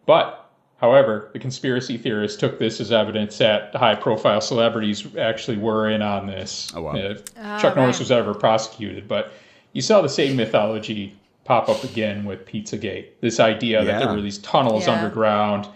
but 0.06 0.42
However, 0.82 1.30
the 1.32 1.38
conspiracy 1.38 1.96
theorists 1.96 2.36
took 2.36 2.58
this 2.58 2.80
as 2.80 2.90
evidence 2.90 3.38
that 3.38 3.72
high 3.72 3.94
profile 3.94 4.40
celebrities 4.40 5.06
actually 5.16 5.56
were 5.56 5.88
in 5.88 6.02
on 6.02 6.26
this. 6.26 6.72
Oh, 6.74 6.82
wow. 6.82 6.96
Uh, 6.96 7.14
oh, 7.36 7.58
Chuck 7.60 7.76
Norris 7.76 8.00
was 8.00 8.10
ever 8.10 8.34
prosecuted, 8.34 9.06
but 9.06 9.32
you 9.74 9.80
saw 9.80 10.02
the 10.02 10.08
same 10.08 10.34
mythology 10.34 11.16
pop 11.44 11.68
up 11.68 11.84
again 11.84 12.24
with 12.24 12.46
Pizzagate. 12.46 13.10
This 13.20 13.38
idea 13.38 13.78
yeah. 13.78 13.84
that 13.84 13.98
there 14.00 14.12
were 14.12 14.20
these 14.20 14.38
tunnels 14.38 14.88
yeah. 14.88 14.94
underground, 14.94 15.68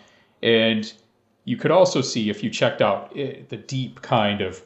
and 0.42 0.92
you 1.44 1.56
could 1.56 1.70
also 1.70 2.00
see 2.00 2.28
if 2.28 2.42
you 2.42 2.50
checked 2.50 2.82
out 2.82 3.12
eh, 3.16 3.42
the 3.48 3.58
deep 3.58 4.02
kind 4.02 4.40
of 4.40 4.60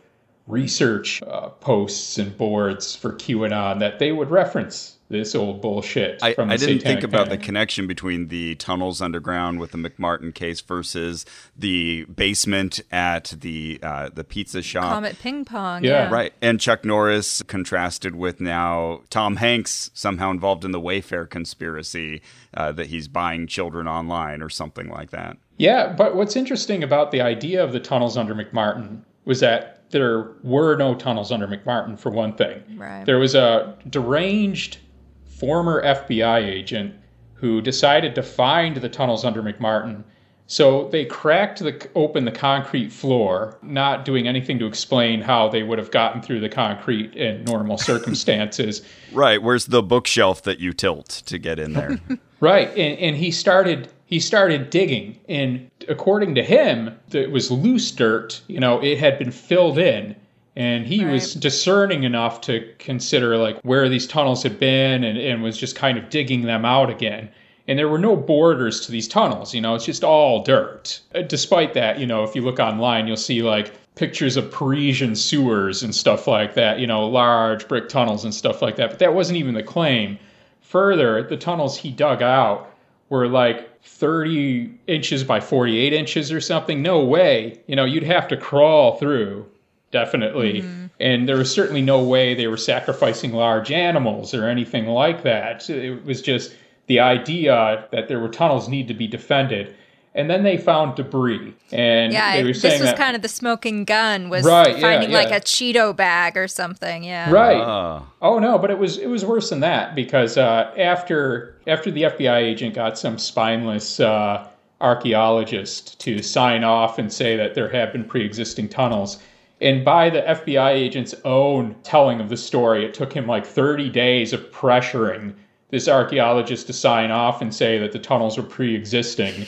research 0.50 1.22
uh, 1.22 1.48
posts 1.48 2.18
and 2.18 2.36
boards 2.36 2.94
for 2.96 3.12
QAnon 3.12 3.78
that 3.80 3.98
they 3.98 4.12
would 4.12 4.30
reference 4.30 4.96
this 5.10 5.34
old 5.34 5.60
bullshit. 5.60 6.22
I, 6.22 6.34
from 6.34 6.48
the 6.48 6.54
I 6.54 6.56
didn't 6.56 6.82
think 6.82 7.00
Satanic 7.00 7.04
about 7.04 7.28
the 7.28 7.36
connection 7.36 7.86
between 7.88 8.28
the 8.28 8.54
tunnels 8.54 9.02
underground 9.02 9.58
with 9.58 9.72
the 9.72 9.78
McMartin 9.78 10.32
case 10.32 10.60
versus 10.60 11.26
the 11.56 12.04
basement 12.04 12.80
at 12.92 13.34
the 13.40 13.80
uh, 13.82 14.10
the 14.14 14.22
pizza 14.22 14.62
shop. 14.62 14.92
Comet 14.94 15.18
ping 15.18 15.44
pong. 15.44 15.84
Yeah. 15.84 15.90
Yeah. 15.90 16.10
Right. 16.10 16.32
And 16.40 16.60
Chuck 16.60 16.84
Norris 16.84 17.42
contrasted 17.42 18.14
with 18.14 18.40
now 18.40 19.02
Tom 19.10 19.36
Hanks 19.36 19.90
somehow 19.94 20.30
involved 20.30 20.64
in 20.64 20.70
the 20.70 20.80
Wayfair 20.80 21.28
conspiracy 21.28 22.22
uh, 22.54 22.70
that 22.72 22.86
he's 22.86 23.08
buying 23.08 23.48
children 23.48 23.88
online 23.88 24.42
or 24.42 24.48
something 24.48 24.88
like 24.88 25.10
that. 25.10 25.36
Yeah, 25.58 25.92
but 25.92 26.16
what's 26.16 26.36
interesting 26.36 26.82
about 26.82 27.10
the 27.10 27.20
idea 27.20 27.62
of 27.62 27.72
the 27.72 27.80
tunnels 27.80 28.16
under 28.16 28.34
McMartin 28.34 29.02
was 29.24 29.40
that 29.40 29.79
there 29.90 30.32
were 30.42 30.76
no 30.76 30.94
tunnels 30.94 31.32
under 31.32 31.46
McMartin, 31.46 31.98
for 31.98 32.10
one 32.10 32.34
thing. 32.34 32.62
Right. 32.76 33.04
There 33.04 33.18
was 33.18 33.34
a 33.34 33.76
deranged 33.88 34.78
former 35.24 35.82
FBI 35.82 36.46
agent 36.46 36.94
who 37.34 37.60
decided 37.60 38.14
to 38.14 38.22
find 38.22 38.76
the 38.76 38.88
tunnels 38.88 39.24
under 39.24 39.42
McMartin. 39.42 40.04
So 40.46 40.88
they 40.88 41.04
cracked 41.04 41.60
the, 41.60 41.88
open 41.94 42.24
the 42.24 42.32
concrete 42.32 42.92
floor, 42.92 43.56
not 43.62 44.04
doing 44.04 44.26
anything 44.26 44.58
to 44.58 44.66
explain 44.66 45.20
how 45.20 45.48
they 45.48 45.62
would 45.62 45.78
have 45.78 45.92
gotten 45.92 46.22
through 46.22 46.40
the 46.40 46.48
concrete 46.48 47.14
in 47.14 47.44
normal 47.44 47.78
circumstances. 47.92 48.82
Right. 49.12 49.42
Where's 49.42 49.66
the 49.66 49.82
bookshelf 49.82 50.42
that 50.42 50.58
you 50.58 50.72
tilt 50.72 51.08
to 51.26 51.38
get 51.38 51.58
in 51.58 51.72
there? 51.72 51.98
Right, 52.40 52.68
and, 52.70 52.98
and 52.98 53.16
he 53.16 53.30
started 53.30 53.88
he 54.10 54.18
started 54.18 54.70
digging, 54.70 55.20
and 55.28 55.70
according 55.88 56.34
to 56.34 56.42
him, 56.42 56.98
it 57.12 57.30
was 57.30 57.48
loose 57.52 57.92
dirt. 57.92 58.42
You 58.48 58.58
know, 58.58 58.82
it 58.82 58.98
had 58.98 59.20
been 59.20 59.30
filled 59.30 59.78
in, 59.78 60.16
and 60.56 60.84
he 60.84 61.04
was 61.04 61.34
discerning 61.34 62.02
enough 62.02 62.40
to 62.42 62.74
consider 62.80 63.36
like 63.36 63.60
where 63.60 63.88
these 63.88 64.08
tunnels 64.08 64.42
had 64.42 64.58
been, 64.58 65.04
and, 65.04 65.16
and 65.16 65.44
was 65.44 65.56
just 65.56 65.76
kind 65.76 65.96
of 65.96 66.10
digging 66.10 66.42
them 66.42 66.64
out 66.64 66.90
again. 66.90 67.30
And 67.68 67.78
there 67.78 67.88
were 67.88 68.00
no 68.00 68.16
borders 68.16 68.80
to 68.86 68.90
these 68.90 69.06
tunnels. 69.06 69.54
You 69.54 69.60
know, 69.60 69.76
it's 69.76 69.84
just 69.84 70.02
all 70.02 70.42
dirt. 70.42 71.00
Uh, 71.14 71.22
Despite 71.22 71.72
that, 71.74 72.00
you 72.00 72.06
know, 72.06 72.24
if 72.24 72.34
you 72.34 72.42
look 72.42 72.58
online, 72.58 73.06
you'll 73.06 73.16
see 73.16 73.42
like 73.42 73.72
pictures 73.94 74.36
of 74.36 74.50
Parisian 74.50 75.14
sewers 75.14 75.84
and 75.84 75.94
stuff 75.94 76.26
like 76.26 76.54
that. 76.54 76.80
You 76.80 76.88
know, 76.88 77.06
large 77.06 77.68
brick 77.68 77.88
tunnels 77.88 78.24
and 78.24 78.34
stuff 78.34 78.60
like 78.60 78.74
that. 78.74 78.90
But 78.90 78.98
that 78.98 79.14
wasn't 79.14 79.38
even 79.38 79.54
the 79.54 79.62
claim. 79.62 80.18
Further, 80.62 81.22
the 81.22 81.36
tunnels 81.36 81.76
he 81.76 81.92
dug 81.92 82.22
out 82.22 82.74
were 83.08 83.28
like 83.28 83.69
30 83.82 84.72
inches 84.86 85.24
by 85.24 85.40
48 85.40 85.92
inches 85.92 86.32
or 86.32 86.40
something. 86.40 86.82
No 86.82 87.04
way. 87.04 87.60
You 87.66 87.76
know, 87.76 87.84
you'd 87.84 88.02
have 88.02 88.28
to 88.28 88.36
crawl 88.36 88.96
through, 88.98 89.46
definitely. 89.90 90.62
Mm-hmm. 90.62 90.86
And 91.00 91.28
there 91.28 91.36
was 91.36 91.52
certainly 91.52 91.82
no 91.82 92.02
way 92.02 92.34
they 92.34 92.46
were 92.46 92.56
sacrificing 92.56 93.32
large 93.32 93.72
animals 93.72 94.34
or 94.34 94.46
anything 94.46 94.86
like 94.86 95.22
that. 95.22 95.68
It 95.70 96.04
was 96.04 96.20
just 96.20 96.54
the 96.86 97.00
idea 97.00 97.86
that 97.92 98.08
there 98.08 98.20
were 98.20 98.28
tunnels 98.28 98.68
need 98.68 98.88
to 98.88 98.94
be 98.94 99.06
defended. 99.06 99.74
And 100.14 100.28
then 100.28 100.42
they 100.42 100.56
found 100.56 100.96
debris. 100.96 101.54
And 101.70 102.12
Yeah, 102.12 102.36
they 102.36 102.42
were 102.42 102.48
this 102.48 102.62
saying 102.62 102.80
was 102.80 102.90
that, 102.90 102.98
kind 102.98 103.14
of 103.14 103.22
the 103.22 103.28
smoking 103.28 103.84
gun 103.84 104.28
was 104.28 104.44
Right, 104.44 104.76
yeah, 104.76 104.80
finding 104.80 105.12
like 105.12 105.30
a 105.30 105.40
Cheeto 105.40 105.94
bag 105.94 106.36
or 106.36 106.48
something. 106.48 107.04
Yeah. 107.04 107.30
Right. 107.30 107.60
Ah. 107.60 108.02
Oh 108.20 108.38
no, 108.40 108.58
but 108.58 108.70
it 108.70 108.78
was 108.78 108.98
it 108.98 109.06
was 109.06 109.24
worse 109.24 109.50
than 109.50 109.60
that 109.60 109.94
because 109.94 110.36
uh, 110.36 110.72
after 110.76 111.56
after 111.68 111.90
the 111.92 112.02
FBI 112.02 112.38
agent 112.38 112.74
got 112.74 112.98
some 112.98 113.18
spineless 113.18 114.00
uh, 114.00 114.48
archaeologist 114.80 116.00
to 116.00 116.22
sign 116.22 116.64
off 116.64 116.98
and 116.98 117.12
say 117.12 117.36
that 117.36 117.54
there 117.54 117.68
had 117.68 117.92
been 117.92 118.04
pre-existing 118.04 118.68
tunnels, 118.68 119.18
and 119.60 119.84
by 119.84 120.10
the 120.10 120.22
FBI 120.22 120.70
agent's 120.70 121.14
own 121.24 121.76
telling 121.84 122.20
of 122.20 122.28
the 122.28 122.36
story, 122.36 122.84
it 122.84 122.94
took 122.94 123.12
him 123.12 123.26
like 123.26 123.46
30 123.46 123.90
days 123.90 124.32
of 124.32 124.40
pressuring 124.50 125.34
this 125.70 125.86
archaeologist 125.86 126.66
to 126.66 126.72
sign 126.72 127.10
off 127.10 127.40
and 127.40 127.54
say 127.54 127.78
that 127.78 127.92
the 127.92 127.98
tunnels 127.98 128.36
were 128.36 128.42
pre-existing 128.42 129.46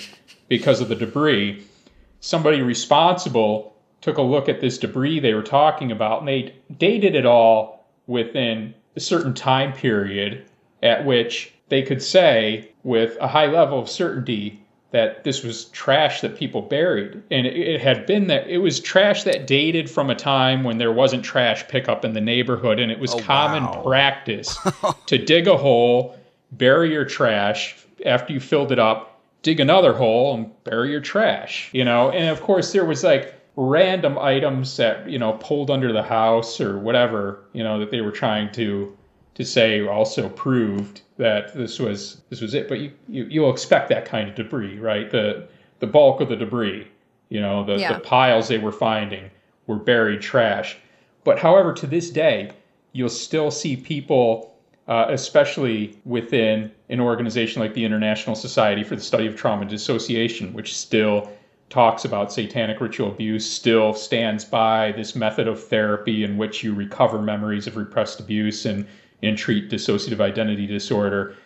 because 0.52 0.82
of 0.82 0.88
the 0.90 0.94
debris. 0.94 1.64
Somebody 2.20 2.60
responsible 2.60 3.74
took 4.02 4.18
a 4.18 4.22
look 4.22 4.50
at 4.50 4.60
this 4.60 4.76
debris 4.76 5.18
they 5.18 5.32
were 5.32 5.42
talking 5.42 5.90
about 5.90 6.18
and 6.18 6.28
they 6.28 6.54
dated 6.76 7.14
it 7.14 7.24
all 7.24 7.86
within 8.06 8.74
a 8.94 9.00
certain 9.00 9.32
time 9.32 9.72
period 9.72 10.44
at 10.82 11.06
which 11.06 11.54
they 11.70 11.80
could 11.80 12.02
say 12.02 12.68
with 12.82 13.16
a 13.18 13.26
high 13.28 13.46
level 13.46 13.78
of 13.78 13.88
certainty 13.88 14.60
that 14.90 15.24
this 15.24 15.42
was 15.42 15.64
trash 15.66 16.20
that 16.20 16.36
people 16.36 16.60
buried 16.60 17.22
and 17.30 17.46
it, 17.46 17.56
it 17.56 17.80
had 17.80 18.04
been 18.04 18.26
that 18.26 18.46
it 18.46 18.58
was 18.58 18.78
trash 18.78 19.22
that 19.22 19.46
dated 19.46 19.88
from 19.88 20.10
a 20.10 20.14
time 20.14 20.64
when 20.64 20.76
there 20.76 20.92
wasn't 20.92 21.24
trash 21.24 21.66
pickup 21.68 22.04
in 22.04 22.12
the 22.12 22.20
neighborhood 22.20 22.78
and 22.78 22.92
it 22.92 22.98
was 22.98 23.14
Oh, 23.14 23.20
common 23.20 23.62
wow. 23.64 23.82
practice 23.82 24.58
to 25.06 25.16
dig 25.16 25.48
a 25.48 25.56
hole 25.56 26.14
bury 26.50 26.92
your 26.92 27.06
trash 27.06 27.74
after 28.04 28.34
you 28.34 28.40
filled 28.40 28.70
it 28.70 28.78
up 28.78 29.11
dig 29.42 29.60
another 29.60 29.92
hole 29.92 30.34
and 30.34 30.50
bury 30.64 30.90
your 30.90 31.00
trash 31.00 31.70
you 31.72 31.84
know? 31.84 32.10
And 32.10 32.28
of 32.28 32.40
course 32.40 32.72
there 32.72 32.84
was 32.84 33.04
like 33.04 33.34
random 33.56 34.18
items 34.18 34.76
that 34.78 35.08
you 35.08 35.18
know 35.18 35.34
pulled 35.34 35.70
under 35.70 35.92
the 35.92 36.02
house 36.02 36.58
or 36.60 36.78
whatever 36.78 37.44
you 37.52 37.62
know 37.62 37.78
that 37.78 37.90
they 37.90 38.00
were 38.00 38.10
trying 38.12 38.50
to 38.52 38.96
to 39.34 39.44
say 39.44 39.86
also 39.86 40.28
proved 40.30 41.02
that 41.18 41.54
this 41.54 41.78
was 41.78 42.22
this 42.30 42.40
was 42.40 42.54
it. 42.54 42.68
But 42.68 42.80
you, 42.80 42.92
you 43.08 43.26
you'll 43.30 43.50
expect 43.52 43.88
that 43.90 44.04
kind 44.06 44.28
of 44.28 44.34
debris 44.34 44.78
right? 44.78 45.10
The 45.10 45.48
the 45.80 45.86
bulk 45.86 46.20
of 46.20 46.28
the 46.28 46.36
debris 46.36 46.86
you 47.28 47.40
know 47.40 47.64
the, 47.64 47.76
Yeah. 47.78 47.94
the 47.94 48.00
piles 48.00 48.48
they 48.48 48.58
were 48.58 48.72
finding 48.72 49.30
were 49.66 49.76
buried 49.76 50.20
trash. 50.22 50.76
But 51.24 51.38
however 51.38 51.72
to 51.74 51.86
this 51.86 52.10
day 52.10 52.52
you'll 52.92 53.08
still 53.08 53.50
see 53.50 53.76
people 53.76 54.51
uh, 54.92 55.06
especially 55.08 55.98
within 56.04 56.70
an 56.90 57.00
organization 57.00 57.62
like 57.62 57.72
the 57.72 57.82
International 57.82 58.36
Society 58.36 58.84
for 58.84 58.94
the 58.94 59.00
Study 59.00 59.26
of 59.26 59.34
Trauma 59.34 59.62
and 59.62 59.70
Dissociation, 59.70 60.52
which 60.52 60.76
still 60.76 61.32
talks 61.70 62.04
about 62.04 62.30
satanic 62.30 62.78
ritual 62.78 63.08
abuse, 63.08 63.50
still 63.50 63.94
stands 63.94 64.44
by 64.44 64.92
this 64.92 65.16
method 65.16 65.48
of 65.48 65.64
therapy 65.64 66.24
in 66.24 66.36
which 66.36 66.62
you 66.62 66.74
recover 66.74 67.22
memories 67.22 67.66
of 67.66 67.78
repressed 67.78 68.20
abuse 68.20 68.66
and, 68.66 68.86
and 69.22 69.38
treat 69.38 69.70
dissociative 69.70 70.20
identity 70.20 70.66
disorder. 70.66 71.36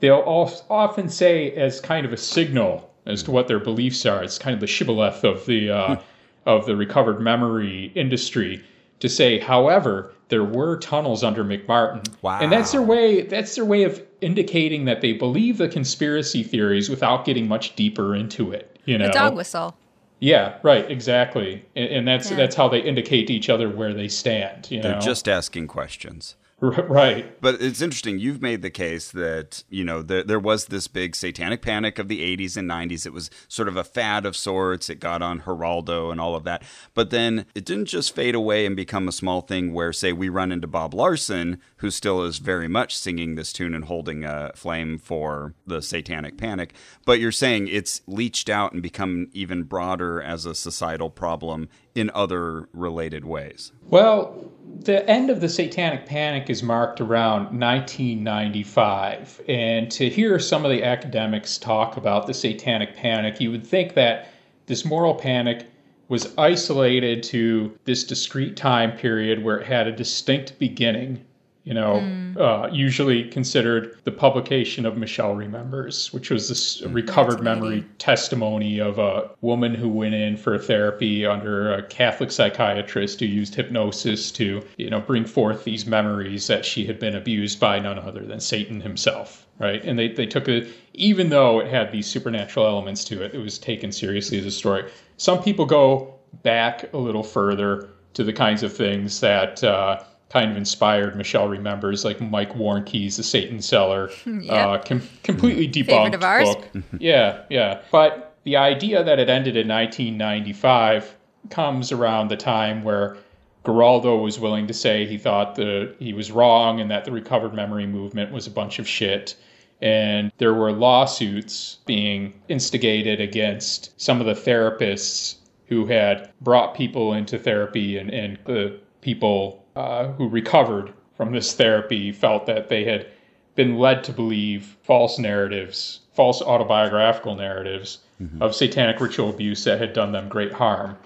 They'll 0.00 0.22
al- 0.26 0.62
often 0.68 1.08
say, 1.08 1.52
as 1.52 1.80
kind 1.80 2.04
of 2.04 2.12
a 2.12 2.18
signal 2.18 2.92
as 3.06 3.22
to 3.22 3.30
what 3.30 3.48
their 3.48 3.60
beliefs 3.60 4.04
are, 4.04 4.22
it's 4.22 4.38
kind 4.38 4.52
of 4.52 4.60
the 4.60 4.66
shibboleth 4.66 5.24
of 5.24 5.46
the 5.46 5.70
uh, 5.70 5.96
of 6.44 6.66
the 6.66 6.76
recovered 6.76 7.18
memory 7.18 7.92
industry 7.94 8.62
to 8.98 9.08
say, 9.08 9.38
however, 9.38 10.12
there 10.30 10.44
were 10.44 10.78
tunnels 10.78 11.22
under 11.22 11.44
McMartin. 11.44 12.06
Wow. 12.22 12.40
And 12.40 12.50
that's 12.50 12.72
their 12.72 12.82
way 12.82 13.22
that's 13.22 13.54
their 13.54 13.64
way 13.64 13.82
of 13.82 14.02
indicating 14.20 14.86
that 14.86 15.00
they 15.02 15.12
believe 15.12 15.58
the 15.58 15.68
conspiracy 15.68 16.42
theories 16.42 16.88
without 16.88 17.24
getting 17.24 17.46
much 17.46 17.76
deeper 17.76 18.14
into 18.14 18.52
it. 18.52 18.78
You 18.86 18.96
know. 18.98 19.10
A 19.10 19.12
dog 19.12 19.36
whistle. 19.36 19.76
Yeah, 20.20 20.58
right, 20.62 20.90
exactly. 20.90 21.64
And, 21.76 21.88
and 21.90 22.08
that's 22.08 22.30
Yeah. 22.30 22.36
that's 22.36 22.54
how 22.56 22.68
they 22.68 22.80
indicate 22.80 23.26
to 23.28 23.32
each 23.32 23.48
other 23.50 23.68
where 23.68 23.92
they 23.92 24.08
stand, 24.08 24.70
you 24.70 24.80
They're 24.82 24.94
know. 24.94 25.00
just 25.00 25.28
asking 25.28 25.66
questions. 25.66 26.36
Right. 26.60 27.40
But 27.40 27.60
it's 27.60 27.80
interesting. 27.80 28.18
You've 28.18 28.42
made 28.42 28.62
the 28.62 28.70
case 28.70 29.10
that 29.12 29.64
you 29.68 29.84
know 29.84 30.02
there 30.02 30.22
there 30.22 30.38
was 30.38 30.66
this 30.66 30.88
big 30.88 31.16
satanic 31.16 31.62
panic 31.62 31.98
of 31.98 32.08
the 32.08 32.20
'80s 32.36 32.56
and 32.56 32.68
'90s. 32.68 33.06
It 33.06 33.12
was 33.12 33.30
sort 33.48 33.68
of 33.68 33.76
a 33.76 33.84
fad 33.84 34.26
of 34.26 34.36
sorts. 34.36 34.90
It 34.90 35.00
got 35.00 35.22
on 35.22 35.40
Geraldo 35.40 36.10
and 36.10 36.20
all 36.20 36.34
of 36.34 36.44
that. 36.44 36.62
But 36.94 37.10
then 37.10 37.46
it 37.54 37.64
didn't 37.64 37.86
just 37.86 38.14
fade 38.14 38.34
away 38.34 38.66
and 38.66 38.76
become 38.76 39.08
a 39.08 39.12
small 39.12 39.40
thing. 39.40 39.72
Where 39.72 39.92
say 39.92 40.12
we 40.12 40.28
run 40.28 40.52
into 40.52 40.66
Bob 40.66 40.94
Larson, 40.94 41.60
who 41.78 41.90
still 41.90 42.22
is 42.22 42.38
very 42.38 42.68
much 42.68 42.96
singing 42.96 43.34
this 43.34 43.52
tune 43.52 43.74
and 43.74 43.84
holding 43.86 44.24
a 44.24 44.52
flame 44.54 44.98
for 44.98 45.54
the 45.66 45.80
satanic 45.82 46.36
panic. 46.36 46.74
But 47.04 47.20
you're 47.20 47.32
saying 47.32 47.68
it's 47.68 48.02
leached 48.06 48.48
out 48.48 48.72
and 48.72 48.82
become 48.82 49.28
even 49.32 49.62
broader 49.64 50.20
as 50.22 50.46
a 50.46 50.54
societal 50.54 51.10
problem 51.10 51.68
in 51.94 52.10
other 52.14 52.68
related 52.72 53.24
ways. 53.24 53.72
Well, 53.88 54.49
the 54.78 55.08
end 55.08 55.30
of 55.30 55.40
the 55.40 55.48
Satanic 55.48 56.06
Panic 56.06 56.48
is 56.48 56.62
marked 56.62 57.00
around 57.00 57.58
1995. 57.58 59.42
And 59.48 59.90
to 59.90 60.08
hear 60.08 60.38
some 60.38 60.64
of 60.64 60.70
the 60.70 60.84
academics 60.84 61.58
talk 61.58 61.96
about 61.96 62.26
the 62.26 62.34
Satanic 62.34 62.96
Panic, 62.96 63.40
you 63.40 63.50
would 63.50 63.66
think 63.66 63.94
that 63.94 64.28
this 64.66 64.84
moral 64.84 65.14
panic 65.14 65.66
was 66.08 66.34
isolated 66.38 67.22
to 67.22 67.76
this 67.84 68.04
discrete 68.04 68.56
time 68.56 68.92
period 68.96 69.42
where 69.42 69.58
it 69.58 69.66
had 69.66 69.86
a 69.86 69.92
distinct 69.92 70.58
beginning. 70.58 71.24
You 71.64 71.74
know, 71.74 71.96
uh, 72.38 72.70
usually 72.72 73.24
considered 73.24 73.98
the 74.04 74.10
publication 74.10 74.86
of 74.86 74.96
Michelle 74.96 75.34
Remembers, 75.34 76.10
which 76.12 76.30
was 76.30 76.48
this 76.48 76.80
recovered 76.82 77.44
1980. 77.44 77.44
memory 77.44 77.84
testimony 77.98 78.80
of 78.80 78.98
a 78.98 79.30
woman 79.42 79.74
who 79.74 79.88
went 79.88 80.14
in 80.14 80.36
for 80.36 80.58
therapy 80.58 81.26
under 81.26 81.74
a 81.74 81.82
Catholic 81.82 82.30
psychiatrist 82.30 83.20
who 83.20 83.26
used 83.26 83.54
hypnosis 83.54 84.30
to, 84.32 84.62
you 84.78 84.88
know, 84.88 85.00
bring 85.00 85.24
forth 85.24 85.64
these 85.64 85.84
memories 85.86 86.46
that 86.46 86.64
she 86.64 86.86
had 86.86 86.98
been 86.98 87.14
abused 87.14 87.60
by 87.60 87.78
none 87.78 87.98
other 87.98 88.24
than 88.24 88.40
Satan 88.40 88.80
himself, 88.80 89.46
right? 89.58 89.84
And 89.84 89.98
they, 89.98 90.08
they 90.08 90.26
took 90.26 90.48
it, 90.48 90.68
even 90.94 91.28
though 91.28 91.60
it 91.60 91.68
had 91.68 91.92
these 91.92 92.06
supernatural 92.06 92.66
elements 92.66 93.04
to 93.04 93.22
it, 93.22 93.34
it 93.34 93.38
was 93.38 93.58
taken 93.58 93.92
seriously 93.92 94.38
as 94.38 94.46
a 94.46 94.50
story. 94.50 94.90
Some 95.18 95.42
people 95.42 95.66
go 95.66 96.14
back 96.42 96.90
a 96.94 96.98
little 96.98 97.22
further 97.22 97.90
to 98.14 98.24
the 98.24 98.32
kinds 98.32 98.62
of 98.62 98.72
things 98.72 99.20
that 99.20 99.62
uh, 99.62 100.02
kind 100.30 100.50
of 100.50 100.56
inspired. 100.56 101.16
Michelle 101.16 101.48
remembers 101.48 102.04
like 102.04 102.20
Mike 102.20 102.54
Warnke's 102.54 103.16
The 103.16 103.22
Satan 103.22 103.60
Seller, 103.60 104.10
uh, 104.48 104.78
com- 104.78 105.02
completely 105.22 105.68
debunked 105.68 106.14
of 106.14 106.22
ours. 106.22 106.54
book. 106.54 106.68
yeah, 106.98 107.42
yeah. 107.50 107.82
But 107.90 108.36
the 108.44 108.56
idea 108.56 109.04
that 109.04 109.18
it 109.18 109.28
ended 109.28 109.56
in 109.56 109.68
1995 109.68 111.16
comes 111.50 111.92
around 111.92 112.28
the 112.28 112.36
time 112.36 112.82
where 112.84 113.16
Geraldo 113.64 114.22
was 114.22 114.38
willing 114.38 114.66
to 114.68 114.74
say 114.74 115.04
he 115.04 115.18
thought 115.18 115.54
the 115.56 115.94
he 115.98 116.12
was 116.12 116.30
wrong 116.30 116.80
and 116.80 116.90
that 116.90 117.04
the 117.04 117.12
recovered 117.12 117.52
memory 117.52 117.86
movement 117.86 118.32
was 118.32 118.46
a 118.46 118.50
bunch 118.50 118.78
of 118.78 118.88
shit. 118.88 119.34
And 119.82 120.30
there 120.38 120.54
were 120.54 120.72
lawsuits 120.72 121.78
being 121.86 122.34
instigated 122.48 123.20
against 123.20 123.98
some 124.00 124.20
of 124.20 124.26
the 124.26 124.34
therapists 124.34 125.36
who 125.66 125.86
had 125.86 126.30
brought 126.40 126.74
people 126.74 127.14
into 127.14 127.38
therapy, 127.38 127.96
and, 127.96 128.10
and 128.10 128.38
the 128.44 128.78
people 129.00 129.59
uh, 129.76 130.08
who 130.12 130.28
recovered 130.28 130.92
from 131.16 131.32
this 131.32 131.54
therapy 131.54 132.12
felt 132.12 132.46
that 132.46 132.68
they 132.68 132.84
had 132.84 133.06
been 133.54 133.78
led 133.78 134.02
to 134.04 134.12
believe 134.12 134.76
false 134.82 135.18
narratives, 135.18 136.00
false 136.12 136.40
autobiographical 136.40 137.34
narratives 137.34 137.98
of 138.40 138.54
satanic 138.54 139.00
ritual 139.00 139.30
abuse 139.30 139.64
that 139.64 139.78
had 139.78 139.92
done 139.92 140.12
them 140.12 140.28
great 140.28 140.52
harm. 140.52 140.96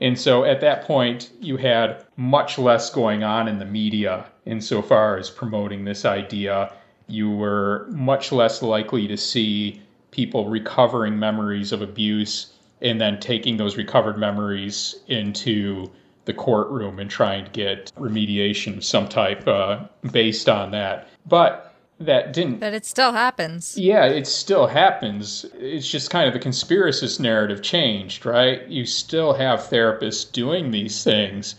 And 0.00 0.18
so 0.18 0.44
at 0.44 0.60
that 0.60 0.84
point, 0.84 1.30
you 1.40 1.56
had 1.56 2.04
much 2.16 2.58
less 2.58 2.90
going 2.90 3.22
on 3.22 3.48
in 3.48 3.58
the 3.58 3.64
media 3.64 4.24
insofar 4.44 5.18
as 5.18 5.30
promoting 5.30 5.84
this 5.84 6.04
idea. 6.04 6.72
You 7.06 7.30
were 7.30 7.86
much 7.90 8.32
less 8.32 8.62
likely 8.62 9.06
to 9.08 9.16
see 9.16 9.82
people 10.10 10.48
recovering 10.48 11.18
memories 11.18 11.72
of 11.72 11.82
abuse 11.82 12.52
and 12.80 13.00
then 13.00 13.20
taking 13.20 13.56
those 13.56 13.76
recovered 13.76 14.18
memories 14.18 14.96
into 15.08 15.90
the 16.24 16.34
courtroom 16.34 16.98
and 16.98 17.10
trying 17.10 17.44
to 17.44 17.50
get 17.50 17.92
remediation 17.98 18.76
of 18.76 18.84
some 18.84 19.08
type 19.08 19.46
uh, 19.46 19.84
based 20.10 20.48
on 20.48 20.70
that. 20.72 21.08
But 21.26 21.74
that 22.00 22.32
didn't 22.32 22.58
But 22.60 22.74
it 22.74 22.84
still 22.84 23.12
happens. 23.12 23.78
yeah, 23.78 24.04
it 24.06 24.26
still 24.26 24.66
happens. 24.66 25.46
It's 25.54 25.88
just 25.88 26.10
kind 26.10 26.26
of 26.26 26.34
the 26.34 26.40
conspiracist 26.40 27.20
narrative 27.20 27.62
changed, 27.62 28.26
right? 28.26 28.66
You 28.68 28.84
still 28.84 29.32
have 29.34 29.60
therapists 29.60 30.30
doing 30.30 30.70
these 30.72 31.04
things, 31.04 31.54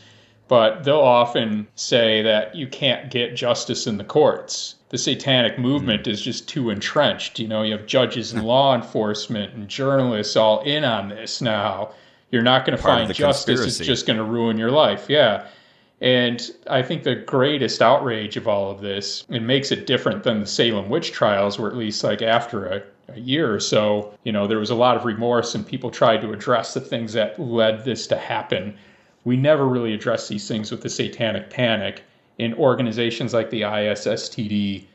but 0.48 0.84
they'll 0.84 1.00
often 1.00 1.68
say 1.76 2.22
that 2.24 2.54
you 2.54 2.68
can't 2.68 3.10
get 3.10 3.36
justice 3.36 3.88
in 3.88 3.98
the 3.98 4.04
courts. 4.04 4.76
The 4.90 4.98
satanic 4.98 5.58
movement 5.58 6.06
is 6.06 6.22
just 6.22 6.48
too 6.48 6.70
entrenched. 6.70 7.40
You 7.40 7.48
know, 7.48 7.64
you 7.64 7.72
have 7.72 7.86
judges 7.88 8.32
and 8.34 8.44
law 8.44 8.76
enforcement 8.76 9.54
and 9.54 9.68
journalists 9.68 10.36
all 10.36 10.62
in 10.62 10.84
on 10.84 11.10
this 11.10 11.42
now. 11.42 11.92
You're 12.36 12.44
not 12.44 12.66
going 12.66 12.76
to 12.76 12.84
find 12.84 13.14
justice. 13.14 13.66
It's 13.66 13.78
just 13.78 14.06
going 14.06 14.18
to 14.18 14.24
ruin 14.26 14.58
your 14.58 14.70
life. 14.70 15.06
Yeah. 15.08 15.48
And 16.02 16.52
I 16.68 16.82
think 16.82 17.04
the 17.04 17.16
greatest 17.16 17.82
outrage 17.82 18.36
of 18.36 18.46
all 18.46 18.70
of 18.70 18.82
this, 18.82 19.24
it 19.30 19.40
makes 19.40 19.72
it 19.72 19.88
different 19.88 20.24
than 20.24 20.42
the 20.42 20.46
Salem 20.46 20.90
witch 20.90 21.14
trials, 21.14 21.58
where 21.58 21.72
at 21.72 21.78
least 21.78 22.04
like 22.04 22.22
after 22.22 22.66
a, 22.66 22.84
a 23.08 23.18
year 23.22 23.56
or 23.56 23.62
so, 23.62 24.14
you 24.26 24.34
know, 24.34 24.48
there 24.48 24.60
was 24.60 24.70
a 24.70 24.76
lot 24.76 24.98
of 24.98 25.06
remorse 25.06 25.56
and 25.56 25.66
people 25.66 25.90
tried 25.90 26.20
to 26.24 26.34
address 26.34 26.74
the 26.74 26.82
things 26.82 27.14
that 27.14 27.40
led 27.40 27.86
this 27.86 28.06
to 28.08 28.18
happen. 28.18 28.76
We 29.24 29.38
never 29.38 29.66
really 29.66 29.94
address 29.94 30.28
these 30.28 30.46
things 30.46 30.72
with 30.72 30.82
the 30.82 30.90
satanic 30.90 31.50
panic. 31.50 32.04
And 32.38 32.54
organizations 32.56 33.34
like 33.34 33.50
the 33.50 33.62
ISSTD 33.62 34.88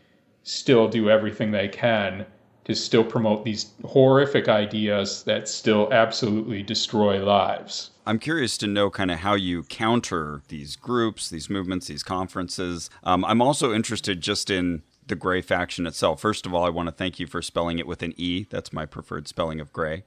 still 0.43 0.89
do 0.89 1.09
everything 1.09 1.53
they 1.53 1.69
can 1.69 2.27
to 2.71 2.77
still 2.77 3.03
promote 3.03 3.45
these 3.45 3.73
horrific 3.85 4.49
ideas 4.49 5.25
that 5.25 5.49
still 5.49 5.93
absolutely 5.93 6.63
destroy 6.63 7.23
lives. 7.25 7.91
I'm 8.07 8.21
curious 8.21 8.57
to 8.59 8.69
know 8.69 8.91
kind 8.91 9.11
of 9.11 9.19
how 9.19 9.35
you 9.35 9.65
counter 9.65 10.43
these 10.47 10.77
groups, 10.77 11.29
these 11.29 11.51
movements, 11.51 11.89
these 11.89 12.05
conferences. 12.05 12.89
Um, 13.03 13.25
I'm 13.25 13.43
also 13.43 13.75
interested 13.75 14.21
just 14.21 14.51
in 14.51 14.83
the 15.09 15.17
gray 15.17 15.41
faction 15.41 15.85
itself. 15.85 16.21
First 16.21 16.47
of 16.47 16.55
all, 16.55 16.65
I 16.65 16.69
want 16.69 16.87
to 16.87 16.95
thank 16.95 17.19
you 17.19 17.27
for 17.27 17.43
spelling 17.43 17.81
it 17.81 17.89
with 17.89 18.05
an 18.05 18.15
E. 18.17 18.47
That's 18.49 18.73
my 18.73 18.87
preferred 18.87 19.27
spelling 19.27 19.59
of 19.59 19.73
gray. 19.73 20.05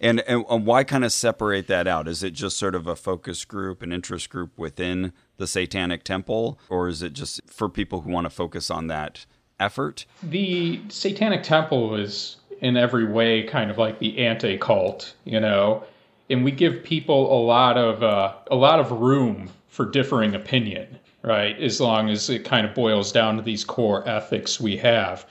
And, 0.00 0.20
and, 0.26 0.44
and 0.50 0.66
why 0.66 0.82
kind 0.82 1.04
of 1.04 1.12
separate 1.12 1.68
that 1.68 1.86
out? 1.86 2.08
Is 2.08 2.24
it 2.24 2.32
just 2.32 2.56
sort 2.56 2.74
of 2.74 2.88
a 2.88 2.96
focus 2.96 3.44
group, 3.44 3.82
an 3.82 3.92
interest 3.92 4.28
group 4.30 4.50
within 4.58 5.12
the 5.36 5.46
Satanic 5.46 6.02
Temple? 6.02 6.58
Or 6.68 6.88
is 6.88 7.04
it 7.04 7.12
just 7.12 7.40
for 7.46 7.68
people 7.68 8.00
who 8.00 8.10
want 8.10 8.24
to 8.24 8.30
focus 8.30 8.68
on 8.68 8.88
that 8.88 9.26
effort? 9.60 10.04
the 10.22 10.80
satanic 10.88 11.42
temple 11.42 11.94
is 11.94 12.36
in 12.60 12.76
every 12.76 13.06
way 13.06 13.42
kind 13.44 13.70
of 13.70 13.78
like 13.78 13.98
the 13.98 14.18
anti-cult 14.18 15.14
you 15.24 15.40
know? 15.40 15.84
And 16.28 16.44
we 16.44 16.52
give 16.52 16.84
people 16.84 17.32
a 17.36 17.40
lot 17.44 17.76
of 17.76 18.02
uh, 18.02 18.34
a 18.50 18.56
lot 18.56 18.80
of 18.80 18.92
room 18.92 19.50
for 19.68 19.84
differing 19.84 20.34
opinion 20.34 20.98
right? 21.22 21.60
As 21.60 21.80
long 21.80 22.08
as 22.08 22.30
it 22.30 22.44
kind 22.44 22.66
of 22.66 22.74
boils 22.74 23.12
down 23.12 23.36
to 23.36 23.42
these 23.42 23.64
core 23.64 24.08
ethics 24.08 24.60
we 24.60 24.76
have. 24.78 25.26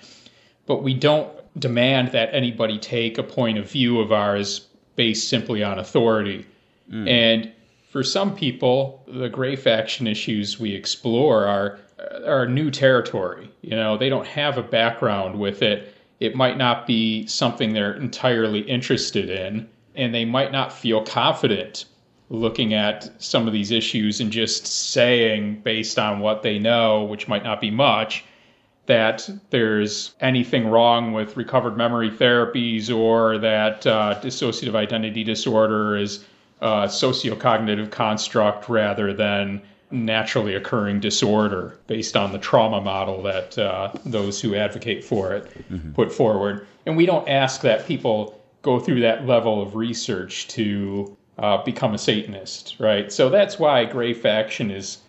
But 0.66 0.84
we 0.84 0.94
don't 0.94 1.30
demand 1.60 2.12
that 2.12 2.34
anybody 2.34 2.78
take 2.78 3.18
a 3.18 3.24
point 3.24 3.58
of 3.58 3.70
view 3.70 4.00
of 4.00 4.12
ours 4.12 4.68
based 4.96 5.30
simply 5.30 5.64
on 5.64 5.80
authority. 5.80 6.46
And 7.08 7.52
for 7.90 8.04
some 8.04 8.36
people, 8.36 9.04
the 9.08 9.30
gray 9.30 9.56
faction 9.56 10.08
issues 10.08 10.60
we 10.60 10.74
explore 10.74 11.46
are 11.46 11.80
are 12.26 12.48
new 12.48 12.72
territory. 12.72 13.52
You 13.62 13.76
know, 13.76 13.98
they 13.98 14.10
don't 14.10 14.28
have 14.28 14.58
a 14.58 14.64
background 14.64 15.40
with 15.40 15.62
it. 15.62 15.94
It 16.20 16.36
might 16.36 16.58
not 16.58 16.88
be 16.88 17.26
something 17.28 17.74
they're 17.74 17.94
entirely 17.94 18.60
interested 18.62 19.30
in, 19.30 19.68
and 19.96 20.14
they 20.14 20.26
might 20.26 20.52
not 20.52 20.72
feel 20.72 21.04
confident 21.04 21.86
looking 22.30 22.74
at 22.74 23.10
some 23.22 23.48
of 23.48 23.54
these 23.54 23.72
issues 23.72 24.22
and 24.22 24.32
just 24.32 24.68
saying 24.68 25.62
based 25.62 25.98
on 25.98 26.20
what 26.20 26.44
they 26.44 26.60
know, 26.60 27.04
which 27.04 27.28
might 27.28 27.44
not 27.44 27.60
be 27.60 27.72
much, 27.72 28.24
that 28.86 29.28
there's 29.50 30.14
anything 30.22 30.68
wrong 30.68 31.12
with 31.12 31.36
recovered 31.36 31.76
memory 31.76 32.12
therapies 32.12 32.96
or 32.96 33.40
that 33.40 33.86
uh, 33.88 34.20
dissociative 34.22 34.76
identity 34.76 35.24
disorder 35.24 35.98
is 35.98 36.24
a 36.62 36.86
sociocognitive 36.88 37.90
construct 37.92 38.70
rather 38.70 39.14
than 39.14 39.62
naturally 39.92 40.56
occurring 40.56 41.00
disorder 41.00 41.78
based 41.88 42.16
on 42.16 42.32
the 42.32 42.38
trauma 42.38 42.80
model 42.80 43.24
that 43.24 43.58
uh, 43.58 43.92
those 44.06 44.40
who 44.40 44.56
advocate 44.56 45.04
for 45.04 45.34
it 45.34 45.52
put 45.96 46.12
forward. 46.12 46.68
And 46.86 46.96
we 46.96 47.06
don't 47.06 47.28
ask 47.28 47.62
that 47.62 47.88
people 47.88 48.40
go 48.62 48.80
through 48.80 49.02
that 49.02 49.26
level 49.26 49.62
of 49.62 49.76
research 49.76 50.48
to 50.50 51.16
uh, 51.38 51.64
become 51.64 51.94
a 51.94 51.98
Satanist, 51.98 52.76
right? 52.80 53.12
So 53.12 53.30
that's 53.30 53.58
why 53.58 53.86
Gray 53.86 54.14
Faction 54.14 54.70
is 54.70 55.00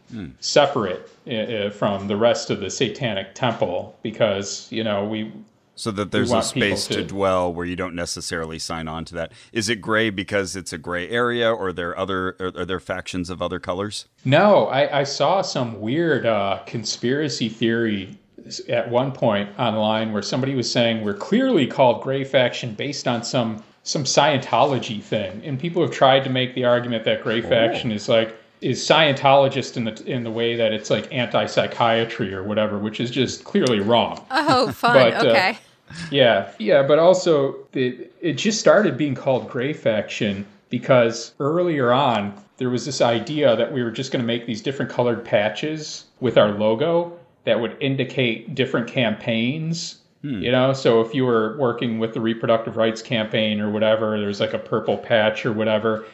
separate 0.41 1.09
uh, 1.31 1.71
from 1.71 2.09
the 2.09 2.17
rest 2.17 2.51
of 2.51 2.61
the 2.61 2.71
Satanic 2.71 3.35
Temple 3.35 3.97
because 4.03 4.67
you 4.71 4.83
know 4.83 5.05
we 5.05 5.33
So 5.81 5.91
that 5.93 6.11
there's 6.11 6.31
a 6.31 6.43
space 6.43 6.87
to 6.89 6.97
to- 6.97 7.05
dwell 7.05 7.51
where 7.51 7.65
you 7.65 7.75
don't 7.75 7.95
necessarily 7.95 8.59
sign 8.59 8.87
on 8.87 9.07
to 9.07 9.15
that. 9.15 9.33
Is 9.51 9.71
it 9.71 9.77
gray 9.77 10.11
because 10.11 10.55
it's 10.55 10.75
a 10.75 10.79
gray 10.79 11.09
area, 11.09 11.51
or 11.51 11.69
are 11.69 11.73
there 11.73 11.97
other 11.99 12.37
are, 12.39 12.53
are 12.55 12.65
there 12.67 12.81
factions 12.81 13.31
of 13.31 13.41
other 13.41 13.59
colors? 13.59 14.07
No, 14.23 14.67
I, 14.67 15.01
I 15.01 15.05
saw 15.05 15.41
some 15.41 15.81
weird 15.81 16.27
uh, 16.27 16.61
conspiracy 16.67 17.49
theory 17.49 18.19
at 18.69 18.91
one 18.91 19.11
point 19.11 19.49
online 19.59 20.13
where 20.13 20.21
somebody 20.21 20.55
was 20.55 20.71
saying 20.71 21.03
we're 21.03 21.15
clearly 21.15 21.67
called 21.67 22.03
Gray 22.03 22.25
Faction 22.25 22.75
based 22.75 23.09
on 23.09 23.25
some 23.25 23.63
some 23.83 24.05
Scientology 24.05 25.03
thing, 25.03 25.41
and 25.47 25.59
people 25.59 25.81
have 25.81 25.93
tried 25.93 26.25
to 26.25 26.31
make 26.31 26.55
the 26.55 26.67
argument 26.67 27.05
that 27.05 27.23
Gray 27.23 27.41
Faction 27.41 27.91
is 27.91 28.07
like 28.07 28.37
is 28.61 28.81
Scientologist 28.87 29.79
in 29.79 29.85
the 29.85 30.03
in 30.05 30.25
the 30.25 30.31
way 30.31 30.57
that 30.57 30.75
it's 30.75 30.91
like 30.91 31.11
anti 31.11 31.47
psychiatry 31.47 32.35
or 32.35 32.43
whatever, 32.43 32.79
which 32.79 33.01
is 33.01 33.11
just 33.11 33.45
clearly 33.45 33.81
wrong. 33.81 34.23
Oh, 34.31 34.71
fun. 34.73 34.93
But, 34.93 35.15
uh, 35.15 35.31
okay. 35.31 35.59
Yeah, 36.11 36.51
yeah, 36.59 36.83
but 36.83 36.99
also 36.99 37.57
the, 37.73 38.09
it 38.21 38.35
just 38.35 38.61
started 38.61 38.97
being 38.97 39.15
called 39.15 39.49
Gray 39.49 39.73
Faction 39.73 40.47
because 40.69 41.35
earlier 41.41 41.93
on 41.93 42.35
there 42.57 42.71
was 42.71 42.85
this 42.85 43.01
idea 43.01 43.57
that 43.57 43.73
we 43.73 43.83
were 43.83 43.91
just 43.91 44.13
going 44.13 44.23
to 44.23 44.27
make 44.27 44.47
these 44.47 44.63
different 44.63 44.91
colored 44.91 45.25
patches 45.25 46.05
with 46.21 46.37
our 46.37 46.53
logo 46.53 47.19
that 47.45 47.59
would 47.59 47.77
indicate 47.81 48.55
different 48.55 48.87
campaigns. 48.87 49.97
Hmm. 50.23 50.43
You 50.43 50.53
know, 50.53 50.73
so 50.75 51.01
if 51.01 51.15
you 51.15 51.25
were 51.25 51.57
working 51.59 51.99
with 51.99 52.13
the 52.13 52.21
reproductive 52.21 52.77
rights 52.77 53.01
campaign 53.01 53.61
or 53.61 53.71
whatever, 53.71 54.21
there's 54.21 54.41
like 54.41 54.53
a 54.53 54.59
purple 54.59 54.99
patch 54.99 55.47
or 55.47 55.53
whatever. 55.53 56.05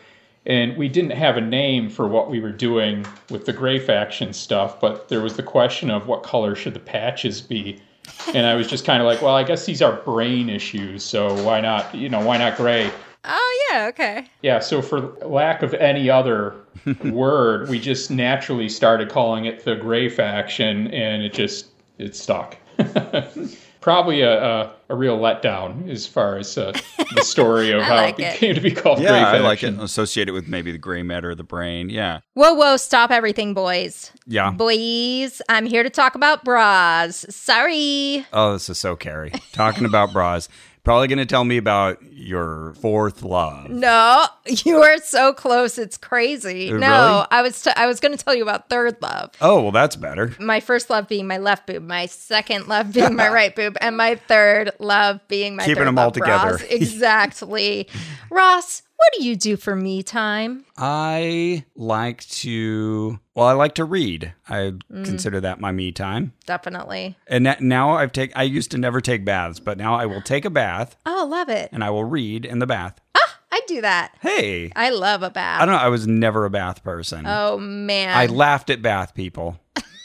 And 0.47 0.77
we 0.77 0.89
didn't 0.89 1.11
have 1.11 1.37
a 1.37 1.41
name 1.41 1.91
for 1.91 2.07
what 2.07 2.31
we 2.31 2.39
were 2.39 2.53
doing 2.53 3.05
with 3.31 3.47
the 3.47 3.53
Gray 3.53 3.81
Faction 3.81 4.33
stuff, 4.33 4.81
but 4.81 5.09
there 5.09 5.20
was 5.20 5.35
the 5.35 5.43
question 5.43 5.91
of 5.91 6.07
what 6.07 6.22
color 6.22 6.55
should 6.55 6.74
the 6.74 6.81
patches 6.81 7.41
be 7.41 7.81
and 8.34 8.46
I 8.46 8.54
was 8.54 8.66
just 8.66 8.84
kind 8.84 9.00
of 9.00 9.07
like, 9.07 9.22
well, 9.22 9.34
I 9.34 9.44
guess 9.44 9.66
these 9.66 9.82
are 9.82 9.92
brain 10.02 10.48
issues, 10.48 11.02
so 11.02 11.34
why 11.44 11.61
not, 11.61 11.94
you 11.94 12.09
know, 12.09 12.20
why 12.20 12.36
not 12.38 12.57
gray? 12.57 12.90
Oh, 13.24 13.68
yeah. 13.70 13.86
Okay. 13.86 14.26
Yeah, 14.42 14.61
so 14.61 14.80
for 14.80 15.00
lack 15.26 15.62
of 15.62 15.74
any 15.74 16.09
other 16.09 16.54
word, 17.04 17.68
we 17.68 17.80
just 17.80 18.11
naturally 18.11 18.68
started 18.68 19.09
calling 19.09 19.46
it 19.46 19.64
the 19.64 19.76
gray 19.76 20.09
faction, 20.09 20.88
and 20.88 21.22
it 21.22 21.32
just 21.32 21.66
it 21.98 22.14
stuck. 22.14 22.57
Probably 23.87 24.22
a, 24.22 24.43
a 24.45 24.72
a 24.89 24.97
real 24.97 25.16
letdown 25.16 25.89
as 25.89 26.09
far 26.09 26.39
as 26.39 26.59
uh, 26.59 26.72
the 27.14 27.22
story 27.22 27.70
of 27.70 27.82
how 27.84 27.95
like 27.95 28.18
it 28.18 28.22
it. 28.24 28.37
came 28.37 28.55
to 28.57 28.61
be 28.61 28.72
called 28.72 28.99
Yeah, 28.99 29.11
Grape 29.11 29.26
I 29.26 29.39
like 29.39 29.62
it. 29.62 29.78
Associate 29.78 30.28
it 30.28 30.32
with 30.32 30.49
maybe 30.49 30.72
the 30.72 30.78
gray 30.78 31.05
matter 31.05 31.30
of 31.30 31.37
the 31.37 31.45
brain. 31.45 31.89
Yeah. 31.89 32.18
Whoa, 32.34 32.53
whoa, 32.55 32.78
stop 32.78 33.12
everything, 33.12 33.55
boys. 33.55 34.11
Yeah. 34.26 34.51
Boys, 34.51 35.41
I'm 35.49 35.66
here 35.66 35.84
to 35.84 35.91
talk 35.91 36.16
about 36.16 36.43
bras. 36.45 37.24
Sorry. 37.30 38.26
Oh, 38.32 38.55
this 38.55 38.68
is 38.68 38.76
so 38.78 38.97
Carrie. 38.97 39.30
Talking 39.53 39.84
about 39.84 40.12
bras. 40.12 40.49
Probably 40.87 41.09
going 41.09 41.18
to 41.18 41.26
tell 41.26 41.43
me 41.43 41.57
about 41.57 41.99
your 42.12 42.72
fourth 42.74 43.24
love. 43.24 43.68
No, 43.68 44.24
you 44.64 44.76
are 44.82 44.99
so 44.99 45.32
close. 45.32 45.78
It's 45.78 45.97
crazy. 45.97 46.70
Uh, 46.70 46.76
No, 46.76 47.14
really? 47.16 47.26
I 47.32 47.43
was 47.43 47.61
t- 47.61 47.72
I 47.74 47.87
was 47.89 47.99
going 47.99 48.16
to 48.16 48.24
tell 48.24 48.37
you 48.37 48.43
about 48.45 48.70
third 48.70 48.97
love. 49.03 49.32
Oh, 49.41 49.62
well, 49.62 49.72
that's 49.72 49.97
better. 49.97 50.37
My 50.39 50.61
first 50.61 50.89
love 50.89 51.09
being 51.09 51.26
my 51.26 51.39
left 51.39 51.66
boob, 51.66 51.82
my 51.82 52.07
second 52.07 52.68
love 52.68 52.93
being 52.93 53.16
my 53.16 53.28
right 53.32 53.53
boob, 53.57 53.76
and 53.80 53.97
my 53.97 54.14
third 54.14 54.70
love 54.78 55.18
being 55.26 55.57
my 55.57 55.64
Keeping 55.64 55.87
them 55.87 55.99
all 55.99 56.12
together. 56.12 56.61
exactly. 56.70 57.89
Ross, 58.30 58.82
what 58.97 59.12
do 59.18 59.24
you 59.24 59.36
do 59.36 59.57
for 59.57 59.76
me 59.76 60.03
time? 60.03 60.64
I 60.76 61.64
like 61.74 62.26
to, 62.28 63.18
well, 63.34 63.47
I 63.47 63.53
like 63.53 63.74
to 63.76 63.84
read. 63.84 64.32
I 64.49 64.72
Mm. 64.92 65.05
consider 65.05 65.40
that 65.40 65.61
my 65.61 65.72
me 65.72 65.92
time. 65.92 66.32
Definitely. 66.47 67.16
And 67.26 67.47
that- 67.47 67.61
now 67.61 67.92
I've 67.92 68.12
take. 68.12 68.32
I 68.36 68.42
used 68.44 68.70
to 68.72 68.78
never 68.78 69.01
take 69.01 69.24
baths, 69.24 69.61
but 69.61 69.78
now 69.78 69.94
I 69.94 70.07
will 70.07 70.22
take 70.22 70.44
a 70.44 70.51
bath 70.51 70.97
Oh, 71.07 71.26
love 71.28 71.49
it. 71.49 71.68
and 71.72 71.84
I 71.84 71.90
will 71.90 72.05
read 72.05 72.44
in 72.44 72.59
the 72.59 72.66
bath. 72.66 72.99
Ah, 73.16 73.38
I 73.53 73.61
do 73.68 73.80
that. 73.80 74.12
Hey, 74.20 74.72
I 74.76 74.90
love 74.90 75.22
a 75.22 75.30
bath. 75.30 75.61
I 75.62 75.66
don't 75.66 75.74
know. 75.74 75.80
I 75.80 75.88
was 75.88 76.07
never 76.07 76.44
a 76.44 76.51
bath 76.51 76.82
person. 76.82 77.24
Oh 77.26 77.59
man. 77.59 78.16
I 78.16 78.26
laughed 78.26 78.70
at 78.70 78.82
bath 78.82 79.14
people. 79.14 79.59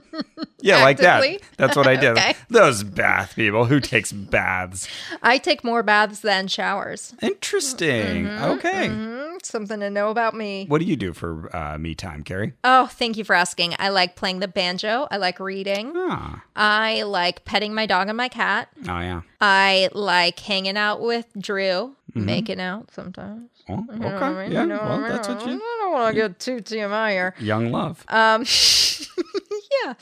yeah, 0.60 0.82
like 0.82 0.98
that. 0.98 1.22
That's 1.56 1.76
what 1.76 1.86
I 1.86 1.96
did. 1.96 2.10
Okay. 2.12 2.34
Those 2.48 2.82
bath 2.82 3.34
people. 3.36 3.66
Who 3.66 3.80
takes 3.80 4.12
baths? 4.12 4.88
I 5.22 5.38
take 5.38 5.62
more 5.64 5.82
baths 5.82 6.20
than 6.20 6.48
showers. 6.48 7.14
Interesting. 7.22 8.28
okay. 8.28 8.88
Mm, 8.88 9.44
Something 9.44 9.80
to 9.80 9.90
know 9.90 10.10
about 10.10 10.34
me. 10.34 10.66
What 10.68 10.78
do 10.80 10.84
you 10.86 10.96
do 10.96 11.12
for 11.12 11.54
uh, 11.54 11.76
me 11.78 11.94
time, 11.94 12.22
Carrie? 12.22 12.52
Oh, 12.64 12.86
thank 12.86 13.16
you 13.16 13.24
for 13.24 13.34
asking. 13.34 13.74
I 13.78 13.88
like 13.90 14.14
playing 14.16 14.38
the 14.40 14.48
banjo. 14.48 15.08
I 15.10 15.16
like 15.16 15.40
reading. 15.40 15.92
Ah. 15.96 16.42
I 16.54 17.02
like 17.02 17.44
petting 17.44 17.74
my 17.74 17.86
dog 17.86 18.08
and 18.08 18.16
my 18.16 18.28
cat. 18.28 18.68
Oh, 18.88 19.00
yeah. 19.00 19.22
I 19.40 19.88
like 19.92 20.38
hanging 20.38 20.76
out 20.76 21.00
with 21.00 21.26
Drew, 21.38 21.96
making 22.14 22.60
out 22.60 22.92
sometimes. 22.92 23.48
Oh, 23.68 23.84
You 23.92 23.98
know 23.98 24.08
I 24.08 24.14
okay. 24.28 24.42
mean? 24.42 24.52
Yeah. 24.52 24.62
You 24.62 24.66
know 24.68 24.74
what 24.76 24.82
I 24.84 24.88
Well, 24.88 24.98
mean? 25.00 25.08
that's 25.08 25.28
what 25.28 25.46
you. 25.46 25.52
I 25.54 25.78
don't 25.80 25.92
want 25.92 26.14
to 26.14 26.20
get 26.22 26.38
too 26.38 26.56
TMI 26.58 27.10
here. 27.10 27.34
Young 27.40 27.70
love. 27.72 28.04
Um, 28.08 28.44
yeah. 29.84 29.94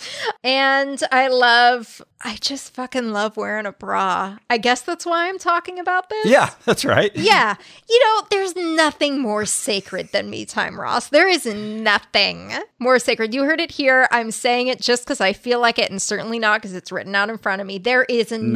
And 0.44 1.02
I 1.12 1.28
love, 1.28 2.02
I 2.22 2.36
just 2.40 2.74
fucking 2.74 3.12
love 3.12 3.38
wearing 3.38 3.64
a 3.64 3.72
bra. 3.72 4.36
I 4.50 4.58
guess 4.58 4.82
that's 4.82 5.06
why 5.06 5.28
I'm 5.28 5.38
talking 5.38 5.78
about 5.78 6.10
this. 6.10 6.26
yeah, 6.26 6.50
that's 6.66 6.84
right. 6.84 7.10
Yeah. 7.16 7.54
You 7.88 7.98
know, 8.04 8.26
there's 8.30 8.54
nothing 8.54 9.20
more 9.20 9.46
sacred 9.46 10.10
than 10.12 10.28
me 10.28 10.44
time, 10.44 10.78
Ross. 10.78 11.08
There 11.08 11.28
is 11.28 11.46
nothing 11.46 12.52
more 12.78 12.98
sacred. 12.98 13.32
You 13.34 13.44
heard 13.44 13.60
it 13.60 13.70
here. 13.70 14.06
I'm 14.10 14.30
saying 14.30 14.68
it 14.68 14.80
just 14.80 15.04
because 15.04 15.20
I 15.20 15.32
feel 15.32 15.60
like 15.60 15.78
it, 15.78 15.90
and 15.90 16.00
certainly 16.00 16.38
not 16.38 16.60
because 16.60 16.74
it's 16.74 16.92
written 16.92 17.14
out 17.14 17.30
in 17.30 17.38
front 17.38 17.60
of 17.62 17.66
me. 17.66 17.78
There 17.78 18.04
is 18.04 18.30
Nothing 18.30 18.52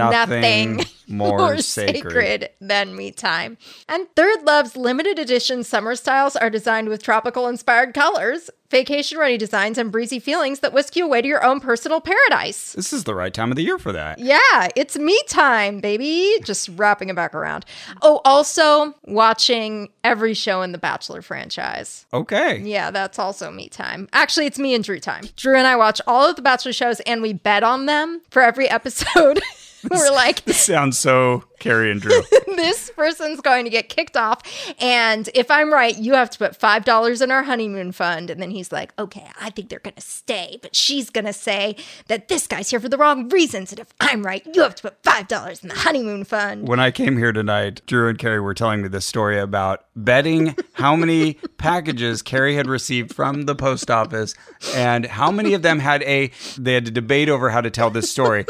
nothing, 0.76 0.80
more 1.08 1.58
sacred. 1.58 2.02
sacred 2.02 2.50
than 2.60 2.94
me 2.94 3.10
time. 3.10 3.56
And 3.88 4.06
Third 4.14 4.42
Love's 4.42 4.76
limited 4.76 5.18
edition 5.18 5.64
summer 5.64 5.94
styles 5.96 6.36
are 6.36 6.50
designed 6.50 6.88
with 6.90 7.02
tropical 7.02 7.48
inspired 7.48 7.94
colors, 7.94 8.50
vacation 8.70 9.18
ready 9.18 9.36
designs, 9.38 9.78
and 9.78 9.90
breezy 9.92 10.18
feelings 10.18 10.60
that 10.60 10.72
whisk 10.72 10.96
you 10.96 11.04
away 11.04 11.22
to 11.22 11.28
your 11.28 11.44
own 11.44 11.60
personal 11.60 12.00
paradise. 12.00 12.72
This 12.72 12.92
is 12.92 13.04
the 13.04 13.14
right 13.14 13.32
time 13.32 13.53
of 13.54 13.56
the 13.56 13.62
year 13.62 13.78
for 13.78 13.92
that. 13.92 14.18
Yeah, 14.18 14.68
it's 14.76 14.96
me 14.98 15.18
time, 15.28 15.80
baby. 15.80 16.36
Just 16.44 16.68
wrapping 16.70 17.08
it 17.08 17.16
back 17.16 17.34
around. 17.34 17.64
Oh, 18.02 18.20
also 18.24 18.94
watching 19.04 19.88
every 20.02 20.34
show 20.34 20.62
in 20.62 20.72
the 20.72 20.78
Bachelor 20.78 21.22
franchise. 21.22 22.06
Okay. 22.12 22.58
Yeah, 22.58 22.90
that's 22.90 23.18
also 23.18 23.50
me 23.50 23.68
time. 23.68 24.08
Actually, 24.12 24.46
it's 24.46 24.58
me 24.58 24.74
and 24.74 24.84
Drew 24.84 24.98
time. 24.98 25.24
Drew 25.36 25.56
and 25.56 25.66
I 25.66 25.76
watch 25.76 26.00
all 26.06 26.28
of 26.28 26.36
the 26.36 26.42
Bachelor 26.42 26.72
shows 26.72 27.00
and 27.00 27.22
we 27.22 27.32
bet 27.32 27.62
on 27.62 27.86
them 27.86 28.20
for 28.30 28.42
every 28.42 28.68
episode. 28.68 29.40
We're 29.90 30.10
like, 30.10 30.44
This 30.44 30.60
sounds 30.60 30.98
so 30.98 31.44
Carrie 31.64 31.90
and 31.90 32.00
Drew. 32.00 32.22
this 32.56 32.90
person's 32.90 33.40
going 33.40 33.64
to 33.64 33.70
get 33.70 33.88
kicked 33.88 34.16
off. 34.18 34.42
And 34.78 35.30
if 35.34 35.50
I'm 35.50 35.72
right, 35.72 35.96
you 35.96 36.12
have 36.12 36.28
to 36.30 36.38
put 36.38 36.58
$5 36.58 37.22
in 37.22 37.30
our 37.30 37.42
honeymoon 37.42 37.92
fund. 37.92 38.28
And 38.28 38.40
then 38.40 38.50
he's 38.50 38.70
like, 38.70 38.92
okay, 38.98 39.26
I 39.40 39.48
think 39.48 39.70
they're 39.70 39.78
going 39.78 39.94
to 39.94 40.02
stay. 40.02 40.58
But 40.60 40.76
she's 40.76 41.08
going 41.08 41.24
to 41.24 41.32
say 41.32 41.76
that 42.08 42.28
this 42.28 42.46
guy's 42.46 42.68
here 42.68 42.80
for 42.80 42.90
the 42.90 42.98
wrong 42.98 43.30
reasons. 43.30 43.72
And 43.72 43.80
if 43.80 43.94
I'm 43.98 44.22
right, 44.22 44.46
you 44.54 44.60
have 44.60 44.74
to 44.74 44.82
put 44.82 45.02
$5 45.02 45.62
in 45.62 45.68
the 45.70 45.74
honeymoon 45.74 46.24
fund. 46.24 46.68
when 46.68 46.80
I 46.80 46.90
came 46.90 47.16
here 47.16 47.32
tonight, 47.32 47.80
Drew 47.86 48.08
and 48.10 48.18
Carrie 48.18 48.40
were 48.40 48.54
telling 48.54 48.82
me 48.82 48.88
this 48.88 49.06
story 49.06 49.38
about 49.38 49.86
betting 49.96 50.54
how 50.74 50.94
many 50.96 51.34
packages 51.56 52.20
Carrie 52.20 52.56
had 52.56 52.66
received 52.66 53.14
from 53.14 53.42
the 53.42 53.54
post 53.54 53.90
office 53.90 54.34
and 54.74 55.06
how 55.06 55.30
many 55.30 55.54
of 55.54 55.62
them 55.62 55.78
had 55.78 56.02
a 56.02 56.30
they 56.58 56.74
had 56.74 56.84
to 56.84 56.90
debate 56.90 57.28
over 57.28 57.50
how 57.50 57.60
to 57.60 57.70
tell 57.70 57.90
this 57.90 58.10
story. 58.10 58.44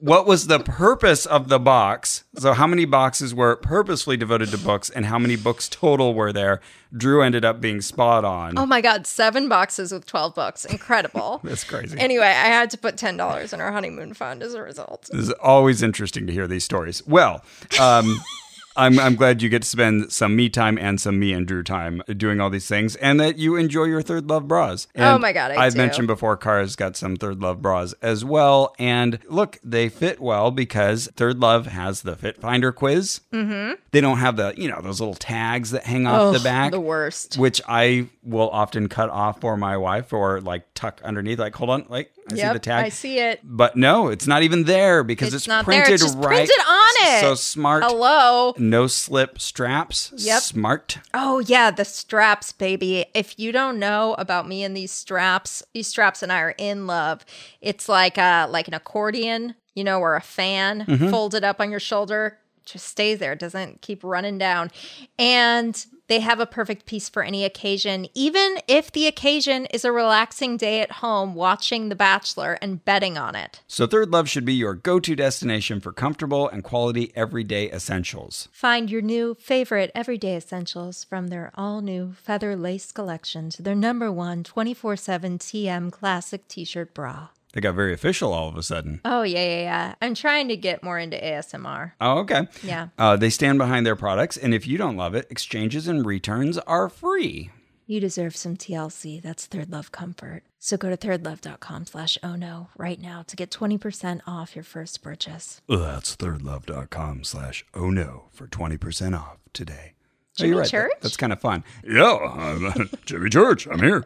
What 0.00 0.26
was 0.26 0.46
the 0.46 0.60
purpose 0.60 1.26
of 1.26 1.48
the 1.48 1.58
box? 1.58 2.22
So, 2.36 2.52
how 2.52 2.68
many 2.68 2.84
boxes 2.84 3.34
were 3.34 3.56
purposely 3.56 4.16
devoted 4.16 4.50
to 4.50 4.58
books, 4.58 4.90
and 4.90 5.06
how 5.06 5.18
many 5.18 5.34
books 5.34 5.68
total 5.68 6.14
were 6.14 6.32
there? 6.32 6.60
Drew 6.96 7.20
ended 7.20 7.44
up 7.44 7.60
being 7.60 7.80
spot 7.80 8.24
on. 8.24 8.56
Oh 8.56 8.64
my 8.64 8.80
God, 8.80 9.08
seven 9.08 9.48
boxes 9.48 9.90
with 9.90 10.06
12 10.06 10.36
books. 10.36 10.64
Incredible. 10.64 11.40
That's 11.44 11.64
crazy. 11.64 11.98
Anyway, 11.98 12.24
I 12.26 12.46
had 12.46 12.70
to 12.70 12.78
put 12.78 12.96
$10 12.96 13.52
in 13.52 13.60
our 13.60 13.72
honeymoon 13.72 14.14
fund 14.14 14.42
as 14.42 14.54
a 14.54 14.62
result. 14.62 15.10
It's 15.12 15.30
always 15.42 15.82
interesting 15.82 16.28
to 16.28 16.32
hear 16.32 16.46
these 16.46 16.64
stories. 16.64 17.04
Well, 17.06 17.44
um, 17.80 18.20
I'm, 18.78 18.98
I'm 18.98 19.16
glad 19.16 19.42
you 19.42 19.48
get 19.48 19.62
to 19.62 19.68
spend 19.68 20.12
some 20.12 20.34
me 20.36 20.48
time 20.48 20.78
and 20.78 21.00
some 21.00 21.18
me 21.18 21.32
and 21.32 21.46
Drew 21.46 21.62
time 21.62 22.02
doing 22.16 22.40
all 22.40 22.48
these 22.48 22.66
things, 22.68 22.96
and 22.96 23.18
that 23.20 23.36
you 23.38 23.56
enjoy 23.56 23.84
your 23.84 24.00
Third 24.02 24.28
Love 24.30 24.48
bras. 24.48 24.86
Oh 24.96 25.18
my 25.18 25.32
God, 25.32 25.50
I 25.50 25.66
I've 25.66 25.72
do. 25.74 25.78
mentioned 25.78 26.06
before, 26.06 26.36
Kara's 26.36 26.76
got 26.76 26.96
some 26.96 27.16
Third 27.16 27.40
Love 27.42 27.60
bras 27.60 27.92
as 28.00 28.24
well, 28.24 28.74
and 28.78 29.18
look, 29.28 29.58
they 29.64 29.88
fit 29.88 30.20
well 30.20 30.50
because 30.50 31.08
Third 31.16 31.40
Love 31.40 31.66
has 31.66 32.02
the 32.02 32.16
Fit 32.16 32.40
Finder 32.40 32.72
quiz. 32.72 33.20
Mm-hmm. 33.32 33.74
They 33.90 34.00
don't 34.00 34.18
have 34.18 34.36
the 34.36 34.54
you 34.56 34.68
know 34.68 34.80
those 34.80 35.00
little 35.00 35.14
tags 35.14 35.72
that 35.72 35.84
hang 35.84 36.06
off 36.06 36.32
the 36.34 36.40
back, 36.40 36.70
The 36.70 36.80
worst. 36.80 37.36
which 37.36 37.60
I 37.68 38.06
will 38.22 38.50
often 38.50 38.88
cut 38.88 39.10
off 39.10 39.40
for 39.40 39.56
my 39.56 39.76
wife 39.76 40.12
or 40.12 40.40
like 40.40 40.62
tuck 40.74 41.00
underneath. 41.02 41.38
Like, 41.38 41.54
hold 41.56 41.70
on, 41.70 41.86
like 41.88 42.12
I 42.30 42.34
see 42.34 42.40
Yep, 42.40 42.52
the 42.54 42.58
tag. 42.58 42.84
I 42.84 42.88
see 42.90 43.18
it. 43.18 43.40
But 43.42 43.76
no, 43.76 44.08
it's 44.08 44.26
not 44.26 44.42
even 44.42 44.64
there 44.64 45.02
because 45.02 45.28
It's 45.28 45.36
it's, 45.42 45.48
not 45.48 45.66
there. 45.66 45.80
printed 45.82 45.94
It's 45.94 46.02
just 46.02 46.16
right. 46.18 46.26
printed 46.48 46.60
on 46.68 46.88
it. 47.16 47.20
So 47.20 47.34
smart. 47.34 47.84
Hello. 47.84 48.54
No 48.58 48.86
slip 48.86 49.40
straps. 49.40 50.12
Yep. 50.16 50.42
Smart. 50.42 50.98
Oh 51.14 51.38
yeah, 51.40 51.70
the 51.70 51.84
straps, 51.84 52.52
baby. 52.52 53.06
If 53.14 53.38
you 53.38 53.52
don't 53.52 53.78
know 53.78 54.14
about 54.18 54.46
me 54.48 54.62
and 54.64 54.76
these 54.76 54.92
straps, 54.92 55.62
these 55.74 55.86
straps 55.86 56.22
and 56.22 56.32
I 56.32 56.40
are 56.40 56.54
in 56.58 56.86
love. 56.86 57.24
It's 57.60 57.88
like 57.88 58.18
a 58.18 58.46
like 58.50 58.68
an 58.68 58.74
accordion, 58.74 59.54
you 59.74 59.84
know, 59.84 59.98
or 60.00 60.16
a 60.16 60.20
fan 60.20 60.84
Mm-hmm. 60.86 61.10
folded 61.10 61.44
up 61.44 61.60
on 61.60 61.70
your 61.70 61.80
shoulder. 61.80 62.38
Just 62.64 62.86
stays 62.86 63.18
there, 63.18 63.34
doesn't 63.34 63.80
keep 63.80 64.04
running 64.04 64.36
down. 64.36 64.70
And 65.18 65.84
they 66.08 66.20
have 66.20 66.40
a 66.40 66.46
perfect 66.46 66.86
piece 66.86 67.08
for 67.08 67.22
any 67.22 67.44
occasion, 67.44 68.08
even 68.14 68.58
if 68.66 68.90
the 68.90 69.06
occasion 69.06 69.66
is 69.66 69.84
a 69.84 69.92
relaxing 69.92 70.56
day 70.56 70.80
at 70.80 70.92
home 70.92 71.34
watching 71.34 71.88
The 71.88 71.94
Bachelor 71.94 72.58
and 72.60 72.84
betting 72.84 73.16
on 73.16 73.36
it. 73.36 73.60
So 73.68 73.86
Third 73.86 74.10
Love 74.10 74.28
should 74.28 74.44
be 74.44 74.54
your 74.54 74.74
go-to 74.74 75.14
destination 75.14 75.80
for 75.80 75.92
comfortable 75.92 76.48
and 76.48 76.64
quality 76.64 77.12
everyday 77.14 77.70
essentials. 77.70 78.48
Find 78.52 78.90
your 78.90 79.02
new 79.02 79.34
favorite 79.34 79.90
everyday 79.94 80.36
essentials 80.36 81.04
from 81.04 81.28
their 81.28 81.52
all 81.54 81.80
new 81.80 82.14
feather 82.14 82.56
lace 82.56 82.90
collection 82.90 83.50
to 83.50 83.62
their 83.62 83.74
number 83.74 84.10
one 84.10 84.42
24 84.42 84.96
7 84.96 85.38
TM 85.38 85.92
classic 85.92 86.48
t 86.48 86.64
shirt 86.64 86.94
bra. 86.94 87.28
They 87.54 87.60
got 87.60 87.74
very 87.74 87.92
official 87.94 88.32
all 88.32 88.48
of 88.48 88.56
a 88.56 88.62
sudden. 88.62 89.00
Oh, 89.04 89.22
yeah, 89.22 89.42
yeah, 89.44 89.60
yeah. 89.62 89.94
I'm 90.02 90.14
trying 90.14 90.48
to 90.48 90.56
get 90.56 90.82
more 90.82 90.98
into 90.98 91.16
ASMR. 91.16 91.92
Oh, 92.00 92.18
okay. 92.18 92.46
Yeah. 92.62 92.88
Uh, 92.98 93.16
they 93.16 93.30
stand 93.30 93.58
behind 93.58 93.86
their 93.86 93.96
products, 93.96 94.36
and 94.36 94.52
if 94.52 94.66
you 94.66 94.76
don't 94.78 94.96
love 94.96 95.14
it, 95.14 95.26
exchanges 95.30 95.88
and 95.88 96.04
returns 96.04 96.58
are 96.58 96.88
free. 96.88 97.50
You 97.86 98.00
deserve 98.00 98.36
some 98.36 98.54
TLC. 98.58 99.22
That's 99.22 99.46
Third 99.46 99.72
Love 99.72 99.90
Comfort. 99.92 100.42
So 100.58 100.76
go 100.76 100.94
to 100.94 100.96
thirdlove.com 100.96 101.86
slash 101.86 102.18
oh 102.22 102.34
no 102.36 102.68
right 102.76 103.00
now 103.00 103.22
to 103.28 103.34
get 103.36 103.50
20% 103.50 104.20
off 104.26 104.54
your 104.54 104.64
first 104.64 105.00
purchase. 105.02 105.62
That's 105.68 106.14
thirdlove.com 106.16 107.24
slash 107.24 107.64
oh 107.72 107.88
no 107.88 108.24
for 108.30 108.46
20% 108.46 109.18
off 109.18 109.38
today. 109.54 109.94
Oh, 109.94 110.02
Jimmy 110.36 110.48
you're 110.50 110.58
right. 110.58 110.68
Church? 110.68 110.90
That- 110.96 111.02
that's 111.02 111.16
kind 111.16 111.32
of 111.32 111.40
fun. 111.40 111.64
Yeah, 111.82 112.12
I'm, 112.14 112.90
Jimmy 113.06 113.30
Church. 113.30 113.66
I'm 113.66 113.78
here. 113.80 114.04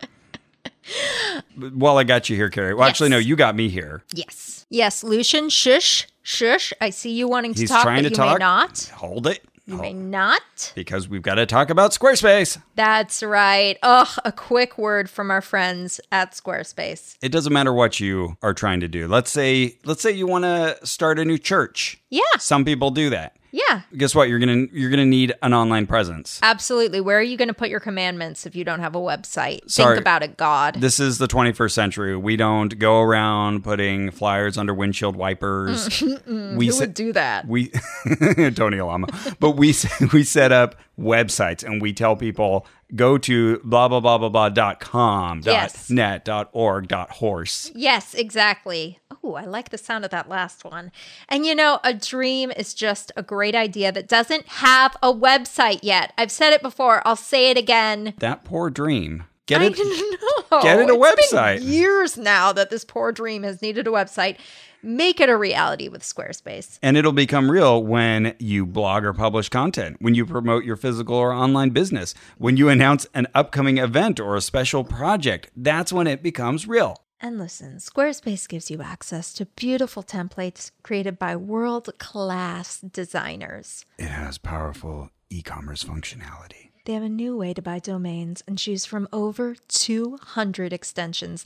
While 1.73 1.99
I 1.99 2.05
got 2.05 2.29
you 2.29 2.37
here, 2.37 2.49
Carrie. 2.51 2.75
Well, 2.75 2.89
actually, 2.89 3.11
no, 3.11 3.19
you 3.19 3.37
got 3.37 3.55
me 3.55 3.69
here. 3.69 4.03
Yes. 4.13 4.67
Yes, 4.71 5.05
Lucien, 5.05 5.49
shush, 5.51 6.07
shush. 6.23 6.73
I 6.81 6.91
see 6.91 7.13
you 7.13 7.29
wanting 7.29 7.55
to 7.55 7.61
He's 7.61 7.69
talk, 7.71 7.83
trying 7.83 8.03
but 8.05 8.09
to 8.09 8.15
you 8.15 8.17
talk. 8.17 8.39
may 8.39 8.45
not. 8.45 8.91
Hold 8.97 9.27
it. 9.27 9.45
You 9.65 9.77
may 9.77 9.93
not. 9.93 10.73
because 10.75 11.09
we've 11.09 11.23
got 11.23 11.37
to 11.37 11.47
talk 11.47 11.71
about 11.71 11.93
Squarespace. 11.93 12.61
That's 12.75 13.23
right. 13.23 13.79
Ugh, 13.83 14.09
a 14.25 14.33
quick 14.33 14.77
word 14.77 15.09
from 15.09 15.31
our 15.31 15.41
friends 15.41 16.01
at 16.11 16.33
Squarespace. 16.33 17.17
It 17.23 17.29
doesn't 17.31 17.53
matter 17.53 17.73
what 17.73 18.01
you 18.01 18.37
are 18.43 18.55
trying 18.55 18.81
to 18.81 18.89
do. 18.89 19.07
Let's 19.07 19.31
say 19.31 19.79
let's 19.85 20.03
say 20.03 20.11
you 20.11 20.27
want 20.27 20.45
to 20.45 20.79
start 20.85 21.21
a 21.21 21.25
new 21.25 21.39
church. 21.39 22.01
Yeah. 22.11 22.23
Some 22.39 22.65
people 22.65 22.91
do 22.91 23.11
that. 23.11 23.37
Yeah. 23.53 23.83
Guess 23.97 24.15
what? 24.15 24.29
You're 24.31 24.39
going 24.39 24.69
to 24.69 24.75
you're 24.75 24.91
to 24.91 25.05
need 25.05 25.35
an 25.43 25.53
online 25.53 25.87
presence. 25.87 26.41
Absolutely. 26.43 27.01
Where 27.01 27.19
are 27.19 27.23
you 27.23 27.37
going 27.37 27.49
to 27.49 27.55
put 27.55 27.69
your 27.69 27.81
commandments 27.81 28.47
if 28.47 28.57
you 28.57 28.65
don't 28.65 28.81
have 28.81 28.95
a 28.95 28.99
website? 28.99 29.71
Sorry. 29.71 29.97
Think 29.97 30.01
about 30.01 30.23
it, 30.23 30.37
God. 30.39 30.77
This 30.81 30.99
is 30.99 31.19
the 31.19 31.29
21st 31.29 31.71
century. 31.73 32.17
We 32.17 32.37
don't 32.37 32.79
go 32.79 33.01
around 33.01 33.63
putting 33.63 34.11
flyers 34.11 34.57
under 34.57 34.73
windshield 34.73 35.17
wipers. 35.17 36.01
we 36.27 36.67
Who 36.67 36.73
se- 36.73 36.81
would 36.81 36.95
do 36.95 37.13
that? 37.13 37.47
we 37.47 37.71
Tony 38.55 38.81
Alamo, 38.81 39.09
but 39.39 39.53
we 39.53 39.75
we 40.13 40.25
set 40.25 40.51
up 40.51 40.77
websites 40.99 41.63
and 41.63 41.83
we 41.83 41.93
tell 41.93 42.17
people 42.17 42.67
go 42.95 43.17
to 43.19 43.59
blah 43.65 43.89
blah 43.89 44.01
blah 44.01 44.19
blah 44.19 44.29
blah 44.29 44.49
dot 44.49 44.81
com 44.81 45.41
dot 45.41 45.53
Yes. 45.53 45.91
net 45.91 46.25
dot 46.25 46.49
org 46.53 46.89
dot 46.89 47.11
horse. 47.11 47.71
Yes, 47.75 48.15
exactly. 48.15 48.99
Oh, 49.25 49.35
I 49.35 49.45
like 49.45 49.69
the 49.71 49.79
sound 49.79 50.05
of 50.05 50.11
that 50.11 50.29
last 50.29 50.65
one. 50.65 50.91
And 51.29 51.47
you 51.47 51.55
know, 51.55 51.79
a 51.85 51.95
dream 51.95 52.51
is 52.51 52.75
just 52.75 53.13
a 53.17 53.23
great 53.23 53.55
idea 53.55 53.93
that 53.93 54.09
doesn't 54.09 54.47
have 54.49 54.97
a 55.03 55.13
website 55.13 55.81
yet. 55.83 56.13
I've 56.19 56.33
said 56.33 56.53
it 56.53 56.61
before, 56.63 57.03
I'll 57.07 57.17
say 57.17 57.51
it 57.51 57.57
again. 57.57 58.15
That 58.19 58.45
poor 58.45 58.69
dream. 58.71 59.25
Get 59.47 59.61
I 59.61 59.67
it? 59.67 59.79
know. 60.51 60.63
Get 60.63 60.79
it 60.79 60.89
a 60.91 60.95
It's 60.95 61.31
been 61.31 61.39
website. 61.41 61.63
years 61.63 62.17
now 62.17 62.53
that 62.53 62.71
this 62.71 62.85
poor 62.85 63.11
dream 63.13 63.43
has 63.43 63.61
needed 63.63 63.87
a 63.87 63.91
website. 63.91 64.37
Make 64.85 65.21
it 65.21 65.29
a 65.29 65.37
reality 65.37 65.89
with 65.89 66.03
Squarespace. 66.03 66.81
And 66.83 66.97
it'll 66.97 67.13
become 67.13 67.49
real 67.49 67.81
when 67.85 68.35
you 68.41 68.67
blog 68.67 69.05
or 69.05 69.13
publish 69.13 69.49
content, 69.49 69.99
when 70.01 70.17
you 70.17 70.27
promote 70.27 70.65
your 70.65 70.75
physical 70.75 71.15
or 71.15 71.33
online 71.33 71.71
business, 71.71 72.15
when 72.37 72.57
you 72.57 72.69
announce 72.69 73.07
an 73.15 73.29
upcoming 73.33 73.79
event 73.79 74.19
or 74.19 74.35
a 74.35 74.41
special 74.41 74.83
project. 74.83 75.51
That's 75.57 75.93
when 75.93 76.09
it 76.09 76.21
becomes 76.21 76.67
real. 76.67 76.97
And 77.21 77.39
listen, 77.39 77.77
Squarespace 77.77 78.49
gives 78.49 78.73
you 78.73 78.83
access 78.83 79.33
to 79.35 79.47
beautiful 79.47 80.03
templates 80.03 80.73
created 80.83 81.17
by 81.17 81.37
world 81.37 81.89
class 81.99 82.81
designers. 82.81 83.85
It 83.99 84.09
has 84.09 84.37
powerful 84.37 85.11
e 85.31 85.43
commerce 85.43 85.85
functionality. 85.85 86.71
They 86.85 86.95
have 86.95 87.05
a 87.05 87.09
new 87.09 87.37
way 87.37 87.55
to 87.55 87.63
buy 87.63 87.79
domains 87.79 88.43
and 88.49 88.59
choose 88.59 88.85
from 88.85 89.09
over 89.13 89.55
200 89.69 90.73
extensions. 90.73 91.45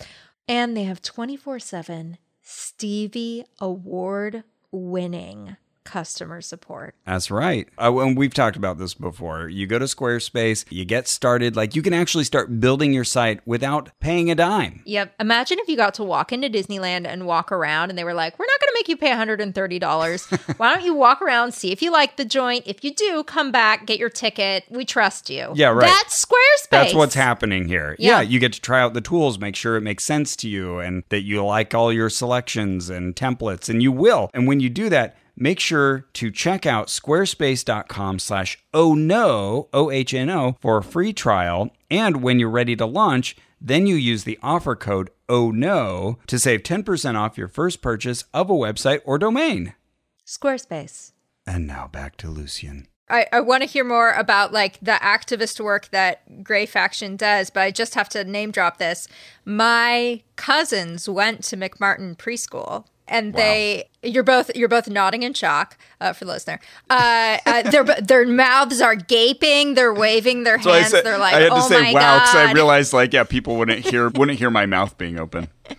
And 0.48 0.74
they 0.74 0.84
have 0.84 1.02
24 1.02 1.58
7 1.58 2.16
Stevie 2.48 3.44
Award 3.58 4.44
winning 4.70 5.56
customer 5.82 6.40
support. 6.40 6.94
That's 7.04 7.28
right. 7.28 7.68
Uh, 7.76 7.96
and 7.98 8.16
we've 8.16 8.34
talked 8.34 8.56
about 8.56 8.78
this 8.78 8.94
before. 8.94 9.48
You 9.48 9.66
go 9.66 9.80
to 9.80 9.86
Squarespace, 9.86 10.64
you 10.70 10.84
get 10.84 11.08
started, 11.08 11.56
like 11.56 11.74
you 11.74 11.82
can 11.82 11.92
actually 11.92 12.22
start 12.22 12.60
building 12.60 12.92
your 12.92 13.02
site 13.02 13.44
without 13.46 13.90
paying 13.98 14.30
a 14.30 14.36
dime. 14.36 14.82
Yep. 14.84 15.14
Imagine 15.18 15.58
if 15.58 15.68
you 15.68 15.76
got 15.76 15.94
to 15.94 16.04
walk 16.04 16.32
into 16.32 16.48
Disneyland 16.48 17.04
and 17.04 17.26
walk 17.26 17.50
around 17.50 17.90
and 17.90 17.98
they 17.98 18.04
were 18.04 18.14
like, 18.14 18.38
we're 18.38 18.46
not 18.46 18.60
going 18.60 18.65
make 18.76 18.88
you 18.88 18.96
pay 18.96 19.10
$130. 19.10 20.58
Why 20.58 20.74
don't 20.74 20.84
you 20.84 20.94
walk 20.94 21.22
around, 21.22 21.52
see 21.52 21.72
if 21.72 21.82
you 21.82 21.90
like 21.90 22.16
the 22.16 22.24
joint? 22.24 22.64
If 22.66 22.84
you 22.84 22.94
do, 22.94 23.24
come 23.24 23.50
back, 23.52 23.86
get 23.86 23.98
your 23.98 24.10
ticket. 24.10 24.64
We 24.70 24.84
trust 24.84 25.30
you. 25.30 25.52
Yeah, 25.54 25.68
right. 25.68 25.86
That's 25.86 26.24
Squarespace. 26.24 26.70
That's 26.70 26.94
what's 26.94 27.14
happening 27.14 27.68
here. 27.68 27.96
Yeah. 27.98 28.16
Yeah. 28.16 28.20
you 28.22 28.38
get 28.38 28.52
to 28.54 28.60
try 28.60 28.80
out 28.80 28.94
the 28.94 29.00
tools, 29.00 29.38
make 29.38 29.56
sure 29.56 29.76
it 29.76 29.82
makes 29.82 30.04
sense 30.04 30.36
to 30.36 30.48
you 30.48 30.78
and 30.78 31.02
that 31.08 31.22
you 31.22 31.44
like 31.44 31.74
all 31.74 31.92
your 31.92 32.10
selections 32.10 32.90
and 32.90 33.14
templates, 33.16 33.68
and 33.68 33.82
you 33.82 33.92
will. 33.92 34.30
And 34.34 34.46
when 34.46 34.60
you 34.60 34.68
do 34.70 34.88
that, 34.90 35.16
make 35.36 35.60
sure 35.60 36.06
to 36.14 36.30
check 36.30 36.66
out 36.66 36.88
squarespace.com 36.88 38.18
slash 38.18 38.58
oh 38.72 38.94
no, 38.94 39.68
O-H-N-O, 39.72 40.56
for 40.60 40.78
a 40.78 40.82
free 40.82 41.12
trial. 41.12 41.70
And 41.90 42.22
when 42.22 42.38
you're 42.38 42.50
ready 42.50 42.76
to 42.76 42.86
launch, 42.86 43.36
then 43.60 43.86
you 43.86 43.94
use 43.96 44.24
the 44.24 44.38
offer 44.42 44.76
code 44.76 45.10
oh 45.28 45.50
no 45.50 46.18
to 46.26 46.38
save 46.38 46.62
10% 46.62 47.14
off 47.14 47.38
your 47.38 47.48
first 47.48 47.82
purchase 47.82 48.24
of 48.32 48.50
a 48.50 48.54
website 48.54 49.00
or 49.04 49.18
domain. 49.18 49.74
Squarespace. 50.26 51.12
And 51.46 51.66
now 51.66 51.86
back 51.86 52.16
to 52.18 52.28
Lucien. 52.28 52.88
I, 53.08 53.26
I 53.32 53.40
want 53.40 53.62
to 53.62 53.68
hear 53.68 53.84
more 53.84 54.10
about 54.10 54.52
like 54.52 54.80
the 54.80 54.98
activist 55.02 55.60
work 55.60 55.90
that 55.90 56.42
Gray 56.42 56.66
Faction 56.66 57.16
does, 57.16 57.50
but 57.50 57.60
I 57.60 57.70
just 57.70 57.94
have 57.94 58.08
to 58.10 58.24
name 58.24 58.50
drop 58.50 58.78
this. 58.78 59.06
My 59.44 60.22
cousins 60.34 61.08
went 61.08 61.44
to 61.44 61.56
McMartin 61.56 62.16
preschool. 62.16 62.86
And 63.08 63.34
they, 63.34 63.88
you're 64.02 64.22
both, 64.22 64.50
you're 64.56 64.68
both 64.68 64.88
nodding 64.88 65.22
in 65.22 65.32
shock 65.32 65.78
uh, 66.00 66.12
for 66.12 66.24
the 66.24 66.32
listener. 66.32 66.58
Uh, 66.90 67.38
uh, 67.46 67.70
their 67.70 67.84
their 67.84 68.26
mouths 68.26 68.80
are 68.80 68.96
gaping. 68.96 69.74
They're 69.74 69.94
waving 69.94 70.44
their 70.44 70.58
hands. 70.58 70.90
they're 70.90 71.18
like, 71.18 71.34
I 71.34 71.40
had 71.42 71.52
"Oh 71.52 71.68
say 71.68 71.92
wow 71.92 72.20
Cuz 72.24 72.34
I 72.34 72.52
realized 72.52 72.92
like 72.92 73.12
yeah, 73.12 73.24
people 73.24 73.56
wouldn't 73.56 73.86
hear 73.86 74.08
wouldn't 74.08 74.38
hear 74.38 74.50
my 74.50 74.66
mouth 74.66 74.98
being 74.98 75.18
open. 75.18 75.48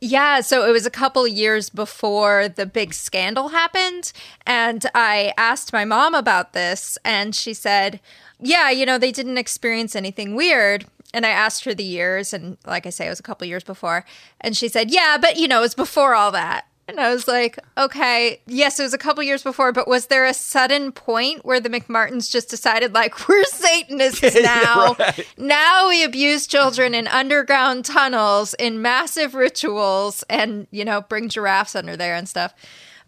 Yeah, 0.00 0.40
so 0.40 0.66
it 0.66 0.72
was 0.72 0.86
a 0.86 0.90
couple 0.90 1.26
years 1.26 1.70
before 1.70 2.48
the 2.48 2.66
big 2.66 2.94
scandal 2.94 3.48
happened. 3.48 4.12
And 4.46 4.84
I 4.94 5.32
asked 5.36 5.72
my 5.72 5.84
mom 5.84 6.14
about 6.14 6.52
this, 6.52 6.98
and 7.04 7.34
she 7.34 7.54
said, 7.54 8.00
Yeah, 8.40 8.70
you 8.70 8.86
know, 8.86 8.98
they 8.98 9.12
didn't 9.12 9.38
experience 9.38 9.94
anything 9.94 10.34
weird. 10.34 10.86
And 11.14 11.24
I 11.24 11.30
asked 11.30 11.64
her 11.64 11.74
the 11.74 11.84
years, 11.84 12.32
and 12.32 12.58
like 12.66 12.86
I 12.86 12.90
say, 12.90 13.06
it 13.06 13.10
was 13.10 13.20
a 13.20 13.24
couple 13.24 13.46
years 13.46 13.64
before. 13.64 14.04
And 14.40 14.56
she 14.56 14.68
said, 14.68 14.90
Yeah, 14.90 15.16
but 15.20 15.36
you 15.36 15.48
know, 15.48 15.58
it 15.58 15.62
was 15.62 15.74
before 15.74 16.14
all 16.14 16.32
that. 16.32 16.66
And 16.86 17.00
I 17.00 17.14
was 17.14 17.26
like, 17.26 17.58
okay, 17.78 18.42
yes, 18.46 18.78
it 18.78 18.82
was 18.82 18.92
a 18.92 18.98
couple 18.98 19.22
years 19.22 19.42
before, 19.42 19.72
but 19.72 19.88
was 19.88 20.08
there 20.08 20.26
a 20.26 20.34
sudden 20.34 20.92
point 20.92 21.44
where 21.44 21.58
the 21.58 21.70
McMartins 21.70 22.30
just 22.30 22.50
decided, 22.50 22.92
like, 22.92 23.26
we're 23.28 23.44
Satanists 23.44 24.34
now? 24.42 24.94
Now 25.38 25.88
we 25.88 26.04
abuse 26.04 26.46
children 26.46 26.94
in 26.94 27.08
underground 27.08 27.86
tunnels, 27.86 28.52
in 28.54 28.82
massive 28.82 29.34
rituals, 29.34 30.24
and, 30.28 30.66
you 30.70 30.84
know, 30.84 31.00
bring 31.00 31.30
giraffes 31.30 31.74
under 31.74 31.96
there 31.96 32.14
and 32.14 32.28
stuff. 32.28 32.54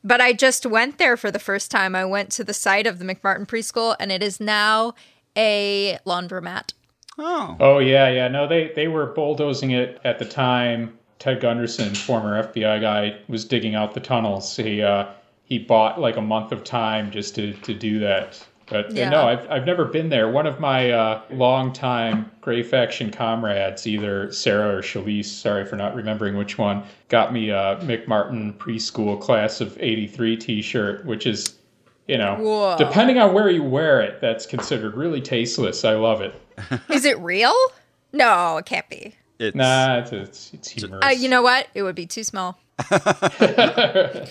But 0.02 0.22
I 0.22 0.32
just 0.32 0.64
went 0.64 0.96
there 0.96 1.18
for 1.18 1.30
the 1.30 1.38
first 1.38 1.70
time. 1.70 1.94
I 1.94 2.06
went 2.06 2.32
to 2.32 2.44
the 2.44 2.54
site 2.54 2.86
of 2.86 2.98
the 2.98 3.04
McMartin 3.04 3.46
preschool, 3.46 3.94
and 4.00 4.10
it 4.10 4.22
is 4.22 4.40
now 4.40 4.94
a 5.36 5.98
laundromat. 6.06 6.72
Oh, 7.18 7.56
Oh 7.60 7.78
yeah, 7.78 8.08
yeah. 8.08 8.28
No, 8.28 8.46
they 8.46 8.72
they 8.74 8.88
were 8.88 9.06
bulldozing 9.06 9.70
it 9.70 10.00
at 10.04 10.18
the 10.18 10.24
time. 10.24 10.98
Ted 11.18 11.40
Gunderson, 11.40 11.94
former 11.94 12.42
FBI 12.42 12.80
guy, 12.80 13.18
was 13.28 13.44
digging 13.46 13.74
out 13.74 13.94
the 13.94 14.00
tunnels. 14.00 14.54
He 14.56 14.82
uh, 14.82 15.06
he 15.44 15.58
bought 15.58 16.00
like 16.00 16.16
a 16.16 16.20
month 16.22 16.52
of 16.52 16.62
time 16.64 17.10
just 17.10 17.34
to, 17.36 17.52
to 17.54 17.72
do 17.72 17.98
that. 18.00 18.44
But 18.68 18.92
Yeah. 18.92 19.08
no, 19.10 19.26
I've 19.28 19.50
I've 19.50 19.64
never 19.64 19.84
been 19.86 20.08
there. 20.10 20.28
One 20.30 20.46
of 20.46 20.60
my 20.60 20.90
uh, 20.90 21.22
longtime 21.30 22.30
Gray 22.42 22.62
Faction 22.62 23.10
comrades, 23.10 23.86
either 23.86 24.30
Sarah 24.32 24.76
or 24.76 24.82
Shalise, 24.82 25.26
sorry 25.26 25.64
for 25.64 25.76
not 25.76 25.94
remembering 25.94 26.36
which 26.36 26.58
one, 26.58 26.82
got 27.08 27.32
me 27.32 27.48
a 27.50 27.78
McMartin 27.82 28.54
preschool 28.58 29.18
class 29.20 29.60
of 29.60 29.78
'83 29.80 30.36
T-shirt, 30.36 31.06
which 31.06 31.26
is, 31.26 31.56
you 32.08 32.18
know, 32.18 32.34
Whoa. 32.34 32.76
depending 32.76 33.18
on 33.18 33.32
where 33.32 33.48
you 33.48 33.62
wear 33.62 34.00
it, 34.00 34.20
that's 34.20 34.44
considered 34.46 34.96
really 34.96 35.20
tasteless. 35.22 35.84
I 35.84 35.94
love 35.94 36.20
it. 36.20 36.34
Is 36.90 37.04
it 37.04 37.18
real? 37.18 37.54
No, 38.12 38.56
it 38.58 38.66
can't 38.66 38.88
be. 38.88 39.14
it's 39.38 39.56
Nah, 39.56 39.98
it's 39.98 40.12
it's, 40.12 40.54
it's 40.54 40.68
humorous. 40.70 41.04
Uh, 41.04 41.08
you 41.10 41.28
know 41.28 41.42
what? 41.42 41.68
It 41.74 41.82
would 41.82 41.94
be 41.94 42.06
too 42.06 42.24
small. 42.24 42.58
but 42.90 44.28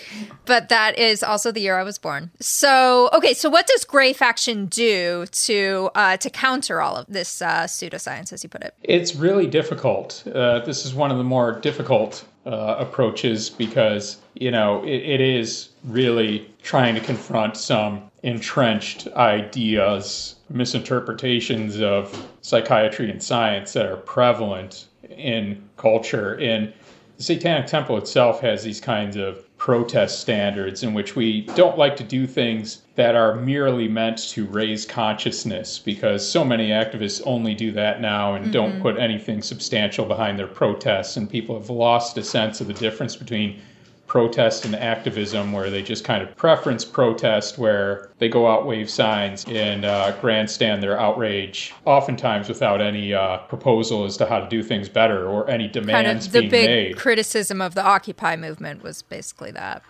that 0.68 0.94
is 0.96 1.24
also 1.24 1.50
the 1.50 1.60
year 1.60 1.76
I 1.76 1.82
was 1.82 1.98
born. 1.98 2.30
So, 2.38 3.10
okay, 3.12 3.34
so 3.34 3.50
what 3.50 3.66
does 3.66 3.84
Gray 3.84 4.12
Faction 4.12 4.66
do 4.66 5.26
to 5.26 5.90
uh, 5.96 6.16
to 6.18 6.30
counter 6.30 6.80
all 6.80 6.96
of 6.96 7.06
this 7.08 7.42
uh, 7.42 7.64
pseudoscience, 7.64 8.32
as 8.32 8.44
you 8.44 8.48
put 8.48 8.62
it? 8.62 8.74
It's 8.84 9.16
really 9.16 9.48
difficult. 9.48 10.22
Uh, 10.32 10.60
this 10.60 10.86
is 10.86 10.94
one 10.94 11.10
of 11.10 11.18
the 11.18 11.24
more 11.24 11.58
difficult 11.58 12.24
uh, 12.46 12.76
approaches 12.78 13.50
because, 13.50 14.18
you 14.34 14.52
know, 14.52 14.82
it, 14.84 15.02
it 15.02 15.20
is 15.20 15.70
really 15.84 16.48
trying 16.62 16.94
to 16.94 17.00
confront 17.00 17.56
some 17.56 18.08
entrenched 18.22 19.08
ideas, 19.16 20.35
misinterpretations 20.48 21.80
of 21.80 22.28
psychiatry 22.40 23.10
and 23.10 23.22
science 23.22 23.72
that 23.72 23.86
are 23.86 23.96
prevalent 23.96 24.86
in 25.16 25.68
culture. 25.76 26.34
And 26.34 26.72
the 27.16 27.22
Satanic 27.22 27.66
Temple 27.66 27.96
itself 27.96 28.40
has 28.40 28.62
these 28.62 28.80
kinds 28.80 29.16
of 29.16 29.42
protest 29.56 30.20
standards 30.20 30.82
in 30.82 30.92
which 30.92 31.16
we 31.16 31.42
don't 31.54 31.78
like 31.78 31.96
to 31.96 32.04
do 32.04 32.26
things 32.26 32.82
that 32.94 33.14
are 33.14 33.36
merely 33.36 33.88
meant 33.88 34.18
to 34.18 34.44
raise 34.46 34.84
consciousness 34.84 35.78
because 35.78 36.28
so 36.28 36.44
many 36.44 36.68
activists 36.68 37.22
only 37.24 37.54
do 37.54 37.72
that 37.72 38.00
now 38.00 38.34
and 38.34 38.52
don't 38.52 38.72
mm-hmm. 38.72 38.82
put 38.82 38.98
anything 38.98 39.40
substantial 39.42 40.04
behind 40.04 40.38
their 40.38 40.46
protests 40.46 41.16
and 41.16 41.30
people 41.30 41.58
have 41.58 41.70
lost 41.70 42.18
a 42.18 42.22
sense 42.22 42.60
of 42.60 42.66
the 42.66 42.74
difference 42.74 43.16
between 43.16 43.58
protest 44.06 44.64
and 44.64 44.76
activism 44.76 45.52
where 45.52 45.70
they 45.70 45.82
just 45.82 46.04
kind 46.04 46.22
of 46.22 46.34
preference 46.36 46.84
protest 46.84 47.58
where 47.58 48.10
they 48.18 48.28
go 48.28 48.46
out 48.46 48.66
wave 48.66 48.88
signs 48.88 49.44
and 49.48 49.84
uh, 49.84 50.12
grandstand 50.20 50.82
their 50.82 50.98
outrage 50.98 51.74
oftentimes 51.84 52.48
without 52.48 52.80
any 52.80 53.12
uh, 53.12 53.38
proposal 53.38 54.04
as 54.04 54.16
to 54.16 54.24
how 54.26 54.38
to 54.38 54.48
do 54.48 54.62
things 54.62 54.88
better 54.88 55.26
or 55.26 55.48
any 55.50 55.68
demands 55.68 56.06
kind 56.06 56.18
of 56.18 56.32
the 56.32 56.40
being 56.40 56.50
big 56.50 56.66
made. 56.66 56.96
criticism 56.96 57.60
of 57.60 57.74
the 57.74 57.84
occupy 57.84 58.36
movement 58.36 58.82
was 58.82 59.02
basically 59.02 59.50
that. 59.50 59.82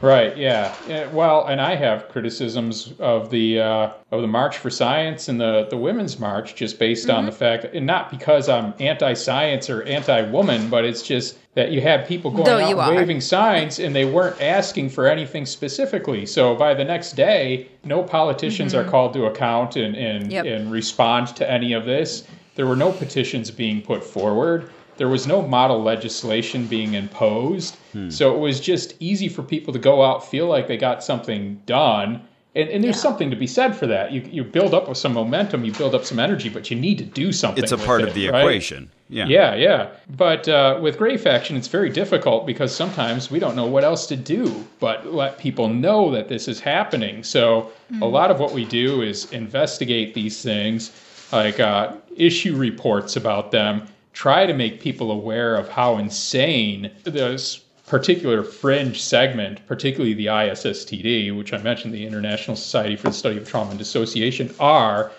Right 0.00 0.36
yeah. 0.36 0.74
yeah 0.86 1.06
well 1.08 1.46
and 1.46 1.60
i 1.60 1.74
have 1.74 2.08
criticisms 2.08 2.94
of 2.98 3.30
the 3.30 3.60
uh, 3.60 3.90
of 4.10 4.20
the 4.22 4.28
march 4.28 4.58
for 4.58 4.70
science 4.70 5.28
and 5.28 5.40
the 5.40 5.66
the 5.70 5.76
women's 5.76 6.18
march 6.18 6.54
just 6.54 6.78
based 6.78 7.10
on 7.10 7.26
the 7.26 7.32
fact 7.32 7.64
and 7.64 7.86
not 7.86 8.10
because 8.10 8.48
i'm 8.48 8.72
anti-science 8.78 9.68
or 9.68 9.82
anti-woman 9.82 10.68
but 10.68 10.84
it's 10.84 11.02
just 11.02 11.38
that 11.54 11.70
you 11.70 11.80
had 11.80 12.06
people 12.06 12.30
going 12.30 12.44
Though 12.44 12.58
out 12.60 12.68
you 12.68 12.80
and 12.80 12.96
waving 12.96 13.20
signs 13.20 13.78
and 13.78 13.94
they 13.94 14.04
weren't 14.04 14.40
asking 14.40 14.90
for 14.90 15.06
anything 15.06 15.46
specifically. 15.46 16.26
So 16.26 16.54
by 16.56 16.74
the 16.74 16.84
next 16.84 17.12
day, 17.12 17.68
no 17.84 18.02
politicians 18.02 18.74
are 18.74 18.84
called 18.84 19.12
to 19.14 19.26
account 19.26 19.76
and, 19.76 19.94
and, 19.96 20.24
Mm-hmm. 20.24 20.30
Yep. 20.32 20.44
and 20.46 20.72
respond 20.72 21.28
to 21.36 21.48
any 21.50 21.72
of 21.72 21.84
this. 21.84 22.24
There 22.56 22.66
were 22.66 22.76
no 22.76 22.92
petitions 22.92 23.50
being 23.50 23.82
put 23.82 24.02
forward. 24.02 24.70
There 24.96 25.08
was 25.08 25.26
no 25.26 25.42
model 25.42 25.82
legislation 25.82 26.66
being 26.66 26.94
imposed. 26.94 27.76
So 28.08 28.34
it 28.34 28.38
was 28.38 28.58
just 28.58 28.94
easy 28.98 29.28
for 29.28 29.42
people 29.44 29.72
to 29.72 29.78
go 29.78 30.04
out, 30.04 30.28
feel 30.28 30.46
like 30.46 30.66
they 30.66 30.76
got 30.76 31.02
something 31.04 31.60
done. 31.66 32.22
And, 32.56 32.68
and 32.70 32.84
there's 32.84 32.96
Yeah. 32.96 33.02
something 33.02 33.30
to 33.30 33.36
be 33.36 33.46
said 33.48 33.74
for 33.74 33.86
that. 33.88 34.12
You, 34.12 34.22
you 34.30 34.44
build 34.44 34.74
up 34.74 34.88
with 34.88 34.96
some 34.96 35.12
momentum, 35.12 35.64
you 35.64 35.72
build 35.72 35.94
up 35.94 36.04
some 36.04 36.20
energy, 36.20 36.48
but 36.48 36.70
you 36.70 36.76
need 36.76 36.98
to 36.98 37.04
do 37.04 37.32
something. 37.32 37.62
It's 37.62 37.72
a 37.72 37.76
with 37.76 37.84
part 37.84 38.02
it, 38.02 38.08
of 38.08 38.14
the 38.14 38.28
right? 38.28 38.40
equation. 38.40 38.90
Yeah. 39.08 39.26
Yeah, 39.26 39.54
yeah. 39.54 39.88
But 40.16 40.48
uh, 40.48 40.78
with 40.80 40.96
Gray 40.96 41.16
Faction, 41.16 41.56
it's 41.56 41.68
very 41.68 41.90
difficult 41.90 42.46
because 42.46 42.74
sometimes 42.74 43.30
we 43.30 43.38
don't 43.38 43.56
know 43.56 43.66
what 43.66 43.84
else 43.84 44.06
to 44.06 44.16
do 44.16 44.64
but 44.80 45.12
let 45.12 45.38
people 45.38 45.68
know 45.68 46.10
that 46.12 46.28
this 46.28 46.48
is 46.48 46.60
happening. 46.60 47.22
So 47.24 47.70
a 48.00 48.06
lot 48.06 48.30
of 48.30 48.38
what 48.40 48.52
we 48.52 48.64
do 48.64 49.02
is 49.02 49.30
investigate 49.32 50.14
these 50.14 50.40
things, 50.42 50.92
like 51.32 51.58
uh, 51.60 51.94
issue 52.16 52.56
reports 52.56 53.16
about 53.16 53.50
them, 53.50 53.86
try 54.12 54.46
to 54.46 54.54
make 54.54 54.80
people 54.80 55.10
aware 55.10 55.56
of 55.56 55.68
how 55.68 55.98
insane 55.98 56.90
this 57.02 57.63
particular 57.86 58.42
fringe 58.42 59.02
segment, 59.02 59.66
particularly 59.66 60.14
the 60.14 60.26
ISSTD, 60.26 61.36
which 61.36 61.52
I 61.52 61.58
mentioned, 61.58 61.92
the 61.92 62.06
International 62.06 62.56
Society 62.56 62.96
for 62.96 63.08
the 63.08 63.14
Study 63.14 63.36
of 63.36 63.48
Trauma 63.48 63.70
and 63.70 63.78
Dissociation, 63.78 64.54
are. 64.58 65.12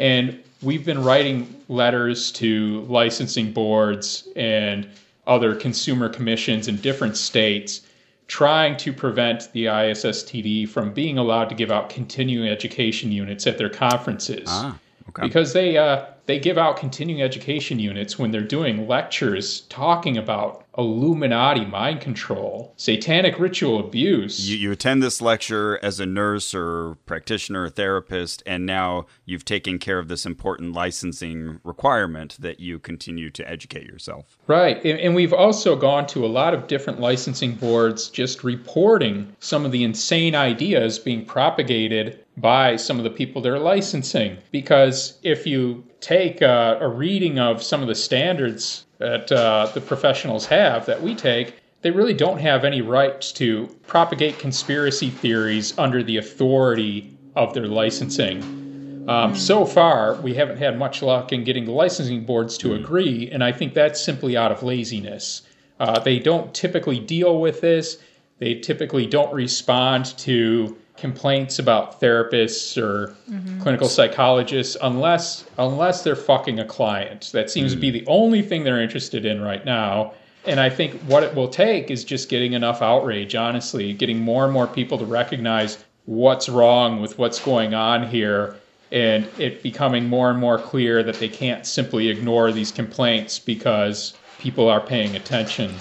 And 0.00 0.42
we've 0.62 0.84
been 0.84 1.02
writing 1.02 1.62
letters 1.68 2.32
to 2.32 2.82
licensing 2.82 3.52
boards 3.52 4.26
and 4.34 4.88
other 5.26 5.54
consumer 5.54 6.08
commissions 6.08 6.68
in 6.68 6.76
different 6.76 7.16
states 7.16 7.82
trying 8.26 8.76
to 8.76 8.92
prevent 8.92 9.50
the 9.52 9.66
ISSTD 9.66 10.68
from 10.68 10.92
being 10.92 11.18
allowed 11.18 11.48
to 11.48 11.54
give 11.54 11.70
out 11.70 11.88
continuing 11.88 12.48
education 12.48 13.10
units 13.10 13.46
at 13.46 13.58
their 13.58 13.70
conferences. 13.70 14.44
Ah, 14.46 14.78
okay. 15.08 15.22
Because 15.22 15.54
they 15.54 15.78
uh, 15.78 16.04
they 16.26 16.38
give 16.38 16.58
out 16.58 16.76
continuing 16.76 17.22
education 17.22 17.78
units 17.78 18.18
when 18.18 18.30
they're 18.30 18.40
doing 18.42 18.86
lectures 18.86 19.62
talking 19.62 20.18
about 20.18 20.64
Illuminati 20.78 21.64
mind 21.64 22.00
control, 22.00 22.72
satanic 22.76 23.40
ritual 23.40 23.80
abuse. 23.80 24.48
You, 24.48 24.56
you 24.56 24.70
attend 24.70 25.02
this 25.02 25.20
lecture 25.20 25.76
as 25.82 25.98
a 25.98 26.06
nurse 26.06 26.54
or 26.54 26.96
practitioner 27.04 27.64
or 27.64 27.68
therapist, 27.68 28.44
and 28.46 28.64
now 28.64 29.06
you've 29.24 29.44
taken 29.44 29.80
care 29.80 29.98
of 29.98 30.06
this 30.06 30.24
important 30.24 30.74
licensing 30.74 31.58
requirement 31.64 32.36
that 32.38 32.60
you 32.60 32.78
continue 32.78 33.28
to 33.30 33.48
educate 33.50 33.86
yourself. 33.86 34.38
Right. 34.46 34.76
And, 34.84 35.00
and 35.00 35.16
we've 35.16 35.32
also 35.32 35.74
gone 35.74 36.06
to 36.08 36.24
a 36.24 36.28
lot 36.28 36.54
of 36.54 36.68
different 36.68 37.00
licensing 37.00 37.56
boards 37.56 38.08
just 38.08 38.44
reporting 38.44 39.34
some 39.40 39.64
of 39.64 39.72
the 39.72 39.82
insane 39.82 40.36
ideas 40.36 41.00
being 41.00 41.24
propagated 41.24 42.24
by 42.36 42.76
some 42.76 42.98
of 42.98 43.04
the 43.04 43.10
people 43.10 43.42
they're 43.42 43.58
licensing. 43.58 44.38
Because 44.52 45.18
if 45.24 45.44
you 45.44 45.84
take 46.00 46.40
uh, 46.40 46.78
a 46.80 46.86
reading 46.86 47.40
of 47.40 47.64
some 47.64 47.82
of 47.82 47.88
the 47.88 47.96
standards 47.96 48.84
that 48.98 49.30
uh, 49.32 49.70
the 49.74 49.80
professionals 49.80 50.46
have 50.46 50.86
that 50.86 51.00
we 51.02 51.14
take, 51.14 51.54
they 51.82 51.90
really 51.90 52.14
don't 52.14 52.38
have 52.38 52.64
any 52.64 52.82
rights 52.82 53.30
to 53.32 53.66
propagate 53.86 54.38
conspiracy 54.38 55.10
theories 55.10 55.78
under 55.78 56.02
the 56.02 56.16
authority 56.16 57.16
of 57.36 57.54
their 57.54 57.66
licensing. 57.68 59.04
Um, 59.08 59.34
so 59.34 59.64
far, 59.64 60.14
we 60.16 60.34
haven't 60.34 60.58
had 60.58 60.78
much 60.78 61.00
luck 61.00 61.32
in 61.32 61.44
getting 61.44 61.64
the 61.64 61.72
licensing 61.72 62.24
boards 62.26 62.58
to 62.58 62.74
agree, 62.74 63.30
and 63.30 63.42
I 63.42 63.52
think 63.52 63.72
that's 63.72 64.02
simply 64.02 64.36
out 64.36 64.52
of 64.52 64.62
laziness. 64.62 65.42
Uh, 65.80 65.98
they 66.00 66.18
don't 66.18 66.52
typically 66.52 66.98
deal 66.98 67.40
with 67.40 67.60
this. 67.60 67.98
They 68.38 68.54
typically 68.56 69.06
don't 69.06 69.32
respond 69.32 70.16
to 70.18 70.76
complaints 71.00 71.58
about 71.58 72.00
therapists 72.00 72.76
or 72.76 73.14
mm-hmm. 73.30 73.60
clinical 73.60 73.88
psychologists 73.88 74.76
unless 74.82 75.44
unless 75.58 76.02
they're 76.02 76.16
fucking 76.16 76.58
a 76.58 76.64
client. 76.64 77.30
That 77.32 77.50
seems 77.50 77.72
to 77.74 77.78
be 77.78 77.90
mm. 77.90 77.94
the 77.94 78.06
only 78.06 78.42
thing 78.42 78.64
they're 78.64 78.82
interested 78.82 79.24
in 79.24 79.40
right 79.40 79.64
now. 79.64 80.12
And 80.46 80.60
I 80.60 80.70
think 80.70 81.00
what 81.02 81.22
it 81.22 81.34
will 81.34 81.48
take 81.48 81.90
is 81.90 82.04
just 82.04 82.28
getting 82.28 82.54
enough 82.54 82.80
outrage, 82.80 83.34
honestly, 83.34 83.92
getting 83.92 84.20
more 84.20 84.44
and 84.44 84.52
more 84.52 84.66
people 84.66 84.96
to 84.98 85.04
recognize 85.04 85.84
what's 86.06 86.48
wrong 86.48 87.00
with 87.00 87.18
what's 87.18 87.38
going 87.38 87.74
on 87.74 88.08
here 88.08 88.56
and 88.90 89.28
it 89.38 89.62
becoming 89.62 90.08
more 90.08 90.30
and 90.30 90.38
more 90.38 90.58
clear 90.58 91.02
that 91.02 91.16
they 91.16 91.28
can't 91.28 91.66
simply 91.66 92.08
ignore 92.08 92.52
these 92.52 92.72
complaints 92.72 93.38
because 93.38 94.14
people 94.38 94.68
are 94.68 94.80
paying 94.80 95.16
attention. 95.16 95.74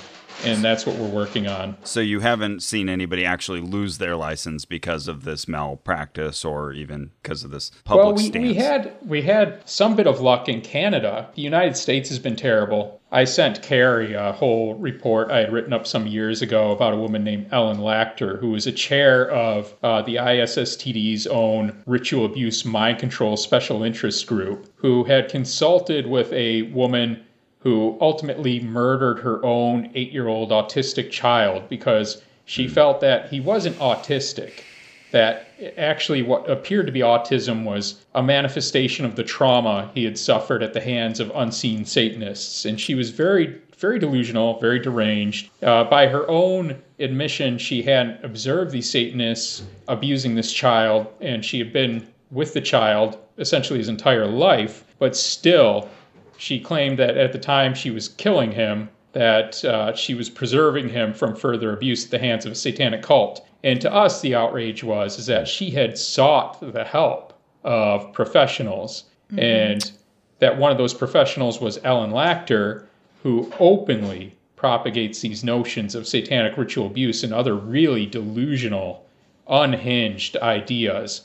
And 0.44 0.64
that's 0.64 0.86
what 0.86 0.96
we're 0.98 1.10
working 1.10 1.48
on. 1.48 1.78
So 1.84 2.00
you 2.00 2.20
haven't 2.20 2.62
seen 2.62 2.90
anybody 2.90 3.26
actually 3.26 3.62
lose 3.62 3.98
their 3.98 4.16
license 4.16 4.66
because 4.66 5.08
of 5.08 5.24
this 5.24 5.48
malpractice 5.48 6.46
or 6.46 6.72
even 6.74 7.12
because 7.22 7.44
of 7.44 7.52
this 7.52 7.72
public 7.84 8.06
well, 8.06 8.16
we, 8.16 8.28
stance. 8.28 8.44
we 8.44 8.54
had 8.54 8.96
we 9.06 9.22
had 9.22 9.68
some 9.68 9.96
bit 9.96 10.08
of 10.08 10.22
luck 10.22 10.48
in 10.48 10.62
Canada. 10.62 11.30
The 11.36 11.42
United 11.42 11.76
States 11.76 12.10
has 12.10 12.20
been 12.20 12.36
terrible. 12.36 13.02
I 13.10 13.24
sent 13.24 13.62
Carrie 13.62 14.14
a 14.14 14.34
whole 14.34 14.76
report 14.76 15.32
I 15.32 15.38
had 15.38 15.54
written 15.54 15.72
up 15.72 15.88
some 15.88 16.08
years 16.08 16.42
ago 16.42 16.72
about 16.72 16.94
a 16.94 16.98
woman 16.98 17.24
named 17.24 17.48
Ellen 17.52 17.78
Lacter, 17.78 18.38
who 18.40 18.50
was 18.50 18.68
a 18.68 18.72
chair 18.72 19.32
of 19.32 19.74
uh, 19.82 20.02
the 20.02 20.16
ISSTD's 20.16 21.26
own 21.28 21.82
ritual 21.86 22.26
abuse 22.26 22.66
mind 22.66 23.00
control 23.00 23.38
special 23.38 23.82
interest 23.82 24.28
group, 24.28 24.70
who 24.76 25.06
had 25.06 25.30
consulted 25.30 26.08
with 26.08 26.32
a 26.34 26.64
woman 26.64 27.24
who 27.68 27.98
ultimately 28.00 28.62
murdered 28.62 29.20
her 29.20 29.44
own 29.44 29.92
eight 29.94 30.14
year 30.14 30.30
old 30.30 30.52
autistic 30.52 31.12
child 31.12 31.68
because 31.68 32.22
she 32.46 32.66
felt 32.66 33.02
that 33.02 33.28
he 33.28 33.42
wasn't 33.42 33.78
autistic 33.80 34.64
that 35.12 35.50
actually 35.78 36.22
what 36.22 36.50
appeared 36.50 36.86
to 36.86 36.94
be 36.94 37.02
autism 37.02 37.66
was 37.66 38.06
a 38.16 38.24
manifestation 38.24 39.04
of 39.04 39.18
the 39.18 39.24
trauma 39.24 39.92
he 39.94 40.06
had 40.06 40.18
suffered 40.18 40.64
at 40.64 40.72
the 40.72 40.80
hands 40.80 41.20
of 41.20 41.30
unseen 41.36 41.84
Satanists. 41.84 42.64
And 42.64 42.80
she 42.80 42.96
was 42.96 43.10
very, 43.10 43.60
very 43.78 44.00
delusional, 44.00 44.58
very 44.62 44.80
deranged. 44.80 45.50
Uh, 45.62 45.84
by 45.84 46.08
her 46.08 46.26
own 46.30 46.82
admission, 47.00 47.58
she 47.58 47.82
had 47.82 48.18
observed 48.24 48.72
these 48.72 48.90
Satanists 48.90 49.64
abusing 49.90 50.36
this 50.36 50.54
child, 50.54 51.08
and 51.20 51.44
she 51.44 51.60
had 51.60 51.74
been 51.74 52.08
with 52.32 52.54
the 52.54 52.62
child 52.62 53.18
essentially 53.38 53.80
his 53.80 53.90
entire 53.90 54.26
life, 54.26 54.86
but 55.00 55.18
still, 55.18 55.90
she 56.38 56.60
claimed 56.60 57.00
that 57.00 57.18
at 57.18 57.32
the 57.32 57.40
time 57.40 57.74
she 57.74 57.92
was 57.92 58.10
killing 58.10 58.52
him, 58.52 58.90
that 59.14 59.64
uh, 59.66 59.96
she 59.96 60.14
was 60.14 60.30
preserving 60.30 60.90
him 60.90 61.14
from 61.14 61.36
further 61.36 61.74
abuse 61.74 62.06
at 62.06 62.12
the 62.12 62.20
hands 62.20 62.46
of 62.46 62.52
a 62.52 62.56
satanic 62.56 63.02
cult. 63.02 63.46
And 63.64 63.82
to 63.82 63.92
us, 63.92 64.22
the 64.22 64.36
outrage 64.36 64.84
was 64.84 65.18
is 65.18 65.26
that 65.26 65.48
she 65.48 65.72
had 65.72 65.98
sought 65.98 66.60
the 66.74 66.84
help 66.84 67.34
of 67.64 68.14
professionals, 68.14 69.06
and 69.38 69.92
that 70.40 70.58
one 70.58 70.72
of 70.72 70.78
those 70.78 70.94
professionals 70.94 71.60
was 71.60 71.80
Ellen 71.84 72.12
Lacter, 72.12 72.86
who 73.24 73.52
openly 73.60 74.36
propagates 74.56 75.22
these 75.22 75.44
notions 75.44 75.96
of 75.96 76.08
satanic 76.08 76.58
ritual 76.58 76.88
abuse 76.88 77.24
and 77.24 77.34
other 77.34 77.56
really 77.56 78.06
delusional, 78.06 79.06
unhinged 79.50 80.38
ideas. 80.38 81.22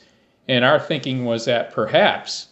And 0.47 0.65
our 0.65 0.79
thinking 0.79 1.25
was 1.25 1.45
that 1.45 1.71
perhaps 1.71 2.47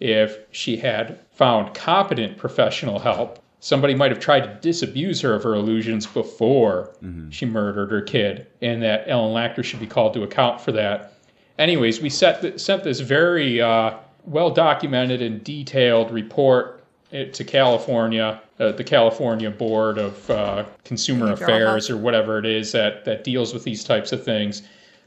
if 0.00 0.38
she 0.50 0.76
had 0.76 1.18
found 1.32 1.74
competent 1.74 2.36
professional 2.36 2.98
help, 2.98 3.38
somebody 3.60 3.94
might 3.94 4.10
have 4.10 4.20
tried 4.20 4.44
to 4.44 4.54
disabuse 4.60 5.20
her 5.20 5.34
of 5.34 5.42
her 5.42 5.54
illusions 5.54 6.06
before 6.06 6.92
she 7.30 7.44
murdered 7.46 7.90
her 7.90 8.02
kid, 8.02 8.46
and 8.62 8.82
that 8.82 9.04
Ellen 9.08 9.34
Lacter 9.34 9.64
should 9.64 9.80
be 9.80 9.86
called 9.86 10.14
to 10.14 10.22
account 10.22 10.60
for 10.60 10.72
that. 10.72 11.14
Anyways, 11.58 12.00
we 12.00 12.08
set 12.08 12.40
th- 12.40 12.60
sent 12.60 12.84
this 12.84 13.00
very 13.00 13.60
uh, 13.60 13.94
well 14.24 14.50
documented 14.50 15.20
and 15.22 15.42
detailed 15.42 16.12
report 16.12 16.84
uh, 17.12 17.24
to 17.24 17.44
California, 17.44 18.40
uh, 18.60 18.72
the 18.72 18.84
California 18.84 19.50
Board 19.50 19.98
of 19.98 20.30
uh, 20.30 20.64
Consumer 20.84 21.32
Affairs, 21.32 21.90
or 21.90 21.96
whatever 21.96 22.38
it 22.38 22.46
is 22.46 22.70
that, 22.72 23.04
that 23.04 23.24
deals 23.24 23.52
with 23.52 23.64
these 23.64 23.82
types 23.82 24.12
of 24.12 24.22
things, 24.22 24.62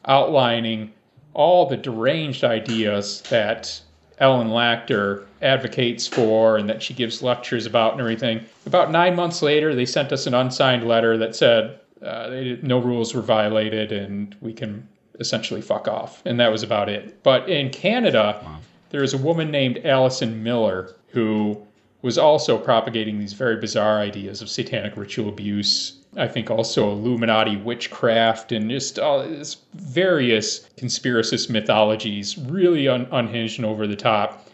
outlining 0.08 0.92
all 1.34 1.70
the 1.70 1.78
deranged 1.78 2.44
ideas 2.44 3.22
that 3.30 3.80
Ellen 4.22 4.49
Lacter 4.49 5.26
advocates 5.41 6.07
for 6.07 6.55
and 6.55 6.69
that 6.69 6.82
she 6.82 6.93
gives 6.93 7.22
lectures 7.22 7.65
about 7.65 7.91
and 7.93 8.01
everything. 8.01 8.45
About 8.65 8.91
nine 8.91 9.15
months 9.15 9.41
later, 9.41 9.76
they 9.76 9.86
sent 9.86 10.13
us 10.13 10.28
an 10.28 10.34
unsigned 10.34 10.88
letter 10.88 11.17
that 11.17 11.36
said, 11.36 11.80
Uh, 12.01 12.30
they, 12.30 12.57
no 12.63 12.80
rules 12.80 13.13
were 13.13 13.22
violated, 13.22 13.91
and 13.91 14.36
we 14.41 14.53
can 14.53 14.88
essentially 15.19 15.61
fuck 15.61 15.88
off. 15.88 16.22
And 16.26 16.39
that 16.39 16.51
was 16.51 16.63
about 16.63 16.89
it. 16.89 17.22
But 17.22 17.47
in 17.47 17.69
Canada, 17.69 18.39
wow. 18.43 18.57
there 18.89 19.03
is 19.03 19.13
a 19.13 19.17
woman 19.19 19.51
named 19.51 19.86
Alison 19.86 20.41
Miller 20.41 20.95
who 21.09 21.61
was 22.01 22.17
also 22.17 22.57
propagating 22.57 23.19
these 23.19 23.34
very 23.34 23.57
bizarre 23.57 23.99
ideas 23.99 24.41
of 24.41 24.49
satanic 24.49 24.97
ritual 24.97 25.30
abuse. 25.30 26.01
I 26.18 26.28
think 26.28 26.51
also 26.51 26.91
Illuminati 26.91 27.55
witchcraft 27.55 28.51
and 28.51 28.70
just 28.70 28.99
all 28.99 29.24
this 29.24 29.57
various 29.74 30.68
conspiracist 30.78 31.49
mythologies, 31.49 32.38
really 32.38 32.88
un- 32.88 33.07
unhinged 33.12 33.59
and 33.59 33.66
over 33.66 33.88
the 33.88 33.95
top. 33.95 34.47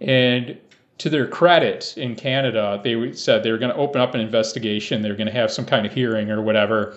And 0.00 0.58
to 0.98 1.10
their 1.10 1.26
credit 1.26 1.94
in 1.98 2.16
Canada, 2.16 2.80
they 2.82 3.12
said 3.12 3.42
they 3.42 3.52
were 3.52 3.58
going 3.58 3.72
to 3.72 3.78
open 3.78 4.00
up 4.00 4.14
an 4.14 4.20
investigation. 4.20 5.02
They 5.02 5.10
were 5.10 5.16
going 5.16 5.26
to 5.26 5.32
have 5.32 5.50
some 5.50 5.66
kind 5.66 5.84
of 5.84 5.92
hearing 5.92 6.30
or 6.30 6.40
whatever. 6.40 6.96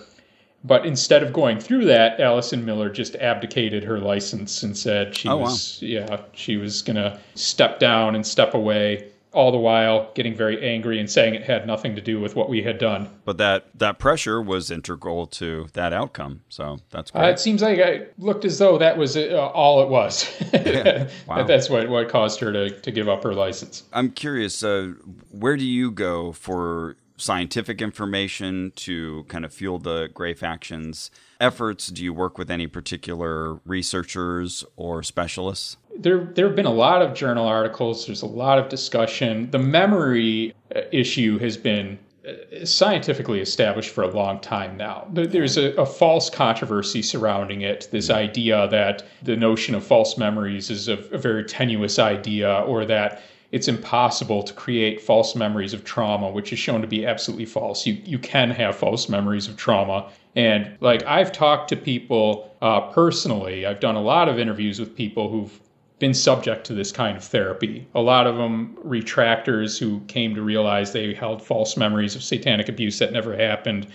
But 0.64 0.86
instead 0.86 1.22
of 1.22 1.32
going 1.32 1.60
through 1.60 1.84
that, 1.86 2.18
Alison 2.18 2.64
Miller 2.64 2.90
just 2.90 3.14
abdicated 3.16 3.84
her 3.84 3.98
license 3.98 4.62
and 4.62 4.76
said 4.76 5.14
she 5.14 5.28
oh, 5.28 5.36
was, 5.36 5.80
wow. 5.82 5.88
yeah, 5.88 6.20
she 6.32 6.56
was 6.56 6.82
going 6.82 6.96
to 6.96 7.20
step 7.34 7.78
down 7.78 8.14
and 8.14 8.26
step 8.26 8.54
away 8.54 9.10
all 9.32 9.52
the 9.52 9.58
while 9.58 10.10
getting 10.14 10.34
very 10.34 10.62
angry 10.66 10.98
and 10.98 11.10
saying 11.10 11.34
it 11.34 11.42
had 11.42 11.66
nothing 11.66 11.94
to 11.94 12.00
do 12.00 12.20
with 12.20 12.34
what 12.34 12.48
we 12.48 12.62
had 12.62 12.78
done. 12.78 13.08
But 13.24 13.38
that 13.38 13.66
that 13.74 13.98
pressure 13.98 14.40
was 14.40 14.70
integral 14.70 15.26
to 15.26 15.68
that 15.74 15.92
outcome. 15.92 16.42
So 16.48 16.78
that's 16.90 17.10
great. 17.10 17.24
Uh, 17.24 17.28
it 17.28 17.38
seems 17.38 17.62
like 17.62 17.78
it 17.78 18.14
looked 18.18 18.44
as 18.44 18.58
though 18.58 18.78
that 18.78 18.96
was 18.96 19.16
uh, 19.16 19.36
all 19.36 19.82
it 19.82 19.88
was. 19.88 20.30
yeah. 20.52 21.08
wow. 21.26 21.42
that's 21.42 21.68
what 21.68 21.88
what 21.88 22.08
caused 22.08 22.40
her 22.40 22.52
to 22.52 22.70
to 22.80 22.90
give 22.90 23.08
up 23.08 23.22
her 23.24 23.34
license. 23.34 23.84
I'm 23.92 24.10
curious. 24.10 24.62
Uh, 24.62 24.94
where 25.30 25.56
do 25.56 25.64
you 25.64 25.90
go 25.90 26.32
for 26.32 26.96
scientific 27.18 27.82
information 27.82 28.72
to 28.76 29.24
kind 29.28 29.44
of 29.44 29.52
fuel 29.52 29.78
the 29.78 30.08
Gray 30.14 30.34
Factions 30.34 31.10
efforts? 31.40 31.88
Do 31.88 32.02
you 32.02 32.14
work 32.14 32.38
with 32.38 32.50
any 32.50 32.66
particular 32.66 33.54
researchers 33.66 34.64
or 34.76 35.02
specialists? 35.02 35.76
there 35.98 36.24
there 36.34 36.46
have 36.46 36.56
been 36.56 36.66
a 36.66 36.72
lot 36.72 37.02
of 37.02 37.14
journal 37.14 37.46
articles. 37.46 38.06
There's 38.06 38.22
a 38.22 38.26
lot 38.26 38.58
of 38.58 38.68
discussion. 38.68 39.50
The 39.50 39.58
memory 39.58 40.54
uh, 40.74 40.82
issue 40.92 41.38
has 41.38 41.56
been 41.56 41.98
uh, 42.26 42.64
scientifically 42.64 43.40
established 43.40 43.90
for 43.90 44.04
a 44.04 44.08
long 44.08 44.40
time 44.40 44.76
now. 44.76 45.08
There's 45.12 45.56
a, 45.56 45.72
a, 45.72 45.86
false 45.86 46.30
controversy 46.30 47.02
surrounding 47.02 47.62
it. 47.62 47.88
This 47.90 48.10
idea 48.10 48.68
that 48.68 49.04
the 49.22 49.36
notion 49.36 49.74
of 49.74 49.84
false 49.84 50.16
memories 50.16 50.70
is 50.70 50.88
a, 50.88 50.98
a 51.10 51.18
very 51.18 51.44
tenuous 51.44 51.98
idea, 51.98 52.60
or 52.60 52.84
that 52.84 53.22
it's 53.50 53.68
impossible 53.68 54.42
to 54.42 54.52
create 54.52 55.00
false 55.00 55.34
memories 55.34 55.72
of 55.72 55.84
trauma, 55.84 56.30
which 56.30 56.52
is 56.52 56.58
shown 56.58 56.82
to 56.82 56.86
be 56.86 57.06
absolutely 57.06 57.46
false. 57.46 57.86
You 57.86 57.94
you 58.04 58.18
can 58.18 58.50
have 58.50 58.76
false 58.76 59.08
memories 59.08 59.48
of 59.48 59.56
trauma, 59.56 60.10
and 60.36 60.76
like 60.80 61.04
I've 61.06 61.32
talked 61.32 61.68
to 61.70 61.76
people 61.76 62.54
uh, 62.60 62.80
personally. 62.92 63.64
I've 63.64 63.80
done 63.80 63.96
a 63.96 64.02
lot 64.02 64.28
of 64.28 64.38
interviews 64.38 64.78
with 64.78 64.94
people 64.94 65.30
who've 65.30 65.60
been 65.98 66.14
subject 66.14 66.64
to 66.66 66.74
this 66.74 66.92
kind 66.92 67.16
of 67.16 67.24
therapy. 67.24 67.86
A 67.94 68.00
lot 68.00 68.26
of 68.26 68.36
them 68.36 68.76
retractors 68.84 69.78
who 69.78 70.00
came 70.06 70.34
to 70.34 70.42
realize 70.42 70.92
they 70.92 71.12
held 71.12 71.42
false 71.42 71.76
memories 71.76 72.14
of 72.14 72.22
satanic 72.22 72.68
abuse 72.68 72.98
that 72.98 73.12
never 73.12 73.36
happened. 73.36 73.88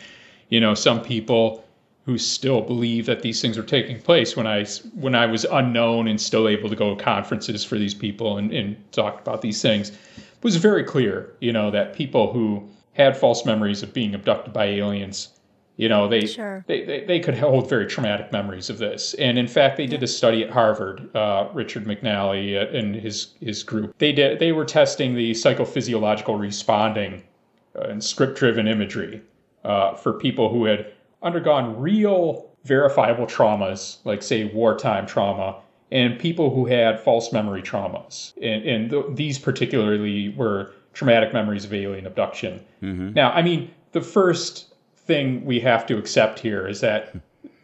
You 0.49 0.59
know, 0.59 0.73
some 0.73 1.01
people 1.01 1.63
who 2.05 2.17
still 2.17 2.61
believe 2.61 3.05
that 3.05 3.21
these 3.21 3.41
things 3.41 3.57
are 3.57 3.63
taking 3.63 3.99
place 3.99 4.35
when 4.35 4.45
I 4.45 4.65
when 4.93 5.15
I 5.15 5.25
was 5.25 5.45
unknown 5.45 6.07
and 6.07 6.19
still 6.19 6.47
able 6.47 6.69
to 6.69 6.75
go 6.75 6.95
to 6.95 7.03
conferences 7.03 7.63
for 7.63 7.77
these 7.77 7.93
people 7.93 8.37
and, 8.37 8.51
and 8.51 8.75
talk 8.91 9.21
about 9.21 9.41
these 9.41 9.61
things. 9.61 9.89
It 9.89 10.43
was 10.43 10.57
very 10.57 10.83
clear, 10.83 11.33
you 11.39 11.53
know, 11.53 11.71
that 11.71 11.95
people 11.95 12.33
who 12.33 12.67
had 12.93 13.15
false 13.17 13.45
memories 13.45 13.81
of 13.81 13.93
being 13.93 14.13
abducted 14.13 14.53
by 14.53 14.65
aliens 14.65 15.29
you 15.75 15.89
know, 15.89 16.07
they, 16.07 16.27
sure. 16.27 16.63
they, 16.67 16.85
they, 16.85 17.03
they, 17.05 17.19
could 17.19 17.35
hold 17.37 17.67
very 17.67 17.87
traumatic 17.87 18.31
memories 18.31 18.69
of 18.69 18.77
this. 18.77 19.15
And 19.15 19.39
in 19.39 19.47
fact, 19.47 19.77
they 19.77 19.87
did 19.87 20.03
a 20.03 20.07
study 20.07 20.43
at 20.43 20.51
Harvard, 20.51 21.13
uh, 21.15 21.47
Richard 21.51 21.85
McNally 21.85 22.55
uh, 22.55 22.77
and 22.77 22.95
his, 22.95 23.33
his 23.41 23.63
group. 23.63 23.97
They, 23.97 24.11
did, 24.11 24.37
they 24.37 24.51
were 24.51 24.65
testing 24.65 25.15
the 25.15 25.31
psychophysiological 25.31 26.39
responding 26.39 27.23
uh, 27.75 27.87
and 27.87 28.03
script 28.03 28.37
driven 28.37 28.67
imagery 28.67 29.21
uh, 29.63 29.95
for 29.95 30.13
people 30.13 30.49
who 30.49 30.65
had 30.65 30.91
undergone 31.23 31.79
real 31.79 32.49
verifiable 32.65 33.25
traumas, 33.25 33.97
like, 34.03 34.21
say, 34.21 34.45
wartime 34.45 35.05
trauma, 35.05 35.55
and 35.91 36.17
people 36.17 36.53
who 36.53 36.65
had 36.65 36.99
false 36.99 37.31
memory 37.31 37.61
traumas. 37.61 38.33
And, 38.41 38.63
and 38.65 38.89
th- 38.89 39.05
these 39.11 39.37
particularly 39.37 40.29
were 40.29 40.71
traumatic 40.93 41.33
memories 41.33 41.65
of 41.65 41.73
alien 41.73 42.05
abduction. 42.05 42.63
Mm-hmm. 42.81 43.13
Now, 43.13 43.31
I 43.31 43.41
mean, 43.41 43.71
the 43.91 44.01
first 44.01 44.73
thing 44.95 45.43
we 45.45 45.59
have 45.59 45.85
to 45.87 45.97
accept 45.97 46.39
here 46.39 46.67
is 46.67 46.81
that 46.81 47.15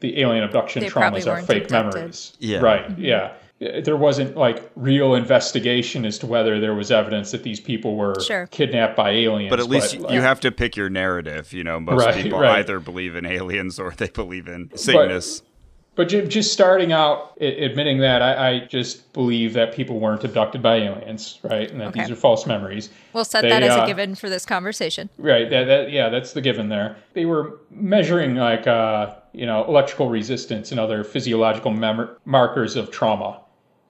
the 0.02 0.20
alien 0.20 0.44
abduction 0.44 0.84
they 0.84 0.90
traumas 0.90 1.28
are 1.28 1.42
fake 1.42 1.66
abducted. 1.66 1.94
memories. 1.96 2.34
Yeah. 2.40 2.60
Right. 2.60 2.88
Mm-hmm. 2.90 3.02
Yeah. 3.02 3.34
There 3.60 3.98
wasn't 3.98 4.38
like 4.38 4.72
real 4.76 5.16
investigation 5.16 6.06
as 6.06 6.18
to 6.20 6.28
whether 6.28 6.62
there 6.62 6.74
was 6.74 6.92
evidence 6.92 7.32
that 7.32 7.44
these 7.44 7.60
people 7.60 7.98
were 7.98 8.16
sure. 8.22 8.48
kidnapped 8.48 8.96
by 8.96 9.10
aliens. 9.10 9.50
But 9.50 9.60
at 9.60 9.68
least 9.68 10.02
but, 10.02 10.12
you 10.12 10.22
have 10.22 10.40
to 10.42 10.52
pick 10.52 10.78
your 10.78 10.90
narrative. 10.90 11.52
You 11.52 11.66
know, 11.66 11.80
most 11.80 12.06
right, 12.06 12.16
people 12.16 12.40
right. 12.40 12.60
either 12.60 12.80
believe 12.80 13.16
in 13.16 13.26
aliens 13.26 13.78
or 13.78 13.92
they 13.92 14.08
believe 14.08 14.48
in 14.48 14.70
Satanists. 14.78 15.42
But, 15.42 16.10
but 16.10 16.30
just 16.30 16.54
starting 16.54 16.94
out 16.94 17.36
admitting 17.42 17.98
that, 17.98 18.22
I, 18.22 18.52
I, 18.52 18.60
just 18.68 19.12
believe 19.12 19.52
that 19.56 19.74
people 19.74 20.00
weren't 20.00 20.24
abducted 20.24 20.62
by 20.62 20.78
aliens, 20.78 21.40
right? 21.44 21.70
And 21.70 21.82
that 21.82 21.90
okay. 21.90 22.00
these 22.00 22.12
are 22.12 22.16
false 22.16 22.46
memories. 22.46 22.90
We'll 23.12 23.26
set 23.26 23.42
they, 23.42 23.50
that 23.50 23.64
as 23.64 23.76
uh, 23.76 23.84
a 23.84 23.86
given 23.88 24.16
for 24.16 24.30
this 24.30 24.46
conversation. 24.46 25.10
Right. 25.18 25.50
That, 25.50 25.66
that, 25.66 25.92
yeah, 25.92 26.08
that's 26.08 26.32
the 26.32 26.40
given 26.40 26.70
there. 26.70 26.96
They 27.12 27.26
were 27.26 27.60
measuring 27.70 28.36
like, 28.36 28.66
uh, 28.66 29.16
you 29.34 29.46
know, 29.46 29.66
electrical 29.66 30.08
resistance 30.08 30.72
and 30.72 30.80
other 30.80 31.04
physiological 31.04 31.72
mem- 31.72 32.10
markers 32.24 32.78
of 32.78 32.92
trauma 32.92 33.42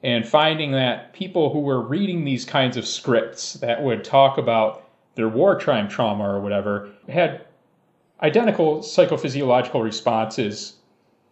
and 0.03 0.27
finding 0.27 0.71
that 0.71 1.13
people 1.13 1.51
who 1.51 1.59
were 1.59 1.81
reading 1.81 2.23
these 2.23 2.45
kinds 2.45 2.77
of 2.77 2.87
scripts 2.87 3.53
that 3.55 3.81
would 3.83 4.03
talk 4.03 4.37
about 4.37 4.87
their 5.15 5.27
wartime 5.27 5.89
trauma 5.89 6.23
or 6.23 6.39
whatever 6.39 6.89
had 7.09 7.45
identical 8.21 8.79
psychophysiological 8.79 9.83
responses 9.83 10.75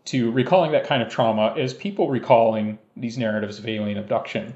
to 0.06 0.32
recalling 0.32 0.72
that 0.72 0.86
kind 0.86 1.02
of 1.02 1.10
trauma 1.10 1.54
as 1.58 1.74
people 1.74 2.10
recalling 2.10 2.80
these 2.96 3.18
narratives 3.18 3.60
of 3.60 3.68
alien 3.68 3.98
abduction. 3.98 4.54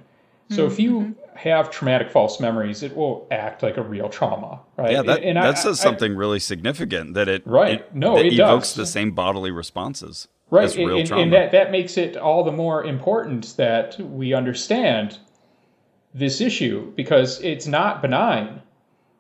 So 0.49 0.64
mm-hmm. 0.64 0.74
if 0.74 0.80
you 0.80 0.99
mm-hmm. 0.99 1.38
have 1.38 1.72
traumatic 1.72 2.09
false 2.09 2.39
memories, 2.39 2.84
it 2.84 2.95
will 2.95 3.28
act 3.32 3.64
like 3.64 3.78
a 3.78 3.82
real 3.82 4.09
trauma, 4.09 4.59
right? 4.78 4.91
Yeah, 4.91 5.01
that, 5.03 5.24
and 5.24 5.38
that 5.38 5.57
I, 5.57 5.59
says 5.59 5.80
I, 5.80 5.84
something 5.84 6.16
really 6.16 6.39
significant 6.39 7.14
that 7.14 7.30
it 7.30 7.45
right. 7.45 7.80
It, 7.80 7.95
no, 7.95 8.18
it 8.18 8.32
does. 8.32 8.74
the 8.74 8.86
same 8.86 9.12
bodily 9.12 9.51
responses. 9.51 10.28
Right, 10.52 10.76
and, 10.76 10.91
and, 10.91 11.12
and, 11.12 11.34
that 11.34 11.52
that 11.54 11.72
makes 11.72 11.97
it 11.97 12.18
all 12.18 12.43
the 12.43 12.52
more 12.52 12.84
important 12.84 13.56
that 13.56 13.97
we 13.99 14.34
understand 14.34 15.18
this 16.14 16.41
issue 16.41 16.91
because 16.95 17.41
it's 17.41 17.68
not 17.68 18.02
benign, 18.02 18.62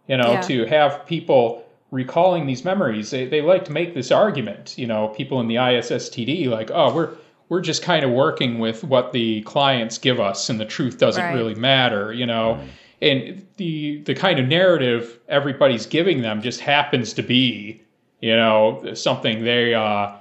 you 0.07 0.17
know, 0.17 0.33
yeah. 0.33 0.41
to 0.41 0.65
have 0.65 1.05
people 1.05 1.63
recalling 1.89 2.47
these 2.47 2.65
memories, 2.65 3.11
they, 3.11 3.27
they 3.27 3.41
like 3.41 3.65
to 3.65 3.71
make 3.71 3.93
this 3.93 4.11
argument. 4.11 4.77
You 4.77 4.87
know, 4.87 5.09
people 5.09 5.39
in 5.39 5.47
the 5.47 5.55
ISSTD 5.55 6.47
like, 6.47 6.71
oh, 6.71 6.93
we're 6.93 7.13
we're 7.49 7.61
just 7.61 7.81
kind 7.81 8.03
of 8.03 8.11
working 8.11 8.59
with 8.59 8.83
what 8.83 9.11
the 9.11 9.41
clients 9.43 9.97
give 9.97 10.19
us, 10.19 10.49
and 10.49 10.59
the 10.59 10.65
truth 10.65 10.97
doesn't 10.97 11.23
right. 11.23 11.33
really 11.33 11.55
matter. 11.55 12.11
You 12.11 12.25
know. 12.25 12.55
Right. 12.55 12.69
And 13.03 13.47
the 13.57 14.01
the 14.03 14.13
kind 14.13 14.37
of 14.37 14.47
narrative 14.47 15.19
everybody's 15.27 15.87
giving 15.87 16.21
them 16.21 16.41
just 16.43 16.59
happens 16.59 17.13
to 17.13 17.23
be, 17.23 17.81
you 18.21 18.35
know, 18.35 18.93
something 18.93 19.43
they 19.43 19.73
uh, 19.73 20.11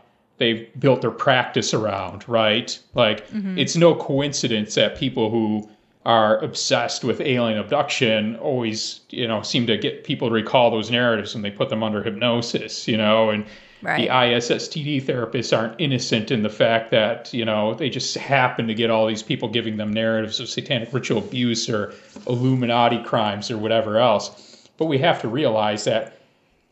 they've 0.40 0.68
built 0.80 1.02
their 1.02 1.10
practice 1.10 1.72
around, 1.74 2.26
right? 2.26 2.76
Like 2.94 3.28
mm-hmm. 3.28 3.58
it's 3.58 3.76
no 3.76 3.94
coincidence 3.94 4.74
that 4.74 4.96
people 4.96 5.30
who 5.30 5.68
are 6.06 6.38
obsessed 6.38 7.04
with 7.04 7.20
alien 7.20 7.58
abduction 7.58 8.36
always, 8.36 9.00
you 9.10 9.28
know, 9.28 9.42
seem 9.42 9.66
to 9.66 9.76
get 9.76 10.02
people 10.02 10.28
to 10.28 10.34
recall 10.34 10.70
those 10.70 10.90
narratives 10.90 11.34
when 11.34 11.42
they 11.42 11.50
put 11.50 11.68
them 11.68 11.82
under 11.82 12.02
hypnosis, 12.02 12.88
you 12.88 12.96
know, 12.96 13.28
and 13.28 13.44
right. 13.82 14.00
the 14.00 14.08
ISSTD 14.08 15.04
therapists 15.04 15.54
aren't 15.56 15.78
innocent 15.78 16.30
in 16.30 16.42
the 16.42 16.48
fact 16.48 16.90
that, 16.90 17.34
you 17.34 17.44
know, 17.44 17.74
they 17.74 17.90
just 17.90 18.16
happen 18.16 18.66
to 18.66 18.74
get 18.74 18.88
all 18.88 19.06
these 19.06 19.22
people 19.22 19.46
giving 19.46 19.76
them 19.76 19.92
narratives 19.92 20.40
of 20.40 20.48
satanic 20.48 20.90
ritual 20.94 21.18
abuse 21.18 21.68
or 21.68 21.92
Illuminati 22.26 23.02
crimes 23.02 23.50
or 23.50 23.58
whatever 23.58 23.98
else. 23.98 24.66
But 24.78 24.86
we 24.86 24.96
have 24.98 25.20
to 25.20 25.28
realize 25.28 25.84
that 25.84 26.16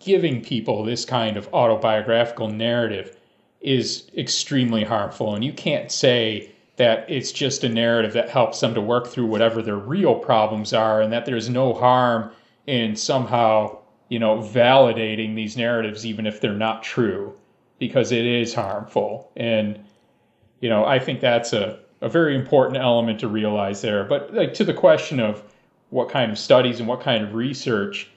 giving 0.01 0.41
people 0.41 0.85
this 0.85 1.05
kind 1.05 1.37
of 1.37 1.53
autobiographical 1.53 2.49
narrative 2.49 3.18
is 3.61 4.11
extremely 4.17 4.85
harmful. 4.85 5.35
And 5.35 5.45
you 5.45 5.53
can't 5.53 5.91
say, 5.91 6.53
that 6.79 7.05
it's 7.11 7.33
just 7.33 7.65
a 7.65 7.69
narrative 7.69 8.13
that 8.13 8.31
helps 8.31 8.61
them 8.61 8.73
to 8.73 8.81
work 8.81 9.09
through 9.09 9.27
whatever 9.27 9.61
their 9.61 9.77
real 9.77 10.15
problems 10.15 10.73
are 10.73 11.03
and 11.03 11.13
that 11.13 11.27
there's 11.27 11.49
no 11.49 11.75
harm 11.75 12.31
in 12.67 12.97
somehow 12.97 13.77
you 14.09 14.19
know 14.19 14.39
validating 14.39 15.35
these 15.35 15.57
narratives 15.57 16.07
even 16.07 16.27
if 16.27 16.41
they're 16.41 16.55
not 16.55 16.83
true 16.83 17.35
because 17.79 18.13
it 18.13 18.25
is 18.25 18.55
harmful 18.55 19.31
and 19.37 19.79
you 20.61 20.69
know 20.69 20.85
i 20.85 20.99
think 20.99 21.21
that's 21.21 21.53
a, 21.53 21.79
a 22.01 22.09
very 22.09 22.37
important 22.37 22.79
element 22.79 23.19
to 23.19 23.29
realize 23.29 23.83
there 23.83 24.05
but 24.05 24.33
like 24.33 24.55
to 24.55 24.65
the 24.65 24.73
question 24.73 25.19
of 25.19 25.43
what 25.91 26.09
kind 26.09 26.31
of 26.31 26.39
studies 26.39 26.79
and 26.79 26.89
what 26.89 27.01
kind 27.01 27.25
of 27.25 27.35
research 27.35 28.09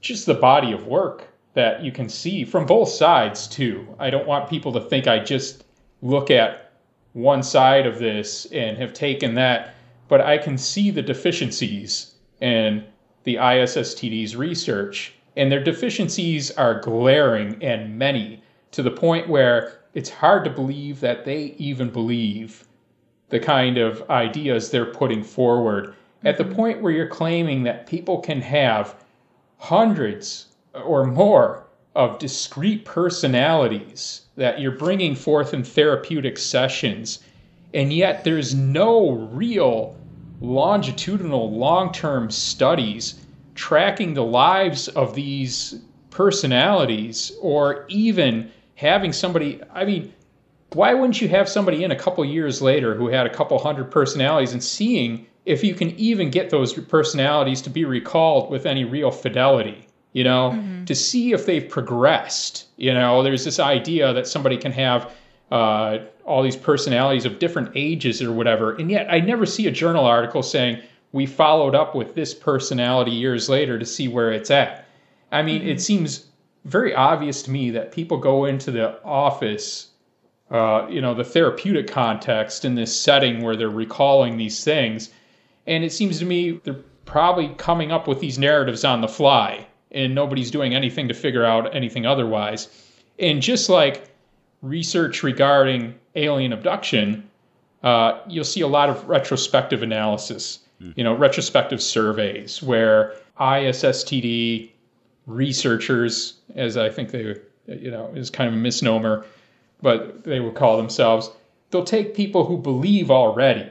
just 0.00 0.24
the 0.24 0.34
body 0.34 0.72
of 0.72 0.86
work 0.86 1.28
that 1.56 1.82
you 1.82 1.90
can 1.90 2.06
see 2.06 2.44
from 2.44 2.66
both 2.66 2.90
sides 2.90 3.48
too. 3.48 3.88
I 3.98 4.10
don't 4.10 4.26
want 4.26 4.50
people 4.50 4.72
to 4.74 4.80
think 4.80 5.06
I 5.06 5.18
just 5.18 5.64
look 6.02 6.30
at 6.30 6.70
one 7.14 7.42
side 7.42 7.86
of 7.86 7.98
this 7.98 8.44
and 8.52 8.76
have 8.76 8.92
taken 8.92 9.34
that, 9.36 9.74
but 10.06 10.20
I 10.20 10.36
can 10.36 10.58
see 10.58 10.90
the 10.90 11.00
deficiencies 11.00 12.12
in 12.42 12.84
the 13.24 13.36
ISSTD's 13.36 14.36
research, 14.36 15.14
and 15.34 15.50
their 15.50 15.64
deficiencies 15.64 16.50
are 16.50 16.78
glaring 16.78 17.56
and 17.64 17.98
many 17.98 18.42
to 18.72 18.82
the 18.82 18.90
point 18.90 19.26
where 19.26 19.80
it's 19.94 20.10
hard 20.10 20.44
to 20.44 20.50
believe 20.50 21.00
that 21.00 21.24
they 21.24 21.54
even 21.56 21.88
believe 21.88 22.68
the 23.30 23.40
kind 23.40 23.78
of 23.78 24.08
ideas 24.10 24.70
they're 24.70 24.84
putting 24.92 25.24
forward. 25.24 25.94
At 26.22 26.36
the 26.36 26.44
mm-hmm. 26.44 26.54
point 26.54 26.82
where 26.82 26.92
you're 26.92 27.08
claiming 27.08 27.62
that 27.62 27.86
people 27.86 28.20
can 28.20 28.42
have 28.42 28.94
hundreds 29.56 30.48
or 30.84 31.04
more 31.04 31.64
of 31.94 32.18
discrete 32.18 32.84
personalities 32.84 34.22
that 34.36 34.60
you're 34.60 34.72
bringing 34.72 35.14
forth 35.14 35.54
in 35.54 35.64
therapeutic 35.64 36.36
sessions, 36.38 37.20
and 37.72 37.92
yet 37.92 38.24
there's 38.24 38.54
no 38.54 39.10
real 39.32 39.96
longitudinal 40.40 41.50
long 41.50 41.92
term 41.92 42.30
studies 42.30 43.26
tracking 43.54 44.12
the 44.12 44.24
lives 44.24 44.88
of 44.88 45.14
these 45.14 45.80
personalities 46.10 47.32
or 47.40 47.86
even 47.88 48.50
having 48.74 49.12
somebody, 49.12 49.60
I 49.72 49.84
mean, 49.84 50.12
why 50.72 50.92
wouldn't 50.92 51.20
you 51.20 51.28
have 51.28 51.48
somebody 51.48 51.84
in 51.84 51.90
a 51.90 51.96
couple 51.96 52.24
years 52.24 52.60
later 52.60 52.94
who 52.94 53.08
had 53.08 53.26
a 53.26 53.32
couple 53.32 53.58
hundred 53.58 53.90
personalities 53.90 54.52
and 54.52 54.62
seeing 54.62 55.26
if 55.46 55.64
you 55.64 55.74
can 55.74 55.90
even 55.98 56.30
get 56.30 56.50
those 56.50 56.74
personalities 56.74 57.62
to 57.62 57.70
be 57.70 57.84
recalled 57.84 58.50
with 58.50 58.66
any 58.66 58.84
real 58.84 59.10
fidelity? 59.10 59.85
You 60.16 60.24
know, 60.24 60.52
mm-hmm. 60.54 60.86
to 60.86 60.94
see 60.94 61.32
if 61.34 61.44
they've 61.44 61.68
progressed. 61.68 62.68
You 62.78 62.94
know, 62.94 63.22
there's 63.22 63.44
this 63.44 63.60
idea 63.60 64.14
that 64.14 64.26
somebody 64.26 64.56
can 64.56 64.72
have 64.72 65.12
uh, 65.50 65.98
all 66.24 66.42
these 66.42 66.56
personalities 66.56 67.26
of 67.26 67.38
different 67.38 67.72
ages 67.74 68.22
or 68.22 68.32
whatever, 68.32 68.74
and 68.76 68.90
yet 68.90 69.08
I 69.10 69.20
never 69.20 69.44
see 69.44 69.66
a 69.66 69.70
journal 69.70 70.06
article 70.06 70.42
saying 70.42 70.80
we 71.12 71.26
followed 71.26 71.74
up 71.74 71.94
with 71.94 72.14
this 72.14 72.32
personality 72.32 73.10
years 73.10 73.50
later 73.50 73.78
to 73.78 73.84
see 73.84 74.08
where 74.08 74.32
it's 74.32 74.50
at. 74.50 74.86
I 75.32 75.42
mean, 75.42 75.60
mm-hmm. 75.60 75.68
it 75.68 75.82
seems 75.82 76.28
very 76.64 76.94
obvious 76.94 77.42
to 77.42 77.50
me 77.50 77.70
that 77.72 77.92
people 77.92 78.16
go 78.16 78.46
into 78.46 78.70
the 78.70 79.02
office, 79.04 79.88
uh, 80.50 80.86
you 80.88 81.02
know, 81.02 81.12
the 81.12 81.24
therapeutic 81.24 81.88
context 81.88 82.64
in 82.64 82.74
this 82.74 82.98
setting 82.98 83.42
where 83.42 83.54
they're 83.54 83.68
recalling 83.68 84.38
these 84.38 84.64
things. 84.64 85.10
And 85.66 85.84
it 85.84 85.92
seems 85.92 86.18
to 86.20 86.24
me 86.24 86.60
they're 86.64 86.80
probably 87.04 87.48
coming 87.58 87.92
up 87.92 88.08
with 88.08 88.20
these 88.20 88.38
narratives 88.38 88.82
on 88.82 89.02
the 89.02 89.08
fly, 89.08 89.66
and 89.90 90.14
nobody's 90.14 90.50
doing 90.50 90.74
anything 90.74 91.08
to 91.08 91.14
figure 91.14 91.44
out 91.44 91.74
anything 91.74 92.06
otherwise. 92.06 92.68
And 93.18 93.40
just 93.40 93.68
like 93.68 94.08
research 94.62 95.22
regarding 95.22 95.94
alien 96.14 96.52
abduction, 96.52 97.28
uh, 97.82 98.20
you'll 98.28 98.44
see 98.44 98.62
a 98.62 98.66
lot 98.66 98.88
of 98.88 99.08
retrospective 99.08 99.82
analysis, 99.82 100.60
mm. 100.82 100.92
you 100.96 101.04
know, 101.04 101.14
retrospective 101.14 101.82
surveys 101.82 102.62
where 102.62 103.14
ISSTD 103.38 104.70
researchers, 105.26 106.34
as 106.54 106.76
I 106.76 106.88
think 106.88 107.10
they, 107.10 107.36
you 107.66 107.90
know, 107.90 108.10
is 108.14 108.30
kind 108.30 108.48
of 108.48 108.54
a 108.54 108.58
misnomer, 108.58 109.24
but 109.82 110.24
they 110.24 110.40
would 110.40 110.54
call 110.54 110.76
themselves. 110.76 111.30
They'll 111.70 111.84
take 111.84 112.14
people 112.14 112.44
who 112.44 112.56
believe 112.56 113.10
already 113.10 113.70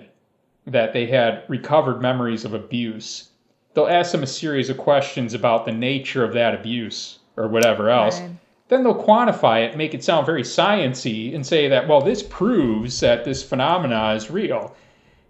that 0.68 0.94
they 0.94 1.06
had 1.06 1.44
recovered 1.48 2.02
memories 2.02 2.46
of 2.46 2.54
abuse. 2.54 3.30
They'll 3.76 3.88
ask 3.88 4.14
them 4.14 4.24
a 4.24 4.28
series 4.28 4.70
of 4.70 4.78
questions 4.78 5.34
about 5.34 5.66
the 5.66 5.72
nature 5.72 6.24
of 6.24 6.34
that 6.34 6.56
abuse 6.56 7.20
or 7.36 7.48
whatever 7.48 7.90
else. 7.90 8.20
Right. 8.20 8.32
Then 8.70 8.84
they'll 8.84 9.04
quantify 9.04 9.68
it, 9.68 9.78
make 9.78 9.94
it 9.94 10.04
sound 10.04 10.26
very 10.26 10.42
sciency, 10.42 11.36
and 11.36 11.46
say 11.46 11.68
that, 11.68 11.88
well, 11.88 12.02
this 12.02 12.24
proves 12.24 13.00
that 13.02 13.26
this 13.26 13.44
phenomena 13.44 14.14
is 14.14 14.32
real. 14.32 14.76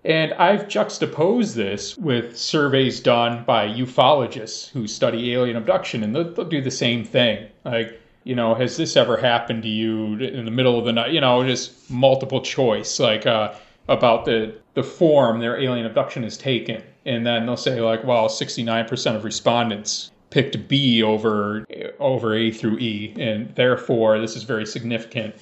And 0.05 0.33
I've 0.33 0.67
juxtaposed 0.67 1.55
this 1.55 1.97
with 1.97 2.37
surveys 2.37 2.99
done 2.99 3.43
by 3.43 3.67
ufologists 3.67 4.69
who 4.69 4.87
study 4.87 5.33
alien 5.33 5.57
abduction, 5.57 6.03
and 6.03 6.15
they'll, 6.15 6.31
they'll, 6.31 6.45
do 6.45 6.61
the 6.61 6.71
same 6.71 7.03
thing. 7.03 7.47
Like, 7.65 7.99
you 8.23 8.35
know, 8.35 8.53
has 8.53 8.77
this 8.77 8.95
ever 8.95 9.17
happened 9.17 9.63
to 9.63 9.69
you 9.69 10.17
in 10.19 10.45
the 10.45 10.51
middle 10.51 10.77
of 10.77 10.85
the 10.85 10.93
night? 10.93 11.11
You 11.11 11.21
know, 11.21 11.43
just 11.43 11.89
multiple 11.89 12.41
choice, 12.41 12.99
like 12.99 13.25
uh, 13.25 13.55
about 13.87 14.25
the, 14.25 14.55
the 14.75 14.83
form 14.83 15.39
their 15.39 15.59
alien 15.59 15.87
abduction 15.87 16.23
is 16.23 16.37
taken. 16.37 16.83
And 17.05 17.25
then 17.25 17.45
they'll 17.45 17.57
say, 17.57 17.81
like, 17.81 18.03
well, 18.03 18.27
69% 18.27 19.15
of 19.15 19.23
respondents 19.23 20.11
picked 20.31 20.67
B 20.67 21.01
over 21.01 21.65
over 21.99 22.35
A 22.35 22.51
through 22.51 22.77
E, 22.79 23.13
and 23.17 23.53
therefore 23.55 24.19
this 24.19 24.35
is 24.35 24.43
very 24.43 24.65
significant. 24.65 25.35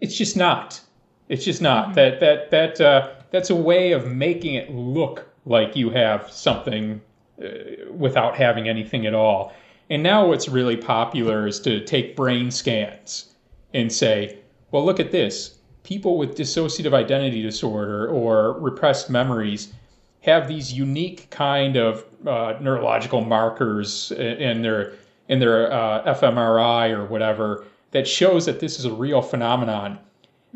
It's 0.00 0.16
just 0.16 0.36
not. 0.36 0.80
It's 1.28 1.44
just 1.44 1.62
not. 1.62 1.86
Mm-hmm. 1.86 1.94
That 1.94 2.20
that 2.20 2.50
that 2.50 2.80
uh, 2.80 3.10
that's 3.30 3.50
a 3.50 3.54
way 3.54 3.92
of 3.92 4.10
making 4.10 4.54
it 4.54 4.72
look 4.72 5.28
like 5.46 5.76
you 5.76 5.90
have 5.90 6.30
something 6.32 7.00
uh, 7.42 7.48
without 7.92 8.36
having 8.36 8.68
anything 8.68 9.06
at 9.06 9.14
all. 9.14 9.52
And 9.90 10.02
now 10.02 10.26
what's 10.26 10.48
really 10.48 10.76
popular 10.76 11.46
is 11.46 11.60
to 11.60 11.84
take 11.84 12.16
brain 12.16 12.50
scans 12.50 13.34
and 13.72 13.90
say, 13.90 14.38
well, 14.70 14.84
look 14.84 15.00
at 15.00 15.12
this. 15.12 15.58
People 15.82 16.18
with 16.18 16.36
dissociative 16.36 16.92
identity 16.92 17.40
disorder 17.40 18.08
or 18.08 18.58
repressed 18.60 19.08
memories 19.08 19.72
have 20.22 20.48
these 20.48 20.72
unique 20.72 21.28
kind 21.30 21.76
of 21.76 22.04
uh, 22.26 22.54
neurological 22.60 23.20
markers 23.20 24.12
in 24.12 24.62
their 24.62 24.94
in 25.28 25.38
their 25.38 25.72
uh, 25.72 26.14
fMRI 26.14 26.90
or 26.90 27.04
whatever 27.04 27.66
that 27.90 28.06
shows 28.06 28.46
that 28.46 28.60
this 28.60 28.78
is 28.78 28.84
a 28.84 28.92
real 28.92 29.22
phenomenon. 29.22 29.98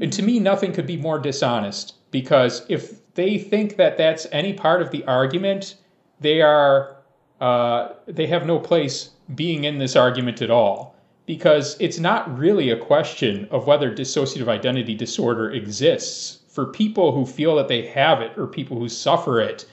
And 0.01 0.13
to 0.13 0.23
me, 0.23 0.39
nothing 0.39 0.73
could 0.73 0.87
be 0.87 0.97
more 0.97 1.19
dishonest 1.19 1.95
because 2.11 2.65
if 2.69 3.15
they 3.15 3.39
think 3.39 3.77
that 3.77 3.99
that's 3.99 4.27
any 4.33 4.53
part 4.55 4.83
of 4.83 4.91
the 4.91 5.05
argument, 5.05 5.77
they 6.21 6.41
are 6.41 6.97
uh, 7.41 7.95
they 8.07 8.27
have 8.27 8.47
no 8.47 8.59
place 8.59 9.11
being 9.35 9.65
in 9.65 9.79
this 9.79 9.97
argument 9.97 10.43
at 10.43 10.51
all 10.51 10.95
because 11.27 11.77
it's 11.81 11.99
not 11.99 12.37
really 12.37 12.71
a 12.71 12.77
question 12.77 13.49
of 13.51 13.67
whether 13.67 13.95
dissociative 13.95 14.49
identity 14.49 14.95
disorder 14.95 15.51
exists 15.51 16.42
for 16.53 16.67
people 16.67 17.13
who 17.13 17.25
feel 17.25 17.57
that 17.57 17.67
they 17.67 17.87
have 17.87 18.21
it 18.21 18.37
or 18.37 18.47
people 18.47 18.79
who 18.79 18.89
suffer 18.89 19.41
it. 19.41 19.65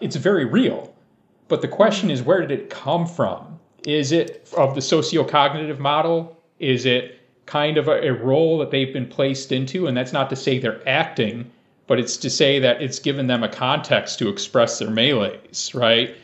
It's 0.00 0.16
very 0.16 0.44
real. 0.44 0.92
But 1.46 1.62
the 1.62 1.68
question 1.68 2.10
is, 2.10 2.22
where 2.22 2.40
did 2.40 2.50
it 2.50 2.70
come 2.70 3.06
from? 3.06 3.60
Is 3.86 4.10
it 4.10 4.48
of 4.56 4.74
the 4.74 4.80
sociocognitive 4.80 5.78
model? 5.78 6.36
Is 6.58 6.86
it 6.86 7.20
kind 7.46 7.78
of 7.78 7.86
a, 7.86 8.08
a 8.08 8.12
role 8.12 8.58
that 8.58 8.72
they've 8.72 8.92
been 8.92 9.06
placed 9.06 9.52
into? 9.52 9.86
And 9.86 9.96
that's 9.96 10.12
not 10.12 10.28
to 10.30 10.36
say 10.36 10.58
they're 10.58 10.86
acting, 10.88 11.48
but 11.86 12.00
it's 12.00 12.16
to 12.16 12.28
say 12.30 12.58
that 12.58 12.82
it's 12.82 12.98
given 12.98 13.28
them 13.28 13.44
a 13.44 13.48
context 13.48 14.18
to 14.18 14.28
express 14.28 14.80
their 14.80 14.90
melees, 14.90 15.72
right? 15.72 16.16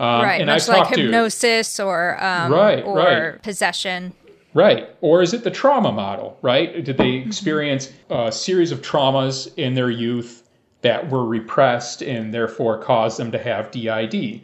Um, 0.00 0.22
right, 0.22 0.46
much 0.46 0.68
like 0.68 0.96
hypnosis 0.96 1.74
to, 1.74 1.84
or 1.84 2.24
um, 2.24 2.52
right, 2.52 2.84
or 2.84 2.96
right. 2.96 3.42
possession. 3.42 4.14
Right. 4.58 4.88
Or 5.02 5.22
is 5.22 5.34
it 5.34 5.44
the 5.44 5.52
trauma 5.52 5.92
model, 5.92 6.36
right? 6.42 6.84
Did 6.84 6.96
they 6.96 7.12
mm-hmm. 7.12 7.28
experience 7.28 7.92
a 8.10 8.32
series 8.32 8.72
of 8.72 8.82
traumas 8.82 9.56
in 9.56 9.74
their 9.74 9.88
youth 9.88 10.48
that 10.80 11.08
were 11.08 11.24
repressed 11.24 12.02
and 12.02 12.34
therefore 12.34 12.82
caused 12.82 13.20
them 13.20 13.30
to 13.30 13.38
have 13.38 13.70
DID? 13.70 14.40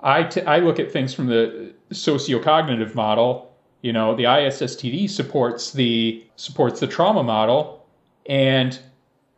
I, 0.00 0.24
t- 0.24 0.42
I 0.42 0.58
look 0.58 0.78
at 0.78 0.92
things 0.92 1.14
from 1.14 1.28
the 1.28 1.72
sociocognitive 1.90 2.94
model. 2.94 3.50
You 3.80 3.94
know, 3.94 4.14
the 4.14 4.24
ISSTD 4.24 5.08
supports 5.08 5.72
the 5.72 6.22
supports 6.36 6.80
the 6.80 6.86
trauma 6.86 7.22
model, 7.22 7.86
and 8.26 8.78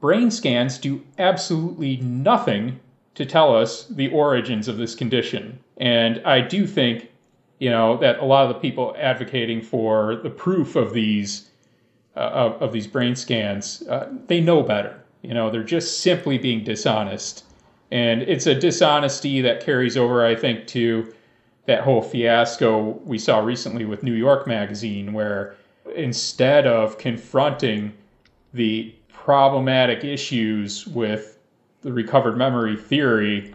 brain 0.00 0.32
scans 0.32 0.78
do 0.78 1.04
absolutely 1.20 1.98
nothing 1.98 2.80
to 3.14 3.24
tell 3.24 3.56
us 3.56 3.84
the 3.84 4.10
origins 4.10 4.66
of 4.66 4.76
this 4.76 4.96
condition. 4.96 5.60
And 5.76 6.20
I 6.24 6.40
do 6.40 6.66
think, 6.66 7.10
you 7.60 7.68
know, 7.70 7.98
that 7.98 8.18
a 8.18 8.24
lot 8.24 8.46
of 8.46 8.48
the 8.48 8.58
people 8.58 8.96
advocating 8.98 9.60
for 9.60 10.16
the 10.16 10.30
proof 10.30 10.74
of 10.74 10.92
these 10.92 11.50
uh, 12.16 12.20
of, 12.20 12.62
of, 12.62 12.72
these 12.72 12.88
brain 12.88 13.14
scans, 13.14 13.86
uh, 13.88 14.12
they 14.26 14.40
know 14.40 14.62
better. 14.64 15.00
You 15.22 15.32
know, 15.32 15.48
they're 15.48 15.62
just 15.62 16.00
simply 16.00 16.38
being 16.38 16.64
dishonest, 16.64 17.44
and 17.92 18.22
it's 18.22 18.46
a 18.46 18.54
dishonesty 18.54 19.40
that 19.42 19.64
carries 19.64 19.96
over, 19.96 20.26
I 20.26 20.34
think, 20.34 20.66
to 20.68 21.14
that 21.66 21.82
whole 21.82 22.02
fiasco 22.02 22.98
we 23.04 23.18
saw 23.18 23.38
recently 23.38 23.84
with 23.84 24.02
New 24.02 24.14
York 24.14 24.46
Magazine, 24.46 25.12
where 25.12 25.54
instead 25.94 26.66
of 26.66 26.98
confronting 26.98 27.92
the 28.54 28.92
problematic 29.12 30.02
issues 30.02 30.86
with 30.88 31.38
the 31.82 31.92
recovered 31.92 32.36
memory 32.36 32.76
theory, 32.76 33.54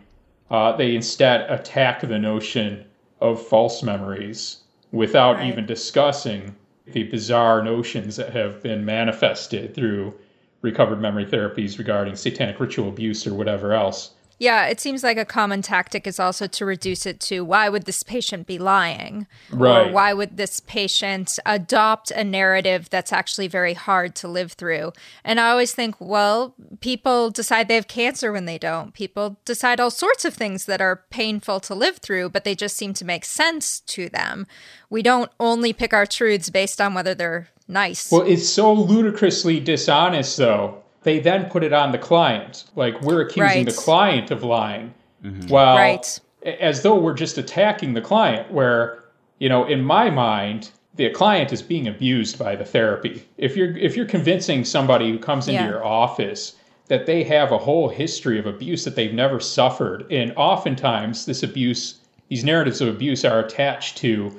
uh, 0.49 0.77
they 0.77 0.95
instead 0.95 1.49
attack 1.49 2.01
the 2.01 2.19
notion 2.19 2.85
of 3.31 3.41
false 3.47 3.83
memories 3.83 4.57
without 4.91 5.37
right. 5.37 5.47
even 5.47 5.65
discussing 5.65 6.55
the 6.85 7.03
bizarre 7.03 7.63
notions 7.63 8.15
that 8.15 8.31
have 8.33 8.61
been 8.61 8.85
manifested 8.85 9.73
through 9.73 10.13
recovered 10.61 11.01
memory 11.01 11.25
therapies 11.25 11.77
regarding 11.77 12.15
satanic 12.15 12.59
ritual 12.59 12.89
abuse 12.89 13.25
or 13.27 13.33
whatever 13.33 13.73
else. 13.73 14.14
Yeah, 14.37 14.67
it 14.67 14.81
seems 14.81 15.03
like 15.03 15.17
a 15.17 15.25
common 15.25 15.61
tactic 15.61 16.05
is 16.05 16.19
also 16.19 16.45
to 16.47 16.65
reduce 16.65 17.05
it 17.05 17.19
to 17.21 17.45
why 17.45 17.69
would 17.69 17.85
this 17.85 18.03
patient 18.03 18.45
be 18.45 18.57
lying? 18.57 19.27
Right. 19.49 19.87
Or 19.87 19.91
why 19.93 20.13
would 20.13 20.35
this 20.35 20.59
patient 20.59 21.39
adopt 21.45 22.11
a 22.11 22.23
narrative 22.23 22.89
that's 22.89 23.13
actually 23.13 23.47
very 23.47 23.73
hard 23.73 24.13
to 24.17 24.27
live 24.27 24.51
through? 24.53 24.91
And 25.23 25.39
I 25.39 25.51
always 25.51 25.73
think, 25.73 25.95
well, 25.99 26.53
people 26.81 27.29
decide 27.29 27.67
they 27.67 27.75
have 27.75 27.87
cancer 27.87 28.31
when 28.31 28.45
they 28.45 28.57
don't. 28.57 28.93
People 28.93 29.37
decide 29.45 29.79
all 29.79 29.91
sorts 29.91 30.25
of 30.25 30.33
things 30.33 30.65
that 30.65 30.81
are 30.81 31.03
painful 31.09 31.61
to 31.61 31.75
live 31.75 31.97
through, 31.97 32.29
but 32.29 32.43
they 32.43 32.55
just 32.55 32.75
seem 32.75 32.93
to 32.95 33.05
make 33.05 33.23
sense 33.23 33.79
to 33.81 34.09
them. 34.09 34.47
We 34.89 35.01
don't 35.01 35.31
only 35.39 35.71
pick 35.71 35.93
our 35.93 36.05
truths 36.05 36.49
based 36.49 36.81
on 36.81 36.93
whether 36.93 37.15
they're 37.15 37.47
nice. 37.69 38.11
Well, 38.11 38.21
it's 38.21 38.49
so 38.49 38.73
ludicrously 38.73 39.61
dishonest, 39.61 40.37
though. 40.37 40.83
They 41.05 41.19
then 41.19 41.45
put 41.45 41.63
it 41.63 41.71
on 41.71 41.91
the 41.91 41.99
client. 41.99 42.65
Like 42.75 42.99
we're 43.03 43.21
accusing 43.21 43.43
Right. 43.43 43.65
the 43.65 43.71
client 43.71 44.31
of 44.31 44.43
lying. 44.43 44.91
Mm-hmm. 45.23 45.47
Well, 45.49 45.75
Right. 45.77 46.19
as 46.59 46.81
though 46.81 46.95
we're 46.95 47.13
just 47.13 47.37
attacking 47.37 47.93
the 47.93 48.01
client, 48.01 48.51
where, 48.51 49.03
you 49.37 49.47
know, 49.47 49.65
in 49.65 49.83
my 49.83 50.09
mind, 50.09 50.71
the 50.95 51.09
client 51.11 51.53
is 51.53 51.61
being 51.61 51.87
abused 51.87 52.39
by 52.39 52.55
the 52.55 52.65
therapy. 52.65 53.23
If 53.37 53.55
you're 53.55 53.77
if 53.77 53.95
you're 53.95 54.07
convincing 54.07 54.65
somebody 54.65 55.11
who 55.11 55.19
comes 55.19 55.47
into 55.47 55.61
Yeah. 55.61 55.69
your 55.69 55.85
office 55.85 56.55
that 56.87 57.05
they 57.05 57.21
have 57.23 57.51
a 57.51 57.57
whole 57.59 57.87
history 57.89 58.39
of 58.39 58.47
abuse 58.47 58.83
that 58.85 58.95
they've 58.95 59.13
never 59.13 59.39
suffered, 59.39 60.05
and 60.11 60.33
oftentimes 60.35 61.27
this 61.27 61.43
abuse, 61.43 61.99
these 62.29 62.43
narratives 62.43 62.81
of 62.81 62.87
abuse 62.87 63.23
are 63.23 63.39
attached 63.39 63.97
to 63.97 64.31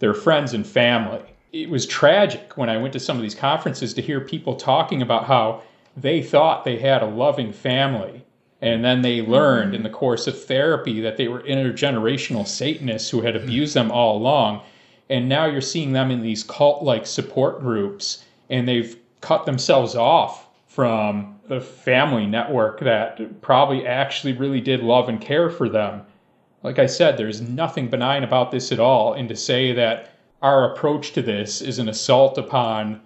their 0.00 0.12
friends 0.12 0.52
and 0.52 0.66
family. 0.66 1.20
It 1.54 1.70
was 1.70 1.86
tragic 1.86 2.52
when 2.58 2.68
I 2.68 2.76
went 2.76 2.92
to 2.92 3.00
some 3.00 3.16
of 3.16 3.22
these 3.22 3.34
conferences 3.34 3.94
to 3.94 4.02
hear 4.02 4.20
people 4.20 4.56
talking 4.56 5.00
about 5.00 5.24
how 5.24 5.62
they 5.96 6.22
thought 6.22 6.64
they 6.64 6.78
had 6.78 7.02
a 7.02 7.06
loving 7.06 7.52
family. 7.52 8.24
And 8.60 8.84
then 8.84 9.02
they 9.02 9.18
mm-hmm. 9.18 9.32
learned 9.32 9.74
in 9.74 9.82
the 9.82 9.90
course 9.90 10.26
of 10.26 10.44
therapy 10.44 11.00
that 11.00 11.16
they 11.16 11.28
were 11.28 11.42
intergenerational 11.42 12.46
Satanists 12.46 13.10
who 13.10 13.20
had 13.20 13.34
mm-hmm. 13.34 13.44
abused 13.44 13.74
them 13.74 13.90
all 13.90 14.16
along. 14.16 14.62
And 15.10 15.28
now 15.28 15.46
you're 15.46 15.60
seeing 15.60 15.92
them 15.92 16.10
in 16.10 16.22
these 16.22 16.44
cult 16.44 16.82
like 16.82 17.06
support 17.06 17.60
groups, 17.60 18.24
and 18.48 18.66
they've 18.66 18.96
cut 19.20 19.44
themselves 19.46 19.94
off 19.94 20.48
from 20.66 21.38
the 21.48 21.60
family 21.60 22.26
network 22.26 22.80
that 22.80 23.42
probably 23.42 23.86
actually 23.86 24.32
really 24.32 24.60
did 24.60 24.80
love 24.80 25.08
and 25.08 25.20
care 25.20 25.50
for 25.50 25.68
them 25.68 26.02
like 26.62 26.78
I 26.78 26.86
said, 26.86 27.16
there's 27.16 27.40
nothing 27.40 27.88
benign 27.88 28.22
about 28.22 28.50
this 28.50 28.72
at 28.72 28.80
all. 28.80 29.14
And 29.14 29.28
to 29.28 29.36
say 29.36 29.72
that 29.72 30.12
our 30.40 30.72
approach 30.72 31.12
to 31.12 31.22
this 31.22 31.60
is 31.60 31.78
an 31.78 31.88
assault 31.88 32.38
upon 32.38 33.00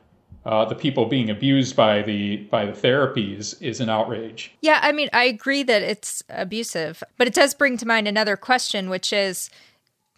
uh, 0.46 0.64
the 0.64 0.76
people 0.76 1.06
being 1.06 1.28
abused 1.28 1.74
by 1.74 2.02
the 2.02 2.36
by 2.36 2.64
the 2.64 2.72
therapies 2.72 3.60
is 3.60 3.80
an 3.80 3.90
outrage. 3.90 4.52
Yeah, 4.60 4.78
I 4.80 4.92
mean, 4.92 5.08
I 5.12 5.24
agree 5.24 5.64
that 5.64 5.82
it's 5.82 6.22
abusive, 6.30 7.02
but 7.18 7.26
it 7.26 7.34
does 7.34 7.52
bring 7.52 7.76
to 7.78 7.86
mind 7.86 8.06
another 8.06 8.36
question, 8.36 8.88
which 8.88 9.12
is 9.12 9.50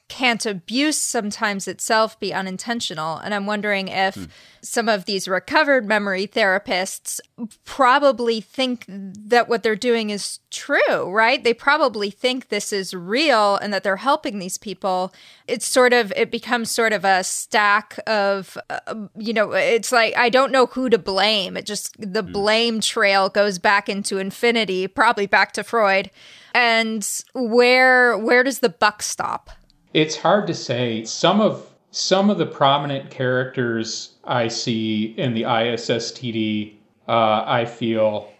can't 0.09 0.45
abuse 0.47 0.99
sometimes 0.99 1.69
itself 1.69 2.19
be 2.19 2.33
unintentional? 2.33 3.19
And 3.19 3.35
I'm 3.35 3.47
wondering 3.47 3.89
if 3.89 4.27
some 4.63 4.89
of 4.89 5.05
these 5.05 5.29
recovered 5.29 5.87
memory 5.87 6.27
therapists 6.27 7.21
probably 7.65 8.41
think 8.41 8.85
that 8.89 9.49
what 9.49 9.63
they're 9.63 9.77
doing 9.77 10.11
is 10.11 10.41
true, 10.51 11.11
right? 11.11 11.45
They 11.45 11.55
probably 11.55 12.11
think 12.11 12.49
this 12.49 12.73
is 12.73 12.95
real 12.95 13.57
and 13.57 13.73
that 13.73 13.85
they're 13.85 13.97
helping 13.97 14.39
these 14.39 14.59
people. 14.59 15.13
It's 15.47 15.67
sort 15.67 15.93
of, 15.93 16.13
it 16.17 16.31
becomes 16.31 16.71
sort 16.71 16.93
of 16.93 17.05
a 17.05 17.23
stack 17.23 17.99
of, 18.07 18.59
uh, 18.71 19.07
you 19.17 19.33
know, 19.33 19.53
it's 19.53 19.93
like, 19.93 20.17
I 20.17 20.29
don't 20.29 20.53
know 20.53 20.67
who 20.67 20.89
to 20.91 20.99
blame. 20.99 21.57
It 21.57 21.67
just, 21.67 21.95
the 22.01 22.23
blame 22.23 22.81
trail 22.81 23.29
goes 23.29 23.59
back 23.59 23.89
into 23.89 24.19
infinity, 24.19 24.89
probably 24.89 25.27
back 25.27 25.53
to 25.53 25.63
Freud. 25.63 26.11
And 26.55 27.07
where, 27.35 28.17
where 28.19 28.43
does 28.43 28.61
the 28.61 28.71
buck 28.71 29.03
stop? 29.03 29.51
It's 29.95 30.17
hard 30.17 30.47
to 30.49 30.55
say. 30.55 31.05
Some 31.05 31.41
of 31.41 31.67
some 31.91 32.29
of 32.31 32.37
the 32.39 32.47
prominent 32.47 33.11
characters 33.11 34.13
I 34.25 34.49
see 34.49 35.15
in 35.17 35.33
the 35.35 35.43
ISSTD, 35.43 36.75
uh, 37.09 37.45
I 37.47 37.65
feel 37.65 38.31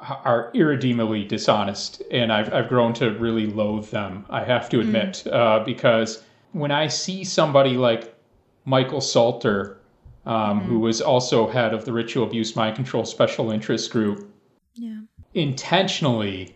are 0.00 0.50
irredeemably 0.52 1.24
dishonest, 1.24 2.02
and 2.10 2.32
I've 2.32 2.52
I've 2.52 2.68
grown 2.68 2.92
to 2.94 3.10
really 3.18 3.46
loathe 3.46 3.90
them. 3.90 4.26
I 4.30 4.42
have 4.44 4.68
to 4.70 4.80
admit, 4.80 5.24
uh, 5.28 5.62
because 5.64 6.22
when 6.52 6.72
I 6.72 6.88
see 6.88 7.22
somebody 7.22 7.76
like 7.76 8.12
Michael 8.64 9.00
Salter, 9.00 9.78
um, 10.26 10.60
who 10.60 10.80
was 10.80 11.00
also 11.00 11.48
head 11.48 11.72
of 11.72 11.84
the 11.84 11.92
Ritual 11.92 12.26
Abuse 12.26 12.56
Mind 12.56 12.74
Control 12.76 13.04
Special 13.04 13.50
Interest 13.52 13.90
Group, 13.90 14.28
Yeah. 14.74 15.00
intentionally 15.34 16.54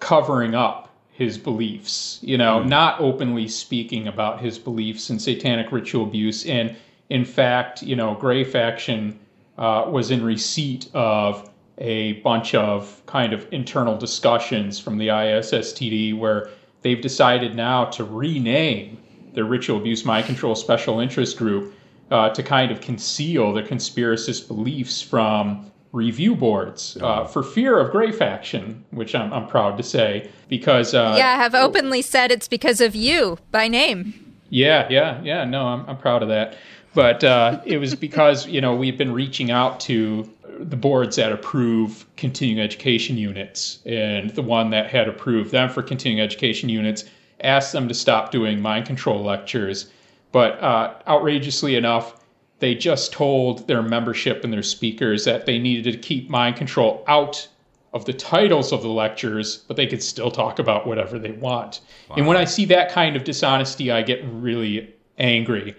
covering 0.00 0.54
up 0.54 0.87
his 1.18 1.36
beliefs, 1.36 2.20
you 2.22 2.38
know, 2.38 2.62
not 2.62 3.00
openly 3.00 3.48
speaking 3.48 4.06
about 4.06 4.40
his 4.40 4.56
beliefs 4.56 5.10
in 5.10 5.18
satanic 5.18 5.72
ritual 5.72 6.04
abuse. 6.04 6.46
And 6.46 6.76
in 7.10 7.24
fact, 7.24 7.82
you 7.82 7.96
know, 7.96 8.14
Gray 8.14 8.44
Faction 8.44 9.18
uh, 9.58 9.86
was 9.90 10.12
in 10.12 10.22
receipt 10.22 10.88
of 10.94 11.50
a 11.78 12.12
bunch 12.20 12.54
of 12.54 13.02
kind 13.06 13.32
of 13.32 13.48
internal 13.50 13.98
discussions 13.98 14.78
from 14.78 14.96
the 14.96 15.08
ISSTD 15.08 16.16
where 16.16 16.50
they've 16.82 17.00
decided 17.00 17.56
now 17.56 17.86
to 17.86 18.04
rename 18.04 18.96
their 19.34 19.44
ritual 19.44 19.78
abuse 19.78 20.04
mind 20.04 20.24
control 20.24 20.54
special 20.54 21.00
interest 21.00 21.36
group 21.36 21.74
uh, 22.12 22.28
to 22.30 22.44
kind 22.44 22.70
of 22.70 22.80
conceal 22.80 23.52
their 23.52 23.66
conspiracist 23.66 24.46
beliefs 24.46 25.02
from 25.02 25.68
review 25.92 26.34
boards 26.34 26.98
uh, 27.00 27.24
for 27.24 27.42
fear 27.42 27.78
of 27.78 27.90
Gray 27.90 28.12
Faction, 28.12 28.84
which 28.90 29.14
I'm, 29.14 29.32
I'm 29.32 29.46
proud 29.46 29.76
to 29.78 29.82
say, 29.82 30.30
because 30.48 30.94
uh, 30.94 31.14
Yeah, 31.16 31.30
I 31.30 31.36
have 31.36 31.54
openly 31.54 32.02
said 32.02 32.30
it's 32.30 32.48
because 32.48 32.80
of 32.80 32.94
you 32.94 33.38
by 33.50 33.68
name. 33.68 34.36
yeah, 34.50 34.86
yeah, 34.90 35.20
yeah. 35.22 35.44
No, 35.44 35.66
I'm, 35.66 35.88
I'm 35.88 35.96
proud 35.96 36.22
of 36.22 36.28
that. 36.28 36.56
But 36.94 37.22
uh, 37.22 37.60
it 37.64 37.78
was 37.78 37.94
because, 37.94 38.46
you 38.46 38.60
know, 38.60 38.74
we've 38.74 38.98
been 38.98 39.12
reaching 39.12 39.50
out 39.50 39.78
to 39.80 40.28
the 40.58 40.76
boards 40.76 41.16
that 41.16 41.30
approve 41.32 42.04
continuing 42.16 42.60
education 42.62 43.16
units. 43.16 43.78
And 43.86 44.30
the 44.30 44.42
one 44.42 44.70
that 44.70 44.90
had 44.90 45.08
approved 45.08 45.52
them 45.52 45.68
for 45.68 45.82
continuing 45.82 46.20
education 46.20 46.68
units 46.68 47.04
asked 47.42 47.72
them 47.72 47.86
to 47.88 47.94
stop 47.94 48.30
doing 48.32 48.60
mind 48.60 48.86
control 48.86 49.22
lectures. 49.22 49.90
But 50.32 50.60
uh, 50.62 50.94
outrageously 51.06 51.76
enough, 51.76 52.17
they 52.60 52.74
just 52.74 53.12
told 53.12 53.66
their 53.66 53.82
membership 53.82 54.44
and 54.44 54.52
their 54.52 54.62
speakers 54.62 55.24
that 55.24 55.46
they 55.46 55.58
needed 55.58 55.92
to 55.92 55.98
keep 55.98 56.28
mind 56.28 56.56
control 56.56 57.04
out 57.06 57.48
of 57.92 58.04
the 58.04 58.12
titles 58.12 58.72
of 58.72 58.82
the 58.82 58.88
lectures, 58.88 59.64
but 59.68 59.76
they 59.76 59.86
could 59.86 60.02
still 60.02 60.30
talk 60.30 60.58
about 60.58 60.86
whatever 60.86 61.18
they 61.18 61.32
want. 61.32 61.80
And 62.16 62.26
when 62.26 62.36
I 62.36 62.44
see 62.44 62.64
that 62.66 62.90
kind 62.90 63.16
of 63.16 63.24
dishonesty, 63.24 63.90
I 63.90 64.02
get 64.02 64.22
really 64.24 64.92
angry. 65.18 65.74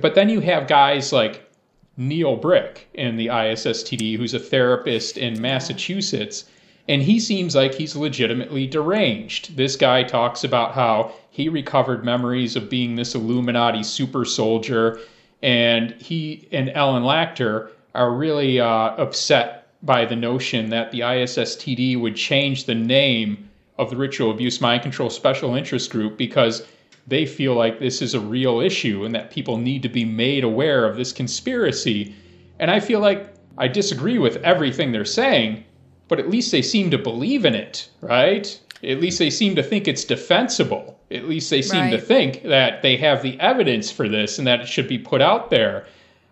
But 0.00 0.14
then 0.14 0.28
you 0.28 0.40
have 0.40 0.66
guys 0.66 1.12
like 1.12 1.48
Neil 1.96 2.36
Brick 2.36 2.88
in 2.94 3.16
the 3.16 3.28
ISSTD, 3.28 4.16
who's 4.16 4.34
a 4.34 4.38
therapist 4.38 5.16
in 5.16 5.40
Massachusetts, 5.40 6.44
and 6.88 7.02
he 7.02 7.18
seems 7.18 7.54
like 7.54 7.74
he's 7.74 7.96
legitimately 7.96 8.66
deranged. 8.66 9.56
This 9.56 9.76
guy 9.76 10.02
talks 10.02 10.44
about 10.44 10.72
how 10.72 11.12
he 11.30 11.48
recovered 11.48 12.04
memories 12.04 12.56
of 12.56 12.70
being 12.70 12.96
this 12.96 13.14
Illuminati 13.14 13.82
super 13.82 14.24
soldier, 14.24 15.00
and 15.42 15.92
he 16.00 16.48
and 16.52 16.70
Ellen 16.70 17.02
Lacter 17.02 17.70
are 17.94 18.12
really 18.12 18.60
uh, 18.60 18.66
upset 18.66 19.68
by 19.82 20.04
the 20.04 20.16
notion 20.16 20.70
that 20.70 20.90
the 20.90 21.00
ISSTD 21.00 22.00
would 22.00 22.16
change 22.16 22.64
the 22.64 22.74
name 22.74 23.48
of 23.78 23.90
the 23.90 23.96
Ritual 23.96 24.30
Abuse 24.30 24.60
Mind 24.60 24.82
Control 24.82 25.10
Special 25.10 25.54
Interest 25.54 25.90
Group 25.90 26.16
because 26.16 26.66
they 27.06 27.24
feel 27.24 27.54
like 27.54 27.78
this 27.78 28.02
is 28.02 28.14
a 28.14 28.20
real 28.20 28.60
issue 28.60 29.04
and 29.04 29.14
that 29.14 29.30
people 29.30 29.58
need 29.58 29.82
to 29.82 29.88
be 29.88 30.04
made 30.04 30.44
aware 30.44 30.84
of 30.84 30.96
this 30.96 31.12
conspiracy. 31.12 32.14
And 32.58 32.70
I 32.70 32.80
feel 32.80 33.00
like 33.00 33.32
I 33.58 33.68
disagree 33.68 34.18
with 34.18 34.36
everything 34.38 34.92
they're 34.92 35.04
saying, 35.04 35.64
but 36.08 36.18
at 36.18 36.30
least 36.30 36.52
they 36.52 36.62
seem 36.62 36.90
to 36.90 36.98
believe 36.98 37.44
in 37.44 37.54
it, 37.54 37.88
right? 38.00 38.58
At 38.82 39.00
least 39.00 39.18
they 39.18 39.30
seem 39.30 39.54
to 39.56 39.62
think 39.62 39.86
it's 39.86 40.04
defensible. 40.04 40.95
At 41.10 41.28
least 41.28 41.50
they 41.50 41.62
seem 41.62 41.90
to 41.90 42.00
think 42.00 42.42
that 42.42 42.82
they 42.82 42.96
have 42.96 43.22
the 43.22 43.38
evidence 43.38 43.90
for 43.90 44.08
this 44.08 44.38
and 44.38 44.46
that 44.46 44.60
it 44.60 44.68
should 44.68 44.88
be 44.88 44.98
put 44.98 45.20
out 45.20 45.50
there. 45.50 45.86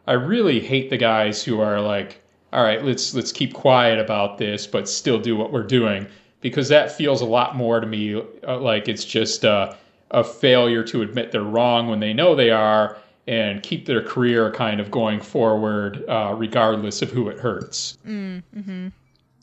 I 0.07 0.15
really 0.15 0.61
hate 0.61 0.91
the 0.91 0.97
guys 0.97 1.45
who 1.45 1.61
are 1.61 1.81
like, 1.81 2.21
all 2.53 2.63
right, 2.63 2.85
let's 2.85 3.15
let's 3.15 3.33
keep 3.33 3.55
quiet 3.55 3.99
about 3.99 4.39
this, 4.39 4.67
but 4.67 4.89
still 4.89 5.19
do 5.19 5.37
what 5.37 5.53
we're 5.53 5.63
doing 5.63 6.07
because 6.41 6.69
that 6.69 6.93
feels 6.93 7.23
a 7.23 7.25
lot 7.25 7.57
more 7.57 7.81
to 7.81 7.87
me 7.87 8.21
uh, 8.47 8.59
like 8.59 8.87
it's 8.87 9.05
just 9.05 9.45
uh, 9.45 9.75
a 10.11 10.23
failure 10.23 10.85
to 10.85 11.01
admit 11.03 11.33
they're 11.33 11.43
wrong 11.43 11.89
when 11.89 12.01
they 12.01 12.13
know 12.13 12.35
they 12.35 12.51
are 12.51 12.99
and 13.27 13.63
keep 13.63 13.87
their 13.87 14.03
career 14.03 14.51
kind 14.53 14.79
of 14.79 14.91
going 14.91 15.21
forward 15.21 16.05
uh, 16.09 16.35
regardless 16.37 17.01
of 17.01 17.11
who 17.11 17.29
it 17.29 17.39
hurts. 17.39 17.97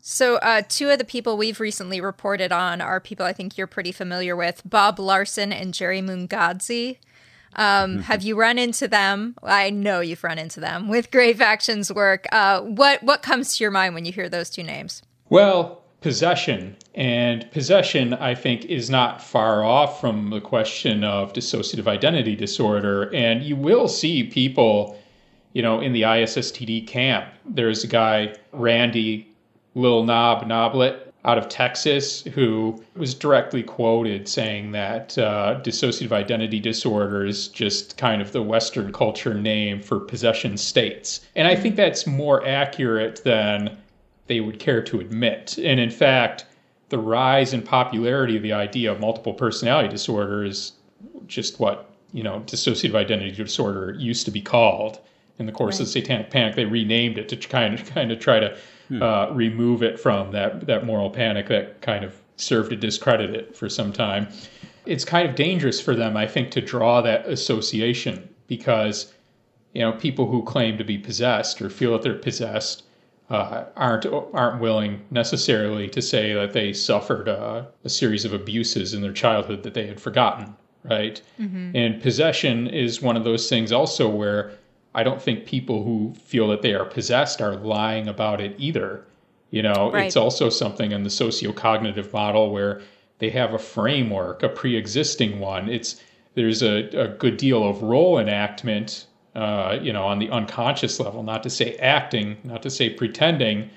So, 0.01 0.37
uh, 0.37 0.63
two 0.67 0.89
of 0.89 0.97
the 0.97 1.05
people 1.05 1.37
we've 1.37 1.59
recently 1.59 2.01
reported 2.01 2.51
on 2.51 2.81
are 2.81 2.99
people 2.99 3.25
I 3.25 3.33
think 3.33 3.57
you're 3.57 3.67
pretty 3.67 3.91
familiar 3.91 4.35
with 4.35 4.63
Bob 4.65 4.99
Larson 4.99 5.53
and 5.53 5.73
Jerry 5.73 6.01
Mungadze. 6.01 6.97
Um, 7.55 7.99
have 7.99 8.23
you 8.23 8.35
run 8.35 8.57
into 8.57 8.87
them? 8.87 9.35
I 9.43 9.69
know 9.69 9.99
you've 9.99 10.23
run 10.23 10.39
into 10.39 10.59
them 10.59 10.87
with 10.87 11.11
Gray 11.11 11.33
Faction's 11.33 11.93
work. 11.93 12.25
Uh, 12.31 12.61
what 12.61 13.03
what 13.03 13.21
comes 13.21 13.57
to 13.57 13.63
your 13.63 13.71
mind 13.71 13.93
when 13.93 14.05
you 14.05 14.11
hear 14.11 14.27
those 14.27 14.49
two 14.49 14.63
names? 14.63 15.03
Well, 15.29 15.83
possession. 16.01 16.75
And 16.95 17.49
possession, 17.51 18.13
I 18.15 18.35
think, 18.35 18.65
is 18.65 18.89
not 18.89 19.21
far 19.21 19.63
off 19.63 20.01
from 20.01 20.29
the 20.29 20.41
question 20.41 21.03
of 21.03 21.33
dissociative 21.33 21.87
identity 21.87 22.35
disorder. 22.35 23.13
And 23.13 23.43
you 23.43 23.55
will 23.55 23.87
see 23.87 24.23
people, 24.23 24.99
you 25.53 25.61
know, 25.61 25.79
in 25.79 25.93
the 25.93 26.01
ISSTD 26.01 26.87
camp. 26.87 27.27
There's 27.45 27.83
a 27.83 27.87
guy, 27.87 28.35
Randy 28.51 29.30
Lil 29.75 30.03
Knob 30.03 30.45
Noblitt, 30.45 31.11
out 31.23 31.37
of 31.37 31.49
Texas 31.49 32.23
who 32.23 32.83
was 32.95 33.13
directly 33.13 33.61
quoted 33.61 34.27
saying 34.27 34.71
that 34.71 35.17
uh, 35.17 35.59
dissociative 35.63 36.11
identity 36.11 36.59
disorder 36.59 37.25
is 37.25 37.47
just 37.47 37.97
kind 37.97 38.21
of 38.21 38.31
the 38.31 38.41
Western 38.41 38.91
culture 38.91 39.33
name 39.33 39.81
for 39.81 39.99
possession 39.99 40.57
states. 40.57 41.21
And 41.35 41.47
I 41.47 41.55
think 41.55 41.75
that's 41.75 42.07
more 42.07 42.45
accurate 42.45 43.23
than 43.23 43.77
they 44.27 44.39
would 44.39 44.59
care 44.59 44.81
to 44.83 44.99
admit. 44.99 45.57
And 45.59 45.79
in 45.79 45.91
fact, 45.91 46.45
the 46.89 46.97
rise 46.97 47.53
in 47.53 47.61
popularity 47.61 48.35
of 48.35 48.43
the 48.43 48.53
idea 48.53 48.91
of 48.91 48.99
multiple 48.99 49.33
personality 49.33 49.89
disorder 49.89 50.43
is 50.43 50.73
just 51.27 51.59
what, 51.59 51.91
you 52.13 52.23
know, 52.23 52.41
dissociative 52.47 52.95
identity 52.95 53.31
disorder 53.31 53.95
used 53.97 54.25
to 54.25 54.31
be 54.31 54.41
called. 54.41 54.99
In 55.39 55.45
the 55.45 55.51
course 55.51 55.75
right. 55.75 55.81
of 55.81 55.87
the 55.87 55.91
Satanic 55.91 56.29
Panic, 56.29 56.55
they 56.55 56.65
renamed 56.65 57.17
it 57.17 57.29
to 57.29 57.35
kind 57.35 57.73
of 57.73 57.89
kind 57.93 58.11
of 58.11 58.19
try 58.19 58.39
to 58.39 58.55
hmm. 58.91 59.01
uh, 59.01 59.29
remove 59.31 59.83
it 59.83 59.99
from 59.99 60.31
that 60.31 60.67
that 60.67 60.85
moral 60.85 61.09
panic 61.09 61.47
that 61.47 61.81
kind 61.81 62.03
of 62.03 62.15
served 62.35 62.71
to 62.71 62.75
discredit 62.75 63.35
it 63.35 63.55
for 63.55 63.69
some 63.69 63.93
time. 63.93 64.27
It's 64.85 65.05
kind 65.05 65.29
of 65.29 65.35
dangerous 65.35 65.79
for 65.79 65.95
them, 65.95 66.17
I 66.17 66.27
think, 66.27 66.51
to 66.51 66.61
draw 66.61 67.01
that 67.01 67.27
association 67.27 68.27
because 68.47 69.13
you 69.73 69.81
know 69.81 69.93
people 69.93 70.27
who 70.27 70.43
claim 70.43 70.77
to 70.77 70.83
be 70.83 70.97
possessed 70.97 71.61
or 71.61 71.69
feel 71.69 71.93
that 71.93 72.01
they're 72.01 72.15
possessed 72.15 72.83
uh, 73.29 73.65
aren't 73.77 74.05
aren't 74.33 74.59
willing 74.59 75.01
necessarily 75.09 75.87
to 75.87 76.01
say 76.01 76.33
that 76.33 76.51
they 76.51 76.73
suffered 76.73 77.29
a, 77.29 77.67
a, 77.85 77.89
series 77.89 78.25
of 78.25 78.33
abuses 78.33 78.93
in 78.93 79.01
their 79.01 79.13
childhood 79.13 79.63
that 79.63 79.73
they 79.73 79.87
had 79.87 80.01
forgotten, 80.01 80.53
right? 80.83 81.21
Mm-hmm. 81.39 81.71
And 81.73 82.01
possession 82.01 82.67
is 82.67 83.01
one 83.01 83.15
of 83.15 83.23
those 83.23 83.47
things 83.47 83.71
also 83.71 84.09
where 84.09 84.51
I 84.93 85.03
don't 85.03 85.21
think 85.21 85.45
people 85.45 85.83
who 85.83 86.13
feel 86.15 86.47
that 86.49 86.61
they 86.61 86.73
are 86.73 86.85
possessed 86.85 87.41
are 87.41 87.55
lying 87.55 88.07
about 88.07 88.41
it 88.41 88.55
either. 88.57 89.05
You 89.49 89.61
know, 89.63 89.91
right. 89.91 90.05
it's 90.05 90.15
also 90.15 90.49
something 90.49 90.91
in 90.91 91.03
the 91.03 91.09
sociocognitive 91.09 92.11
model 92.13 92.51
where 92.51 92.81
they 93.19 93.29
have 93.29 93.53
a 93.53 93.59
framework, 93.59 94.43
a 94.43 94.49
pre-existing 94.49 95.39
one. 95.39 95.69
It's 95.69 96.01
there's 96.35 96.63
a, 96.63 96.87
a 96.97 97.07
good 97.09 97.37
deal 97.37 97.67
of 97.67 97.83
role 97.83 98.17
enactment, 98.17 99.07
uh, 99.35 99.77
you 99.81 99.91
know, 99.91 100.05
on 100.05 100.19
the 100.19 100.29
unconscious 100.29 100.99
level. 100.99 101.21
Not 101.23 101.43
to 101.43 101.49
say 101.49 101.75
acting, 101.77 102.37
not 102.43 102.63
to 102.63 102.69
say 102.69 102.89
pretending, 102.89 103.69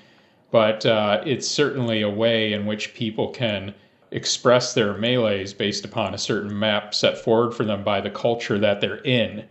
but 0.51 0.85
uh, 0.85 1.21
it's 1.25 1.47
certainly 1.47 2.01
a 2.01 2.09
way 2.09 2.53
in 2.53 2.65
which 2.65 2.93
people 2.93 3.29
can 3.29 3.73
express 4.11 4.73
their 4.73 4.93
melees 4.93 5.53
based 5.53 5.83
upon 5.83 6.13
a 6.13 6.17
certain 6.17 6.57
map 6.57 6.93
set 6.93 7.17
forward 7.17 7.53
for 7.53 7.65
them 7.65 7.83
by 7.83 7.99
the 7.99 8.09
culture 8.09 8.57
that 8.59 8.79
they're 8.79 9.03
in 9.03 9.45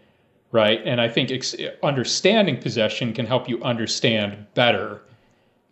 right? 0.54 0.80
And 0.86 1.00
I 1.00 1.08
think 1.08 1.32
ex- 1.32 1.56
understanding 1.82 2.58
possession 2.58 3.12
can 3.12 3.26
help 3.26 3.48
you 3.48 3.60
understand 3.64 4.46
better 4.54 5.02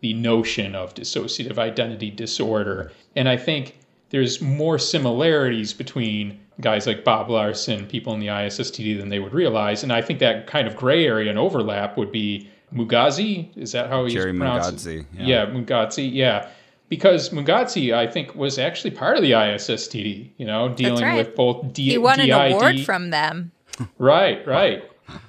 the 0.01 0.13
notion 0.13 0.75
of 0.75 0.93
dissociative 0.93 1.57
identity 1.57 2.11
disorder. 2.11 2.91
And 3.15 3.29
I 3.29 3.37
think 3.37 3.79
there's 4.11 4.43
more 4.43 4.81
similarities 4.81 5.73
between 5.73 6.41
guys 6.61 6.89
like 6.89 7.05
Bob 7.05 7.31
Larson, 7.31 7.87
people 7.87 8.13
in 8.13 8.19
the 8.19 8.27
ISSTD, 8.27 8.99
than 8.99 9.09
they 9.09 9.21
would 9.21 9.33
realize. 9.33 9.85
And 9.85 9.93
I 9.93 10.03
think 10.03 10.19
that 10.19 10.49
kind 10.49 10.67
of 10.67 10.75
gray 10.75 11.07
area 11.07 11.31
and 11.31 11.39
overlap 11.39 11.97
would 11.97 12.11
be 12.11 12.51
Mugazi. 12.75 13.57
Is 13.57 13.71
that 13.71 13.89
how 13.89 14.03
he's 14.03 14.15
Jerry 14.15 14.37
pronounced? 14.37 14.85
Mugazi. 14.85 15.07
Yeah. 15.15 15.27
yeah, 15.27 15.47
Mugazi. 15.47 16.13
Yeah. 16.13 16.49
Because 16.89 17.31
Mugazi, 17.31 17.95
I 17.95 18.09
think, 18.09 18.35
was 18.35 18.59
actually 18.59 18.91
part 18.91 19.17
of 19.17 19.23
the 19.23 19.31
ISSTD, 19.31 20.31
you 20.39 20.45
know, 20.45 20.71
dealing 20.71 21.05
right. 21.05 21.17
with 21.17 21.37
both 21.37 21.73
D- 21.73 21.91
He 21.91 21.99
won 21.99 22.19
DID. 22.19 22.31
an 22.31 22.53
award 22.53 22.81
from 22.81 23.11
them 23.11 23.52
right, 23.99 24.47
right. 24.47 24.85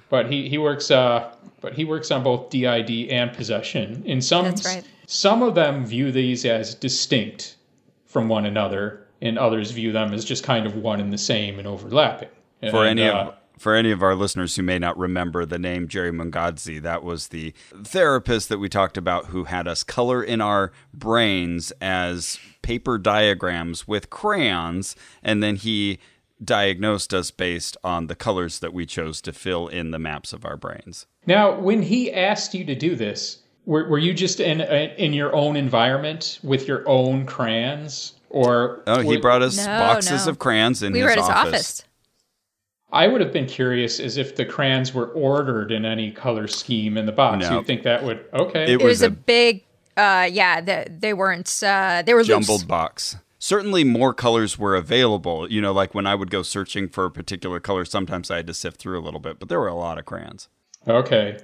But 0.10 0.32
he 0.32 0.48
he 0.49 0.57
works 0.57 0.91
uh 0.91 1.34
but 1.61 1.74
he 1.74 1.86
works 1.86 2.11
on 2.11 2.24
both 2.24 2.49
DID 2.49 3.10
and 3.10 3.34
possession. 3.34 4.03
In 4.06 4.22
some 4.22 4.45
right. 4.45 4.84
some 5.07 5.41
of 5.41 5.56
them 5.56 5.86
view 5.86 6.11
these 6.11 6.45
as 6.45 6.76
distinct 6.76 7.57
from 8.06 8.28
one 8.28 8.45
another, 8.45 9.07
and 9.22 9.40
others 9.40 9.72
view 9.72 9.91
them 9.91 10.14
as 10.14 10.24
just 10.24 10.44
kind 10.44 10.65
of 10.65 10.76
one 10.76 10.99
and 10.99 11.11
the 11.11 11.18
same 11.18 11.57
and 11.57 11.68
overlapping. 11.68 12.30
For 12.70 12.86
and, 12.86 12.99
any 12.99 13.10
uh, 13.10 13.28
of 13.28 13.34
for 13.57 13.76
any 13.76 13.91
of 13.91 14.03
our 14.03 14.15
listeners 14.15 14.56
who 14.56 14.64
may 14.64 14.78
not 14.78 14.98
remember 14.98 15.45
the 15.45 15.60
name 15.60 15.88
Jerry 15.88 16.11
Mungadze, 16.11 16.82
that 16.82 17.03
was 17.03 17.30
the 17.30 17.53
therapist 17.84 18.49
that 18.49 18.57
we 18.57 18.68
talked 18.68 18.98
about 18.98 19.28
who 19.28 19.45
had 19.45 19.68
us 19.68 19.84
color 19.84 20.24
in 20.24 20.41
our 20.41 20.72
brains 20.94 21.72
as 21.80 22.40
paper 22.61 22.98
diagrams 22.98 23.88
with 23.88 24.10
crayons, 24.10 24.95
and 25.22 25.41
then 25.41 25.56
he 25.56 25.99
diagnosed 26.45 27.14
us 27.14 27.32
based 27.32 27.78
on 27.84 28.07
the 28.07 28.15
colors 28.15 28.60
that 28.60 28.74
we 28.74 28.86
chose 28.86 29.22
to 29.22 29.34
fill 29.34 29.68
in 29.68 29.91
the 29.91 29.99
maps 29.99 30.34
of 30.34 30.45
our 30.45 30.57
brains. 30.57 31.06
Now, 31.26 31.60
when 31.60 31.82
he 31.82 32.11
asked 32.11 32.53
you 32.53 32.65
to 32.65 32.76
do 32.76 32.95
this, 32.95 33.40
were, 33.65 33.88
were 33.88 33.98
you 33.98 34.14
just 34.14 34.40
in 34.40 34.61
in 34.61 35.14
your 35.14 35.34
own 35.34 35.56
environment 35.56 36.40
with 36.44 36.68
your 36.68 36.88
own 36.88 37.26
crayons, 37.26 38.14
or? 38.30 38.84
Oh, 38.88 38.99
he 38.99 39.15
were, 39.15 39.22
brought 39.22 39.41
us 39.41 39.57
no, 39.57 39.65
boxes 39.65 40.26
no. 40.26 40.32
of 40.32 40.40
crayons 40.40 40.84
in 40.84 40.91
we 40.91 40.99
his, 40.99 41.06
were 41.06 41.11
at 41.11 41.18
his 41.18 41.30
office. 41.30 41.53
office. 41.53 41.84
I 42.91 43.07
would 43.07 43.22
have 43.22 43.34
been 43.34 43.48
curious 43.48 43.99
as 43.99 44.18
if 44.18 44.36
the 44.36 44.45
crayons 44.45 44.94
were 44.94 45.07
ordered 45.07 45.72
in 45.72 45.84
any 45.84 46.11
color 46.11 46.48
scheme 46.48 46.95
in 46.98 47.07
the 47.07 47.11
box. 47.11 47.49
No. 47.49 47.57
You'd 47.57 47.65
think 47.65 47.84
that 47.84 48.03
would 48.03 48.26
okay. 48.34 48.64
It, 48.64 48.70
it 48.70 48.78
was, 48.78 48.86
was 48.86 49.02
a, 49.03 49.07
a, 49.07 49.10
big, 49.10 49.64
uh, 49.98 50.30
yeah. 50.32 50.61
The, 50.61 50.88
they 50.90 51.14
weren't. 51.14 51.64
Uh, 51.64 52.03
they 52.06 52.14
were 52.14 52.24
jumbled 52.24 52.61
loose. 52.61 52.68
box 52.68 53.15
certainly 53.44 53.84
more 53.84 54.14
colors 54.14 54.57
were 54.57 54.74
available. 54.74 55.52
You 55.52 55.60
know, 55.60 55.74
like 55.74 55.94
when 55.94 56.07
I 56.07 56.15
would 56.15 56.32
go 56.32 56.44
searching 56.44 56.88
for 56.88 57.03
a 57.03 57.11
particular 57.11 57.60
color, 57.60 57.84
sometimes 57.84 58.32
I 58.32 58.38
had 58.38 58.48
to 58.48 58.53
sift 58.53 58.80
through 58.80 58.98
a 58.98 59.03
little 59.03 59.20
bit, 59.20 59.38
but 59.38 59.49
there 59.49 59.60
were 59.60 59.68
a 59.68 59.76
lot 59.76 59.98
of 59.98 60.06
crayons. 60.06 60.48
Okay. 60.88 61.38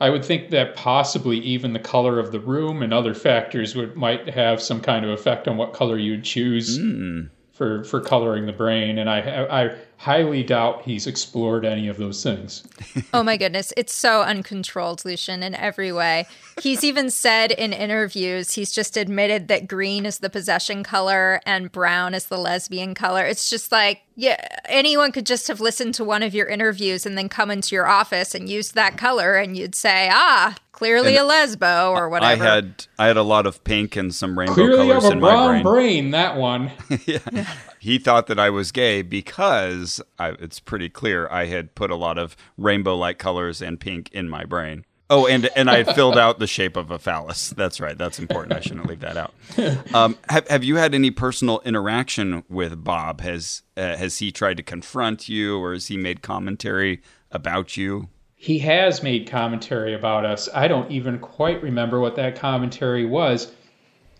I 0.00 0.10
would 0.10 0.24
think 0.24 0.50
that 0.50 0.74
possibly 0.74 1.38
even 1.38 1.72
the 1.72 1.78
color 1.78 2.18
of 2.18 2.32
the 2.32 2.40
room 2.40 2.82
and 2.82 2.92
other 2.92 3.14
factors 3.14 3.76
would 3.76 3.94
might 3.94 4.28
have 4.30 4.60
some 4.60 4.80
kind 4.80 5.04
of 5.04 5.12
effect 5.12 5.46
on 5.46 5.56
what 5.56 5.72
color 5.72 5.96
you'd 5.96 6.24
choose. 6.24 6.76
Mm 6.76 7.30
for 7.54 7.84
for 7.84 8.00
coloring 8.00 8.46
the 8.46 8.52
brain, 8.52 8.98
and 8.98 9.08
I 9.08 9.20
I 9.44 9.76
highly 10.04 10.42
doubt 10.42 10.82
he's 10.82 11.06
explored 11.06 11.64
any 11.64 11.88
of 11.88 11.96
those 11.96 12.22
things. 12.22 12.62
oh 13.14 13.22
my 13.22 13.38
goodness, 13.38 13.72
it's 13.74 13.94
so 13.94 14.20
uncontrolled, 14.20 15.02
Lucien, 15.02 15.42
in 15.42 15.54
every 15.54 15.90
way. 15.92 16.26
He's 16.60 16.84
even 16.84 17.08
said 17.08 17.50
in 17.50 17.72
interviews 17.72 18.52
he's 18.52 18.70
just 18.70 18.98
admitted 18.98 19.48
that 19.48 19.66
green 19.66 20.04
is 20.04 20.18
the 20.18 20.28
possession 20.28 20.82
color 20.82 21.40
and 21.46 21.72
brown 21.72 22.12
is 22.12 22.26
the 22.26 22.36
lesbian 22.36 22.94
color. 22.94 23.24
It's 23.24 23.48
just 23.48 23.72
like 23.72 24.02
yeah, 24.14 24.46
anyone 24.66 25.10
could 25.10 25.26
just 25.26 25.48
have 25.48 25.60
listened 25.60 25.94
to 25.94 26.04
one 26.04 26.22
of 26.22 26.34
your 26.34 26.48
interviews 26.48 27.06
and 27.06 27.16
then 27.16 27.30
come 27.30 27.50
into 27.50 27.74
your 27.74 27.86
office 27.86 28.34
and 28.34 28.48
use 28.48 28.72
that 28.72 28.96
color, 28.96 29.34
and 29.34 29.56
you'd 29.56 29.74
say, 29.74 30.08
ah, 30.12 30.54
clearly 30.84 31.16
and 31.16 31.28
a 31.28 31.32
lesbo 31.32 31.90
or 31.90 32.08
whatever. 32.08 32.44
I 32.44 32.54
had 32.54 32.86
I 32.98 33.06
had 33.06 33.16
a 33.16 33.22
lot 33.22 33.46
of 33.46 33.64
pink 33.64 33.96
and 33.96 34.14
some 34.14 34.38
rainbow 34.38 34.54
clearly 34.54 34.76
colors 34.88 35.02
have 35.02 35.12
a 35.12 35.14
in 35.14 35.20
brown 35.20 35.46
my 35.46 35.62
brain. 35.62 35.62
brain. 35.62 36.10
That 36.12 36.36
one. 36.36 36.70
yeah. 37.06 37.46
He 37.78 37.98
thought 37.98 38.26
that 38.28 38.38
I 38.38 38.50
was 38.50 38.72
gay 38.72 39.02
because 39.02 40.00
I, 40.18 40.30
it's 40.30 40.58
pretty 40.60 40.88
clear 40.88 41.28
I 41.30 41.46
had 41.46 41.74
put 41.74 41.90
a 41.90 41.96
lot 41.96 42.16
of 42.16 42.34
rainbow-like 42.56 43.18
colors 43.18 43.60
and 43.60 43.78
pink 43.78 44.10
in 44.12 44.28
my 44.28 44.44
brain. 44.44 44.84
Oh, 45.10 45.26
and 45.26 45.50
and 45.54 45.68
I 45.68 45.84
filled 45.84 46.16
out 46.16 46.38
the 46.38 46.46
shape 46.46 46.76
of 46.78 46.90
a 46.90 46.98
phallus. 46.98 47.50
That's 47.50 47.78
right. 47.78 47.96
That's 47.96 48.18
important. 48.18 48.54
I 48.54 48.60
shouldn't 48.60 48.86
leave 48.86 49.00
that 49.00 49.16
out. 49.16 49.34
Um, 49.94 50.16
have 50.28 50.48
Have 50.48 50.64
you 50.64 50.76
had 50.76 50.94
any 50.94 51.10
personal 51.10 51.60
interaction 51.64 52.42
with 52.48 52.82
Bob? 52.82 53.20
Has 53.20 53.62
uh, 53.76 53.96
Has 53.96 54.18
he 54.18 54.32
tried 54.32 54.56
to 54.56 54.62
confront 54.62 55.28
you, 55.28 55.58
or 55.58 55.72
has 55.74 55.88
he 55.88 55.96
made 55.96 56.22
commentary 56.22 57.02
about 57.30 57.76
you? 57.76 58.08
He 58.44 58.58
has 58.58 59.02
made 59.02 59.26
commentary 59.26 59.94
about 59.94 60.26
us. 60.26 60.50
I 60.54 60.68
don't 60.68 60.90
even 60.90 61.18
quite 61.18 61.62
remember 61.62 61.98
what 61.98 62.14
that 62.16 62.36
commentary 62.36 63.06
was, 63.06 63.50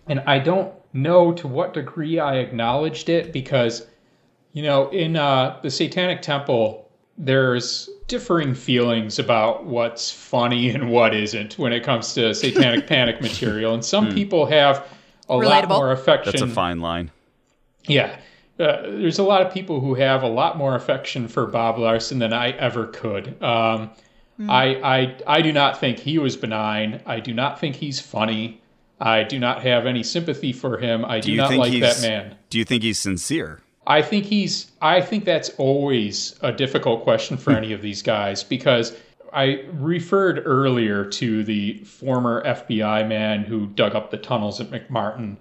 and 0.08 0.20
I 0.20 0.38
don't 0.38 0.72
know 0.94 1.30
to 1.34 1.46
what 1.46 1.74
degree 1.74 2.18
I 2.18 2.36
acknowledged 2.36 3.10
it 3.10 3.34
because, 3.34 3.86
you 4.54 4.62
know, 4.62 4.88
in 4.88 5.16
uh, 5.16 5.60
the 5.62 5.70
Satanic 5.70 6.22
Temple, 6.22 6.90
there's 7.18 7.90
differing 8.08 8.54
feelings 8.54 9.18
about 9.18 9.66
what's 9.66 10.10
funny 10.10 10.70
and 10.74 10.90
what 10.90 11.14
isn't 11.14 11.58
when 11.58 11.74
it 11.74 11.82
comes 11.82 12.14
to 12.14 12.34
satanic 12.34 12.86
panic 12.94 13.20
material. 13.20 13.74
And 13.74 13.84
some 13.84 14.06
hmm. 14.06 14.14
people 14.14 14.46
have 14.46 14.86
a 15.28 15.34
Relatable. 15.34 15.48
lot 15.50 15.68
more 15.68 15.92
affection. 15.92 16.32
That's 16.32 16.40
a 16.40 16.48
fine 16.48 16.80
line. 16.80 17.10
Yeah. 17.86 18.18
Uh, 18.58 18.80
there's 18.84 19.18
a 19.18 19.22
lot 19.22 19.42
of 19.42 19.52
people 19.52 19.80
who 19.80 19.92
have 19.96 20.22
a 20.22 20.28
lot 20.28 20.56
more 20.56 20.76
affection 20.76 21.28
for 21.28 21.46
Bob 21.46 21.76
Larson 21.76 22.20
than 22.20 22.32
I 22.32 22.52
ever 22.52 22.86
could. 22.86 23.36
Um, 23.42 23.90
mm. 24.38 24.50
I, 24.50 24.74
I, 24.98 25.16
I 25.26 25.42
do 25.42 25.52
not 25.52 25.78
think 25.78 25.98
he 25.98 26.18
was 26.18 26.36
benign. 26.36 27.00
I 27.06 27.20
do 27.20 27.32
not 27.34 27.60
think 27.60 27.76
he's 27.76 28.00
funny. 28.00 28.60
I 29.00 29.24
do 29.24 29.38
not 29.38 29.62
have 29.62 29.86
any 29.86 30.02
sympathy 30.02 30.52
for 30.52 30.78
him. 30.78 31.04
I 31.04 31.20
do, 31.20 31.32
do 31.32 31.36
not 31.36 31.54
like 31.54 31.80
that 31.80 32.00
man. 32.00 32.36
Do 32.50 32.58
you 32.58 32.64
think 32.64 32.82
he's 32.82 32.98
sincere? 32.98 33.60
I 33.86 34.00
think 34.02 34.24
he's. 34.24 34.70
I 34.80 35.00
think 35.00 35.24
that's 35.24 35.50
always 35.58 36.38
a 36.40 36.52
difficult 36.52 37.02
question 37.02 37.36
for 37.36 37.50
any 37.50 37.72
of 37.72 37.82
these 37.82 38.02
guys 38.02 38.42
because 38.42 38.96
I 39.32 39.64
referred 39.72 40.42
earlier 40.46 41.04
to 41.04 41.42
the 41.44 41.78
former 41.84 42.42
FBI 42.44 43.06
man 43.08 43.42
who 43.42 43.66
dug 43.66 43.94
up 43.94 44.10
the 44.10 44.16
tunnels 44.16 44.60
at 44.60 44.70
McMartin. 44.70 45.36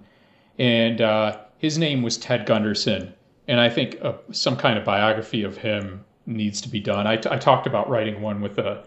and 0.58 1.00
uh, 1.00 1.38
his 1.58 1.78
name 1.78 2.02
was 2.02 2.18
Ted 2.18 2.44
Gunderson. 2.44 3.14
And 3.46 3.60
I 3.60 3.70
think 3.70 3.98
uh, 4.02 4.14
some 4.32 4.56
kind 4.56 4.78
of 4.78 4.84
biography 4.84 5.42
of 5.44 5.56
him 5.56 6.04
needs 6.26 6.60
to 6.62 6.68
be 6.68 6.80
done. 6.80 7.06
I, 7.06 7.16
t- 7.16 7.28
I 7.30 7.36
talked 7.36 7.66
about 7.66 7.88
writing 7.88 8.20
one 8.20 8.40
with 8.40 8.58
a, 8.58 8.84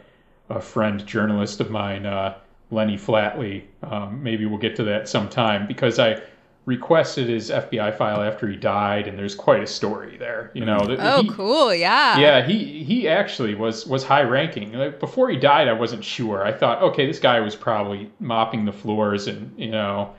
a 0.50 0.62
friend 0.62 1.06
journalist 1.06 1.60
of 1.60 1.70
mine, 1.70 2.06
uh, 2.06 2.38
Lenny 2.72 2.98
Flatley. 2.98 3.64
Um, 3.84 4.22
maybe 4.22 4.46
we'll 4.46 4.60
get 4.60 4.76
to 4.78 4.84
that 4.86 5.08
sometime 5.08 5.68
because 5.68 6.00
I 6.00 6.22
requested 6.66 7.30
his 7.30 7.50
FBI 7.50 7.98
file 7.98 8.22
after 8.22 8.48
he 8.48 8.58
died, 8.58 9.08
and 9.08 9.18
there's 9.18 9.34
quite 9.34 9.64
a 9.64 9.68
story 9.68 10.18
there. 10.18 10.52
You 10.54 10.66
know. 10.66 10.78
Oh, 10.82 11.24
he, 11.24 11.30
cool! 11.30 11.74
Yeah. 11.74 12.20
Yeah, 12.20 12.46
he 12.46 12.84
he 12.84 13.08
actually 13.08 13.56
was 13.56 13.88
was 13.88 14.04
high 14.04 14.24
ranking. 14.24 14.74
Like, 14.74 15.00
before 15.00 15.30
he 15.30 15.38
died, 15.38 15.68
I 15.68 15.74
wasn't 15.74 16.04
sure. 16.04 16.46
I 16.46 16.52
thought, 16.52 16.84
okay, 16.84 17.08
this 17.08 17.20
guy 17.20 17.40
was 17.40 17.56
probably 17.56 18.12
mopping 18.20 18.66
the 18.66 18.74
floors 18.74 19.28
and 19.28 19.58
you 19.58 19.72
know, 19.72 20.14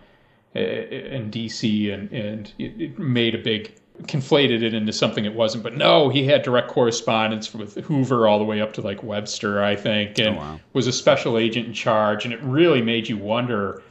in 0.54 1.30
D.C. 1.30 1.90
and 1.90 2.10
and 2.10 2.52
it 2.58 2.98
made 2.98 3.34
a 3.34 3.38
big 3.38 3.74
conflated 4.02 4.62
it 4.62 4.74
into 4.74 4.92
something 4.92 5.24
it 5.24 5.34
wasn't. 5.34 5.64
But 5.64 5.76
no, 5.76 6.08
he 6.08 6.24
had 6.24 6.42
direct 6.42 6.68
correspondence 6.68 7.52
with 7.52 7.76
Hoover 7.84 8.28
all 8.28 8.38
the 8.38 8.44
way 8.44 8.60
up 8.60 8.72
to 8.74 8.80
like 8.80 9.02
Webster, 9.02 9.62
I 9.62 9.76
think, 9.76 10.18
and 10.18 10.36
oh, 10.36 10.38
wow. 10.38 10.60
was 10.72 10.86
a 10.86 10.92
special 10.92 11.38
agent 11.38 11.66
in 11.66 11.72
charge. 11.72 12.24
And 12.24 12.32
it 12.32 12.42
really 12.42 12.82
made 12.82 13.08
you 13.08 13.16
wonder 13.16 13.82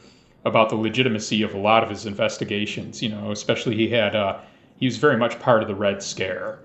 about 0.44 0.70
the 0.70 0.76
legitimacy 0.76 1.42
of 1.42 1.54
a 1.54 1.58
lot 1.58 1.82
of 1.82 1.90
his 1.90 2.06
investigations. 2.06 3.02
You 3.02 3.10
know, 3.10 3.30
especially 3.30 3.76
he 3.76 3.88
had 3.88 4.16
uh, 4.16 4.38
he 4.78 4.86
was 4.86 4.96
very 4.96 5.16
much 5.16 5.38
part 5.40 5.62
of 5.62 5.68
the 5.68 5.74
Red 5.74 6.02
Scare. 6.02 6.58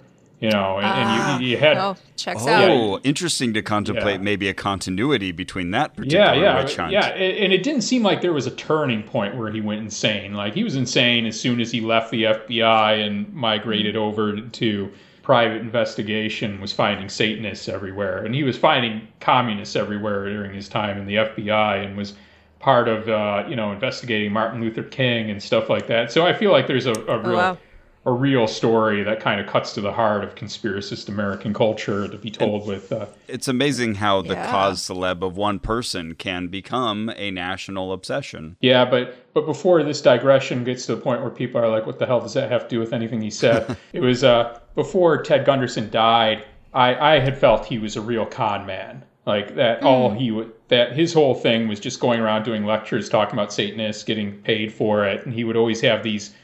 You 0.43 0.49
know, 0.49 0.77
and, 0.77 0.85
and 0.85 1.41
you, 1.41 1.51
you, 1.51 1.57
had 1.57 1.77
oh, 1.77 1.95
checks 2.17 2.43
oh, 2.45 2.49
out. 2.49 2.69
Oh, 2.69 2.99
interesting 3.05 3.53
to 3.53 3.61
contemplate 3.61 4.15
Yeah. 4.15 4.23
maybe 4.23 4.49
a 4.49 4.53
continuity 4.53 5.31
between 5.31 5.71
that 5.71 5.95
particular 5.95 6.33
yeah, 6.33 6.33
yeah, 6.33 6.61
witch 6.61 6.75
hunt. 6.75 6.91
yeah. 6.91 7.05
And 7.05 7.37
and 7.37 7.53
it 7.53 7.63
didn't 7.63 7.83
seem 7.83 8.03
like 8.03 8.19
there 8.19 8.33
was 8.33 8.45
a 8.45 8.51
turning 8.51 9.03
point 9.03 9.37
where 9.37 9.49
he 9.49 9.61
went 9.61 9.79
insane. 9.79 10.33
Like 10.33 10.53
he 10.53 10.65
was 10.65 10.75
insane 10.75 11.25
as 11.25 11.39
soon 11.39 11.61
as 11.61 11.71
he 11.71 11.79
left 11.79 12.11
the 12.11 12.23
FBI 12.23 13.07
and 13.07 13.33
migrated 13.33 13.95
over 13.95 14.37
to 14.41 14.91
private 15.21 15.61
investigation. 15.61 16.59
Was 16.59 16.73
finding 16.73 17.07
Satanists 17.07 17.69
everywhere, 17.69 18.25
and 18.25 18.35
he 18.35 18.43
was 18.43 18.57
finding 18.57 19.07
communists 19.21 19.77
everywhere 19.77 20.25
during 20.25 20.53
his 20.53 20.67
time 20.67 20.97
in 20.97 21.05
the 21.05 21.15
FBI, 21.15 21.85
and 21.85 21.95
was 21.95 22.15
part 22.59 22.89
of 22.89 23.07
uh, 23.07 23.45
you 23.47 23.55
know 23.55 23.71
investigating 23.71 24.33
Martin 24.33 24.59
Luther 24.59 24.83
King 24.83 25.31
and 25.31 25.41
stuff 25.41 25.69
like 25.69 25.87
that. 25.87 26.11
So 26.11 26.25
I 26.25 26.33
feel 26.33 26.51
like 26.51 26.67
there's 26.67 26.85
a, 26.85 26.93
a 27.07 27.19
real 27.19 27.37
wow. 27.37 27.57
A 28.05 28.11
real 28.11 28.47
story 28.47 29.01
that 29.03 29.21
kind 29.21 29.39
of 29.39 29.47
cuts 29.47 29.73
to 29.73 29.79
the 29.81 29.91
heart 29.91 30.23
of 30.25 30.35
conspiracist 30.35 31.07
American 31.07 31.53
culture 31.53 32.07
to 32.07 32.17
be 32.17 32.29
told 32.29 32.67
with. 32.67 32.91
Uh, 32.91 33.05
It's 33.29 33.47
amazing 33.47 33.95
how 33.95 34.21
the 34.21 34.33
Yeah. 34.33 34.51
cause 34.51 34.81
celeb 34.81 35.21
of 35.23 35.37
one 35.37 35.59
person 35.59 36.15
can 36.15 36.47
become 36.47 37.09
a 37.15 37.31
national 37.31 37.93
obsession. 37.93 38.57
Yeah, 38.59 38.83
but 38.83 39.15
but 39.33 39.45
before 39.45 39.81
this 39.83 40.01
digression 40.01 40.63
gets 40.65 40.85
to 40.87 40.95
the 40.95 41.01
point 41.01 41.21
where 41.21 41.29
people 41.31 41.61
are 41.61 41.69
like, 41.69 41.85
"What 41.85 41.97
the 41.97 42.05
hell 42.05 42.19
does 42.19 42.33
that 42.33 42.51
have 42.51 42.63
to 42.63 42.75
do 42.75 42.79
with 42.79 42.91
anything 42.91 43.21
he 43.21 43.29
said?" 43.29 43.77
it 43.93 44.01
was 44.01 44.23
uh, 44.23 44.59
before 44.75 45.21
Ted 45.23 45.45
Gunderson 45.45 45.89
died. 45.89 46.43
I 46.73 47.15
I 47.15 47.19
had 47.19 47.37
felt 47.37 47.65
he 47.65 47.79
was 47.79 47.95
a 47.95 48.01
real 48.01 48.25
con 48.25 48.65
man, 48.65 49.03
like 49.25 49.55
that. 49.55 49.81
All 49.81 50.09
he 50.11 50.29
would 50.31 50.51
that 50.67 50.91
his 50.91 51.13
whole 51.13 51.35
thing 51.35 51.69
was 51.69 51.79
just 51.79 52.01
going 52.01 52.19
around 52.19 52.43
doing 52.43 52.65
lectures, 52.65 53.07
talking 53.07 53.33
about 53.33 53.53
Satanists, 53.53 54.03
getting 54.03 54.33
paid 54.39 54.73
for 54.73 55.05
it, 55.05 55.23
and 55.25 55.33
he 55.33 55.45
would 55.45 55.55
always 55.55 55.79
have 55.81 56.03
these 56.03 56.35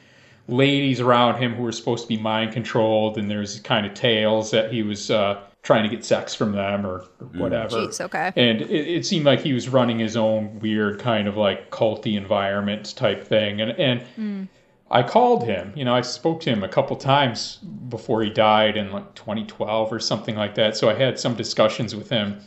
ladies 0.49 0.99
around 0.99 1.41
him 1.41 1.53
who 1.53 1.63
were 1.63 1.71
supposed 1.71 2.03
to 2.03 2.07
be 2.07 2.17
mind 2.17 2.51
controlled, 2.51 3.17
and 3.17 3.29
there's 3.29 3.59
kind 3.61 3.85
of 3.85 3.93
tales 3.93 4.51
that 4.51 4.71
he 4.71 4.83
was 4.83 5.11
uh, 5.11 5.41
trying 5.63 5.83
to 5.83 5.89
get 5.89 6.03
sex 6.03 6.33
from 6.33 6.51
them 6.53 6.85
or, 6.85 7.05
or 7.19 7.27
whatever. 7.37 7.77
Jeez, 7.77 8.01
okay. 8.01 8.31
And 8.35 8.61
it, 8.61 8.87
it 8.87 9.05
seemed 9.05 9.25
like 9.25 9.41
he 9.41 9.53
was 9.53 9.69
running 9.69 9.99
his 9.99 10.17
own 10.17 10.59
weird 10.59 10.99
kind 10.99 11.27
of 11.27 11.37
like 11.37 11.69
culty 11.71 12.17
environment 12.17 12.95
type 12.95 13.23
thing. 13.23 13.61
And 13.61 13.71
and 13.71 14.47
I 14.91 15.03
called 15.03 15.43
him. 15.43 15.71
You 15.75 15.85
know, 15.85 15.95
I 15.95 16.01
spoke 16.01 16.41
to 16.41 16.49
him 16.49 16.63
a 16.63 16.69
couple 16.69 16.95
times 16.95 17.57
before 17.89 18.23
he 18.23 18.29
died 18.29 18.75
in 18.75 18.91
like 18.91 19.13
2012 19.15 19.93
or 19.93 19.99
something 19.99 20.35
like 20.35 20.55
that. 20.55 20.75
So 20.75 20.89
I 20.89 20.95
had 20.95 21.19
some 21.19 21.35
discussions 21.35 21.95
with 21.95 22.09
him. 22.09 22.39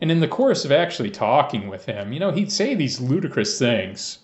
And 0.00 0.10
in 0.10 0.20
the 0.20 0.28
course 0.28 0.64
of 0.64 0.72
actually 0.72 1.10
talking 1.10 1.68
with 1.68 1.84
him, 1.84 2.12
you 2.12 2.20
know, 2.20 2.30
he'd 2.30 2.52
say 2.52 2.74
these 2.74 3.00
ludicrous 3.00 3.58
things. 3.58 4.19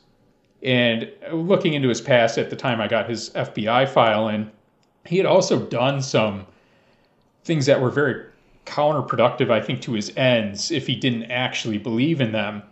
And 0.66 1.08
looking 1.32 1.74
into 1.74 1.88
his 1.88 2.00
past 2.00 2.38
at 2.38 2.50
the 2.50 2.56
time 2.56 2.80
I 2.80 2.88
got 2.88 3.08
his 3.08 3.30
FBI 3.30 3.88
file 3.88 4.28
in, 4.28 4.50
he 5.04 5.16
had 5.16 5.24
also 5.24 5.60
done 5.60 6.02
some 6.02 6.44
things 7.44 7.66
that 7.66 7.80
were 7.80 7.90
very 7.90 8.24
counterproductive, 8.66 9.48
I 9.48 9.60
think, 9.60 9.80
to 9.82 9.92
his 9.92 10.12
ends 10.16 10.72
if 10.72 10.88
he 10.88 10.96
didn't 10.96 11.30
actually 11.30 11.78
believe 11.78 12.20
in 12.20 12.32
them. 12.32 12.64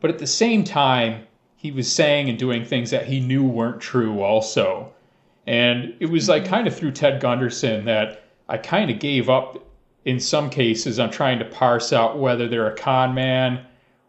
But 0.00 0.10
at 0.10 0.18
the 0.18 0.26
same 0.26 0.64
time, 0.64 1.26
he 1.56 1.70
was 1.70 1.92
saying 1.92 2.30
and 2.30 2.38
doing 2.38 2.64
things 2.64 2.90
that 2.90 3.04
he 3.04 3.20
knew 3.20 3.44
weren't 3.44 3.82
true, 3.82 4.22
also. 4.22 4.90
And 5.46 5.94
it 6.00 6.06
was 6.06 6.30
like 6.30 6.44
mm-hmm. 6.44 6.54
kind 6.54 6.66
of 6.66 6.74
through 6.74 6.92
Ted 6.92 7.20
Gunderson 7.20 7.84
that 7.84 8.24
I 8.48 8.56
kind 8.56 8.90
of 8.90 8.98
gave 8.98 9.28
up 9.28 9.62
in 10.06 10.18
some 10.18 10.48
cases 10.48 10.98
on 10.98 11.10
trying 11.10 11.38
to 11.38 11.44
parse 11.44 11.92
out 11.92 12.18
whether 12.18 12.48
they're 12.48 12.72
a 12.72 12.76
con 12.76 13.14
man 13.14 13.64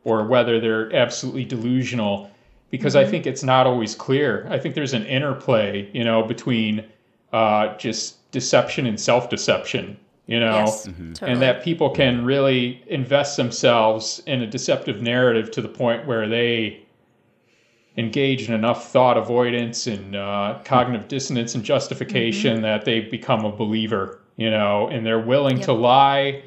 or 0.06 0.26
whether 0.26 0.62
they're 0.62 0.96
absolutely 0.96 1.44
delusional 1.44 2.32
because 2.74 2.96
I 2.96 3.06
think 3.06 3.28
it's 3.28 3.44
not 3.44 3.68
always 3.68 3.94
clear. 3.94 4.48
I 4.50 4.58
think 4.58 4.74
there's 4.74 4.96
an 4.96 5.06
interplay, 5.06 5.88
you 5.94 6.04
know, 6.04 6.24
between 6.24 6.84
uh, 7.32 7.78
just 7.78 8.32
deception 8.32 8.88
and 8.88 9.00
self 9.00 9.30
deception, 9.30 9.96
you 10.26 10.40
know, 10.40 10.56
Yes, 10.56 10.88
Mm-hmm. 10.88 11.14
totally. 11.14 11.32
and 11.32 11.42
that 11.44 11.64
people 11.64 11.92
can 11.92 12.26
really 12.26 12.84
invest 12.88 13.38
themselves 13.38 14.24
in 14.26 14.42
a 14.42 14.48
deceptive 14.48 15.04
narrative 15.04 15.52
to 15.52 15.62
the 15.62 15.68
point 15.68 16.08
where 16.08 16.28
they 16.28 16.82
engage 17.96 18.48
in 18.50 18.56
enough 18.56 18.92
thought 18.92 19.18
avoidance 19.20 19.86
and 19.86 20.16
uh, 20.16 20.58
cognitive 20.66 21.08
dissonance 21.08 21.54
and 21.54 21.64
justification 21.64 22.64
that 22.64 22.86
they 22.86 23.02
become 23.02 23.46
a 23.46 23.52
believer, 23.52 24.20
you 24.38 24.50
know, 24.50 24.88
and 24.88 25.06
they're 25.06 25.20
willing 25.20 25.60
to 25.62 25.74
lie 25.74 26.42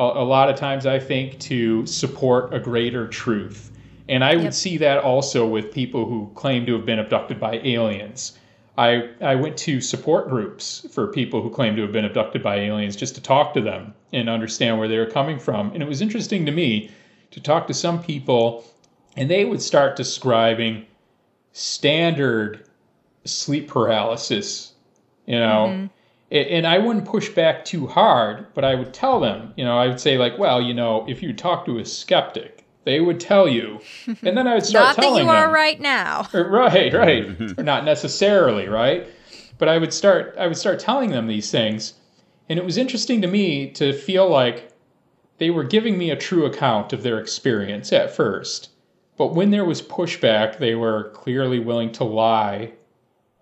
a, 0.00 0.02
a 0.02 0.24
lot 0.24 0.50
of 0.50 0.56
times, 0.56 0.86
I 0.86 0.98
think, 0.98 1.38
to 1.38 1.86
support 1.86 2.52
a 2.52 2.58
greater 2.58 3.06
truth. 3.06 3.68
And 4.12 4.22
I 4.22 4.34
would 4.36 4.44
Yep. 4.44 4.52
see 4.54 4.76
that 4.78 4.98
also 5.02 5.46
with 5.46 5.72
people 5.72 6.04
who 6.04 6.30
claim 6.34 6.66
to 6.66 6.72
have 6.74 6.84
been 6.84 6.98
abducted 6.98 7.40
by 7.40 7.60
aliens. 7.64 8.38
I, 8.76 9.08
I 9.20 9.34
went 9.36 9.56
to 9.68 9.80
support 9.80 10.28
groups 10.28 10.86
for 10.92 11.06
people 11.06 11.40
who 11.42 11.50
claim 11.50 11.76
to 11.76 11.82
have 11.82 11.92
been 11.92 12.04
abducted 12.04 12.42
by 12.42 12.56
aliens 12.56 12.94
just 12.96 13.14
to 13.14 13.22
talk 13.22 13.54
to 13.54 13.60
them 13.60 13.94
and 14.12 14.28
understand 14.28 14.78
where 14.78 14.88
they 14.88 14.98
were 14.98 15.06
coming 15.10 15.38
from. 15.38 15.72
And 15.72 15.82
it 15.82 15.88
was 15.88 16.02
interesting 16.02 16.44
to 16.46 16.52
me 16.52 16.90
to 17.30 17.40
talk 17.40 17.66
to 17.68 17.74
some 17.74 18.02
people, 18.02 18.64
and 19.16 19.30
they 19.30 19.44
would 19.46 19.62
start 19.62 19.96
describing 19.96 20.86
standard 21.52 22.64
sleep 23.24 23.68
paralysis, 23.68 24.72
you 25.26 25.38
know. 25.38 25.66
Mm-hmm. 25.70 25.86
A- 26.32 26.50
And 26.56 26.66
I 26.66 26.78
wouldn't 26.78 27.04
push 27.06 27.28
back 27.30 27.64
too 27.64 27.86
hard, 27.86 28.46
but 28.54 28.64
I 28.64 28.74
would 28.74 28.92
tell 28.92 29.20
them, 29.20 29.52
you 29.56 29.64
know, 29.64 29.78
I 29.78 29.86
would 29.86 30.00
say, 30.00 30.18
like, 30.18 30.38
well, 30.38 30.60
you 30.60 30.74
know, 30.74 31.04
if 31.08 31.22
you 31.22 31.32
talk 31.32 31.64
to 31.66 31.78
a 31.78 31.84
skeptic, 31.84 32.61
they 32.84 33.00
would 33.00 33.20
tell 33.20 33.48
you. 33.48 33.80
And 34.22 34.36
then 34.36 34.46
I 34.48 34.54
would 34.54 34.66
start 34.66 34.84
Not 34.84 34.96
that 34.96 35.02
telling 35.02 35.24
you 35.24 35.30
are 35.30 35.42
them. 35.42 35.52
right 35.52 35.80
now. 35.80 36.28
Right, 36.34 36.92
right. 36.92 37.58
Or 37.58 37.62
not 37.62 37.84
necessarily, 37.84 38.68
right? 38.68 39.06
But 39.58 39.68
I 39.68 39.78
would 39.78 39.92
start 39.92 40.34
I 40.38 40.46
would 40.46 40.56
start 40.56 40.80
telling 40.80 41.10
them 41.10 41.26
these 41.26 41.50
things. 41.50 41.94
And 42.48 42.58
it 42.58 42.64
was 42.64 42.76
interesting 42.76 43.22
to 43.22 43.28
me 43.28 43.70
to 43.72 43.92
feel 43.92 44.28
like 44.28 44.72
they 45.38 45.50
were 45.50 45.64
giving 45.64 45.96
me 45.96 46.10
a 46.10 46.16
true 46.16 46.44
account 46.44 46.92
of 46.92 47.02
their 47.02 47.18
experience 47.18 47.92
at 47.92 48.14
first. 48.14 48.70
But 49.16 49.34
when 49.34 49.50
there 49.50 49.64
was 49.64 49.80
pushback, 49.82 50.58
they 50.58 50.74
were 50.74 51.10
clearly 51.14 51.58
willing 51.58 51.92
to 51.92 52.04
lie 52.04 52.72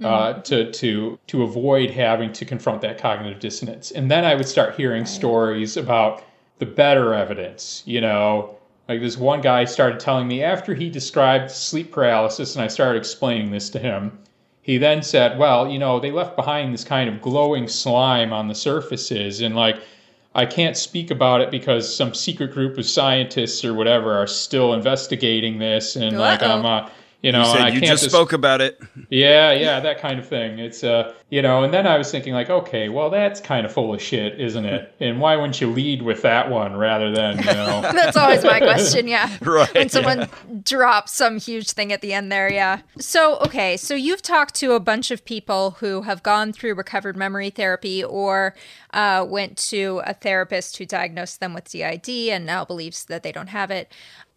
uh, 0.03 0.35
to 0.43 0.71
to 0.73 1.19
to 1.27 1.43
avoid 1.43 1.91
having 1.91 2.33
to 2.33 2.45
confront 2.45 2.81
that 2.83 2.99
cognitive 2.99 3.41
dissonance. 3.41 3.91
And 3.91 4.11
then 4.11 4.25
I 4.25 4.35
would 4.35 4.49
start 4.49 4.75
hearing 4.75 5.07
stories 5.07 5.77
about 5.77 6.23
the 6.59 6.67
better 6.67 7.15
evidence. 7.15 7.83
You 7.87 8.01
know, 8.01 8.57
like 8.91 9.01
this 9.01 9.17
one 9.17 9.41
guy 9.41 9.65
started 9.65 10.01
telling 10.01 10.27
me 10.27 10.43
after 10.43 10.75
he 10.75 10.91
described 10.91 11.51
sleep 11.51 11.93
paralysis, 11.93 12.57
and 12.57 12.65
I 12.65 12.67
started 12.67 12.99
explaining 12.99 13.53
this 13.53 13.71
to 13.71 13.79
him. 13.79 14.19
He 14.63 14.79
then 14.79 15.03
said, 15.03 15.39
"Well, 15.39 15.69
you 15.69 15.79
know, 15.79 16.01
they 16.01 16.11
left 16.11 16.35
behind 16.35 16.75
this 16.75 16.83
kind 16.83 17.09
of 17.09 17.23
glowing 17.23 17.69
slime 17.69 18.33
on 18.33 18.49
the 18.49 18.55
surfaces, 18.55 19.41
and 19.41 19.55
like." 19.55 19.77
I 20.33 20.47
can't 20.47 20.77
speak 20.77 21.11
about 21.11 21.41
it 21.41 21.51
because 21.51 21.93
some 21.93 22.15
secret 22.15 22.53
group 22.53 22.79
of 22.79 22.87
scientists 22.87 23.65
or 23.65 23.75
whatever 23.75 24.15
are 24.15 24.29
still 24.29 24.75
investigating 24.75 25.59
this, 25.59 25.97
and 25.97 26.17
like 26.17 26.41
Uh-oh. 26.41 26.59
I'm, 26.59 26.65
uh, 26.65 26.89
you 27.23 27.33
know, 27.33 27.41
You 27.41 27.51
and 27.51 27.53
I 27.53 27.65
said 27.67 27.75
you 27.75 27.81
can't 27.81 27.91
just 27.93 28.05
dis- 28.05 28.13
spoke 28.13 28.33
about 28.33 28.61
it. 28.61 28.81
yeah, 29.11 29.53
yeah, 29.53 29.81
that 29.81 30.01
kind 30.01 30.19
of 30.19 30.27
thing. 30.29 30.59
It's 30.59 30.83
uh, 30.83 31.15
you 31.29 31.43
know, 31.43 31.63
and 31.65 31.73
then 31.73 31.87
I 31.87 31.97
was 31.99 32.11
thinking 32.11 32.33
like, 32.35 32.51
okay, 32.51 32.89
well, 32.89 33.11
that's 33.11 33.41
kind 33.41 33.65
of 33.65 33.73
full 33.73 33.95
of 33.95 34.03
shit, 34.03 34.41
isn't 34.41 34.65
it? 34.65 34.95
And 35.01 35.19
why 35.19 35.35
wouldn't 35.37 35.61
you 35.61 35.71
lead 35.71 36.03
with 36.03 36.23
that 36.23 36.51
one 36.51 36.77
rather 36.77 37.11
than 37.11 37.39
you 37.39 37.45
know? 37.45 37.81
That's 37.95 38.19
always 38.19 38.45
my 38.45 38.59
question, 38.59 39.09
yeah. 39.09 39.35
Right, 39.41 39.73
When 39.75 39.89
someone 39.89 40.29
drops 40.63 41.15
some 41.15 41.39
huge 41.39 41.71
thing 41.71 41.91
at 41.91 42.03
the 42.03 42.13
end 42.13 42.31
there, 42.31 42.53
yeah. 42.53 42.83
So, 42.99 43.39
okay, 43.39 43.79
so 43.79 43.95
you've 43.95 44.21
talked 44.21 44.55
to 44.57 44.73
a 44.73 44.81
bunch 44.81 45.11
of 45.11 45.25
people 45.25 45.73
who 45.81 46.03
have 46.03 46.23
gone 46.23 46.53
through 46.53 46.75
recovered 46.75 47.17
memory 47.17 47.49
therapy 47.49 48.05
or 48.05 48.55
uh, 48.93 49.25
went 49.27 49.57
to 49.71 50.03
a 50.05 50.13
therapist 50.13 50.77
who 50.77 50.85
diagnosed 50.85 51.41
them 51.41 51.55
with 51.55 51.71
DID 51.71 52.09
and 52.29 52.45
now 52.45 52.65
believes 52.67 53.07
that 53.07 53.23
they 53.23 53.33
don't 53.33 53.49
have 53.49 53.71
it. 53.71 53.91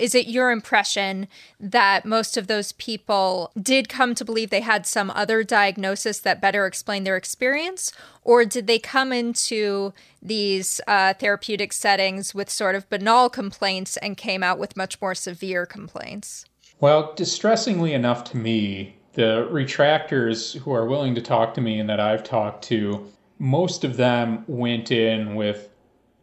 Is 0.03 0.13
it 0.13 0.27
your 0.27 0.51
impression 0.51 1.29
that 1.61 2.03
most 2.03 2.35
of 2.35 2.47
those 2.47 2.73
people 2.73 3.53
did 3.57 3.87
come 3.87 4.13
to 4.13 4.25
believe 4.25 4.49
they 4.49 4.59
had 4.59 4.85
some 4.85 5.09
other 5.11 5.45
diagnosis 5.45 6.19
that 6.19 6.41
better 6.41 6.65
explained 6.65 7.07
their 7.07 7.15
experience? 7.15 7.93
Or 8.21 8.43
did 8.43 8.67
they 8.67 8.79
come 8.79 9.13
into 9.13 9.93
these 10.21 10.81
uh, 10.87 11.13
therapeutic 11.13 11.71
settings 11.71 12.35
with 12.35 12.49
sort 12.49 12.75
of 12.75 12.89
banal 12.89 13.29
complaints 13.29 13.95
and 13.95 14.17
came 14.17 14.43
out 14.43 14.59
with 14.59 14.75
much 14.75 15.01
more 15.01 15.15
severe 15.15 15.65
complaints? 15.65 16.43
Well, 16.81 17.13
distressingly 17.15 17.93
enough 17.93 18.25
to 18.25 18.37
me, 18.37 18.97
the 19.13 19.47
retractors 19.49 20.59
who 20.59 20.73
are 20.73 20.85
willing 20.85 21.15
to 21.15 21.21
talk 21.21 21.53
to 21.53 21.61
me 21.61 21.79
and 21.79 21.89
that 21.89 22.01
I've 22.01 22.25
talked 22.25 22.65
to, 22.65 23.09
most 23.39 23.85
of 23.85 23.95
them 23.95 24.43
went 24.47 24.91
in 24.91 25.35
with 25.35 25.69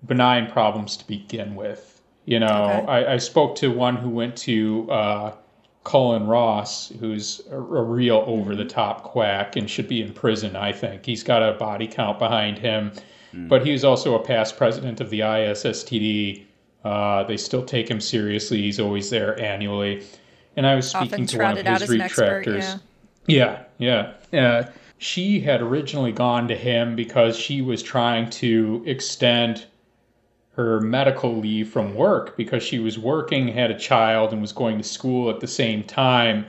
benign 0.07 0.51
problems 0.51 0.99
to 0.99 1.07
begin 1.07 1.55
with. 1.55 1.90
You 2.27 2.39
know, 2.39 2.83
okay. 2.83 2.93
I, 2.93 3.15
I, 3.15 3.17
spoke 3.17 3.57
to 3.57 3.71
one 3.71 3.97
who 3.97 4.11
went 4.11 4.37
to 4.39 4.91
uh, 4.91 5.35
Colin 5.85 6.27
Ross, 6.27 6.93
who's 7.01 7.41
a, 7.51 7.57
a 7.57 7.83
real 7.83 8.23
over 8.27 8.55
the 8.55 8.65
top 8.65 9.03
quack 9.03 9.57
and 9.57 9.69
should 9.69 9.89
be 9.89 10.03
in 10.03 10.13
prison, 10.13 10.55
I 10.55 10.73
think. 10.73 11.07
He's 11.07 11.23
got 11.23 11.43
a 11.43 11.53
body 11.53 11.87
count 11.87 12.19
behind 12.19 12.59
him, 12.59 12.93
mm. 13.35 13.49
but 13.49 13.67
he's 13.67 13.85
also 13.85 14.15
a 14.15 14.23
past 14.23 14.57
president 14.57 15.01
of 15.01 15.11
the 15.11 15.21
ISSTD. 15.21 16.45
Uh, 16.85 17.25
they 17.25 17.37
still 17.37 17.65
take 17.65 17.91
him 17.91 18.01
seriously. 18.01 18.63
He's 18.63 18.79
always 18.79 19.11
there 19.11 19.41
annually. 19.41 20.05
And 20.57 20.67
I 20.67 20.75
was 20.75 20.91
speaking 20.91 21.25
Often 21.25 21.27
to 21.27 21.39
one 21.39 21.59
of 21.59 21.67
his 21.67 21.91
retractors. 21.91 22.57
Expert, 22.59 22.81
yeah, 23.27 23.63
yeah. 23.79 24.13
yeah. 24.31 24.41
Uh, 24.43 24.71
she 24.99 25.41
had 25.41 25.63
originally 25.63 26.13
gone 26.13 26.49
to 26.49 26.55
him 26.55 26.95
because 26.95 27.37
she 27.37 27.63
was 27.63 27.83
trying 27.83 28.29
to 28.31 28.83
extend 28.87 29.65
her 30.65 30.81
medical 30.81 31.37
leave 31.37 31.69
from 31.69 31.95
work 31.95 32.37
because 32.37 32.63
she 32.63 32.79
was 32.79 32.99
working, 32.99 33.49
had 33.49 33.71
a 33.71 33.79
child, 33.79 34.33
and 34.33 34.43
was 34.43 34.53
going 34.53 34.77
to 34.77 34.85
school 34.85 35.31
at 35.31 35.41
the 35.41 35.47
same 35.47 35.83
time. 35.83 36.47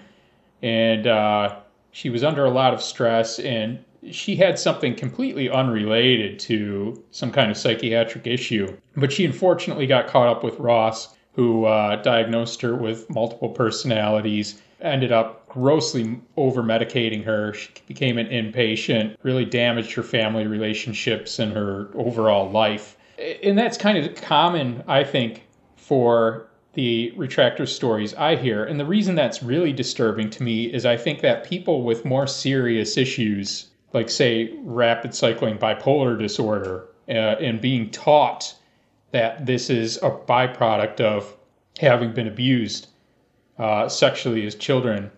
And 0.61 1.07
uh, 1.07 1.55
she 1.91 2.09
was 2.09 2.23
under 2.23 2.43
a 2.45 2.49
lot 2.49 2.73
of 2.73 2.81
stress, 2.81 3.39
and 3.39 3.79
she 4.11 4.35
had 4.35 4.59
something 4.59 4.95
completely 4.95 5.49
unrelated 5.49 6.39
to 6.39 7.01
some 7.11 7.31
kind 7.31 7.49
of 7.49 7.57
psychiatric 7.57 8.27
issue. 8.27 8.75
But 8.95 9.11
she 9.11 9.25
unfortunately 9.25 9.88
got 9.88 10.07
caught 10.07 10.27
up 10.27 10.43
with 10.43 10.59
Ross, 10.59 11.15
who 11.33 11.65
uh, 11.65 12.01
diagnosed 12.01 12.61
her 12.61 12.75
with 12.75 13.09
multiple 13.09 13.49
personalities, 13.49 14.61
ended 14.81 15.11
up 15.11 15.47
grossly 15.47 16.19
over 16.35 16.61
medicating 16.61 17.23
her. 17.23 17.53
She 17.53 17.69
became 17.88 18.17
an 18.17 18.27
inpatient, 18.27 19.15
really 19.23 19.45
damaged 19.45 19.93
her 19.93 20.03
family 20.03 20.47
relationships 20.47 21.39
and 21.39 21.53
her 21.53 21.89
overall 21.95 22.49
life 22.49 22.97
and 23.17 23.57
that's 23.57 23.77
kind 23.77 23.97
of 23.97 24.15
common, 24.15 24.83
I 24.88 25.03
think, 25.03 25.47
for 25.75 26.47
the 26.73 27.13
retractor 27.17 27.67
stories 27.67 28.13
I 28.15 28.35
hear. 28.35 28.63
And 28.63 28.79
the 28.79 28.85
reason 28.85 29.15
that's 29.15 29.43
really 29.43 29.73
disturbing 29.73 30.29
to 30.31 30.43
me 30.43 30.65
is 30.65 30.85
I 30.85 30.95
think 30.97 31.21
that 31.21 31.43
people 31.43 31.83
with 31.83 32.05
more 32.05 32.27
serious 32.27 32.97
issues, 32.97 33.69
like, 33.93 34.09
say, 34.09 34.53
rapid 34.63 35.13
cycling 35.13 35.57
bipolar 35.57 36.17
disorder, 36.17 36.88
uh, 37.09 37.11
and 37.11 37.59
being 37.59 37.89
taught 37.89 38.55
that 39.11 39.45
this 39.45 39.69
is 39.69 39.97
a 39.97 40.09
byproduct 40.11 41.01
of 41.01 41.35
having 41.79 42.13
been 42.13 42.27
abused 42.27 42.88
uh, 43.59 43.89
sexually 43.89 44.45
as 44.45 44.55
children 44.55 45.11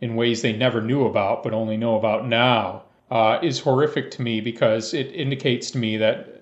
in 0.00 0.16
ways 0.16 0.42
they 0.42 0.52
never 0.52 0.80
knew 0.80 1.06
about 1.06 1.42
but 1.42 1.52
only 1.52 1.76
know 1.76 1.96
about 1.96 2.26
now, 2.26 2.82
uh, 3.10 3.38
is 3.42 3.60
horrific 3.60 4.10
to 4.10 4.22
me 4.22 4.40
because 4.40 4.94
it 4.94 5.06
indicates 5.14 5.70
to 5.70 5.78
me 5.78 5.96
that 5.96 6.37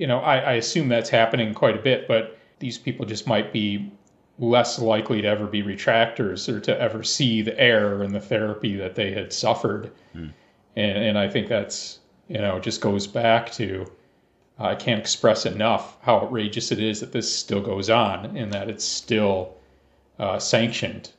you 0.00 0.06
know, 0.06 0.20
I, 0.20 0.38
I 0.38 0.52
assume 0.54 0.88
that's 0.88 1.10
happening 1.10 1.52
quite 1.52 1.76
a 1.76 1.82
bit, 1.82 2.08
but 2.08 2.38
these 2.58 2.78
people 2.78 3.04
just 3.04 3.26
might 3.26 3.52
be 3.52 3.92
less 4.38 4.78
likely 4.78 5.20
to 5.20 5.28
ever 5.28 5.46
be 5.46 5.62
retractors 5.62 6.48
or 6.48 6.58
to 6.58 6.80
ever 6.80 7.02
see 7.02 7.42
the 7.42 7.58
error 7.60 8.02
in 8.02 8.10
the 8.14 8.20
therapy 8.20 8.74
that 8.76 8.94
they 8.94 9.12
had 9.12 9.30
suffered. 9.30 9.92
Mm. 10.16 10.32
And, 10.76 10.98
and 10.98 11.18
I 11.18 11.28
think 11.28 11.48
that's, 11.48 11.98
you 12.28 12.38
know, 12.38 12.58
just 12.58 12.80
goes 12.80 13.06
back 13.06 13.52
to 13.52 13.84
uh, 14.58 14.68
I 14.68 14.74
can't 14.74 14.98
express 14.98 15.44
enough 15.44 15.98
how 16.00 16.20
outrageous 16.20 16.72
it 16.72 16.78
is 16.78 17.00
that 17.00 17.12
this 17.12 17.30
still 17.30 17.60
goes 17.60 17.90
on 17.90 18.34
and 18.38 18.50
that 18.54 18.70
it's 18.70 18.84
still 18.84 19.54
uh, 20.18 20.38
sanctioned 20.38 21.10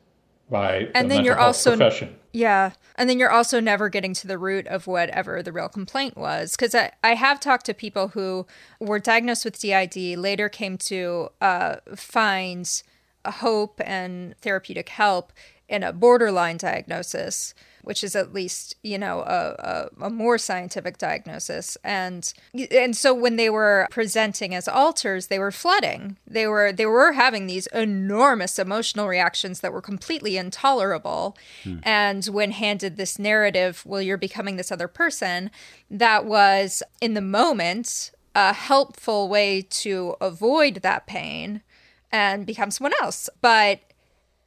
by 0.49 0.89
and 0.95 1.09
the 1.09 1.15
then 1.15 1.25
you're 1.25 1.39
also 1.39 1.77
profession. 1.77 2.15
Yeah. 2.33 2.71
And 2.95 3.09
then 3.09 3.19
you're 3.19 3.31
also 3.31 3.59
never 3.59 3.89
getting 3.89 4.13
to 4.15 4.27
the 4.27 4.37
root 4.37 4.67
of 4.67 4.87
whatever 4.87 5.43
the 5.43 5.51
real 5.51 5.69
complaint 5.69 6.17
was. 6.17 6.55
Because 6.55 6.73
I, 6.73 6.91
I 7.03 7.15
have 7.15 7.39
talked 7.39 7.65
to 7.65 7.73
people 7.73 8.09
who 8.09 8.45
were 8.79 8.99
diagnosed 8.99 9.43
with 9.43 9.59
DID, 9.59 10.17
later 10.17 10.49
came 10.49 10.77
to 10.79 11.29
uh, 11.41 11.77
find 11.95 12.83
hope 13.25 13.81
and 13.83 14.35
therapeutic 14.37 14.89
help 14.89 15.33
in 15.67 15.83
a 15.83 15.93
borderline 15.93 16.57
diagnosis 16.57 17.53
which 17.83 18.03
is 18.03 18.15
at 18.15 18.33
least 18.33 18.75
you 18.83 18.97
know 18.97 19.21
a, 19.21 19.89
a, 20.01 20.05
a, 20.05 20.09
more 20.09 20.37
scientific 20.37 20.97
diagnosis. 20.97 21.77
And 21.83 22.31
and 22.71 22.95
so 22.95 23.13
when 23.13 23.35
they 23.35 23.49
were 23.49 23.87
presenting 23.91 24.53
as 24.53 24.67
alters 24.67 25.27
they 25.27 25.39
were 25.39 25.51
flooding. 25.51 26.17
They 26.27 26.47
were 26.47 26.71
they 26.71 26.85
were 26.85 27.13
having 27.13 27.47
these 27.47 27.67
enormous 27.67 28.59
emotional 28.59 29.07
reactions 29.07 29.61
that 29.61 29.73
were 29.73 29.81
completely 29.81 30.37
intolerable. 30.37 31.37
Hmm. 31.63 31.79
and 31.83 32.25
when 32.25 32.51
handed 32.51 32.97
this 32.97 33.19
narrative 33.19 33.83
well 33.85 34.01
you're 34.01 34.17
becoming 34.17 34.55
this 34.55 34.71
other 34.71 34.87
person 34.87 35.51
that 35.89 36.25
was 36.25 36.83
in 36.99 37.13
the 37.13 37.21
moment 37.21 38.11
a 38.35 38.53
helpful 38.53 39.27
way 39.27 39.61
to 39.61 40.15
avoid 40.21 40.75
that 40.75 41.05
pain 41.05 41.61
and 42.11 42.45
become 42.45 42.71
someone 42.71 42.93
else. 43.01 43.29
But 43.41 43.79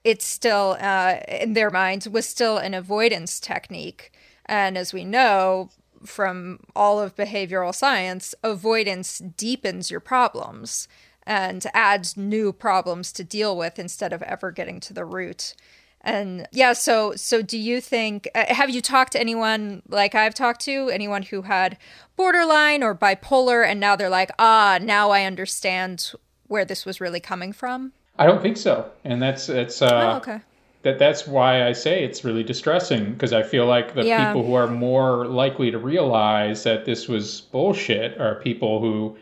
it's 0.05 0.27
still, 0.27 0.77
uh, 0.81 1.17
in 1.29 1.55
their 1.55 1.71
minds, 1.71 2.09
was 2.09 2.27
still 2.27 2.59
an 2.59 2.75
avoidance 2.75 3.41
technique. 3.41 4.13
And 4.47 4.77
as 4.77 4.93
we 4.93 5.05
know 5.05 5.71
from 6.05 6.61
all 6.77 7.01
of 7.01 7.17
behavioral 7.17 7.75
science, 7.75 8.35
avoidance 8.43 9.19
deepens 9.19 9.91
your 9.91 10.01
problems 10.01 10.87
and 11.27 11.67
adds 11.73 12.17
new 12.17 12.53
problems 12.53 13.11
to 13.13 13.25
deal 13.25 13.57
with 13.57 13.79
instead 13.79 14.13
of 14.13 14.23
ever 14.23 14.51
getting 14.51 14.79
to 14.81 14.93
the 14.93 15.07
root. 15.07 15.55
And 16.03 16.47
yeah, 16.53 16.75
so 16.75 17.15
so 17.17 17.41
do 17.41 17.57
you 17.57 17.81
think 17.81 18.29
uh, 18.35 18.53
have 18.53 18.69
you 18.69 18.83
talked 18.83 19.13
to 19.13 19.21
anyone 19.21 19.83
like 19.89 20.15
I've 20.15 20.35
talked 20.35 20.61
to 20.63 20.91
anyone 20.91 21.23
who 21.23 21.43
had 21.43 21.79
borderline 22.15 22.83
or 22.83 22.95
bipolar 22.95 23.67
and 23.67 23.81
now 23.81 23.97
they're 23.97 24.11
like, 24.11 24.31
"Ah, 24.39 24.79
now 24.83 25.11
I 25.11 25.25
understand 25.25 26.13
where 26.47 26.67
this 26.67 26.85
was 26.85 27.01
really 27.01 27.21
coming 27.21 27.55
from?" 27.55 27.95
I 28.19 28.27
don't 28.27 28.41
think 28.41 28.57
so, 28.57 28.91
and 29.05 29.20
that's 29.20 29.49
it's 29.49 29.82
uh, 29.82 30.12
oh, 30.15 30.16
okay. 30.19 30.41
That 30.82 30.99
that's 30.99 31.27
why 31.27 31.66
I 31.66 31.73
say 31.73 32.05
it's 32.05 32.24
really 32.24 32.43
distressing 32.43 33.12
because 33.12 33.32
I 33.32 33.43
feel 33.43 33.66
like 33.66 33.95
the 33.95 34.05
yeah. 34.05 34.27
people 34.27 34.47
who 34.47 34.55
are 34.55 34.69
more 34.69 35.27
likely 35.27 35.70
to 35.70 35.78
realize 35.78 36.62
that 36.65 36.85
this 36.85 37.09
was 37.09 37.41
bullshit 37.41 38.20
are 38.20 38.36
people 38.36 38.81
who, 38.81 39.16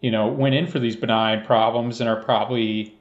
you 0.00 0.10
know, 0.10 0.28
went 0.28 0.54
in 0.54 0.66
for 0.66 0.78
these 0.78 0.94
benign 0.94 1.44
problems 1.44 2.00
and 2.00 2.08
are 2.08 2.22
probably 2.22 2.94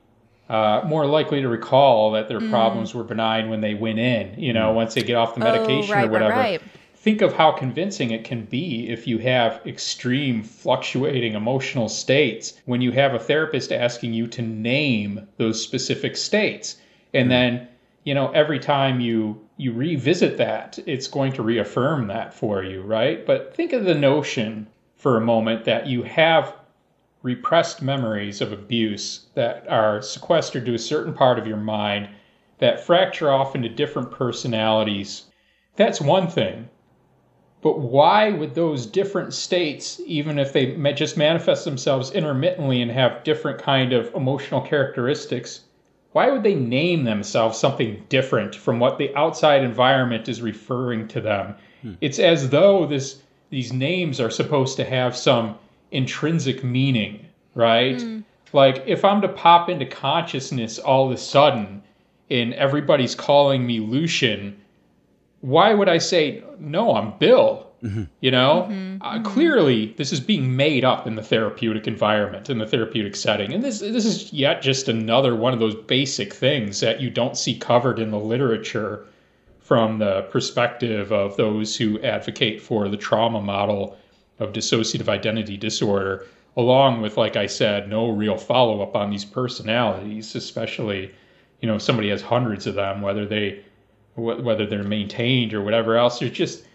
uh, 0.50 0.82
more 0.86 1.06
likely 1.06 1.42
to 1.42 1.48
recall 1.48 2.12
that 2.12 2.28
their 2.28 2.40
mm. 2.40 2.50
problems 2.50 2.96
were 2.96 3.04
benign 3.04 3.50
when 3.50 3.62
they 3.62 3.76
went 3.76 4.00
in. 4.00 4.38
You 4.38 4.52
know, 4.52 4.72
mm. 4.72 4.76
once 4.76 4.96
they 4.96 5.04
get 5.04 5.16
off 5.16 5.36
the 5.36 5.42
medication 5.42 5.94
oh, 5.94 5.96
right, 5.96 6.08
or 6.08 6.12
whatever. 6.12 6.34
Right, 6.34 6.62
right 6.62 6.71
think 7.02 7.24
of 7.24 7.34
how 7.34 7.52
convincing 7.52 8.12
it 8.12 8.24
can 8.24 8.46
be 8.46 8.88
if 8.88 9.08
you 9.08 9.18
have 9.18 9.60
extreme 9.66 10.44
fluctuating 10.44 11.34
emotional 11.34 11.90
states 11.90 12.62
when 12.66 12.80
you 12.80 12.92
have 12.92 13.16
a 13.16 13.20
therapist 13.20 13.72
asking 13.72 14.14
you 14.14 14.28
to 14.28 14.44
name 14.44 15.28
those 15.38 15.60
specific 15.60 16.16
states. 16.16 16.78
And 17.12 17.26
hmm. 17.26 17.30
then 17.30 17.68
you 18.04 18.14
know 18.14 18.30
every 18.32 18.60
time 18.60 19.00
you 19.00 19.42
you 19.58 19.74
revisit 19.74 20.38
that 20.38 20.78
it's 20.86 21.08
going 21.08 21.34
to 21.34 21.42
reaffirm 21.42 22.06
that 22.08 22.36
for 22.36 22.64
you 22.64 22.82
right? 22.84 23.26
But 23.26 23.56
think 23.56 23.74
of 23.74 23.86
the 23.86 23.96
notion 23.96 24.68
for 24.96 25.18
a 25.18 25.22
moment 25.22 25.66
that 25.66 25.88
you 25.88 26.04
have 26.04 26.54
repressed 27.24 27.82
memories 27.82 28.42
of 28.42 28.52
abuse 28.52 29.26
that 29.34 29.68
are 29.68 30.04
sequestered 30.04 30.68
to 30.68 30.76
a 30.76 30.80
certain 30.80 31.16
part 31.16 31.40
of 31.40 31.48
your 31.48 31.58
mind 31.58 32.10
that 32.60 32.86
fracture 32.86 33.32
off 33.32 33.56
into 33.56 33.70
different 33.70 34.12
personalities. 34.12 35.24
That's 35.76 36.00
one 36.00 36.28
thing 36.28 36.70
but 37.62 37.80
why 37.80 38.32
would 38.32 38.56
those 38.56 38.86
different 38.86 39.34
states, 39.34 40.02
even 40.06 40.40
if 40.40 40.52
they 40.52 40.76
just 40.94 41.16
manifest 41.16 41.64
themselves 41.64 42.12
intermittently 42.12 42.82
and 42.82 42.90
have 42.92 43.24
different 43.24 43.60
kind 43.60 43.94
of 43.94 44.14
emotional 44.16 44.62
characteristics, 44.62 45.62
why 46.14 46.30
would 46.30 46.44
they 46.44 46.56
name 46.56 47.04
themselves 47.04 47.58
something 47.58 48.04
different 48.10 48.56
from 48.56 48.80
what 48.80 48.98
the 48.98 49.16
outside 49.16 49.64
environment 49.64 50.28
is 50.28 50.42
referring 50.42 51.08
to 51.10 51.22
them? 51.22 51.56
Hmm. 51.82 51.94
It's 52.02 52.20
as 52.20 52.50
though 52.50 52.86
this 52.86 53.22
these 53.50 53.74
names 53.74 54.20
are 54.20 54.30
supposed 54.30 54.78
to 54.78 54.86
have 54.86 55.16
some 55.16 55.56
intrinsic 55.92 56.64
meaning, 56.64 57.26
right? 57.54 58.02
Hmm. 58.02 58.20
Like 58.54 58.84
if 58.88 59.06
I'm 59.06 59.22
to 59.22 59.28
pop 59.28 59.70
into 59.70 59.86
consciousness 59.86 60.80
all 60.80 61.06
of 61.06 61.12
a 61.12 61.18
sudden 61.18 61.84
and 62.30 62.54
everybody's 62.54 63.14
calling 63.14 63.66
me 63.66 63.80
Lucien, 63.80 64.61
why 65.42 65.74
would 65.74 65.90
I 65.90 65.98
say, 65.98 66.44
no, 66.60 66.96
I'm 66.96 67.18
Bill? 67.18 67.68
Mm-hmm. 67.84 68.04
You 68.20 68.32
know, 68.32 68.68
mm-hmm. 68.70 69.02
Uh, 69.02 69.16
mm-hmm. 69.16 69.24
clearly 69.24 69.94
this 69.98 70.12
is 70.12 70.20
being 70.20 70.56
made 70.56 70.86
up 70.86 71.08
in 71.08 71.16
the 71.16 71.24
therapeutic 71.24 71.88
environment, 71.88 72.50
in 72.50 72.60
the 72.60 72.68
therapeutic 72.68 73.16
setting. 73.16 73.54
And 73.54 73.64
this, 73.64 73.80
this 73.80 74.06
is 74.06 74.32
yet 74.32 74.62
just 74.62 74.88
another 74.88 75.36
one 75.36 75.52
of 75.52 75.60
those 75.60 75.76
basic 75.76 76.32
things 76.32 76.80
that 76.82 77.02
you 77.02 77.10
don't 77.10 77.36
see 77.36 77.58
covered 77.58 77.98
in 77.98 78.12
the 78.12 78.20
literature 78.20 79.08
from 79.62 79.98
the 79.98 80.24
perspective 80.24 81.12
of 81.12 81.38
those 81.38 81.76
who 81.76 82.00
advocate 82.02 82.62
for 82.62 82.88
the 82.88 82.98
trauma 82.98 83.42
model 83.42 83.98
of 84.40 84.54
dissociative 84.54 85.08
identity 85.08 85.58
disorder, 85.58 86.28
along 86.58 87.02
with, 87.02 87.18
like 87.18 87.36
I 87.36 87.48
said, 87.48 87.90
no 87.90 88.10
real 88.10 88.38
follow 88.38 88.82
up 88.82 88.96
on 88.96 89.10
these 89.10 89.26
personalities, 89.26 90.36
especially, 90.36 91.12
you 91.62 91.68
know, 91.68 91.78
somebody 91.78 92.10
has 92.10 92.22
hundreds 92.22 92.68
of 92.68 92.76
them, 92.76 93.02
whether 93.02 93.26
they 93.26 93.64
whether 94.16 94.66
they're 94.66 94.84
maintained 94.84 95.54
or 95.54 95.62
whatever 95.62 95.98
else. 95.98 96.20
There's 96.20 96.32
just 96.32 96.66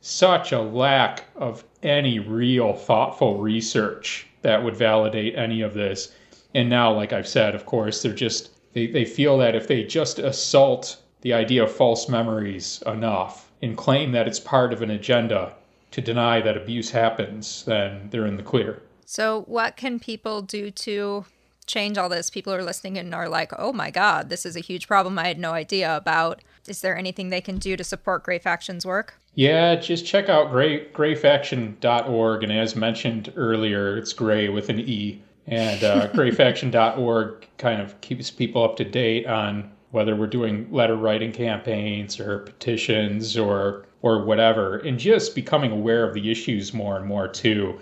such 0.00 0.52
a 0.52 0.60
lack 0.60 1.24
of 1.36 1.64
any 1.82 2.18
real 2.18 2.74
thoughtful 2.74 3.38
research 3.38 4.26
that 4.42 4.62
would 4.62 4.76
validate 4.76 5.34
any 5.36 5.62
of 5.62 5.74
this. 5.74 6.12
And 6.54 6.68
now, 6.68 6.92
like 6.92 7.12
I've 7.12 7.26
said, 7.26 7.54
of 7.54 7.66
course, 7.66 8.02
they're 8.02 8.12
just 8.12 8.50
they, 8.74 8.86
they 8.86 9.04
feel 9.04 9.38
that 9.38 9.54
if 9.54 9.66
they 9.66 9.84
just 9.84 10.18
assault 10.18 10.98
the 11.22 11.32
idea 11.32 11.64
of 11.64 11.72
false 11.72 12.08
memories 12.08 12.82
enough 12.86 13.50
and 13.62 13.76
claim 13.76 14.12
that 14.12 14.28
it's 14.28 14.40
part 14.40 14.72
of 14.72 14.82
an 14.82 14.90
agenda 14.90 15.54
to 15.92 16.00
deny 16.00 16.40
that 16.40 16.56
abuse 16.56 16.90
happens, 16.90 17.64
then 17.64 18.08
they're 18.10 18.26
in 18.26 18.36
the 18.36 18.42
clear. 18.42 18.82
So, 19.06 19.42
what 19.42 19.76
can 19.76 20.00
people 20.00 20.42
do 20.42 20.70
to 20.70 21.24
change 21.66 21.96
all 21.96 22.08
this? 22.08 22.30
People 22.30 22.52
are 22.52 22.62
listening 22.62 22.98
and 22.98 23.14
are 23.14 23.28
like, 23.28 23.52
oh 23.58 23.72
my 23.72 23.90
God, 23.90 24.28
this 24.28 24.44
is 24.44 24.56
a 24.56 24.60
huge 24.60 24.88
problem 24.88 25.18
I 25.18 25.28
had 25.28 25.38
no 25.38 25.52
idea 25.52 25.96
about. 25.96 26.42
Is 26.68 26.80
there 26.80 26.96
anything 26.96 27.28
they 27.28 27.40
can 27.40 27.58
do 27.58 27.76
to 27.76 27.84
support 27.84 28.24
Gray 28.24 28.38
Faction's 28.38 28.86
work? 28.86 29.14
Yeah, 29.34 29.74
just 29.76 30.06
check 30.06 30.28
out 30.28 30.50
gray, 30.50 30.86
grayfaction.org. 30.86 32.42
And 32.42 32.52
as 32.52 32.76
mentioned 32.76 33.32
earlier, 33.36 33.96
it's 33.96 34.12
gray 34.12 34.48
with 34.48 34.68
an 34.68 34.80
E. 34.80 35.22
And 35.46 35.82
uh, 35.84 36.08
grayfaction.org 36.12 37.46
kind 37.58 37.80
of 37.82 38.00
keeps 38.00 38.30
people 38.30 38.62
up 38.62 38.76
to 38.76 38.84
date 38.84 39.26
on 39.26 39.70
whether 39.90 40.16
we're 40.16 40.26
doing 40.26 40.66
letter 40.72 40.96
writing 40.96 41.32
campaigns 41.32 42.18
or 42.18 42.40
petitions 42.40 43.36
or 43.38 43.86
or 44.02 44.22
whatever, 44.22 44.76
and 44.78 44.98
just 44.98 45.34
becoming 45.34 45.72
aware 45.72 46.06
of 46.06 46.12
the 46.12 46.30
issues 46.30 46.74
more 46.74 46.98
and 46.98 47.06
more 47.06 47.26
too. 47.26 47.78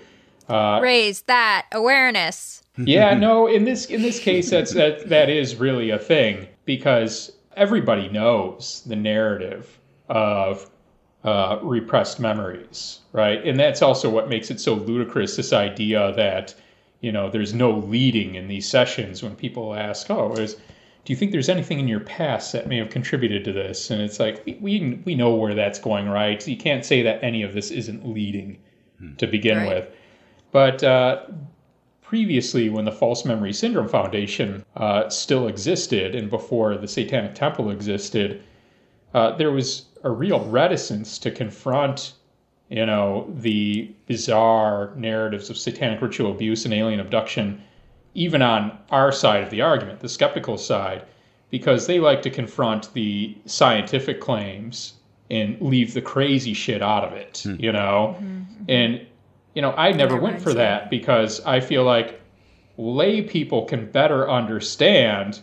Uh, 0.49 0.79
Raise 0.81 1.23
that 1.23 1.67
awareness. 1.73 2.63
yeah, 2.77 3.15
no, 3.19 3.49
in 3.49 3.65
this 3.65 3.87
in 3.87 4.03
this 4.03 4.21
case, 4.21 4.51
that's 4.51 4.73
that 4.75 5.09
that 5.09 5.29
is 5.29 5.57
really 5.57 5.91
a 5.91 5.99
thing 5.99 6.47
because 6.65 7.33
everybody 7.57 8.09
knows 8.09 8.83
the 8.87 8.97
narrative 8.97 9.79
of 10.09 10.71
uh, 11.25 11.59
repressed 11.63 12.19
memories, 12.19 13.01
right? 13.13 13.45
And 13.45 13.59
that's 13.59 13.83
also 13.83 14.11
what 14.11 14.29
makes 14.29 14.51
it 14.51 14.61
so 14.61 14.75
ludicrous. 14.75 15.37
This 15.37 15.53
idea 15.53 16.13
that 16.17 16.55
you 17.01 17.13
know 17.13 17.31
there's 17.31 17.55
no 17.55 17.71
leading 17.71 18.35
in 18.35 18.49
these 18.49 18.69
sessions 18.69 19.23
when 19.23 19.37
people 19.37 19.75
ask, 19.75 20.11
"Oh, 20.11 20.33
is 20.33 20.55
do 21.05 21.13
you 21.13 21.17
think 21.17 21.33
there's 21.33 21.49
anything 21.49 21.81
in 21.81 21.89
your 21.89 22.01
past 22.01 22.53
that 22.53 22.69
may 22.69 22.79
have 22.79 22.91
contributed 22.91 23.45
to 23.45 23.53
this? 23.53 23.91
And 23.91 24.01
it's 24.01 24.21
like 24.21 24.43
we 24.47 24.59
we, 24.61 25.03
we 25.05 25.15
know 25.15 25.35
where 25.35 25.55
that's 25.55 25.79
going, 25.79 26.09
right? 26.09 26.43
So 26.43 26.51
you 26.51 26.57
can't 26.57 26.85
say 26.85 27.03
that 27.03 27.23
any 27.23 27.43
of 27.43 27.55
this 27.55 27.71
isn't 27.71 28.07
leading 28.07 28.59
hmm. 28.99 29.15
to 29.17 29.27
begin 29.27 29.59
right. 29.59 29.69
with. 29.69 29.89
But 30.53 30.83
uh, 30.85 31.25
previously, 32.13 32.69
when 32.69 32.85
the 32.85 32.93
False 32.93 33.25
Memory 33.25 33.55
Syndrome 33.55 33.89
Foundation 33.89 34.63
uh, 34.77 35.09
still 35.09 35.49
existed, 35.49 36.15
and 36.15 36.29
before 36.29 36.77
the 36.77 36.87
Satanic 36.87 37.35
Temple 37.35 37.71
existed, 37.71 38.43
uh, 39.15 39.35
there 39.37 39.51
was 39.51 39.87
a 40.05 40.11
real 40.11 40.45
reticence 40.45 41.19
to 41.21 41.31
confront 41.31 42.13
you 42.69 42.85
know 42.85 43.33
the 43.39 43.91
bizarre 44.07 44.93
narratives 44.95 45.49
of 45.49 45.57
satanic 45.57 46.03
ritual 46.03 46.33
abuse 46.33 46.67
and 46.67 46.75
alien 46.75 47.01
abduction 47.01 47.63
even 48.13 48.43
on 48.43 48.79
our 48.91 49.11
side 49.11 49.43
of 49.43 49.49
the 49.49 49.63
argument, 49.63 50.01
the 50.01 50.09
skeptical 50.09 50.59
side, 50.59 51.07
because 51.49 51.87
they 51.87 51.99
like 51.99 52.21
to 52.21 52.29
confront 52.29 52.93
the 52.93 53.35
scientific 53.47 54.21
claims 54.21 54.93
and 55.31 55.59
leave 55.63 55.95
the 55.95 56.03
crazy 56.03 56.53
shit 56.53 56.83
out 56.83 57.05
of 57.05 57.15
it, 57.15 57.41
hmm. 57.43 57.57
you 57.59 57.73
know? 57.73 58.17
Mm-hmm. 58.21 58.65
And, 58.69 59.07
you 59.55 59.63
know, 59.63 59.73
I 59.73 59.93
never 59.93 60.17
went 60.17 60.41
for 60.41 60.55
that 60.55 60.91
because 60.91 61.41
I 61.45 61.61
feel 61.61 61.85
like 61.85 62.21
lay 62.79 63.23
people 63.23 63.65
can 63.65 63.91
better 63.91 64.31
understand 64.31 65.41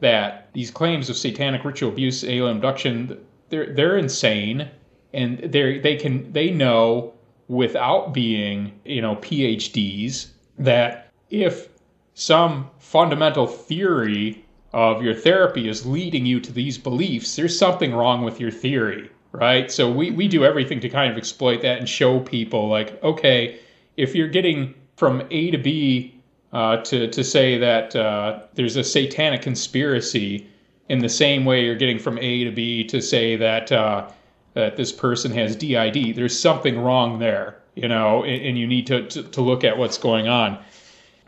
that 0.00 0.48
these 0.52 0.70
claims 0.70 1.10
of 1.10 1.16
satanic 1.16 1.64
ritual 1.64 1.90
abuse, 1.90 2.24
alien 2.24 2.56
abduction, 2.56 3.18
they're, 3.50 3.74
they're 3.74 3.98
insane 3.98 4.70
and 5.12 5.38
they 5.38 5.78
they 5.78 5.96
can 5.96 6.32
they 6.32 6.50
know 6.50 7.12
without 7.48 8.14
being 8.14 8.72
you 8.84 9.02
know 9.02 9.16
PhDs 9.16 10.28
that 10.58 11.10
if 11.30 11.68
some 12.14 12.70
fundamental 12.78 13.46
theory 13.46 14.44
of 14.72 15.02
your 15.02 15.14
therapy 15.14 15.68
is 15.68 15.84
leading 15.84 16.24
you 16.26 16.38
to 16.40 16.52
these 16.52 16.78
beliefs, 16.78 17.34
there's 17.34 17.58
something 17.58 17.92
wrong 17.92 18.22
with 18.24 18.38
your 18.40 18.50
theory, 18.50 19.10
right? 19.32 19.70
So 19.70 19.90
we, 19.90 20.10
we 20.10 20.28
do 20.28 20.44
everything 20.44 20.80
to 20.80 20.88
kind 20.88 21.10
of 21.10 21.18
exploit 21.18 21.62
that 21.62 21.78
and 21.78 21.88
show 21.88 22.20
people, 22.20 22.68
like, 22.68 23.02
okay, 23.02 23.58
if 23.96 24.14
you're 24.14 24.28
getting 24.28 24.74
from 24.96 25.22
A 25.30 25.50
to 25.50 25.58
B 25.58 26.14
uh, 26.52 26.78
to, 26.78 27.08
to 27.08 27.24
say 27.24 27.58
that 27.58 27.94
uh, 27.94 28.40
there's 28.54 28.76
a 28.76 28.84
satanic 28.84 29.42
conspiracy 29.42 30.46
in 30.88 30.98
the 30.98 31.08
same 31.08 31.44
way 31.44 31.64
you're 31.64 31.76
getting 31.76 31.98
from 31.98 32.18
A 32.18 32.44
to 32.44 32.50
B 32.50 32.84
to 32.84 33.00
say 33.00 33.36
that, 33.36 33.70
uh, 33.70 34.08
that 34.54 34.76
this 34.76 34.90
person 34.90 35.30
has 35.32 35.54
DID, 35.54 36.16
there's 36.16 36.38
something 36.38 36.80
wrong 36.80 37.20
there, 37.20 37.56
you 37.76 37.86
know, 37.86 38.24
and, 38.24 38.42
and 38.42 38.58
you 38.58 38.66
need 38.66 38.86
to, 38.88 39.06
to, 39.08 39.22
to 39.22 39.40
look 39.40 39.62
at 39.62 39.78
what's 39.78 39.98
going 39.98 40.26
on. 40.26 40.58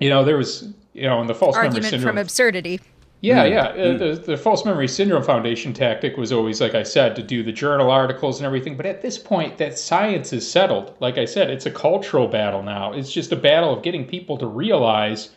You 0.00 0.10
know, 0.10 0.24
there 0.24 0.36
was 0.36 0.72
you 0.94 1.04
know, 1.04 1.20
in 1.20 1.26
the 1.26 1.34
false 1.34 1.56
argument 1.56 1.84
memory 1.84 1.90
syndrome 1.90 2.14
from 2.14 2.18
absurdity. 2.18 2.80
Yeah, 3.22 3.46
mm. 3.46 3.50
yeah. 3.50 3.72
Mm. 3.72 3.98
The, 3.98 4.32
the 4.32 4.36
false 4.36 4.64
memory 4.64 4.88
syndrome 4.88 5.22
foundation 5.22 5.72
tactic 5.72 6.16
was 6.16 6.32
always, 6.32 6.60
like 6.60 6.74
I 6.74 6.82
said, 6.82 7.14
to 7.16 7.22
do 7.22 7.42
the 7.42 7.52
journal 7.52 7.90
articles 7.90 8.38
and 8.38 8.46
everything. 8.46 8.76
But 8.76 8.84
at 8.84 9.00
this 9.00 9.16
point, 9.16 9.58
that 9.58 9.78
science 9.78 10.32
is 10.32 10.48
settled. 10.48 10.94
Like 10.98 11.18
I 11.18 11.24
said, 11.24 11.48
it's 11.48 11.64
a 11.64 11.70
cultural 11.70 12.26
battle 12.26 12.64
now. 12.64 12.92
It's 12.92 13.12
just 13.12 13.32
a 13.32 13.36
battle 13.36 13.72
of 13.72 13.84
getting 13.84 14.04
people 14.04 14.36
to 14.38 14.46
realize 14.46 15.30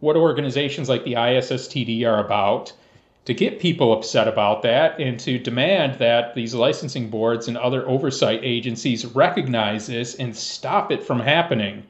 what 0.00 0.16
organizations 0.16 0.88
like 0.88 1.04
the 1.04 1.14
ISSTD 1.14 2.06
are 2.06 2.24
about, 2.24 2.72
to 3.24 3.34
get 3.34 3.58
people 3.58 3.92
upset 3.92 4.28
about 4.28 4.62
that, 4.62 4.98
and 4.98 5.18
to 5.20 5.38
demand 5.38 5.98
that 5.98 6.34
these 6.34 6.54
licensing 6.54 7.08
boards 7.08 7.48
and 7.48 7.56
other 7.56 7.88
oversight 7.88 8.40
agencies 8.42 9.06
recognize 9.06 9.86
this 9.86 10.14
and 10.14 10.36
stop 10.36 10.92
it 10.92 11.02
from 11.02 11.20
happening. 11.20 11.84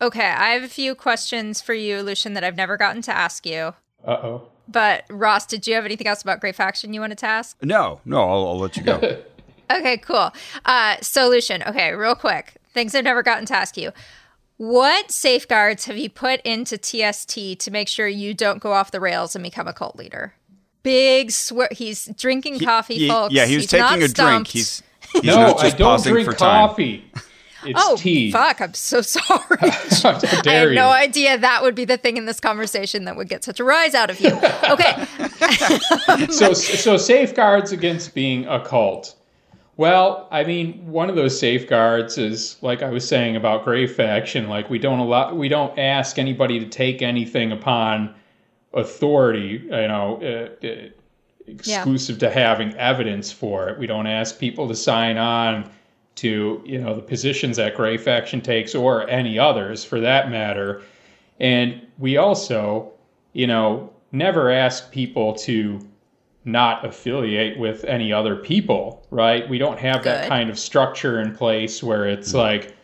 Okay, 0.00 0.26
I 0.26 0.50
have 0.50 0.62
a 0.62 0.68
few 0.68 0.94
questions 0.94 1.60
for 1.60 1.74
you, 1.74 2.02
Lucien, 2.02 2.34
that 2.34 2.44
I've 2.44 2.56
never 2.56 2.76
gotten 2.76 3.02
to 3.02 3.16
ask 3.16 3.46
you. 3.46 3.74
Uh 4.04 4.18
oh. 4.22 4.48
But 4.68 5.04
Ross, 5.08 5.46
did 5.46 5.66
you 5.66 5.74
have 5.74 5.84
anything 5.84 6.06
else 6.06 6.22
about 6.22 6.40
Gray 6.40 6.52
Faction 6.52 6.92
you 6.92 7.00
wanted 7.00 7.18
to 7.18 7.26
ask? 7.26 7.62
No, 7.62 8.00
no, 8.04 8.18
I'll, 8.18 8.48
I'll 8.48 8.58
let 8.58 8.76
you 8.76 8.82
go. 8.82 8.96
okay, 9.70 9.96
cool. 9.98 10.32
Uh, 10.64 10.96
so, 11.00 11.28
Lucien, 11.28 11.62
okay, 11.62 11.92
real 11.92 12.14
quick, 12.14 12.54
things 12.72 12.94
I've 12.94 13.04
never 13.04 13.22
gotten 13.22 13.46
to 13.46 13.54
ask 13.54 13.76
you. 13.76 13.92
What 14.58 15.10
safeguards 15.10 15.84
have 15.84 15.98
you 15.98 16.08
put 16.08 16.40
into 16.40 16.78
TST 16.78 17.58
to 17.58 17.70
make 17.70 17.88
sure 17.88 18.08
you 18.08 18.32
don't 18.32 18.58
go 18.58 18.72
off 18.72 18.90
the 18.90 19.00
rails 19.00 19.36
and 19.36 19.42
become 19.42 19.68
a 19.68 19.72
cult 19.72 19.96
leader? 19.96 20.34
Big 20.82 21.30
swear. 21.30 21.68
He's 21.72 22.06
drinking 22.06 22.60
coffee, 22.60 22.96
he, 22.96 23.08
folks. 23.08 23.34
Yeah, 23.34 23.44
he 23.44 23.56
was 23.56 23.64
he's 23.64 23.70
taking 23.70 24.02
a 24.02 24.08
drink. 24.08 24.46
He's, 24.46 24.82
he's 25.12 25.24
no, 25.24 25.56
I 25.56 25.70
don't 25.70 26.02
drink 26.02 26.36
coffee. 26.36 27.10
It's 27.66 27.80
oh, 27.82 27.96
tea. 27.96 28.30
fuck. 28.30 28.60
I'm 28.60 28.74
so 28.74 29.00
sorry. 29.02 29.40
I 29.60 30.40
had 30.46 30.72
no 30.72 30.90
idea 30.90 31.38
that 31.38 31.62
would 31.62 31.74
be 31.74 31.84
the 31.84 31.96
thing 31.96 32.16
in 32.16 32.26
this 32.26 32.40
conversation 32.40 33.04
that 33.04 33.16
would 33.16 33.28
get 33.28 33.44
such 33.44 33.60
a 33.60 33.64
rise 33.64 33.94
out 33.94 34.10
of 34.10 34.20
you. 34.20 34.38
Okay. 34.66 35.06
so, 36.30 36.52
so 36.52 36.96
safeguards 36.96 37.72
against 37.72 38.14
being 38.14 38.46
a 38.46 38.60
cult. 38.60 39.14
Well, 39.76 40.26
I 40.30 40.44
mean, 40.44 40.86
one 40.90 41.08
of 41.08 41.16
those 41.16 41.38
safeguards 41.38 42.18
is 42.18 42.56
like 42.62 42.82
I 42.82 42.90
was 42.90 43.06
saying 43.06 43.36
about 43.36 43.64
Gray 43.64 43.86
Faction. 43.86 44.48
Like 44.48 44.68
we 44.70 44.78
don't 44.78 44.98
allow, 44.98 45.34
we 45.34 45.48
don't 45.48 45.78
ask 45.78 46.18
anybody 46.18 46.58
to 46.58 46.66
take 46.66 47.00
anything 47.00 47.52
upon 47.52 48.14
authority. 48.74 49.62
You 49.64 49.88
know, 49.88 50.20
uh, 50.22 50.66
uh, 50.66 50.88
exclusive 51.46 52.16
yeah. 52.16 52.28
to 52.28 52.34
having 52.34 52.74
evidence 52.74 53.32
for 53.32 53.68
it. 53.68 53.78
We 53.78 53.86
don't 53.86 54.06
ask 54.06 54.38
people 54.38 54.68
to 54.68 54.74
sign 54.74 55.16
on 55.16 55.70
to 56.16 56.62
you 56.64 56.78
know 56.78 56.94
the 56.94 57.02
positions 57.02 57.56
that 57.56 57.74
Gray 57.74 57.96
Faction 57.96 58.40
takes 58.40 58.74
or 58.74 59.08
any 59.08 59.38
others 59.38 59.84
for 59.84 60.00
that 60.00 60.30
matter. 60.30 60.82
And 61.38 61.86
we 61.98 62.16
also, 62.16 62.92
you 63.32 63.46
know, 63.46 63.92
never 64.12 64.50
ask 64.50 64.90
people 64.90 65.34
to 65.34 65.80
not 66.46 66.86
affiliate 66.86 67.58
with 67.58 67.84
any 67.84 68.12
other 68.12 68.36
people, 68.36 69.04
right? 69.10 69.48
We 69.48 69.58
don't 69.58 69.78
have 69.78 69.96
Good. 69.96 70.04
that 70.06 70.28
kind 70.28 70.48
of 70.48 70.58
structure 70.58 71.20
in 71.20 71.34
place 71.34 71.82
where 71.82 72.06
it's 72.08 72.28
mm-hmm. 72.28 72.38
like, 72.38 72.76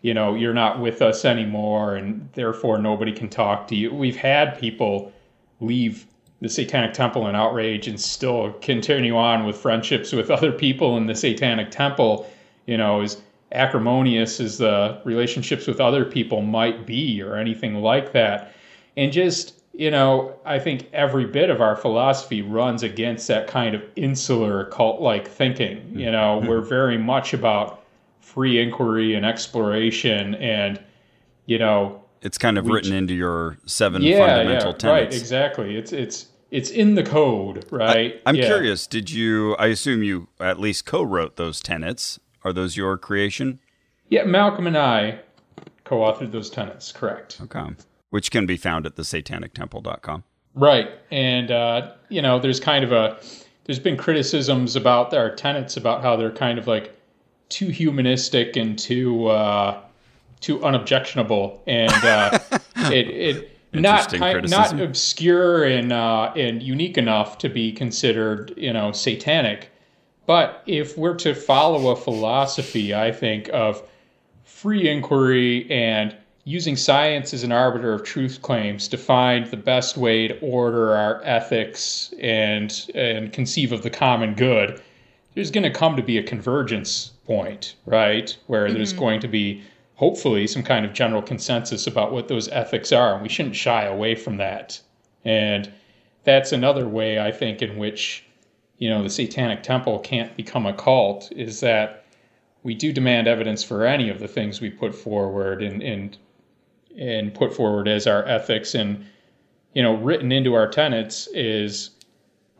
you 0.00 0.14
know, 0.14 0.34
you're 0.34 0.54
not 0.54 0.80
with 0.80 1.02
us 1.02 1.24
anymore 1.24 1.96
and 1.96 2.28
therefore 2.32 2.78
nobody 2.78 3.12
can 3.12 3.28
talk 3.28 3.68
to 3.68 3.76
you. 3.76 3.92
We've 3.92 4.16
had 4.16 4.58
people 4.58 5.12
leave 5.60 6.06
the 6.40 6.48
Satanic 6.48 6.94
Temple 6.94 7.28
in 7.28 7.34
outrage 7.34 7.86
and 7.86 8.00
still 8.00 8.52
continue 8.62 9.16
on 9.16 9.44
with 9.44 9.58
friendships 9.58 10.12
with 10.12 10.30
other 10.30 10.50
people 10.50 10.96
in 10.96 11.06
the 11.06 11.14
Satanic 11.14 11.70
Temple, 11.70 12.26
you 12.66 12.76
know, 12.76 13.02
as 13.02 13.20
acrimonious 13.52 14.40
as 14.40 14.58
the 14.58 15.00
relationships 15.04 15.66
with 15.66 15.80
other 15.80 16.04
people 16.04 16.42
might 16.42 16.86
be 16.86 17.20
or 17.20 17.36
anything 17.36 17.76
like 17.76 18.12
that. 18.12 18.52
And 18.96 19.12
just, 19.12 19.60
you 19.72 19.90
know, 19.90 20.38
I 20.44 20.58
think 20.58 20.88
every 20.92 21.26
bit 21.26 21.50
of 21.50 21.60
our 21.60 21.76
philosophy 21.76 22.42
runs 22.42 22.82
against 22.82 23.26
that 23.28 23.46
kind 23.46 23.74
of 23.74 23.82
insular 23.96 24.66
cult 24.66 25.00
like 25.00 25.28
thinking. 25.28 25.98
You 25.98 26.10
know, 26.10 26.38
mm-hmm. 26.38 26.48
we're 26.48 26.60
very 26.60 26.98
much 26.98 27.34
about 27.34 27.84
free 28.20 28.60
inquiry 28.60 29.14
and 29.14 29.26
exploration 29.26 30.34
and, 30.36 30.80
you 31.46 31.58
know, 31.58 32.00
it's 32.22 32.38
kind 32.38 32.58
of 32.58 32.66
written 32.66 32.92
into 32.92 33.14
your 33.14 33.58
seven 33.66 34.02
yeah, 34.02 34.26
fundamental 34.26 34.72
yeah, 34.72 34.76
tenets. 34.76 35.14
Right, 35.14 35.20
exactly. 35.20 35.76
It's 35.76 35.90
it's 35.92 36.26
it's 36.50 36.70
in 36.70 36.94
the 36.94 37.02
code, 37.02 37.64
right? 37.70 38.20
I, 38.26 38.28
am 38.28 38.36
yeah. 38.36 38.46
curious. 38.46 38.86
Did 38.86 39.10
you? 39.10 39.56
I 39.56 39.68
assume 39.68 40.02
you 40.02 40.28
at 40.38 40.60
least 40.60 40.84
co-wrote 40.84 41.36
those 41.36 41.60
tenets. 41.60 42.18
Are 42.44 42.52
those 42.52 42.76
your 42.76 42.96
creation? 42.96 43.58
Yeah, 44.08 44.24
Malcolm 44.24 44.66
and 44.66 44.76
I 44.78 45.20
co-authored 45.84 46.32
those 46.32 46.50
tenets. 46.50 46.92
Correct. 46.92 47.40
Okay. 47.42 47.62
Which 48.10 48.30
can 48.30 48.46
be 48.46 48.56
found 48.56 48.86
at 48.86 48.96
the 48.96 49.02
satanictemple.com. 49.02 50.24
Right, 50.54 50.90
and 51.10 51.50
uh, 51.50 51.92
you 52.08 52.20
know, 52.20 52.40
there's 52.40 52.58
kind 52.58 52.84
of 52.84 52.90
a 52.90 53.20
there's 53.64 53.78
been 53.78 53.96
criticisms 53.96 54.74
about 54.74 55.14
our 55.14 55.32
tenets 55.34 55.76
about 55.76 56.02
how 56.02 56.16
they're 56.16 56.32
kind 56.32 56.58
of 56.58 56.66
like 56.66 56.96
too 57.50 57.68
humanistic 57.68 58.56
and 58.56 58.76
too 58.76 59.26
uh, 59.28 59.80
too 60.40 60.64
unobjectionable, 60.64 61.62
and 61.68 61.92
uh, 62.04 62.38
it 62.76 63.08
it 63.08 63.50
not 63.72 64.12
not 64.48 64.80
obscure 64.80 65.62
and 65.62 65.92
uh, 65.92 66.32
and 66.34 66.62
unique 66.62 66.98
enough 66.98 67.38
to 67.38 67.48
be 67.48 67.70
considered 67.70 68.52
you 68.56 68.72
know 68.72 68.90
satanic. 68.90 69.70
But 70.30 70.62
if 70.64 70.96
we're 70.96 71.16
to 71.16 71.34
follow 71.34 71.88
a 71.88 71.96
philosophy, 71.96 72.94
I 72.94 73.10
think 73.10 73.50
of 73.52 73.82
free 74.44 74.88
inquiry 74.88 75.68
and 75.68 76.14
using 76.44 76.76
science 76.76 77.34
as 77.34 77.42
an 77.42 77.50
arbiter 77.50 77.92
of 77.92 78.04
truth 78.04 78.40
claims 78.40 78.86
to 78.86 78.96
find 78.96 79.46
the 79.46 79.56
best 79.56 79.96
way 79.96 80.28
to 80.28 80.38
order 80.38 80.94
our 80.94 81.20
ethics 81.24 82.14
and 82.20 82.88
and 82.94 83.32
conceive 83.32 83.72
of 83.72 83.82
the 83.82 83.90
common 83.90 84.34
good, 84.34 84.80
there's 85.34 85.50
going 85.50 85.64
to 85.64 85.78
come 85.80 85.96
to 85.96 86.02
be 86.04 86.16
a 86.16 86.22
convergence 86.22 87.10
point, 87.26 87.74
right? 87.84 88.36
Where 88.46 88.66
mm-hmm. 88.66 88.74
there's 88.74 88.92
going 88.92 89.18
to 89.22 89.28
be 89.28 89.64
hopefully 89.96 90.46
some 90.46 90.62
kind 90.62 90.86
of 90.86 90.92
general 90.92 91.22
consensus 91.22 91.88
about 91.88 92.12
what 92.12 92.28
those 92.28 92.48
ethics 92.50 92.92
are. 92.92 93.14
And 93.14 93.22
we 93.24 93.28
shouldn't 93.28 93.56
shy 93.56 93.82
away 93.82 94.14
from 94.14 94.36
that. 94.36 94.80
And 95.24 95.72
that's 96.22 96.52
another 96.52 96.86
way 96.86 97.18
I 97.18 97.32
think 97.32 97.62
in 97.62 97.78
which, 97.78 98.26
you 98.80 98.90
know, 98.90 99.04
the 99.04 99.10
Satanic 99.10 99.62
Temple 99.62 100.00
can't 100.00 100.36
become 100.36 100.66
a 100.66 100.72
cult 100.72 101.30
is 101.30 101.60
that 101.60 102.06
we 102.64 102.74
do 102.74 102.92
demand 102.92 103.28
evidence 103.28 103.62
for 103.62 103.86
any 103.86 104.10
of 104.10 104.18
the 104.18 104.26
things 104.26 104.60
we 104.60 104.70
put 104.70 104.94
forward 104.94 105.62
and 105.62 105.80
and 105.82 106.18
and 106.98 107.32
put 107.32 107.54
forward 107.54 107.86
as 107.86 108.08
our 108.08 108.26
ethics 108.26 108.74
and 108.74 109.06
you 109.74 109.82
know 109.82 109.94
written 109.94 110.32
into 110.32 110.54
our 110.54 110.68
tenets 110.68 111.28
is 111.28 111.90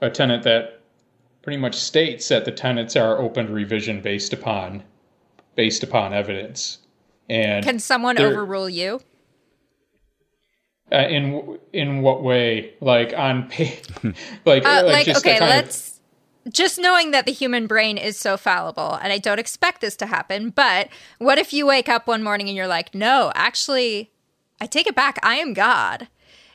a 0.00 0.08
tenet 0.08 0.44
that 0.44 0.80
pretty 1.42 1.58
much 1.58 1.74
states 1.74 2.28
that 2.28 2.44
the 2.44 2.52
tenets 2.52 2.94
are 2.94 3.18
open 3.18 3.46
to 3.46 3.52
revision 3.52 4.00
based 4.00 4.32
upon 4.32 4.84
based 5.56 5.82
upon 5.82 6.14
evidence 6.14 6.78
and 7.30 7.64
can 7.64 7.78
someone 7.78 8.18
overrule 8.18 8.68
you? 8.68 9.00
Uh, 10.92 11.06
in 11.08 11.58
in 11.72 12.02
what 12.02 12.24
way? 12.24 12.74
Like 12.80 13.14
on 13.16 13.48
pay, 13.48 13.80
like, 14.44 14.66
uh, 14.66 14.82
like, 14.84 15.06
like 15.06 15.16
okay, 15.18 15.38
let's. 15.38 15.99
Just 16.48 16.78
knowing 16.78 17.10
that 17.10 17.26
the 17.26 17.32
human 17.32 17.66
brain 17.66 17.98
is 17.98 18.18
so 18.18 18.36
fallible, 18.36 18.94
and 18.94 19.12
I 19.12 19.18
don't 19.18 19.38
expect 19.38 19.80
this 19.80 19.96
to 19.96 20.06
happen. 20.06 20.50
But 20.50 20.88
what 21.18 21.38
if 21.38 21.52
you 21.52 21.66
wake 21.66 21.88
up 21.88 22.06
one 22.06 22.22
morning 22.22 22.48
and 22.48 22.56
you're 22.56 22.66
like, 22.66 22.94
no, 22.94 23.30
actually, 23.34 24.10
I 24.60 24.66
take 24.66 24.86
it 24.86 24.94
back. 24.94 25.18
I 25.22 25.36
am 25.36 25.52
God. 25.52 26.08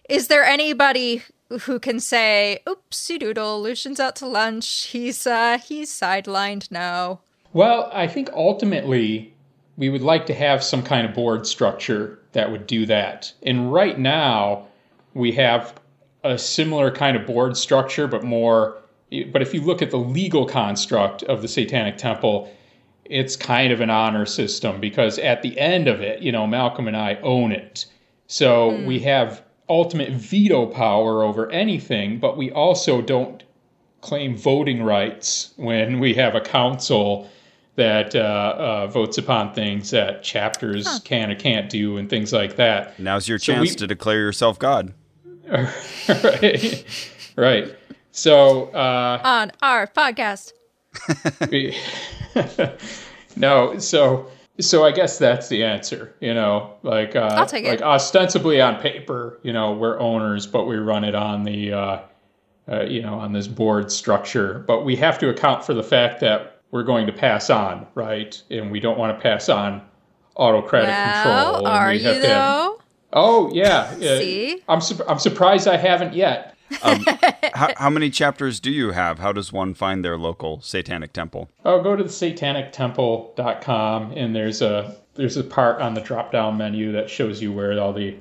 Is 0.09 0.27
there 0.27 0.43
anybody 0.43 1.23
who 1.61 1.79
can 1.79 1.99
say, 1.99 2.59
"Oopsie 2.65 3.19
doodle, 3.19 3.61
Lucien's 3.61 3.99
out 3.99 4.15
to 4.17 4.27
lunch. 4.27 4.87
He's 4.87 5.25
uh 5.27 5.57
he's 5.57 5.91
sidelined 5.91 6.71
now." 6.71 7.19
Well, 7.53 7.89
I 7.93 8.07
think 8.07 8.29
ultimately 8.33 9.33
we 9.77 9.89
would 9.89 10.01
like 10.01 10.25
to 10.27 10.33
have 10.33 10.63
some 10.63 10.83
kind 10.83 11.07
of 11.07 11.13
board 11.13 11.45
structure 11.45 12.19
that 12.31 12.51
would 12.51 12.67
do 12.67 12.85
that. 12.87 13.33
And 13.43 13.71
right 13.71 13.97
now, 13.97 14.67
we 15.13 15.33
have 15.33 15.73
a 16.23 16.37
similar 16.37 16.91
kind 16.91 17.15
of 17.15 17.25
board 17.25 17.57
structure, 17.57 18.07
but 18.07 18.23
more. 18.23 18.77
But 19.31 19.41
if 19.41 19.53
you 19.53 19.61
look 19.61 19.81
at 19.81 19.91
the 19.91 19.99
legal 19.99 20.45
construct 20.45 21.23
of 21.23 21.41
the 21.41 21.47
Satanic 21.47 21.97
Temple, 21.97 22.51
it's 23.05 23.35
kind 23.35 23.71
of 23.71 23.81
an 23.81 23.89
honor 23.89 24.25
system 24.25 24.79
because 24.79 25.19
at 25.19 25.41
the 25.41 25.57
end 25.59 25.87
of 25.87 26.01
it, 26.01 26.21
you 26.21 26.31
know, 26.31 26.47
Malcolm 26.47 26.87
and 26.87 26.97
I 26.97 27.15
own 27.21 27.51
it. 27.51 27.85
So 28.27 28.71
mm. 28.71 28.87
we 28.87 28.99
have 29.01 29.43
ultimate 29.69 30.11
veto 30.11 30.65
power 30.65 31.23
over 31.23 31.49
anything, 31.51 32.19
but 32.19 32.37
we 32.37 32.51
also 32.51 33.01
don't 33.01 33.43
claim 34.01 34.37
voting 34.37 34.83
rights 34.83 35.53
when 35.57 35.99
we 35.99 36.13
have 36.13 36.35
a 36.35 36.41
council 36.41 37.29
that 37.75 38.15
uh, 38.15 38.55
uh, 38.57 38.87
votes 38.87 39.17
upon 39.17 39.53
things 39.53 39.89
that 39.91 40.23
chapters 40.23 40.87
huh. 40.87 40.99
can 41.03 41.31
or 41.31 41.35
can't 41.35 41.69
do 41.69 41.97
and 41.97 42.09
things 42.09 42.31
like 42.31 42.55
that. 42.55 42.97
Now's 42.99 43.27
your 43.27 43.39
so 43.39 43.53
chance 43.53 43.71
we, 43.71 43.75
to 43.75 43.87
declare 43.87 44.19
yourself 44.19 44.57
God. 44.57 44.93
right. 45.47 46.85
right. 47.35 47.75
So 48.15 48.67
uh, 48.67 49.19
on 49.25 49.51
our 49.61 49.87
podcast. 49.87 50.53
no, 53.35 53.77
so 53.77 54.31
so 54.57 54.85
I 54.85 54.91
guess 54.91 55.17
that's 55.17 55.49
the 55.49 55.65
answer. 55.65 56.15
You 56.21 56.33
know, 56.33 56.75
like 56.81 57.17
uh, 57.17 57.33
I'll 57.33 57.45
take 57.45 57.65
like 57.65 57.81
ostensibly 57.81 58.61
on 58.61 58.81
paper, 58.81 59.37
you 59.43 59.51
know, 59.51 59.73
we're 59.73 59.99
owners, 59.99 60.47
but 60.47 60.65
we 60.65 60.77
run 60.77 61.03
it 61.03 61.13
on 61.13 61.43
the 61.43 61.73
uh, 61.73 61.99
uh, 62.71 62.83
you 62.83 63.01
know 63.01 63.15
on 63.15 63.33
this 63.33 63.49
board 63.49 63.91
structure. 63.91 64.63
But 64.65 64.85
we 64.85 64.95
have 64.95 65.19
to 65.19 65.27
account 65.27 65.65
for 65.65 65.73
the 65.73 65.83
fact 65.83 66.21
that 66.21 66.61
we're 66.71 66.83
going 66.83 67.07
to 67.07 67.13
pass 67.13 67.49
on, 67.49 67.85
right? 67.95 68.41
And 68.49 68.71
we 68.71 68.79
don't 68.79 68.97
want 68.97 69.17
to 69.17 69.21
pass 69.21 69.49
on 69.49 69.81
autocratic 70.37 70.87
well, 70.87 71.55
control. 71.55 71.67
Are 71.67 71.93
you 71.93 72.21
though? 72.21 72.79
Oh 73.11 73.51
yeah. 73.53 73.93
See, 73.97 74.63
I'm 74.69 74.79
su- 74.79 75.03
I'm 75.05 75.19
surprised 75.19 75.67
I 75.67 75.75
haven't 75.75 76.13
yet. 76.13 76.54
Um, 76.81 77.05
how, 77.53 77.73
how, 77.77 77.89
many 77.89 78.09
chapters 78.09 78.59
do 78.59 78.71
you 78.71 78.91
have? 78.91 79.19
How 79.19 79.31
does 79.31 79.53
one 79.53 79.73
find 79.73 80.03
their 80.03 80.17
local 80.17 80.61
satanic 80.61 81.13
temple? 81.13 81.49
Oh, 81.63 81.81
go 81.81 81.95
to 81.95 82.03
the 82.03 82.09
satanictemple.com 82.09 84.11
and 84.11 84.35
there's 84.35 84.61
a 84.61 84.97
there's 85.15 85.37
a 85.37 85.43
part 85.43 85.81
on 85.81 85.93
the 85.93 86.01
drop 86.01 86.31
down 86.31 86.57
menu 86.57 86.91
that 86.91 87.09
shows 87.09 87.41
you 87.41 87.53
where 87.53 87.79
all 87.79 87.93
the 87.93 88.17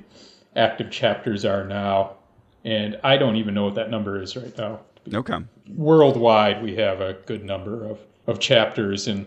active 0.55 0.91
chapters 0.91 1.43
are 1.43 1.65
now. 1.65 2.13
And 2.63 2.97
I 3.03 3.17
don't 3.17 3.35
even 3.35 3.53
know 3.53 3.65
what 3.65 3.75
that 3.75 3.89
number 3.89 4.21
is 4.21 4.35
right 4.35 4.57
now. 4.57 4.79
Okay. 5.13 5.37
Worldwide, 5.69 6.63
we 6.63 6.75
have 6.75 7.01
a 7.01 7.13
good 7.25 7.43
number 7.43 7.85
of 7.85 7.99
of 8.27 8.39
chapters. 8.39 9.07
And 9.07 9.25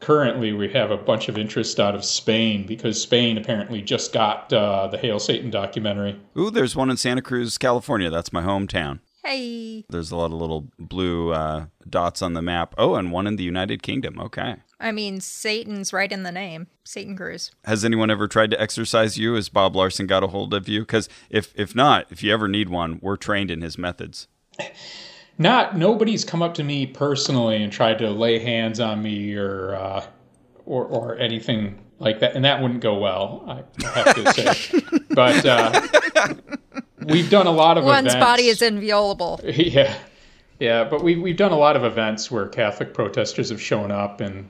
currently, 0.00 0.52
we 0.52 0.70
have 0.72 0.90
a 0.90 0.96
bunch 0.96 1.28
of 1.28 1.38
interest 1.38 1.80
out 1.80 1.94
of 1.94 2.04
Spain 2.04 2.66
because 2.66 3.00
Spain 3.00 3.38
apparently 3.38 3.82
just 3.82 4.12
got 4.12 4.52
uh, 4.52 4.86
the 4.88 4.98
Hail 4.98 5.18
Satan 5.18 5.50
documentary. 5.50 6.18
Ooh, 6.36 6.50
there's 6.50 6.76
one 6.76 6.90
in 6.90 6.96
Santa 6.96 7.22
Cruz, 7.22 7.58
California. 7.58 8.10
That's 8.10 8.32
my 8.32 8.42
hometown. 8.42 9.00
Hey. 9.24 9.84
There's 9.90 10.10
a 10.10 10.16
lot 10.16 10.32
of 10.32 10.40
little 10.40 10.68
blue 10.78 11.32
uh, 11.32 11.66
dots 11.88 12.22
on 12.22 12.34
the 12.34 12.42
map. 12.42 12.74
Oh, 12.78 12.94
and 12.94 13.12
one 13.12 13.26
in 13.26 13.36
the 13.36 13.44
United 13.44 13.82
Kingdom. 13.82 14.18
Okay. 14.20 14.56
I 14.80 14.92
mean, 14.92 15.20
Satan's 15.20 15.92
right 15.92 16.10
in 16.10 16.22
the 16.22 16.30
name, 16.30 16.68
Satan 16.84 17.16
Cruz. 17.16 17.50
Has 17.64 17.84
anyone 17.84 18.10
ever 18.10 18.28
tried 18.28 18.50
to 18.52 18.60
exorcise 18.60 19.18
you? 19.18 19.34
Has 19.34 19.48
Bob 19.48 19.74
Larson 19.74 20.06
got 20.06 20.22
a 20.22 20.28
hold 20.28 20.54
of 20.54 20.68
you? 20.68 20.80
Because 20.80 21.08
if 21.30 21.52
if 21.56 21.74
not, 21.74 22.06
if 22.10 22.22
you 22.22 22.32
ever 22.32 22.46
need 22.46 22.68
one, 22.68 23.00
we're 23.02 23.16
trained 23.16 23.50
in 23.50 23.60
his 23.60 23.76
methods. 23.76 24.28
not 25.38 25.76
nobody's 25.76 26.24
come 26.24 26.42
up 26.42 26.54
to 26.54 26.64
me 26.64 26.86
personally 26.86 27.62
and 27.62 27.72
tried 27.72 27.98
to 27.98 28.10
lay 28.10 28.38
hands 28.38 28.80
on 28.80 29.02
me 29.02 29.34
or 29.36 29.74
uh, 29.74 30.04
or 30.66 30.84
or 30.84 31.16
anything 31.18 31.78
like 32.00 32.20
that, 32.20 32.34
and 32.34 32.44
that 32.44 32.60
wouldn't 32.60 32.80
go 32.80 32.98
well. 32.98 33.44
I 33.46 33.88
have 33.88 34.14
to 34.14 34.32
say, 34.32 34.82
but 35.10 35.44
uh, 35.46 35.80
we've 37.06 37.30
done 37.30 37.46
a 37.46 37.52
lot 37.52 37.78
of 37.78 37.84
one's 37.84 38.08
events. 38.08 38.24
body 38.24 38.46
is 38.48 38.62
inviolable. 38.62 39.40
Yeah, 39.54 39.96
yeah, 40.60 40.84
but 40.84 41.02
we 41.02 41.16
we've 41.16 41.36
done 41.36 41.52
a 41.52 41.58
lot 41.58 41.76
of 41.76 41.84
events 41.84 42.30
where 42.30 42.48
Catholic 42.48 42.92
protesters 42.94 43.50
have 43.50 43.62
shown 43.62 43.90
up 43.90 44.20
and 44.20 44.48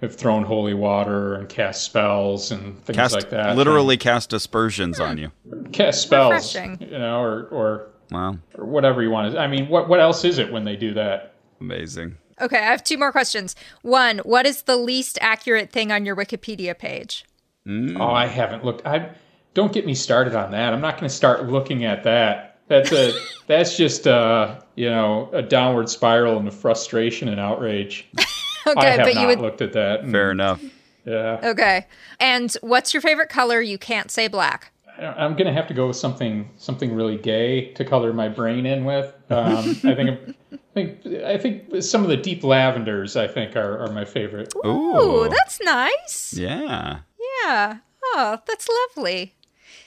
have 0.00 0.14
thrown 0.14 0.44
holy 0.44 0.74
water 0.74 1.34
and 1.34 1.48
cast 1.48 1.82
spells 1.82 2.50
and 2.52 2.80
things 2.84 2.96
cast, 2.96 3.14
like 3.14 3.30
that. 3.30 3.56
Literally 3.56 3.94
and 3.94 4.02
cast 4.02 4.32
aspersions 4.32 5.00
on 5.00 5.18
you. 5.18 5.32
Cast 5.72 6.02
spells, 6.02 6.54
Refreshing. 6.54 6.78
you 6.80 6.98
know, 6.98 7.20
or 7.20 7.44
or 7.48 7.88
Wow. 8.10 8.38
Or 8.56 8.64
whatever 8.64 9.02
you 9.02 9.10
want. 9.10 9.28
Is 9.28 9.34
I 9.34 9.46
mean, 9.46 9.68
what 9.68 9.88
what 9.88 10.00
else 10.00 10.24
is 10.24 10.38
it 10.38 10.52
when 10.52 10.64
they 10.64 10.76
do 10.76 10.94
that? 10.94 11.34
Amazing. 11.60 12.16
Okay, 12.40 12.58
I 12.58 12.62
have 12.62 12.82
two 12.82 12.98
more 12.98 13.12
questions. 13.12 13.54
One, 13.82 14.18
what 14.18 14.44
is 14.44 14.62
the 14.62 14.76
least 14.76 15.18
accurate 15.20 15.70
thing 15.70 15.92
on 15.92 16.04
your 16.04 16.16
Wikipedia 16.16 16.76
page? 16.76 17.24
Mm. 17.66 17.98
Oh, 18.00 18.10
I 18.12 18.26
haven't 18.26 18.64
looked. 18.64 18.84
I 18.86 19.10
don't 19.54 19.72
get 19.72 19.86
me 19.86 19.94
started 19.94 20.34
on 20.34 20.50
that. 20.50 20.72
I'm 20.72 20.80
not 20.80 20.94
going 20.98 21.08
to 21.08 21.14
start 21.14 21.46
looking 21.48 21.84
at 21.84 22.02
that. 22.04 22.58
That's 22.66 22.92
a 22.92 23.12
that's 23.46 23.76
just 23.76 24.06
uh 24.06 24.60
you 24.74 24.90
know 24.90 25.30
a 25.32 25.42
downward 25.42 25.88
spiral 25.88 26.38
into 26.38 26.50
frustration 26.50 27.28
and 27.28 27.38
outrage. 27.40 28.06
I 28.18 28.70
Okay, 28.70 28.90
have 28.90 28.98
but 29.00 29.14
not 29.14 29.20
you 29.20 29.26
would 29.28 29.40
looked 29.40 29.60
at 29.62 29.74
that. 29.74 30.08
Fair 30.08 30.30
enough. 30.30 30.62
Yeah, 31.04 31.38
Okay. 31.44 31.86
And 32.18 32.50
what's 32.62 32.94
your 32.94 33.02
favorite 33.02 33.28
color? 33.28 33.60
You 33.60 33.76
can't 33.76 34.10
say 34.10 34.26
black. 34.26 34.72
I- 34.98 35.24
I'm 35.24 35.34
gonna 35.36 35.52
have 35.52 35.66
to 35.68 35.74
go 35.74 35.88
with 35.88 35.96
something 35.96 36.48
something 36.56 36.94
really 36.94 37.16
gay 37.16 37.72
to 37.74 37.84
color 37.84 38.12
my 38.12 38.28
brain 38.28 38.66
in 38.66 38.84
with. 38.84 39.12
Um, 39.30 39.56
I 39.84 39.94
think 39.94 40.36
I 40.52 40.58
think 40.74 41.06
I 41.24 41.38
think 41.38 41.82
some 41.82 42.02
of 42.02 42.08
the 42.08 42.16
deep 42.16 42.42
lavenders 42.42 43.16
I 43.16 43.26
think 43.26 43.56
are, 43.56 43.78
are 43.84 43.92
my 43.92 44.04
favorite. 44.04 44.52
Ooh, 44.64 44.68
Ooh, 44.68 45.28
that's 45.28 45.60
nice. 45.62 46.34
yeah. 46.36 46.98
Yeah. 47.44 47.78
Oh, 48.04 48.38
that's 48.46 48.68
lovely. 48.96 49.34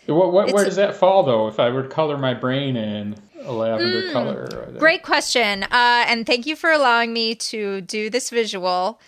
What, 0.08 0.32
what, 0.32 0.48
where 0.48 0.64
It's- 0.64 0.66
does 0.66 0.76
that 0.78 0.96
fall 0.96 1.24
though? 1.24 1.48
If 1.48 1.60
I 1.60 1.70
were 1.70 1.84
to 1.84 1.90
color 1.90 2.18
my 2.18 2.34
brain 2.34 2.76
in 2.78 3.16
a 3.44 3.52
lavender 3.52 4.12
color, 4.12 4.74
Great 4.80 5.04
question. 5.04 5.64
Uh, 5.64 6.06
and 6.08 6.26
thank 6.26 6.46
you 6.46 6.56
for 6.56 6.72
allowing 6.72 7.14
me 7.14 7.36
to 7.36 7.82
do 7.82 8.10
this 8.10 8.30
visual. 8.30 9.00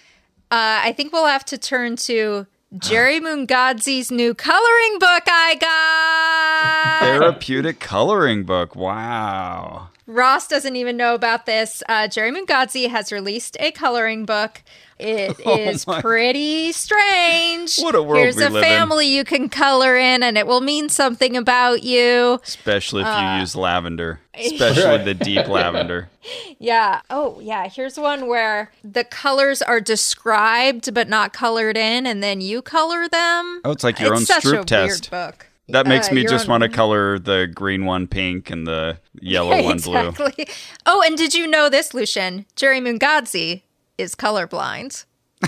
Uh, 0.52 0.82
I 0.84 0.94
think 0.94 1.12
we'll 1.14 1.26
have 1.28 1.46
to 1.46 1.58
turn 1.58 1.96
to 1.98 2.48
Jerry 2.78 3.20
Mungadze's 3.20 4.12
new 4.12 4.36
coloring 4.36 5.00
book 5.00 5.24
I 5.26 7.00
got. 7.02 7.20
Therapeutic 7.20 7.80
coloring 7.80 8.44
book. 8.44 8.76
Wow. 8.76 9.88
Ross 10.06 10.48
doesn't 10.48 10.76
even 10.76 10.96
know 10.96 11.16
about 11.16 11.48
this. 11.48 11.82
Uh, 11.90 12.08
Jerry 12.08 12.32
Mungadzi 12.32 12.88
has 12.88 13.12
released 13.12 13.58
a 13.60 13.72
coloring 13.72 14.24
book. 14.24 14.62
It 15.00 15.40
is 15.46 15.86
Oh 15.88 15.92
my- 15.94 16.02
pretty 16.02 16.72
strange. 16.74 17.78
What 17.80 17.96
a 17.96 18.04
world 18.04 18.22
Here's 18.22 18.36
we 18.36 18.44
a 18.44 18.50
live 18.50 18.64
in. 18.64 18.70
family 18.70 19.08
you 19.08 19.24
can 19.24 19.48
color 19.50 19.96
in, 19.98 20.22
and 20.24 20.38
it 20.38 20.46
will 20.46 20.62
mean 20.62 20.90
something 20.90 21.38
about 21.38 21.84
you. 21.84 22.40
Especially 22.44 23.02
if 23.02 23.08
Uh, 23.08 23.32
you 23.36 23.40
use 23.40 23.56
lavender, 23.56 24.20
especially 24.34 25.04
the 25.06 25.14
deep 25.14 25.48
lavender. 25.48 26.10
Yeah. 26.60 27.02
Oh, 27.10 27.40
yeah. 27.42 27.68
Here's 27.70 27.98
one 27.98 28.28
where 28.28 28.72
the 28.84 29.04
colors 29.06 29.62
are 29.62 29.80
described 29.80 30.94
but 30.94 31.08
not 31.08 31.32
colored 31.34 31.78
in, 31.78 32.06
and 32.06 32.22
then 32.22 32.42
you 32.42 32.62
color 32.62 33.08
them. 33.08 33.62
Oh, 33.64 33.72
it's 33.72 33.84
like 33.84 34.00
your 34.00 34.14
it's 34.14 34.30
own 34.30 34.42
Stroop 34.42 34.62
a 34.62 34.66
test. 34.66 35.10
weird 35.12 35.26
book. 35.28 35.46
That 35.70 35.88
makes 35.88 36.10
Uh, 36.10 36.16
me 36.16 36.26
just 36.26 36.48
want 36.48 36.64
to 36.64 36.70
color 36.70 37.18
the 37.20 37.48
green 37.54 37.86
one 37.86 38.06
pink 38.08 38.50
and 38.50 38.68
the 38.68 38.98
yellow 39.22 39.64
one 39.64 39.78
blue. 39.80 40.10
exactly. 40.10 40.48
Oh, 40.86 41.02
and 41.06 41.18
did 41.18 41.34
you 41.34 41.48
know 41.48 41.70
this, 41.70 41.94
Lucien? 41.94 42.46
Jerry 42.56 42.82
Mungadze 42.82 43.62
is 44.00 44.16
colorblind. 44.16 45.06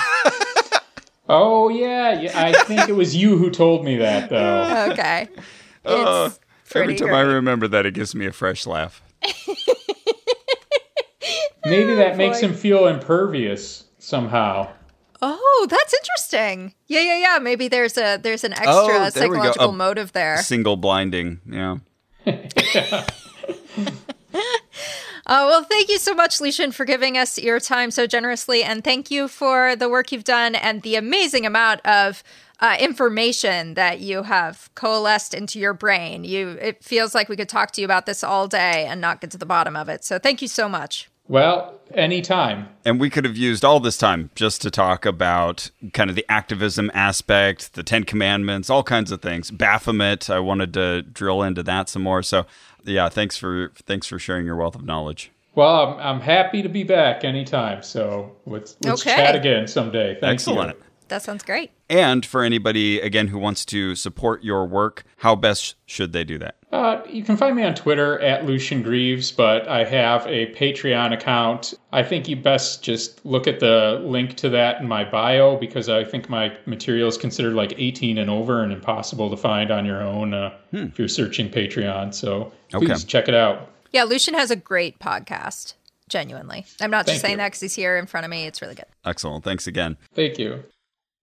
Oh 1.29 1.69
yeah, 1.69 2.19
yeah. 2.19 2.31
I 2.35 2.51
think 2.65 2.89
it 2.89 2.93
was 2.93 3.15
you 3.15 3.37
who 3.37 3.49
told 3.51 3.85
me 3.85 3.95
that 3.97 4.29
though. 4.29 4.89
Okay. 4.91 5.29
Oh, 5.85 6.25
It's 6.25 6.39
every 6.75 6.95
pretty 6.95 7.05
time 7.05 7.13
I 7.13 7.21
remember 7.21 7.69
that, 7.69 7.85
it 7.85 7.93
gives 7.93 8.13
me 8.13 8.25
a 8.25 8.33
fresh 8.33 8.67
laugh. 8.67 9.01
Maybe 11.65 11.95
that 11.95 12.17
makes 12.17 12.39
him 12.39 12.53
feel 12.53 12.87
impervious 12.87 13.85
somehow. 13.99 14.67
Oh, 15.21 15.67
that's 15.69 15.93
interesting. 15.93 16.73
Yeah, 16.87 17.01
yeah, 17.01 17.17
yeah. 17.19 17.39
Maybe 17.39 17.67
there's 17.69 17.97
a 17.97 18.17
there's 18.17 18.43
an 18.43 18.51
extra 18.53 18.73
Oh, 18.73 18.87
there 18.87 19.11
psychological 19.11 19.71
motive 19.71 20.11
there. 20.11 20.37
Single 20.41 20.75
blinding. 20.75 21.39
Yeah. 21.49 21.77
Uh, 25.25 25.45
well, 25.47 25.63
thank 25.63 25.89
you 25.89 25.97
so 25.97 26.13
much, 26.13 26.41
Lucien, 26.41 26.71
for 26.71 26.85
giving 26.85 27.17
us 27.17 27.37
your 27.37 27.59
time 27.59 27.91
so 27.91 28.07
generously. 28.07 28.63
And 28.63 28.83
thank 28.83 29.11
you 29.11 29.27
for 29.27 29.75
the 29.75 29.89
work 29.89 30.11
you've 30.11 30.23
done 30.23 30.55
and 30.55 30.81
the 30.81 30.95
amazing 30.95 31.45
amount 31.45 31.81
of 31.85 32.23
uh, 32.59 32.77
information 32.79 33.73
that 33.73 33.99
you 33.99 34.23
have 34.23 34.69
coalesced 34.75 35.33
into 35.33 35.59
your 35.59 35.73
brain. 35.73 36.23
You, 36.23 36.49
it 36.61 36.83
feels 36.83 37.15
like 37.15 37.27
we 37.27 37.35
could 37.35 37.49
talk 37.49 37.71
to 37.71 37.81
you 37.81 37.85
about 37.85 38.05
this 38.05 38.23
all 38.23 38.47
day 38.47 38.85
and 38.87 39.01
not 39.01 39.21
get 39.21 39.31
to 39.31 39.37
the 39.37 39.45
bottom 39.45 39.75
of 39.75 39.89
it. 39.89 40.03
So 40.03 40.19
thank 40.19 40.41
you 40.41 40.47
so 40.47 40.69
much. 40.69 41.09
Well, 41.27 41.79
anytime. 41.93 42.67
And 42.83 42.99
we 42.99 43.09
could 43.09 43.23
have 43.23 43.37
used 43.37 43.63
all 43.63 43.79
this 43.79 43.97
time 43.97 44.31
just 44.35 44.61
to 44.63 44.69
talk 44.69 45.05
about 45.05 45.71
kind 45.93 46.09
of 46.09 46.15
the 46.17 46.25
activism 46.27 46.91
aspect, 46.93 47.73
the 47.73 47.83
Ten 47.83 48.03
Commandments, 48.03 48.69
all 48.69 48.83
kinds 48.83 49.11
of 49.11 49.21
things. 49.21 49.49
Baphomet, 49.49 50.29
I 50.29 50.39
wanted 50.39 50.73
to 50.73 51.03
drill 51.03 51.41
into 51.41 51.63
that 51.63 51.87
some 51.87 52.01
more. 52.01 52.21
So, 52.21 52.45
yeah, 52.83 53.09
thanks 53.09 53.37
for 53.37 53.71
thanks 53.85 54.07
for 54.07 54.19
sharing 54.19 54.45
your 54.45 54.55
wealth 54.55 54.75
of 54.75 54.83
knowledge. 54.83 55.31
Well, 55.53 55.67
I'm, 55.93 55.99
I'm 55.99 56.21
happy 56.21 56.61
to 56.61 56.69
be 56.69 56.83
back 56.83 57.23
anytime. 57.23 57.83
So 57.83 58.35
let's 58.45 58.77
let's 58.81 59.01
Okay. 59.05 59.15
chat 59.15 59.35
again 59.35 59.67
someday. 59.67 60.13
Thank 60.19 60.33
Excellent. 60.33 60.77
You. 60.77 60.83
That 61.09 61.21
sounds 61.21 61.43
great. 61.43 61.71
And 61.89 62.25
for 62.25 62.41
anybody 62.43 63.01
again 63.01 63.27
who 63.27 63.37
wants 63.37 63.65
to 63.65 63.95
support 63.95 64.43
your 64.43 64.65
work, 64.65 65.03
how 65.17 65.35
best 65.35 65.75
should 65.85 66.13
they 66.13 66.23
do 66.23 66.37
that? 66.39 66.55
Uh, 66.71 67.01
you 67.09 67.21
can 67.21 67.35
find 67.35 67.55
me 67.55 67.63
on 67.63 67.75
Twitter 67.75 68.17
at 68.21 68.45
Lucien 68.45 68.81
Greaves, 68.81 69.29
but 69.31 69.67
I 69.67 69.83
have 69.83 70.25
a 70.25 70.53
Patreon 70.53 71.11
account. 71.13 71.73
I 71.91 72.01
think 72.01 72.29
you 72.29 72.37
best 72.37 72.81
just 72.81 73.25
look 73.25 73.45
at 73.45 73.59
the 73.59 73.99
link 74.05 74.35
to 74.37 74.49
that 74.49 74.79
in 74.81 74.87
my 74.87 75.03
bio 75.03 75.57
because 75.57 75.89
I 75.89 76.05
think 76.05 76.29
my 76.29 76.55
material 76.65 77.09
is 77.09 77.17
considered 77.17 77.55
like 77.55 77.73
18 77.77 78.17
and 78.17 78.29
over 78.29 78.63
and 78.63 78.71
impossible 78.71 79.29
to 79.29 79.35
find 79.35 79.69
on 79.69 79.85
your 79.85 80.01
own 80.01 80.33
uh, 80.33 80.53
if 80.71 80.97
you're 80.97 81.09
searching 81.09 81.49
Patreon. 81.49 82.13
So 82.13 82.53
please 82.69 82.89
Okay. 82.89 83.03
check 83.05 83.27
it 83.27 83.33
out. 83.35 83.67
Yeah, 83.91 84.03
Lucien 84.05 84.33
has 84.35 84.49
a 84.51 84.55
great 84.55 84.97
podcast. 84.99 85.73
Genuinely, 86.07 86.65
I'm 86.81 86.91
not 86.91 87.05
just 87.05 87.21
saying 87.21 87.33
you. 87.33 87.37
that 87.37 87.47
because 87.47 87.61
he's 87.61 87.75
here 87.75 87.97
in 87.97 88.05
front 88.05 88.25
of 88.25 88.29
me. 88.31 88.45
It's 88.45 88.61
really 88.61 88.75
good. 88.75 88.85
Excellent. 89.05 89.45
Thanks 89.45 89.65
again. 89.65 89.95
Thank 90.13 90.37
you. 90.37 90.63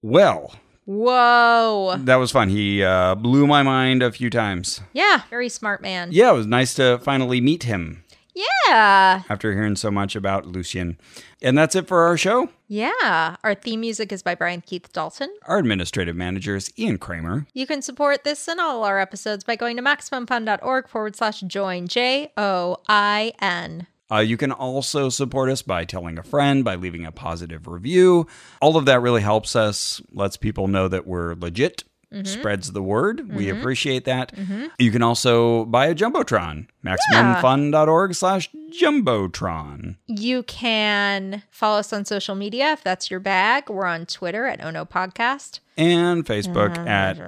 Well, 0.01 0.55
Whoa. 0.89 1.97
that 1.99 2.17
was 2.17 2.31
fun. 2.33 2.49
He 2.49 2.83
uh, 2.83 3.15
blew 3.15 3.47
my 3.47 3.63
mind 3.63 4.03
a 4.03 4.11
few 4.11 4.31
times. 4.31 4.81
Yeah, 4.95 5.23
very 5.29 5.49
smart 5.51 5.83
man. 5.83 6.09
Yeah, 6.13 6.31
it 6.31 6.35
was 6.35 6.47
nice 6.47 6.73
to 6.75 6.99
finally 6.99 7.41
meet 7.43 7.65
him 7.65 8.05
Yeah. 8.35 9.23
after 9.29 9.53
hearing 9.53 9.77
so 9.77 9.91
much 9.91 10.17
about 10.17 10.47
Lucien. 10.47 10.99
And 11.43 11.57
that's 11.59 11.77
it 11.77 11.87
for 11.87 12.03
our 12.07 12.17
show. 12.17 12.49
Yeah. 12.69 13.37
Our 13.45 13.55
theme 13.55 13.81
music 13.81 14.13
is 14.13 14.23
by 14.23 14.35
Brian 14.35 14.61
Keith 14.63 14.93
Dalton. 14.93 15.29
Our 15.47 15.59
administrative 15.59 16.17
manager 16.17 16.57
is 16.57 16.73
Ian 16.79 16.99
Kramer. 16.99 17.47
You 17.53 17.67
can 17.67 17.83
support 17.83 18.25
this 18.25 18.49
and 18.49 18.59
all 18.59 18.83
our 18.85 18.99
episodes 18.99 19.45
by 19.45 19.57
going 19.57 19.77
to 19.77 19.83
MaximumFun.org 19.83 20.89
forward 20.89 21.17
slash 21.17 21.41
join, 21.43 21.87
J 21.87 22.33
O 22.37 22.79
I 22.89 23.33
N. 23.41 23.87
Uh, 24.11 24.19
you 24.19 24.37
can 24.37 24.53
also 24.53 25.09
support 25.09 25.51
us 25.51 25.63
by 25.63 25.85
telling 25.85 26.19
a 26.19 26.23
friend, 26.23 26.65
by 26.65 26.75
leaving 26.75 27.05
a 27.05 27.13
positive 27.13 27.67
review. 27.67 28.27
All 28.61 28.77
of 28.77 28.87
that 28.87 29.03
really 29.03 29.21
helps 29.21 29.55
us, 29.55 30.01
lets 30.13 30.37
people 30.37 30.67
know 30.67 30.89
that 30.89 31.07
we're 31.07 31.35
legit, 31.35 31.85
mm-hmm. 32.13 32.25
spreads 32.25 32.73
the 32.73 32.83
word. 32.83 33.35
We 33.35 33.47
mm-hmm. 33.47 33.59
appreciate 33.59 34.05
that. 34.07 34.35
Mm-hmm. 34.35 34.67
You 34.79 34.91
can 34.91 35.03
also 35.03 35.67
buy 35.67 35.87
a 35.87 35.95
Jumbotron, 35.95 36.69
MaximumFun.org 36.85 38.15
slash 38.15 38.51
Jumbotron. 38.71 39.97
You 40.07 40.43
can 40.45 41.43
follow 41.51 41.81
us 41.81 41.93
on 41.93 42.05
social 42.05 42.35
media 42.35 42.73
if 42.73 42.83
that's 42.83 43.11
your 43.11 43.21
bag. 43.21 43.69
We're 43.69 43.87
on 43.87 44.07
Twitter 44.07 44.47
at 44.47 44.65
Ono 44.65 44.85
Podcast. 44.85 45.61
And 45.77 46.25
Facebook 46.25 46.77
at 46.89 47.19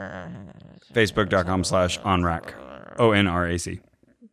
facebook.com 0.92 1.64
slash 1.64 1.98
onrac. 2.00 2.54
O-N-R-A-C. 2.98 3.80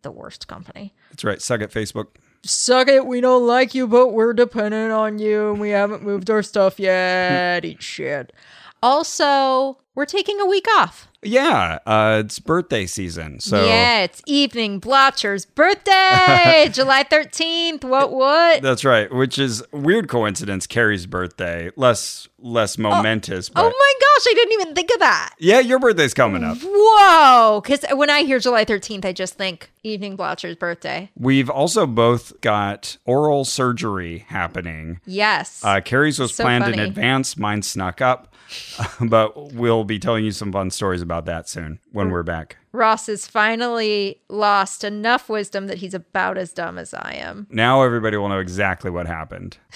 The 0.02 0.11
worst 0.11 0.48
company. 0.48 0.94
That's 1.11 1.24
right. 1.24 1.41
Suck 1.41 1.61
it, 1.61 1.72
Facebook. 1.72 2.07
Suck 2.43 2.88
it. 2.88 3.05
We 3.05 3.22
don't 3.22 3.45
like 3.45 3.76
you, 3.76 3.88
but 3.88 4.09
we're 4.09 4.34
dependent 4.34 4.91
on 4.91 5.19
you 5.19 5.51
and 5.51 5.59
we 5.59 5.69
haven't 5.69 6.03
moved 6.03 6.30
our 6.30 6.43
stuff 6.43 6.80
yet. 6.80 7.65
Eat 7.65 7.81
shit. 7.81 8.34
Also, 8.81 9.80
we're 9.95 10.05
taking 10.05 10.39
a 10.39 10.45
week 10.45 10.68
off. 10.77 11.07
Yeah, 11.23 11.80
uh, 11.85 12.22
it's 12.26 12.39
birthday 12.39 12.85
season. 12.85 13.39
So 13.39 13.65
yeah, 13.65 14.02
it's 14.03 14.22
evening 14.27 14.80
Blocher's 14.80 15.45
birthday, 15.45 16.69
July 16.72 17.03
13th. 17.03 17.84
What, 17.84 18.11
what? 18.11 18.61
That's 18.61 18.85
right, 18.85 19.11
which 19.11 19.39
is 19.39 19.64
weird 19.72 20.10
coincidence. 20.10 20.68
Carrie's 20.68 21.06
birthday, 21.07 21.72
less 21.76 22.27
less 22.39 22.77
momentous, 22.77 23.49
but 23.49 23.61
Oh 23.61 23.69
my 23.69 23.94
gosh, 23.99 24.26
I 24.30 24.34
didn't 24.35 24.53
even 24.61 24.76
think 24.76 24.91
of 24.94 24.99
that. 24.99 25.34
yeah, 25.39 25.60
your 25.60 25.80
birthday's 25.80 26.14
coming 26.14 26.44
up. 26.44 26.57
Whoa. 26.61 27.61
Because 27.61 27.84
when 27.98 28.11
I 28.11 28.22
hear 28.23 28.38
July 28.39 28.64
13th, 28.64 29.06
I 29.06 29.11
just 29.11 29.34
think 29.34 29.72
evening 29.84 30.15
Blocher's 30.18 30.56
birthday. 30.56 31.10
We've 31.18 31.49
also 31.49 31.88
both 31.88 32.39
got 32.41 32.98
oral 33.06 33.44
surgery 33.44 34.19
happening. 34.27 34.99
Yes. 35.06 35.64
Uh, 35.64 35.81
Carrie's 35.81 36.19
was 36.19 36.35
So 36.35 36.44
planned 36.44 36.68
in 36.72 36.80
advance. 36.80 37.38
Mine 37.38 37.64
snuck 37.64 38.02
up, 38.02 38.34
but 39.02 39.53
we'll 39.53 39.84
be 39.84 39.98
telling 39.98 40.23
you 40.23 40.31
some 40.31 40.52
fun 40.52 40.69
stories 40.69 41.02
about 41.07 41.25
that 41.25 41.47
soon 41.47 41.79
when 41.91 42.09
we're 42.11 42.23
back. 42.23 42.57
Ross 42.73 43.07
has 43.07 43.25
finally 43.25 44.21
lost 44.29 44.84
enough 44.84 45.29
wisdom 45.29 45.67
that 45.67 45.77
he's 45.77 45.93
about 45.93 46.38
as 46.38 46.51
dumb 46.51 46.77
as 46.77 46.93
I 46.93 47.13
am. 47.13 47.47
Now 47.49 47.81
everybody 47.81 48.17
will 48.17 48.29
know 48.29 48.39
exactly 48.39 48.91
what 48.91 49.07
happened 49.07 49.57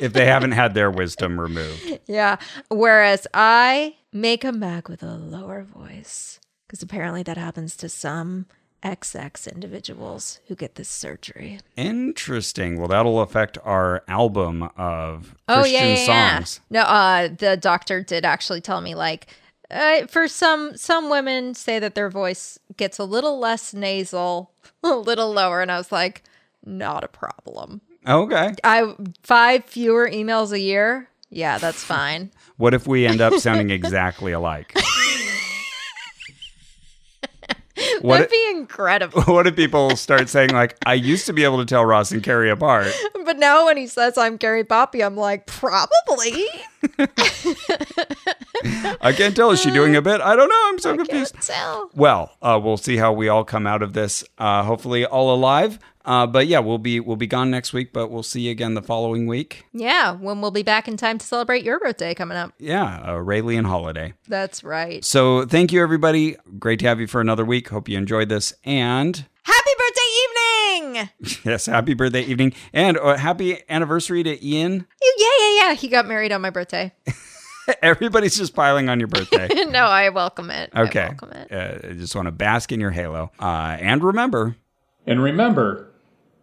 if 0.00 0.12
they 0.12 0.26
haven't 0.26 0.52
had 0.52 0.74
their 0.74 0.90
wisdom 0.90 1.38
removed. 1.38 2.00
Yeah. 2.06 2.36
Whereas 2.70 3.26
I 3.34 3.96
may 4.12 4.36
come 4.36 4.58
back 4.58 4.88
with 4.88 5.02
a 5.02 5.14
lower 5.14 5.62
voice 5.62 6.40
because 6.66 6.82
apparently 6.82 7.22
that 7.24 7.36
happens 7.36 7.76
to 7.76 7.88
some 7.88 8.46
XX 8.82 9.52
individuals 9.52 10.38
who 10.46 10.54
get 10.54 10.74
this 10.76 10.88
surgery. 10.88 11.58
Interesting. 11.76 12.78
Well, 12.78 12.88
that'll 12.88 13.20
affect 13.20 13.58
our 13.64 14.02
album 14.06 14.68
of 14.76 15.34
Oh 15.48 15.60
Christian 15.62 15.80
yeah, 15.80 15.86
yeah, 15.88 16.04
yeah. 16.06 16.36
songs. 16.38 16.60
No, 16.70 16.80
uh, 16.82 17.28
the 17.28 17.56
doctor 17.56 18.02
did 18.02 18.24
actually 18.24 18.60
tell 18.60 18.80
me 18.80 18.94
like. 18.94 19.26
Uh, 19.70 20.06
for 20.06 20.28
some 20.28 20.76
some 20.76 21.10
women 21.10 21.54
say 21.54 21.78
that 21.78 21.94
their 21.94 22.08
voice 22.10 22.58
gets 22.76 22.98
a 22.98 23.04
little 23.04 23.38
less 23.38 23.74
nasal, 23.74 24.52
a 24.82 24.88
little 24.90 25.32
lower. 25.32 25.60
And 25.60 25.72
I 25.72 25.78
was 25.78 25.90
like, 25.90 26.22
not 26.64 27.04
a 27.04 27.08
problem. 27.08 27.80
Okay. 28.06 28.54
I 28.62 28.94
five 29.22 29.64
fewer 29.64 30.08
emails 30.08 30.52
a 30.52 30.60
year. 30.60 31.08
Yeah, 31.30 31.58
that's 31.58 31.82
fine. 31.94 32.30
What 32.56 32.74
if 32.74 32.86
we 32.86 33.06
end 33.06 33.20
up 33.20 33.34
sounding 33.34 33.70
exactly 33.70 34.32
alike? 34.32 34.72
What 38.02 38.18
That'd 38.18 38.30
be 38.30 38.50
incredible. 38.50 39.22
what 39.26 39.46
if 39.46 39.56
people 39.56 39.96
start 39.96 40.28
saying 40.28 40.50
like, 40.50 40.76
"I 40.84 40.94
used 40.94 41.26
to 41.26 41.32
be 41.32 41.44
able 41.44 41.58
to 41.58 41.64
tell 41.64 41.84
Ross 41.84 42.12
and 42.12 42.22
Carrie 42.22 42.50
apart"? 42.50 42.92
But 43.24 43.38
now 43.38 43.66
when 43.66 43.76
he 43.76 43.86
says 43.86 44.16
I'm 44.18 44.38
Carrie 44.38 44.64
Poppy, 44.64 45.02
I'm 45.02 45.16
like, 45.16 45.46
probably. 45.46 46.46
I 49.00 49.12
can't 49.16 49.34
tell. 49.34 49.50
Is 49.50 49.60
she 49.60 49.70
doing 49.70 49.96
a 49.96 50.02
bit? 50.02 50.20
I 50.20 50.36
don't 50.36 50.48
know. 50.48 50.62
I'm 50.66 50.78
so 50.78 50.96
confused. 50.96 51.34
Can't 51.34 51.44
tell. 51.44 51.90
Well, 51.94 52.36
uh, 52.42 52.60
we'll 52.62 52.76
see 52.76 52.96
how 52.96 53.12
we 53.12 53.28
all 53.28 53.44
come 53.44 53.66
out 53.66 53.82
of 53.82 53.94
this. 53.94 54.22
Uh, 54.38 54.62
hopefully, 54.62 55.04
all 55.04 55.34
alive. 55.34 55.78
Uh, 56.06 56.26
but 56.26 56.46
yeah, 56.46 56.60
we'll 56.60 56.78
be 56.78 57.00
we'll 57.00 57.16
be 57.16 57.26
gone 57.26 57.50
next 57.50 57.72
week, 57.72 57.92
but 57.92 58.10
we'll 58.10 58.22
see 58.22 58.42
you 58.42 58.50
again 58.52 58.74
the 58.74 58.82
following 58.82 59.26
week. 59.26 59.66
Yeah, 59.72 60.12
when 60.12 60.40
we'll 60.40 60.52
be 60.52 60.62
back 60.62 60.86
in 60.88 60.96
time 60.96 61.18
to 61.18 61.26
celebrate 61.26 61.64
your 61.64 61.78
birthday 61.80 62.14
coming 62.14 62.36
up. 62.38 62.52
Yeah, 62.58 63.00
a 63.02 63.14
Raelian 63.22 63.66
holiday. 63.66 64.14
That's 64.28 64.62
right. 64.62 65.04
So 65.04 65.44
thank 65.44 65.72
you, 65.72 65.82
everybody. 65.82 66.36
Great 66.58 66.78
to 66.78 66.86
have 66.86 67.00
you 67.00 67.06
for 67.08 67.20
another 67.20 67.44
week. 67.44 67.68
Hope 67.68 67.88
you 67.88 67.98
enjoyed 67.98 68.28
this. 68.28 68.54
And 68.64 69.26
Happy 69.42 69.70
birthday 69.78 70.00
evening! 70.22 71.08
yes, 71.44 71.66
happy 71.66 71.94
birthday 71.94 72.22
evening 72.22 72.52
and 72.72 72.96
uh, 72.98 73.16
happy 73.16 73.58
anniversary 73.68 74.22
to 74.22 74.46
Ian. 74.46 74.86
Yeah, 75.02 75.26
yeah, 75.40 75.54
yeah. 75.68 75.74
He 75.74 75.88
got 75.88 76.06
married 76.06 76.30
on 76.32 76.40
my 76.40 76.50
birthday. 76.50 76.92
Everybody's 77.82 78.36
just 78.36 78.54
piling 78.54 78.88
on 78.88 79.00
your 79.00 79.08
birthday. 79.08 79.48
no, 79.68 79.84
I 79.86 80.08
welcome 80.10 80.50
it. 80.52 80.70
Okay, 80.70 80.78
I 80.78 80.82
Okay. 80.84 81.06
welcome 81.08 81.32
it. 81.32 81.52
Uh, 81.52 81.88
I 81.90 81.92
just 81.94 82.14
want 82.14 82.26
to 82.26 82.32
bask 82.32 82.70
in 82.70 82.78
your 82.80 82.92
halo. 82.92 83.32
Uh, 83.40 83.76
and 83.80 84.02
remember, 84.04 84.54
And 85.04 85.20
remember, 85.22 85.88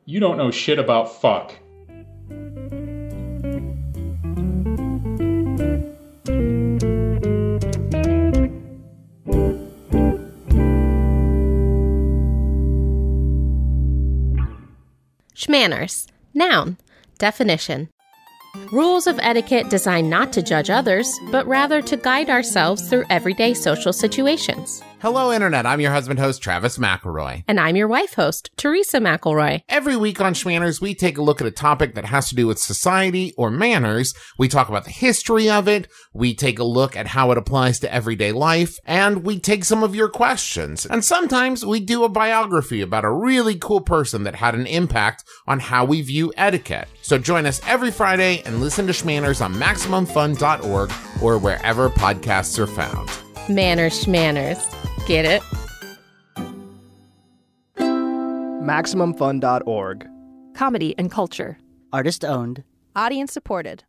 you 0.05 0.19
don't 0.19 0.38
know 0.38 0.51
shit 0.51 0.80
about 0.80 1.21
fuck. 1.21 1.53
Schmanners. 15.35 16.07
Noun. 16.34 16.77
Definition. 17.17 17.89
Rules 18.73 19.05
of 19.05 19.19
etiquette 19.21 19.69
designed 19.69 20.09
not 20.09 20.33
to 20.33 20.41
judge 20.41 20.71
others, 20.71 21.19
but 21.29 21.45
rather 21.45 21.79
to 21.83 21.95
guide 21.95 22.31
ourselves 22.31 22.89
through 22.89 23.03
everyday 23.11 23.53
social 23.53 23.93
situations. 23.93 24.81
Hello, 24.99 25.33
Internet. 25.33 25.65
I'm 25.65 25.81
your 25.81 25.91
husband 25.91 26.17
host, 26.17 26.41
Travis 26.41 26.77
McElroy. 26.77 27.43
And 27.45 27.59
I'm 27.59 27.75
your 27.75 27.89
wife 27.89 28.13
host, 28.13 28.49
Teresa 28.55 28.99
McElroy. 28.99 29.59
Every 29.67 29.97
week 29.97 30.21
on 30.21 30.33
Schmanners, 30.33 30.79
we 30.79 30.95
take 30.95 31.17
a 31.17 31.21
look 31.21 31.41
at 31.41 31.45
a 31.45 31.51
topic 31.51 31.93
that 31.95 32.05
has 32.05 32.29
to 32.29 32.35
do 32.35 32.47
with 32.47 32.57
society 32.57 33.33
or 33.37 33.51
manners. 33.51 34.13
We 34.39 34.47
talk 34.47 34.69
about 34.69 34.85
the 34.85 34.91
history 34.91 35.49
of 35.49 35.67
it. 35.67 35.89
We 36.13 36.33
take 36.33 36.57
a 36.57 36.63
look 36.63 36.95
at 36.95 37.07
how 37.07 37.31
it 37.31 37.37
applies 37.37 37.79
to 37.81 37.93
everyday 37.93 38.31
life. 38.31 38.79
And 38.85 39.25
we 39.25 39.39
take 39.39 39.65
some 39.65 39.83
of 39.83 39.93
your 39.93 40.07
questions. 40.07 40.85
And 40.85 41.03
sometimes 41.03 41.65
we 41.65 41.81
do 41.81 42.05
a 42.05 42.09
biography 42.09 42.79
about 42.79 43.03
a 43.03 43.11
really 43.11 43.55
cool 43.55 43.81
person 43.81 44.23
that 44.23 44.35
had 44.35 44.55
an 44.55 44.65
impact 44.65 45.25
on 45.45 45.59
how 45.59 45.83
we 45.83 46.01
view 46.01 46.31
etiquette. 46.37 46.87
So 47.01 47.17
join 47.17 47.45
us 47.45 47.59
every 47.67 47.91
Friday 47.91 48.41
and 48.45 48.62
listen 48.64 48.88
to 48.88 48.94
Schmanners 48.94 49.44
on 49.44 49.53
MaximumFun.org 49.56 50.91
or 51.22 51.38
wherever 51.38 51.90
podcasts 51.90 52.57
are 52.57 52.65
found. 52.65 53.10
Manners, 53.49 54.06
schmanners. 54.06 54.57
Get 55.06 55.26
it? 55.26 55.41
MaximumFun.org. 58.64 60.07
Comedy 60.56 60.95
and 60.98 61.11
culture. 61.11 61.57
Artist 61.91 62.23
owned. 62.23 62.64
Audience 62.95 63.34
supported. 63.34 63.84